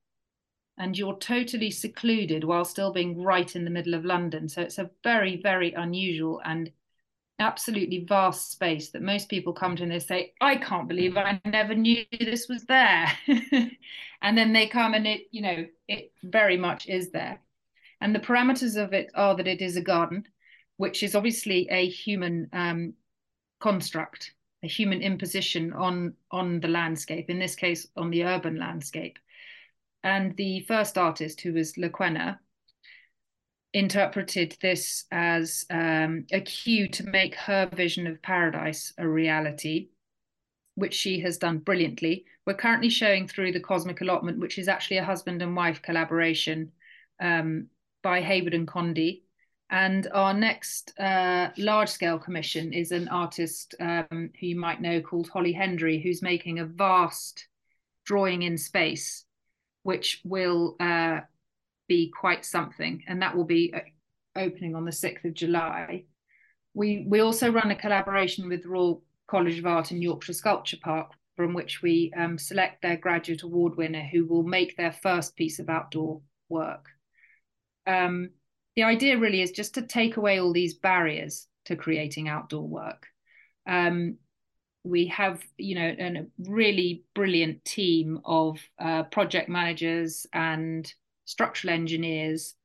and 0.81 0.97
you're 0.97 1.17
totally 1.17 1.69
secluded 1.69 2.43
while 2.43 2.65
still 2.65 2.91
being 2.91 3.21
right 3.21 3.55
in 3.55 3.63
the 3.63 3.69
middle 3.69 3.93
of 3.93 4.03
London. 4.03 4.49
So 4.49 4.63
it's 4.63 4.79
a 4.79 4.89
very, 5.03 5.39
very 5.39 5.73
unusual 5.73 6.41
and 6.43 6.71
absolutely 7.37 8.03
vast 8.09 8.51
space 8.51 8.89
that 8.89 9.03
most 9.03 9.29
people 9.29 9.53
come 9.53 9.75
to 9.75 9.83
and 9.83 9.91
they 9.91 9.99
say, 9.99 10.33
I 10.41 10.55
can't 10.55 10.87
believe 10.87 11.17
I 11.17 11.39
never 11.45 11.75
knew 11.75 12.03
this 12.19 12.47
was 12.49 12.65
there. 12.65 13.07
and 14.23 14.35
then 14.35 14.53
they 14.53 14.65
come 14.65 14.95
and 14.95 15.05
it, 15.05 15.27
you 15.29 15.43
know, 15.43 15.67
it 15.87 16.13
very 16.23 16.57
much 16.57 16.89
is 16.89 17.11
there. 17.11 17.39
And 18.01 18.15
the 18.15 18.19
parameters 18.19 18.75
of 18.75 18.91
it 18.91 19.11
are 19.13 19.35
that 19.35 19.47
it 19.47 19.61
is 19.61 19.77
a 19.77 19.81
garden, 19.81 20.23
which 20.77 21.03
is 21.03 21.13
obviously 21.13 21.67
a 21.69 21.87
human 21.87 22.49
um, 22.53 22.95
construct, 23.59 24.33
a 24.63 24.67
human 24.67 25.03
imposition 25.03 25.73
on 25.73 26.15
on 26.31 26.59
the 26.59 26.67
landscape, 26.67 27.29
in 27.29 27.37
this 27.37 27.53
case 27.53 27.87
on 27.95 28.09
the 28.09 28.23
urban 28.23 28.57
landscape. 28.57 29.19
And 30.03 30.35
the 30.35 30.61
first 30.61 30.97
artist, 30.97 31.41
who 31.41 31.53
was 31.53 31.73
Lakwena, 31.73 32.39
interpreted 33.73 34.57
this 34.61 35.05
as 35.11 35.65
um, 35.69 36.25
a 36.31 36.41
cue 36.41 36.87
to 36.89 37.05
make 37.05 37.35
her 37.35 37.67
vision 37.67 38.07
of 38.07 38.21
paradise 38.21 38.93
a 38.97 39.07
reality, 39.07 39.89
which 40.75 40.93
she 40.93 41.19
has 41.21 41.37
done 41.37 41.59
brilliantly. 41.59 42.25
We're 42.45 42.55
currently 42.55 42.89
showing 42.89 43.27
through 43.27 43.53
the 43.53 43.59
Cosmic 43.59 44.01
Allotment, 44.01 44.39
which 44.39 44.57
is 44.57 44.67
actually 44.67 44.97
a 44.97 45.05
husband 45.05 45.41
and 45.41 45.55
wife 45.55 45.81
collaboration 45.81 46.71
um, 47.21 47.67
by 48.01 48.21
Hayward 48.21 48.53
and 48.53 48.67
Condy. 48.67 49.23
And 49.69 50.07
our 50.11 50.33
next 50.33 50.99
uh, 50.99 51.51
large 51.57 51.87
scale 51.87 52.19
commission 52.19 52.73
is 52.73 52.91
an 52.91 53.07
artist 53.07 53.73
um, 53.79 54.31
who 54.37 54.47
you 54.47 54.59
might 54.59 54.81
know 54.81 54.99
called 54.99 55.29
Holly 55.29 55.53
Hendry, 55.53 56.01
who's 56.01 56.21
making 56.21 56.59
a 56.59 56.65
vast 56.65 57.47
drawing 58.03 58.41
in 58.41 58.57
space 58.57 59.23
which 59.83 60.21
will 60.23 60.75
uh, 60.79 61.21
be 61.87 62.11
quite 62.17 62.45
something, 62.45 63.03
and 63.07 63.21
that 63.21 63.35
will 63.35 63.45
be 63.45 63.73
uh, 63.73 63.79
opening 64.39 64.75
on 64.75 64.85
the 64.85 64.91
6th 64.91 65.25
of 65.25 65.33
July. 65.33 66.05
We, 66.73 67.05
we 67.07 67.19
also 67.19 67.51
run 67.51 67.71
a 67.71 67.75
collaboration 67.75 68.47
with 68.47 68.65
Royal 68.65 69.03
College 69.27 69.59
of 69.59 69.65
Art 69.65 69.91
in 69.91 70.01
Yorkshire 70.01 70.33
Sculpture 70.33 70.77
Park, 70.81 71.11
from 71.35 71.53
which 71.53 71.81
we 71.81 72.13
um, 72.17 72.37
select 72.37 72.81
their 72.81 72.97
graduate 72.97 73.43
award 73.43 73.75
winner 73.75 74.03
who 74.03 74.25
will 74.25 74.43
make 74.43 74.77
their 74.77 74.91
first 74.91 75.35
piece 75.35 75.59
of 75.59 75.69
outdoor 75.69 76.21
work. 76.49 76.85
Um, 77.87 78.29
the 78.75 78.83
idea 78.83 79.17
really 79.17 79.41
is 79.41 79.51
just 79.51 79.73
to 79.75 79.81
take 79.81 80.17
away 80.17 80.39
all 80.39 80.53
these 80.53 80.75
barriers 80.75 81.47
to 81.65 81.75
creating 81.75 82.29
outdoor 82.29 82.67
work. 82.67 83.07
Um, 83.67 84.17
we 84.83 85.07
have 85.07 85.41
you 85.57 85.75
know 85.75 85.95
a 85.99 86.25
really 86.49 87.03
brilliant 87.13 87.63
team 87.65 88.19
of 88.25 88.59
uh, 88.79 89.03
project 89.03 89.49
managers 89.49 90.25
and 90.33 90.91
structural 91.25 91.73
engineers. 91.73 92.55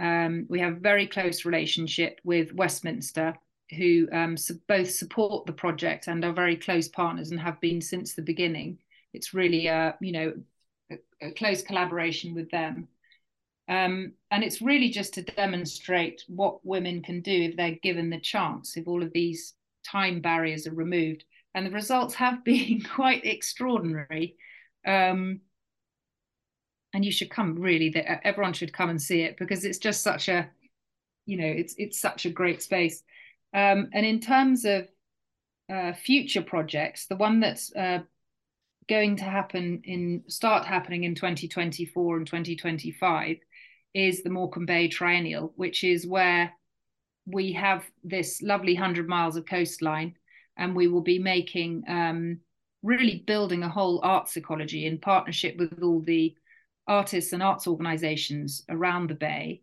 Um, 0.00 0.46
we 0.48 0.60
have 0.60 0.74
a 0.74 0.80
very 0.80 1.06
close 1.06 1.44
relationship 1.44 2.20
with 2.24 2.54
westminster 2.54 3.34
who 3.76 4.08
um, 4.12 4.36
so 4.36 4.54
both 4.68 4.90
support 4.90 5.46
the 5.46 5.52
project 5.52 6.06
and 6.06 6.24
are 6.24 6.32
very 6.32 6.56
close 6.56 6.88
partners 6.88 7.30
and 7.30 7.40
have 7.40 7.60
been 7.60 7.80
since 7.80 8.14
the 8.14 8.22
beginning. 8.22 8.78
It's 9.14 9.34
really 9.34 9.66
a 9.66 9.96
you 10.00 10.12
know 10.12 10.32
a, 10.90 10.96
a 11.26 11.30
close 11.32 11.62
collaboration 11.62 12.34
with 12.34 12.50
them. 12.50 12.88
Um, 13.68 14.12
and 14.30 14.42
it's 14.42 14.60
really 14.60 14.90
just 14.90 15.14
to 15.14 15.22
demonstrate 15.22 16.24
what 16.26 16.66
women 16.66 17.00
can 17.00 17.22
do 17.22 17.32
if 17.32 17.56
they're 17.56 17.78
given 17.82 18.10
the 18.10 18.20
chance 18.20 18.76
if 18.76 18.88
all 18.88 19.02
of 19.02 19.12
these 19.12 19.54
time 19.86 20.20
barriers 20.20 20.66
are 20.66 20.74
removed 20.74 21.24
and 21.54 21.66
the 21.66 21.70
results 21.70 22.14
have 22.14 22.44
been 22.44 22.82
quite 22.82 23.24
extraordinary. 23.24 24.36
Um, 24.86 25.40
and 26.94 27.04
you 27.04 27.12
should 27.12 27.30
come 27.30 27.58
really 27.58 27.88
that 27.90 28.26
everyone 28.26 28.52
should 28.52 28.72
come 28.72 28.90
and 28.90 29.00
see 29.00 29.22
it 29.22 29.38
because 29.38 29.64
it's 29.64 29.78
just 29.78 30.02
such 30.02 30.28
a 30.28 30.50
you 31.24 31.38
know 31.38 31.46
it's 31.46 31.74
it's 31.78 31.98
such 31.98 32.26
a 32.26 32.30
great 32.30 32.60
space 32.60 33.02
um, 33.54 33.88
and 33.94 34.04
in 34.04 34.20
terms 34.20 34.66
of 34.66 34.86
uh, 35.72 35.94
future 35.94 36.42
projects 36.42 37.06
the 37.06 37.16
one 37.16 37.40
that's 37.40 37.74
uh, 37.74 38.00
going 38.88 39.16
to 39.16 39.24
happen 39.24 39.80
in 39.84 40.22
start 40.28 40.66
happening 40.66 41.04
in 41.04 41.14
2024 41.14 42.16
and 42.16 42.26
2025 42.26 43.36
is 43.94 44.22
the 44.22 44.30
Morecambe 44.30 44.66
Bay 44.66 44.88
Triennial, 44.88 45.52
which 45.56 45.84
is 45.84 46.06
where 46.06 46.52
we 47.26 47.52
have 47.52 47.84
this 48.02 48.42
lovely 48.42 48.74
100 48.74 49.08
miles 49.08 49.36
of 49.36 49.46
coastline 49.46 50.16
and 50.56 50.74
we 50.74 50.88
will 50.88 51.00
be 51.00 51.18
making 51.18 51.84
um, 51.88 52.38
really 52.82 53.22
building 53.26 53.62
a 53.62 53.68
whole 53.68 54.00
arts 54.02 54.36
ecology 54.36 54.86
in 54.86 54.98
partnership 54.98 55.56
with 55.56 55.82
all 55.82 56.00
the 56.00 56.34
artists 56.86 57.32
and 57.32 57.42
arts 57.42 57.66
organizations 57.66 58.64
around 58.68 59.08
the 59.08 59.14
bay. 59.14 59.62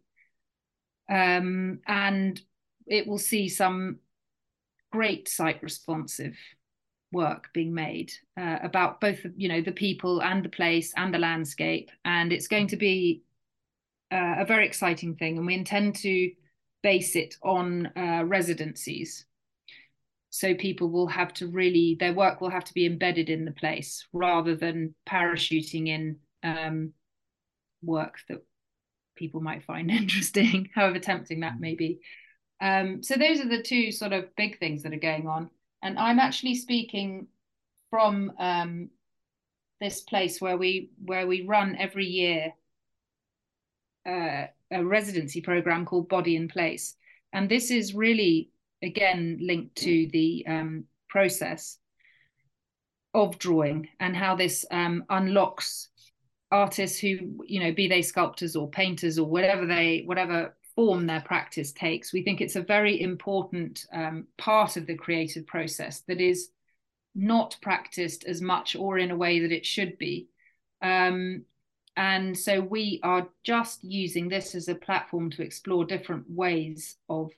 Um, 1.09 1.79
and 1.87 2.39
it 2.87 3.07
will 3.07 3.17
see 3.17 3.49
some 3.49 3.99
great 4.91 5.27
site 5.27 5.61
responsive 5.61 6.35
work 7.11 7.49
being 7.53 7.73
made 7.73 8.11
uh, 8.39 8.57
about 8.61 9.01
both 9.01 9.19
you 9.35 9.49
know 9.49 9.61
the 9.61 9.71
people 9.71 10.21
and 10.21 10.45
the 10.45 10.49
place 10.49 10.93
and 10.95 11.13
the 11.13 11.19
landscape. 11.19 11.91
And 12.05 12.31
it's 12.31 12.47
going 12.47 12.67
to 12.67 12.77
be 12.77 13.23
uh, 14.11 14.35
a 14.39 14.45
very 14.45 14.65
exciting 14.65 15.15
thing 15.15 15.37
and 15.37 15.45
we 15.45 15.53
intend 15.53 15.95
to 15.95 16.31
base 16.81 17.15
it 17.15 17.35
on 17.43 17.91
uh, 17.95 18.23
residencies 18.25 19.25
so 20.29 20.53
people 20.53 20.89
will 20.89 21.07
have 21.07 21.33
to 21.33 21.47
really 21.47 21.97
their 21.99 22.13
work 22.13 22.41
will 22.41 22.49
have 22.49 22.65
to 22.65 22.73
be 22.73 22.85
embedded 22.85 23.29
in 23.29 23.45
the 23.45 23.51
place 23.51 24.05
rather 24.13 24.55
than 24.55 24.93
parachuting 25.07 25.87
in 25.87 26.17
um, 26.43 26.93
work 27.81 28.19
that 28.29 28.43
people 29.15 29.41
might 29.41 29.63
find 29.63 29.91
interesting 29.91 30.69
however 30.75 30.99
tempting 30.99 31.41
that 31.41 31.59
may 31.59 31.75
be. 31.75 31.99
Um, 32.61 33.01
so 33.03 33.15
those 33.15 33.39
are 33.39 33.47
the 33.47 33.63
two 33.63 33.91
sort 33.91 34.13
of 34.13 34.35
big 34.35 34.59
things 34.59 34.83
that 34.83 34.93
are 34.93 34.99
going 34.99 35.27
on. 35.27 35.49
And 35.81 35.97
I'm 35.97 36.19
actually 36.19 36.55
speaking 36.55 37.27
from 37.89 38.33
um, 38.37 38.89
this 39.79 40.01
place 40.01 40.41
where 40.41 40.57
we 40.57 40.91
where 41.03 41.25
we 41.25 41.45
run 41.45 41.75
every 41.77 42.05
year 42.05 42.53
uh, 44.05 44.47
a 44.71 44.83
residency 44.83 45.41
program 45.41 45.85
called 45.85 46.09
Body 46.09 46.35
and 46.35 46.49
Place, 46.49 46.95
and 47.31 47.49
this 47.49 47.71
is 47.71 47.95
really 47.95 48.51
again 48.81 49.37
linked 49.41 49.75
to 49.77 50.07
the 50.11 50.45
um, 50.47 50.85
process 51.09 51.77
of 53.13 53.39
drawing 53.39 53.87
and 53.99 54.15
how 54.15 54.35
this 54.35 54.65
um, 54.71 55.03
unlocks 55.09 55.89
artists 56.51 56.97
who 56.97 57.43
you 57.45 57.59
know 57.59 57.71
be 57.71 57.87
they 57.87 58.01
sculptors 58.01 58.55
or 58.55 58.69
painters 58.69 59.19
or 59.19 59.27
whatever 59.27 59.65
they 59.65 60.03
whatever 60.05 60.55
form 60.75 61.07
their 61.07 61.21
practice 61.21 61.73
takes. 61.73 62.13
We 62.13 62.23
think 62.23 62.39
it's 62.39 62.55
a 62.55 62.61
very 62.61 63.01
important 63.01 63.85
um, 63.91 64.27
part 64.37 64.77
of 64.77 64.87
the 64.87 64.95
creative 64.95 65.45
process 65.45 66.03
that 66.07 66.21
is 66.21 66.51
not 67.13 67.57
practiced 67.61 68.23
as 68.23 68.41
much 68.41 68.77
or 68.77 68.97
in 68.97 69.11
a 69.11 69.17
way 69.17 69.41
that 69.41 69.51
it 69.51 69.65
should 69.65 69.97
be. 69.97 70.29
Um, 70.81 71.43
and 71.97 72.37
so 72.37 72.61
we 72.61 73.01
are 73.03 73.27
just 73.43 73.83
using 73.83 74.29
this 74.29 74.55
as 74.55 74.69
a 74.69 74.75
platform 74.75 75.29
to 75.31 75.41
explore 75.41 75.83
different 75.83 76.29
ways 76.29 76.95
of 77.09 77.31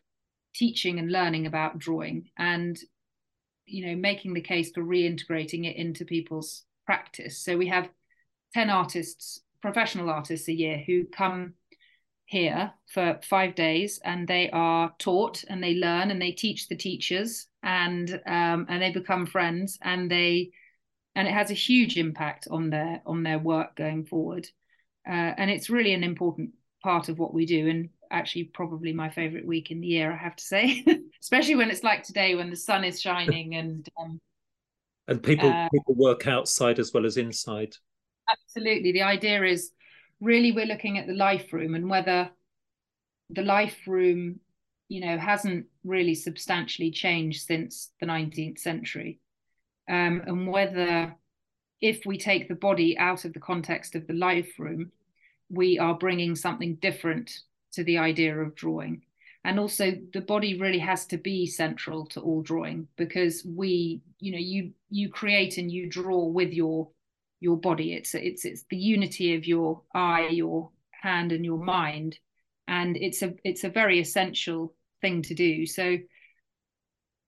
teaching 0.54 1.00
and 1.00 1.12
learning 1.12 1.48
about 1.48 1.80
drawing 1.80 2.30
and 2.38 2.78
you 3.66 3.86
know 3.86 3.96
making 3.96 4.34
the 4.34 4.42
case 4.42 4.72
for 4.72 4.84
reintegrating 4.84 5.66
it 5.66 5.76
into 5.76 6.06
people's 6.06 6.64
practice. 6.86 7.38
So 7.38 7.58
we 7.58 7.68
have 7.68 7.90
10 8.54 8.70
artists 8.70 9.42
professional 9.62 10.10
artists 10.10 10.48
a 10.48 10.54
year 10.54 10.84
who 10.86 11.06
come 11.06 11.54
here 12.26 12.72
for 12.88 13.20
five 13.30 13.56
days 13.56 14.00
and 14.04 14.28
they 14.28 14.50
are 14.52 14.94
taught 14.98 15.44
and 15.50 15.64
they 15.64 15.76
learn 15.76 16.12
and 16.12 16.22
they 16.22 16.32
teach 16.32 16.68
the 16.68 16.76
teachers 16.76 17.48
and 17.62 18.10
um, 18.26 18.66
and 18.70 18.82
they 18.82 18.92
become 18.92 19.26
friends 19.26 19.78
and 19.82 20.10
they 20.10 20.52
and 21.16 21.28
it 21.28 21.34
has 21.34 21.52
a 21.52 21.56
huge 21.56 21.98
impact 21.98 22.48
on 22.50 22.70
their 22.70 23.02
on 23.06 23.24
their 23.24 23.40
work 23.40 23.76
going 23.76 24.06
forward. 24.06 24.48
Uh, 25.08 25.34
and 25.38 25.50
it's 25.50 25.70
really 25.70 25.94
an 25.94 26.04
important 26.04 26.52
part 26.84 27.10
of 27.10 27.20
what 27.20 27.34
we 27.34 27.46
do. 27.46 27.68
And 27.68 27.90
actually 28.12 28.46
probably 28.46 28.94
my 28.94 29.10
favorite 29.10 29.46
week 29.46 29.72
in 29.72 29.82
the 29.82 29.88
year 29.88 30.12
i 30.12 30.18
have 30.18 30.36
to 30.36 30.44
say. 30.44 30.84
Especially 31.22 31.56
when 31.56 31.70
it's 31.70 31.84
like 31.84 32.04
today 32.04 32.36
when 32.36 32.50
the 32.50 32.56
sun 32.56 32.84
is 32.84 33.02
shining 33.02 33.56
and 33.62 33.88
um, 34.00 34.20
and 35.08 35.22
people 35.24 35.50
uh, 35.50 35.70
people 35.70 35.96
work 35.96 36.28
outside 36.28 36.80
as 36.80 36.94
well 36.94 37.06
as 37.06 37.18
inside. 37.18 37.76
Absolutely. 38.30 38.92
The 38.92 39.04
idea 39.04 39.44
is 39.44 39.72
really 40.20 40.52
we're 40.52 40.66
looking 40.66 40.98
at 40.98 41.08
the 41.08 41.14
life 41.14 41.52
room 41.52 41.76
and 41.76 41.90
whether 41.90 42.30
the 43.30 43.42
life 43.42 43.80
room 43.88 44.40
you 44.88 45.02
know 45.02 45.18
hasn't 45.18 45.66
really 45.84 46.16
substantially 46.16 46.92
changed 46.92 47.46
since 47.46 47.92
the 48.00 48.06
19th 48.06 48.60
century. 48.60 49.20
Um, 49.90 50.22
and 50.26 50.48
whether 50.48 51.16
if 51.82 52.06
we 52.06 52.18
take 52.18 52.48
the 52.48 52.56
body 52.56 52.98
out 52.98 53.26
of 53.26 53.34
the 53.34 53.40
context 53.40 53.96
of 53.96 54.06
the 54.08 54.14
life 54.14 54.54
room 54.60 54.92
we 55.52 55.78
are 55.78 55.96
bringing 55.98 56.36
something 56.36 56.76
different 56.76 57.42
to 57.74 57.84
the 57.84 57.98
idea 57.98 58.38
of 58.38 58.56
drawing 58.56 59.02
and 59.44 59.60
also 59.60 59.94
the 60.14 60.22
body 60.22 60.60
really 60.60 60.80
has 60.80 61.06
to 61.08 61.18
be 61.18 61.48
central 61.48 62.06
to 62.06 62.22
all 62.22 62.42
drawing 62.42 62.88
because 62.96 63.44
we 63.46 64.02
you 64.20 64.32
know 64.32 64.38
you 64.38 64.72
you 64.90 65.10
create 65.10 65.58
and 65.58 65.72
you 65.72 65.90
draw 65.90 66.26
with 66.26 66.54
your 66.54 66.90
your 67.42 67.58
body. 67.58 67.94
It's 67.94 68.16
it's 68.16 68.46
it's 68.46 68.64
the 68.70 68.78
unity 68.78 69.36
of 69.36 69.46
your 69.46 69.82
eye, 69.94 70.28
your 70.28 70.70
hand, 70.92 71.34
and 71.34 71.44
your 71.44 71.58
mind, 71.58 72.18
and 72.68 72.96
it's 72.96 73.22
a 73.22 73.34
it's 73.44 73.66
a 73.66 73.70
very 73.70 74.00
essential 74.00 74.74
thing 75.02 75.24
to 75.24 75.34
do. 75.34 75.66
So 75.66 75.98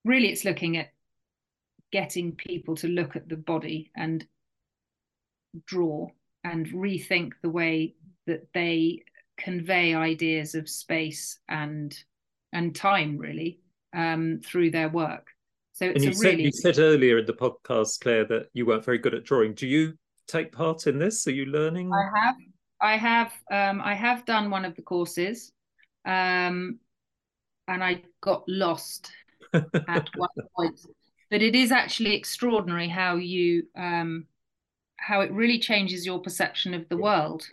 really, 0.05 0.29
it's 0.29 0.45
looking 0.45 0.77
at 0.77 0.93
getting 1.91 2.33
people 2.33 2.75
to 2.77 2.87
look 2.87 3.15
at 3.15 3.27
the 3.27 3.35
body 3.35 3.91
and 3.95 4.25
draw 5.65 6.07
and 6.43 6.67
rethink 6.67 7.33
the 7.41 7.49
way 7.49 7.95
that 8.25 8.47
they 8.53 9.03
convey 9.37 9.93
ideas 9.93 10.55
of 10.55 10.69
space 10.69 11.39
and 11.49 11.97
and 12.51 12.75
time 12.75 13.17
really 13.17 13.59
um, 13.95 14.41
through 14.43 14.71
their 14.71 14.89
work. 14.89 15.27
So 15.73 15.87
and 15.87 16.03
you 16.03 16.13
said, 16.13 16.39
you 16.39 16.51
said 16.51 16.77
earlier 16.77 17.17
in 17.17 17.25
the 17.25 17.33
podcast, 17.33 17.99
Claire, 17.99 18.25
that 18.25 18.49
you 18.53 18.65
weren't 18.65 18.85
very 18.85 18.99
good 18.99 19.15
at 19.15 19.23
drawing. 19.23 19.55
Do 19.55 19.67
you 19.67 19.93
take 20.27 20.51
part 20.51 20.85
in 20.85 20.99
this? 20.99 21.25
Are 21.27 21.31
you 21.31 21.45
learning? 21.45 21.91
I 21.91 22.19
have. 22.19 22.35
I 22.79 22.97
have. 22.97 23.33
Um, 23.51 23.81
I 23.81 23.95
have 23.95 24.25
done 24.25 24.51
one 24.51 24.65
of 24.65 24.75
the 24.75 24.83
courses, 24.83 25.51
um, 26.05 26.79
and 27.67 27.83
I 27.83 28.03
got 28.21 28.43
lost 28.47 29.11
at 29.53 30.09
one 30.15 30.29
point. 30.55 30.79
But 31.31 31.41
it 31.41 31.55
is 31.55 31.71
actually 31.71 32.15
extraordinary 32.15 32.87
how 32.87 33.15
you 33.15 33.63
um, 33.75 34.27
how 34.97 35.21
it 35.21 35.31
really 35.31 35.57
changes 35.59 36.05
your 36.05 36.21
perception 36.21 36.75
of 36.75 36.87
the 36.89 36.97
world. 36.97 37.47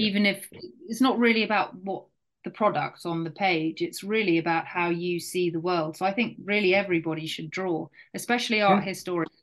Yeah. 0.00 0.08
Even 0.08 0.26
if 0.26 0.48
it's 0.88 1.00
not 1.00 1.18
really 1.18 1.44
about 1.44 1.74
what 1.76 2.06
the 2.44 2.50
product 2.50 3.04
on 3.04 3.24
the 3.24 3.30
page, 3.30 3.82
it's 3.82 4.02
really 4.02 4.38
about 4.38 4.66
how 4.66 4.88
you 4.88 5.20
see 5.20 5.50
the 5.50 5.60
world. 5.60 5.96
So 5.96 6.06
I 6.06 6.12
think 6.12 6.38
really 6.42 6.74
everybody 6.74 7.26
should 7.26 7.50
draw, 7.50 7.88
especially 8.14 8.62
art 8.62 8.82
yeah. 8.82 8.88
historians 8.88 9.40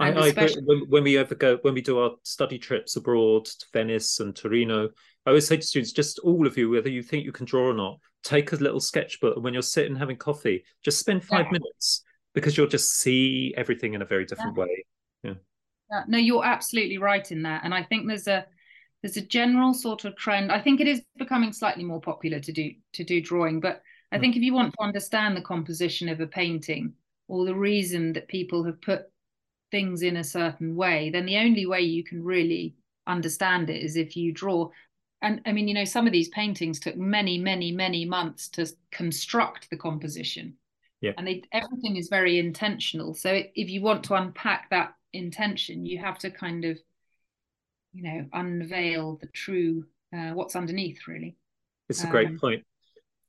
I, 0.00 0.10
I 0.10 0.26
agree. 0.28 0.56
When, 0.64 0.78
when, 0.88 1.04
we 1.04 1.16
ever 1.18 1.34
go, 1.34 1.58
when 1.62 1.74
we 1.74 1.80
do 1.80 2.00
our 2.00 2.12
study 2.24 2.58
trips 2.58 2.96
abroad 2.96 3.46
to 3.46 3.66
Venice 3.72 4.20
and 4.20 4.34
Torino, 4.34 4.88
I 5.24 5.30
always 5.30 5.46
say 5.46 5.56
to 5.56 5.62
students, 5.62 5.92
just 5.92 6.18
all 6.20 6.46
of 6.46 6.58
you, 6.58 6.70
whether 6.70 6.88
you 6.88 7.02
think 7.02 7.24
you 7.24 7.32
can 7.32 7.46
draw 7.46 7.70
or 7.70 7.74
not, 7.74 7.98
take 8.24 8.52
a 8.52 8.56
little 8.56 8.80
sketchbook, 8.80 9.36
and 9.36 9.44
when 9.44 9.52
you're 9.52 9.62
sitting 9.62 9.94
having 9.94 10.16
coffee, 10.16 10.64
just 10.82 10.98
spend 10.98 11.24
five 11.24 11.46
yeah. 11.46 11.52
minutes 11.52 12.02
because 12.34 12.56
you'll 12.56 12.66
just 12.66 12.98
see 12.98 13.54
everything 13.56 13.94
in 13.94 14.02
a 14.02 14.06
very 14.06 14.24
different 14.24 14.56
yeah. 14.56 14.62
way. 14.64 14.84
Yeah. 15.22 16.02
No, 16.08 16.18
you're 16.18 16.44
absolutely 16.44 16.98
right 16.98 17.30
in 17.30 17.42
that, 17.42 17.62
and 17.64 17.72
I 17.72 17.84
think 17.84 18.08
there's 18.08 18.26
a 18.26 18.46
there's 19.04 19.18
a 19.18 19.20
general 19.20 19.74
sort 19.74 20.06
of 20.06 20.16
trend. 20.16 20.50
I 20.50 20.62
think 20.62 20.80
it 20.80 20.88
is 20.88 21.02
becoming 21.18 21.52
slightly 21.52 21.84
more 21.84 22.00
popular 22.00 22.40
to 22.40 22.52
do 22.52 22.72
to 22.94 23.04
do 23.04 23.20
drawing, 23.20 23.60
but 23.60 23.82
I 24.10 24.16
hmm. 24.16 24.22
think 24.22 24.34
if 24.34 24.42
you 24.42 24.54
want 24.54 24.72
to 24.72 24.82
understand 24.82 25.36
the 25.36 25.42
composition 25.42 26.08
of 26.08 26.20
a 26.20 26.26
painting 26.26 26.94
or 27.28 27.44
the 27.44 27.54
reason 27.54 28.14
that 28.14 28.28
people 28.28 28.64
have 28.64 28.80
put 28.80 29.02
things 29.70 30.00
in 30.00 30.16
a 30.16 30.24
certain 30.24 30.74
way, 30.74 31.10
then 31.10 31.26
the 31.26 31.36
only 31.36 31.66
way 31.66 31.82
you 31.82 32.02
can 32.02 32.24
really 32.24 32.76
understand 33.06 33.68
it 33.68 33.82
is 33.82 33.96
if 33.96 34.16
you 34.16 34.32
draw. 34.32 34.70
And 35.20 35.42
I 35.44 35.52
mean, 35.52 35.68
you 35.68 35.74
know, 35.74 35.84
some 35.84 36.06
of 36.06 36.12
these 36.14 36.28
paintings 36.30 36.80
took 36.80 36.96
many, 36.96 37.36
many, 37.36 37.72
many 37.72 38.06
months 38.06 38.48
to 38.50 38.66
construct 38.90 39.68
the 39.68 39.76
composition. 39.76 40.54
Yeah. 41.02 41.12
And 41.18 41.26
they, 41.26 41.42
everything 41.52 41.96
is 41.96 42.08
very 42.08 42.38
intentional. 42.38 43.12
So 43.12 43.42
if 43.54 43.68
you 43.68 43.82
want 43.82 44.04
to 44.04 44.14
unpack 44.14 44.70
that 44.70 44.94
intention, 45.12 45.84
you 45.84 45.98
have 45.98 46.18
to 46.20 46.30
kind 46.30 46.64
of, 46.64 46.78
you 47.94 48.02
know, 48.02 48.26
unveil 48.32 49.16
the 49.20 49.28
true 49.28 49.84
uh, 50.14 50.30
what's 50.30 50.56
underneath, 50.56 51.06
really. 51.06 51.36
It's 51.88 52.04
a 52.04 52.08
great 52.08 52.28
um, 52.28 52.38
point. 52.38 52.64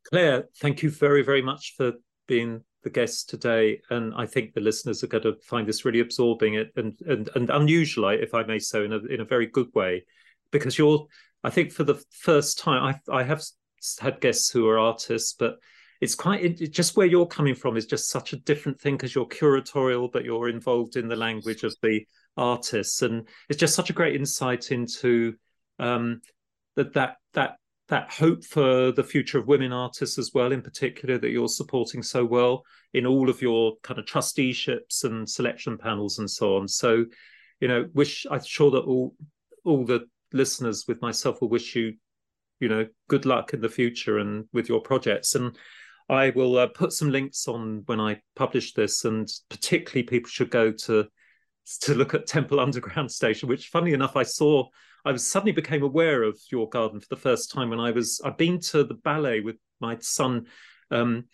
Claire, 0.09 0.45
thank 0.59 0.81
you 0.81 0.89
very, 0.89 1.23
very 1.23 1.41
much 1.41 1.73
for 1.77 1.93
being 2.27 2.61
the 2.83 2.89
guest 2.89 3.29
today, 3.29 3.81
and 3.89 4.13
I 4.15 4.25
think 4.25 4.53
the 4.53 4.61
listeners 4.61 5.03
are 5.03 5.07
going 5.07 5.23
to 5.23 5.35
find 5.43 5.67
this 5.67 5.85
really 5.85 5.99
absorbing 5.99 6.55
it 6.55 6.71
and 6.75 6.93
and, 7.07 7.29
and 7.35 7.49
unusual, 7.49 8.09
if 8.09 8.33
I 8.33 8.43
may 8.43 8.59
say, 8.59 8.85
in 8.85 8.93
a 8.93 8.99
in 9.05 9.21
a 9.21 9.25
very 9.25 9.47
good 9.47 9.73
way, 9.73 10.05
because 10.51 10.77
you're 10.77 11.05
I 11.43 11.49
think 11.49 11.71
for 11.71 11.83
the 11.83 12.01
first 12.11 12.59
time 12.59 12.83
I 12.83 13.19
I 13.19 13.23
have 13.23 13.43
had 13.99 14.21
guests 14.21 14.49
who 14.49 14.67
are 14.67 14.79
artists, 14.79 15.33
but 15.37 15.57
it's 16.01 16.15
quite 16.15 16.43
it, 16.43 16.71
just 16.71 16.95
where 16.95 17.07
you're 17.07 17.25
coming 17.25 17.55
from 17.55 17.77
is 17.77 17.85
just 17.85 18.09
such 18.09 18.33
a 18.33 18.37
different 18.37 18.79
thing 18.79 18.95
because 18.95 19.15
you're 19.15 19.27
curatorial, 19.27 20.11
but 20.11 20.23
you're 20.23 20.49
involved 20.49 20.95
in 20.95 21.07
the 21.07 21.15
language 21.15 21.63
of 21.63 21.75
the 21.81 22.05
artists, 22.37 23.01
and 23.01 23.27
it's 23.49 23.59
just 23.59 23.75
such 23.75 23.89
a 23.89 23.93
great 23.93 24.15
insight 24.15 24.71
into 24.71 25.35
um, 25.79 26.21
that 26.75 26.93
that 26.93 27.17
that 27.33 27.57
that 27.87 28.11
hope 28.11 28.43
for 28.43 28.91
the 28.91 29.03
future 29.03 29.37
of 29.37 29.47
women 29.47 29.71
artists 29.71 30.17
as 30.17 30.31
well, 30.33 30.51
in 30.51 30.61
particular, 30.61 31.17
that 31.19 31.29
you're 31.29 31.47
supporting 31.47 32.01
so 32.01 32.25
well 32.25 32.63
in 32.93 33.05
all 33.05 33.29
of 33.29 33.41
your 33.41 33.75
kind 33.83 33.99
of 33.99 34.05
trusteeships 34.05 35.03
and 35.03 35.29
selection 35.29 35.77
panels 35.77 36.17
and 36.17 36.29
so 36.29 36.57
on. 36.57 36.67
So, 36.67 37.05
you 37.59 37.67
know, 37.67 37.87
wish 37.93 38.25
I'm 38.29 38.43
sure 38.43 38.71
that 38.71 38.83
all 38.83 39.15
all 39.63 39.85
the 39.85 40.07
listeners 40.33 40.85
with 40.87 41.01
myself 41.01 41.41
will 41.41 41.49
wish 41.49 41.75
you, 41.75 41.93
you 42.59 42.69
know, 42.69 42.87
good 43.07 43.25
luck 43.25 43.53
in 43.53 43.61
the 43.61 43.69
future 43.69 44.17
and 44.17 44.45
with 44.51 44.67
your 44.67 44.81
projects. 44.81 45.35
And 45.35 45.55
I 46.09 46.31
will 46.31 46.57
uh, 46.57 46.67
put 46.67 46.91
some 46.91 47.09
links 47.09 47.47
on 47.47 47.83
when 47.85 47.99
I 47.99 48.21
publish 48.35 48.73
this, 48.73 49.05
and 49.05 49.27
particularly 49.49 50.03
people 50.03 50.29
should 50.29 50.51
go 50.51 50.71
to 50.71 51.07
to 51.81 51.95
look 51.95 52.13
at 52.13 52.27
Temple 52.27 52.59
Underground 52.59 53.11
Station, 53.11 53.49
which, 53.49 53.69
funny 53.69 53.93
enough, 53.93 54.15
I 54.15 54.23
saw 54.23 54.67
I 55.05 55.11
was 55.11 55.25
suddenly 55.25 55.51
became 55.51 55.83
aware 55.83 56.23
of 56.23 56.39
your 56.51 56.67
garden 56.67 56.99
for 56.99 57.07
the 57.09 57.15
first 57.15 57.51
time 57.51 57.69
when 57.69 57.79
I 57.79 57.91
was 57.91 58.19
I've 58.25 58.37
been 58.37 58.59
to 58.61 58.83
the 58.83 58.95
ballet 58.95 59.39
with 59.39 59.57
my 59.79 59.97
son, 59.99 60.47
um, 60.89 61.25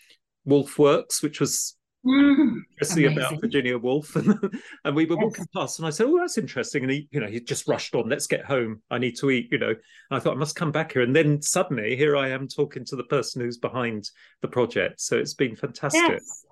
Woolf 0.45 0.77
Works, 0.77 1.23
which 1.23 1.39
was 1.39 1.77
mm, 2.05 2.57
about 3.05 3.39
Virginia 3.39 3.77
Woolf, 3.77 4.15
and, 4.17 4.37
and 4.83 4.95
we 4.95 5.05
were 5.05 5.15
yes. 5.15 5.23
walking 5.23 5.45
past, 5.55 5.79
and 5.79 5.87
I 5.87 5.91
said, 5.91 6.07
"Oh, 6.07 6.17
that's 6.19 6.37
interesting." 6.37 6.83
And 6.83 6.91
he, 6.91 7.07
you 7.11 7.21
know, 7.21 7.27
he 7.27 7.39
just 7.39 7.67
rushed 7.67 7.95
on. 7.95 8.09
Let's 8.09 8.27
get 8.27 8.43
home. 8.43 8.81
I 8.91 8.97
need 8.97 9.17
to 9.17 9.29
eat. 9.31 9.47
You 9.51 9.59
know, 9.59 9.69
and 9.69 9.77
I 10.11 10.19
thought 10.19 10.35
I 10.35 10.39
must 10.39 10.57
come 10.57 10.73
back 10.73 10.91
here, 10.91 11.03
and 11.03 11.15
then 11.15 11.41
suddenly 11.41 11.95
here 11.95 12.17
I 12.17 12.29
am 12.29 12.49
talking 12.49 12.83
to 12.85 12.97
the 12.97 13.05
person 13.05 13.41
who's 13.41 13.57
behind 13.57 14.09
the 14.41 14.49
project. 14.49 14.99
So 14.99 15.17
it's 15.17 15.33
been 15.33 15.55
fantastic. 15.55 16.01
Yes. 16.09 16.45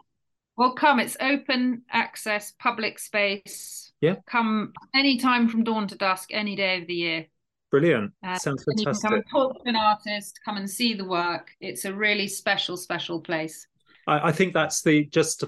Well, 0.59 0.73
come. 0.73 0.99
It's 0.99 1.17
open 1.19 1.81
access, 1.91 2.53
public 2.59 2.99
space 2.99 3.89
yeah. 4.01 4.15
Come 4.27 4.73
anytime 4.95 5.49
from 5.49 5.63
dawn 5.63 5.87
to 5.87 5.95
dusk, 5.95 6.29
any 6.31 6.55
day 6.55 6.81
of 6.81 6.87
the 6.87 6.93
year. 6.93 7.25
Brilliant. 7.71 8.13
Uh, 8.23 8.37
Sounds 8.37 8.63
fantastic. 8.63 8.87
you 8.87 8.93
can 8.93 9.01
come 9.01 9.13
and 9.13 9.23
talk 9.29 9.63
to 9.63 9.69
an 9.69 9.75
artist, 9.75 10.39
come 10.43 10.57
and 10.57 10.69
see 10.69 10.93
the 10.93 11.05
work. 11.05 11.51
It's 11.59 11.85
a 11.85 11.93
really 11.93 12.27
special, 12.27 12.77
special 12.77 13.19
place. 13.19 13.67
I, 14.07 14.29
I 14.29 14.31
think 14.31 14.53
that's 14.53 14.81
the 14.81 15.05
just 15.07 15.43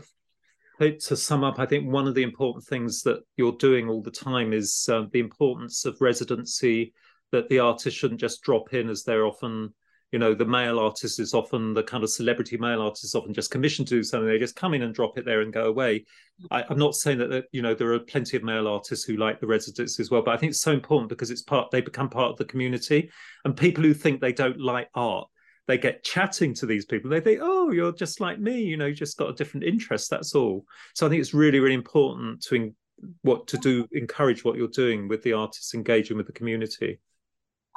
to, 0.80 0.98
to 0.98 1.16
sum 1.16 1.44
up. 1.44 1.60
I 1.60 1.66
think 1.66 1.92
one 1.92 2.08
of 2.08 2.14
the 2.14 2.24
important 2.24 2.66
things 2.66 3.02
that 3.04 3.22
you're 3.38 3.54
doing 3.54 3.88
all 3.88 4.02
the 4.02 4.12
time 4.12 4.54
is 4.54 4.88
uh, 4.92 5.06
the 5.12 5.20
importance 5.20 5.86
of 5.86 5.98
residency. 6.02 6.94
That 7.32 7.48
the 7.48 7.60
artist 7.60 7.96
shouldn't 7.96 8.20
just 8.20 8.42
drop 8.42 8.74
in 8.74 8.90
as 8.90 9.04
they're 9.04 9.26
often 9.26 9.74
you 10.12 10.20
know 10.20 10.34
the 10.34 10.46
male 10.46 10.78
artist 10.78 11.20
is 11.20 11.34
often 11.34 11.74
the 11.74 11.84
kind 11.84 12.04
of 12.04 12.10
celebrity 12.10 12.58
male 12.58 12.82
artist 12.82 13.06
is 13.06 13.16
often 13.16 13.34
just 13.34 13.50
commissioned 13.50 13.88
to 13.88 13.96
do 13.96 14.04
something. 14.04 14.28
They 14.28 14.38
just 14.38 14.56
come 14.56 14.74
in 14.74 14.82
and 14.82 14.94
drop 14.94 15.18
it 15.18 15.26
there 15.26 15.42
and 15.42 15.54
go 15.54 15.66
away. 15.66 16.06
I, 16.50 16.66
am 16.70 16.78
not 16.78 16.96
saying 16.96 17.20
that, 17.20 17.30
that 17.30 17.46
you 17.52 17.62
know 17.62 17.74
there 17.74 17.94
are 17.94 18.00
plenty 18.00 18.36
of 18.36 18.44
male 18.44 18.68
artists 18.68 19.06
who 19.06 19.16
like 19.16 19.40
the 19.40 19.48
residents 19.48 20.00
as 20.00 20.10
well 20.10 20.22
but 20.22 20.34
i 20.34 20.38
think 20.38 20.52
it's 20.52 20.62
so 20.62 20.72
important 20.72 21.10
because 21.10 21.32
it's 21.32 21.44
part 21.44 21.72
they 21.72 21.82
become 21.82 22.10
part 22.10 22.32
of 22.32 22.38
the 22.38 22.46
community. 22.46 23.10
And 23.46 23.56
people 23.56 23.84
who 23.84 23.94
think 23.94 24.20
they 24.20 24.34
don't 24.34 24.60
like 24.60 24.90
art 24.96 25.28
they 25.68 25.78
get 25.78 26.04
chatting 26.04 26.54
to 26.56 26.66
these 26.66 26.86
people. 26.86 27.10
They 27.10 27.22
think 27.22 27.40
oh 27.42 27.72
you're 27.72 27.94
just 27.94 28.20
like 28.20 28.40
me 28.40 28.62
you 28.62 28.76
know 28.76 28.88
you 28.88 28.96
just 28.96 29.18
got 29.18 29.30
a 29.30 29.34
different 29.34 29.64
interest 29.64 30.10
that's 30.10 30.36
all. 30.36 30.66
So 30.96 31.06
i 31.06 31.10
think 31.10 31.22
it's 31.22 31.34
really 31.34 31.60
really 31.60 31.76
important 31.76 32.42
to 32.44 32.74
what 33.22 33.48
to 33.48 33.58
do 33.58 33.88
encourage 33.94 34.44
what 34.44 34.58
you're 34.58 34.68
doing 34.68 35.08
with 35.08 35.24
the 35.24 35.34
artists 35.34 35.74
engaging 35.74 36.18
with 36.18 36.28
the 36.28 36.34
community 36.34 37.00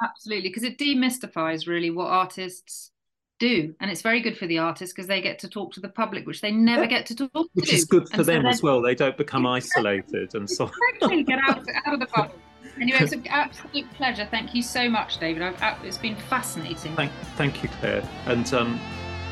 Absolutely, 0.03 0.49
because 0.49 0.63
it 0.63 0.77
demystifies 0.77 1.67
really 1.67 1.89
what 1.89 2.07
artists 2.07 2.91
do, 3.39 3.75
and 3.79 3.91
it's 3.91 4.01
very 4.01 4.21
good 4.21 4.37
for 4.37 4.47
the 4.47 4.57
artists 4.57 4.93
because 4.93 5.07
they 5.07 5.21
get 5.21 5.39
to 5.39 5.49
talk 5.49 5.73
to 5.73 5.79
the 5.79 5.89
public, 5.89 6.25
which 6.25 6.41
they 6.41 6.51
never 6.51 6.83
yeah. 6.83 6.89
get 6.89 7.05
to 7.07 7.15
talk 7.15 7.31
to. 7.31 7.49
Which 7.53 7.73
is 7.73 7.85
good 7.85 8.09
for 8.09 8.17
and 8.17 8.25
them 8.25 8.43
so 8.43 8.49
as 8.49 8.63
well. 8.63 8.81
They 8.81 8.95
don't 8.95 9.17
become 9.17 9.45
isolated 9.45 10.35
and 10.35 10.49
so. 10.49 10.69
Exactly, 10.93 11.23
get 11.23 11.39
out 11.47 11.65
out 11.85 11.93
of 11.93 11.99
the 11.99 12.07
bubble. 12.07 12.35
Anyway, 12.81 12.97
it's 12.99 13.13
an 13.13 13.25
absolute 13.27 13.89
pleasure. 13.93 14.27
Thank 14.29 14.53
you 14.53 14.61
so 14.61 14.89
much, 14.89 15.17
David. 15.17 15.43
I've, 15.43 15.85
it's 15.85 15.97
been 15.97 16.17
fascinating. 16.17 16.93
Thank, 16.97 17.11
thank 17.37 17.63
you, 17.63 17.69
Claire, 17.79 18.03
and 18.25 18.53
um, 18.53 18.77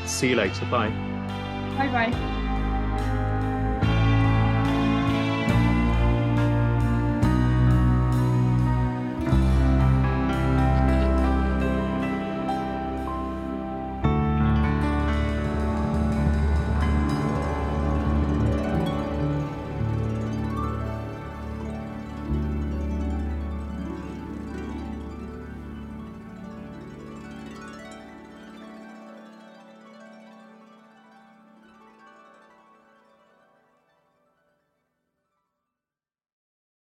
see 0.06 0.30
you 0.30 0.36
later. 0.36 0.64
Bye. 0.70 0.88
Bye 1.76 1.88
bye. 1.88 2.43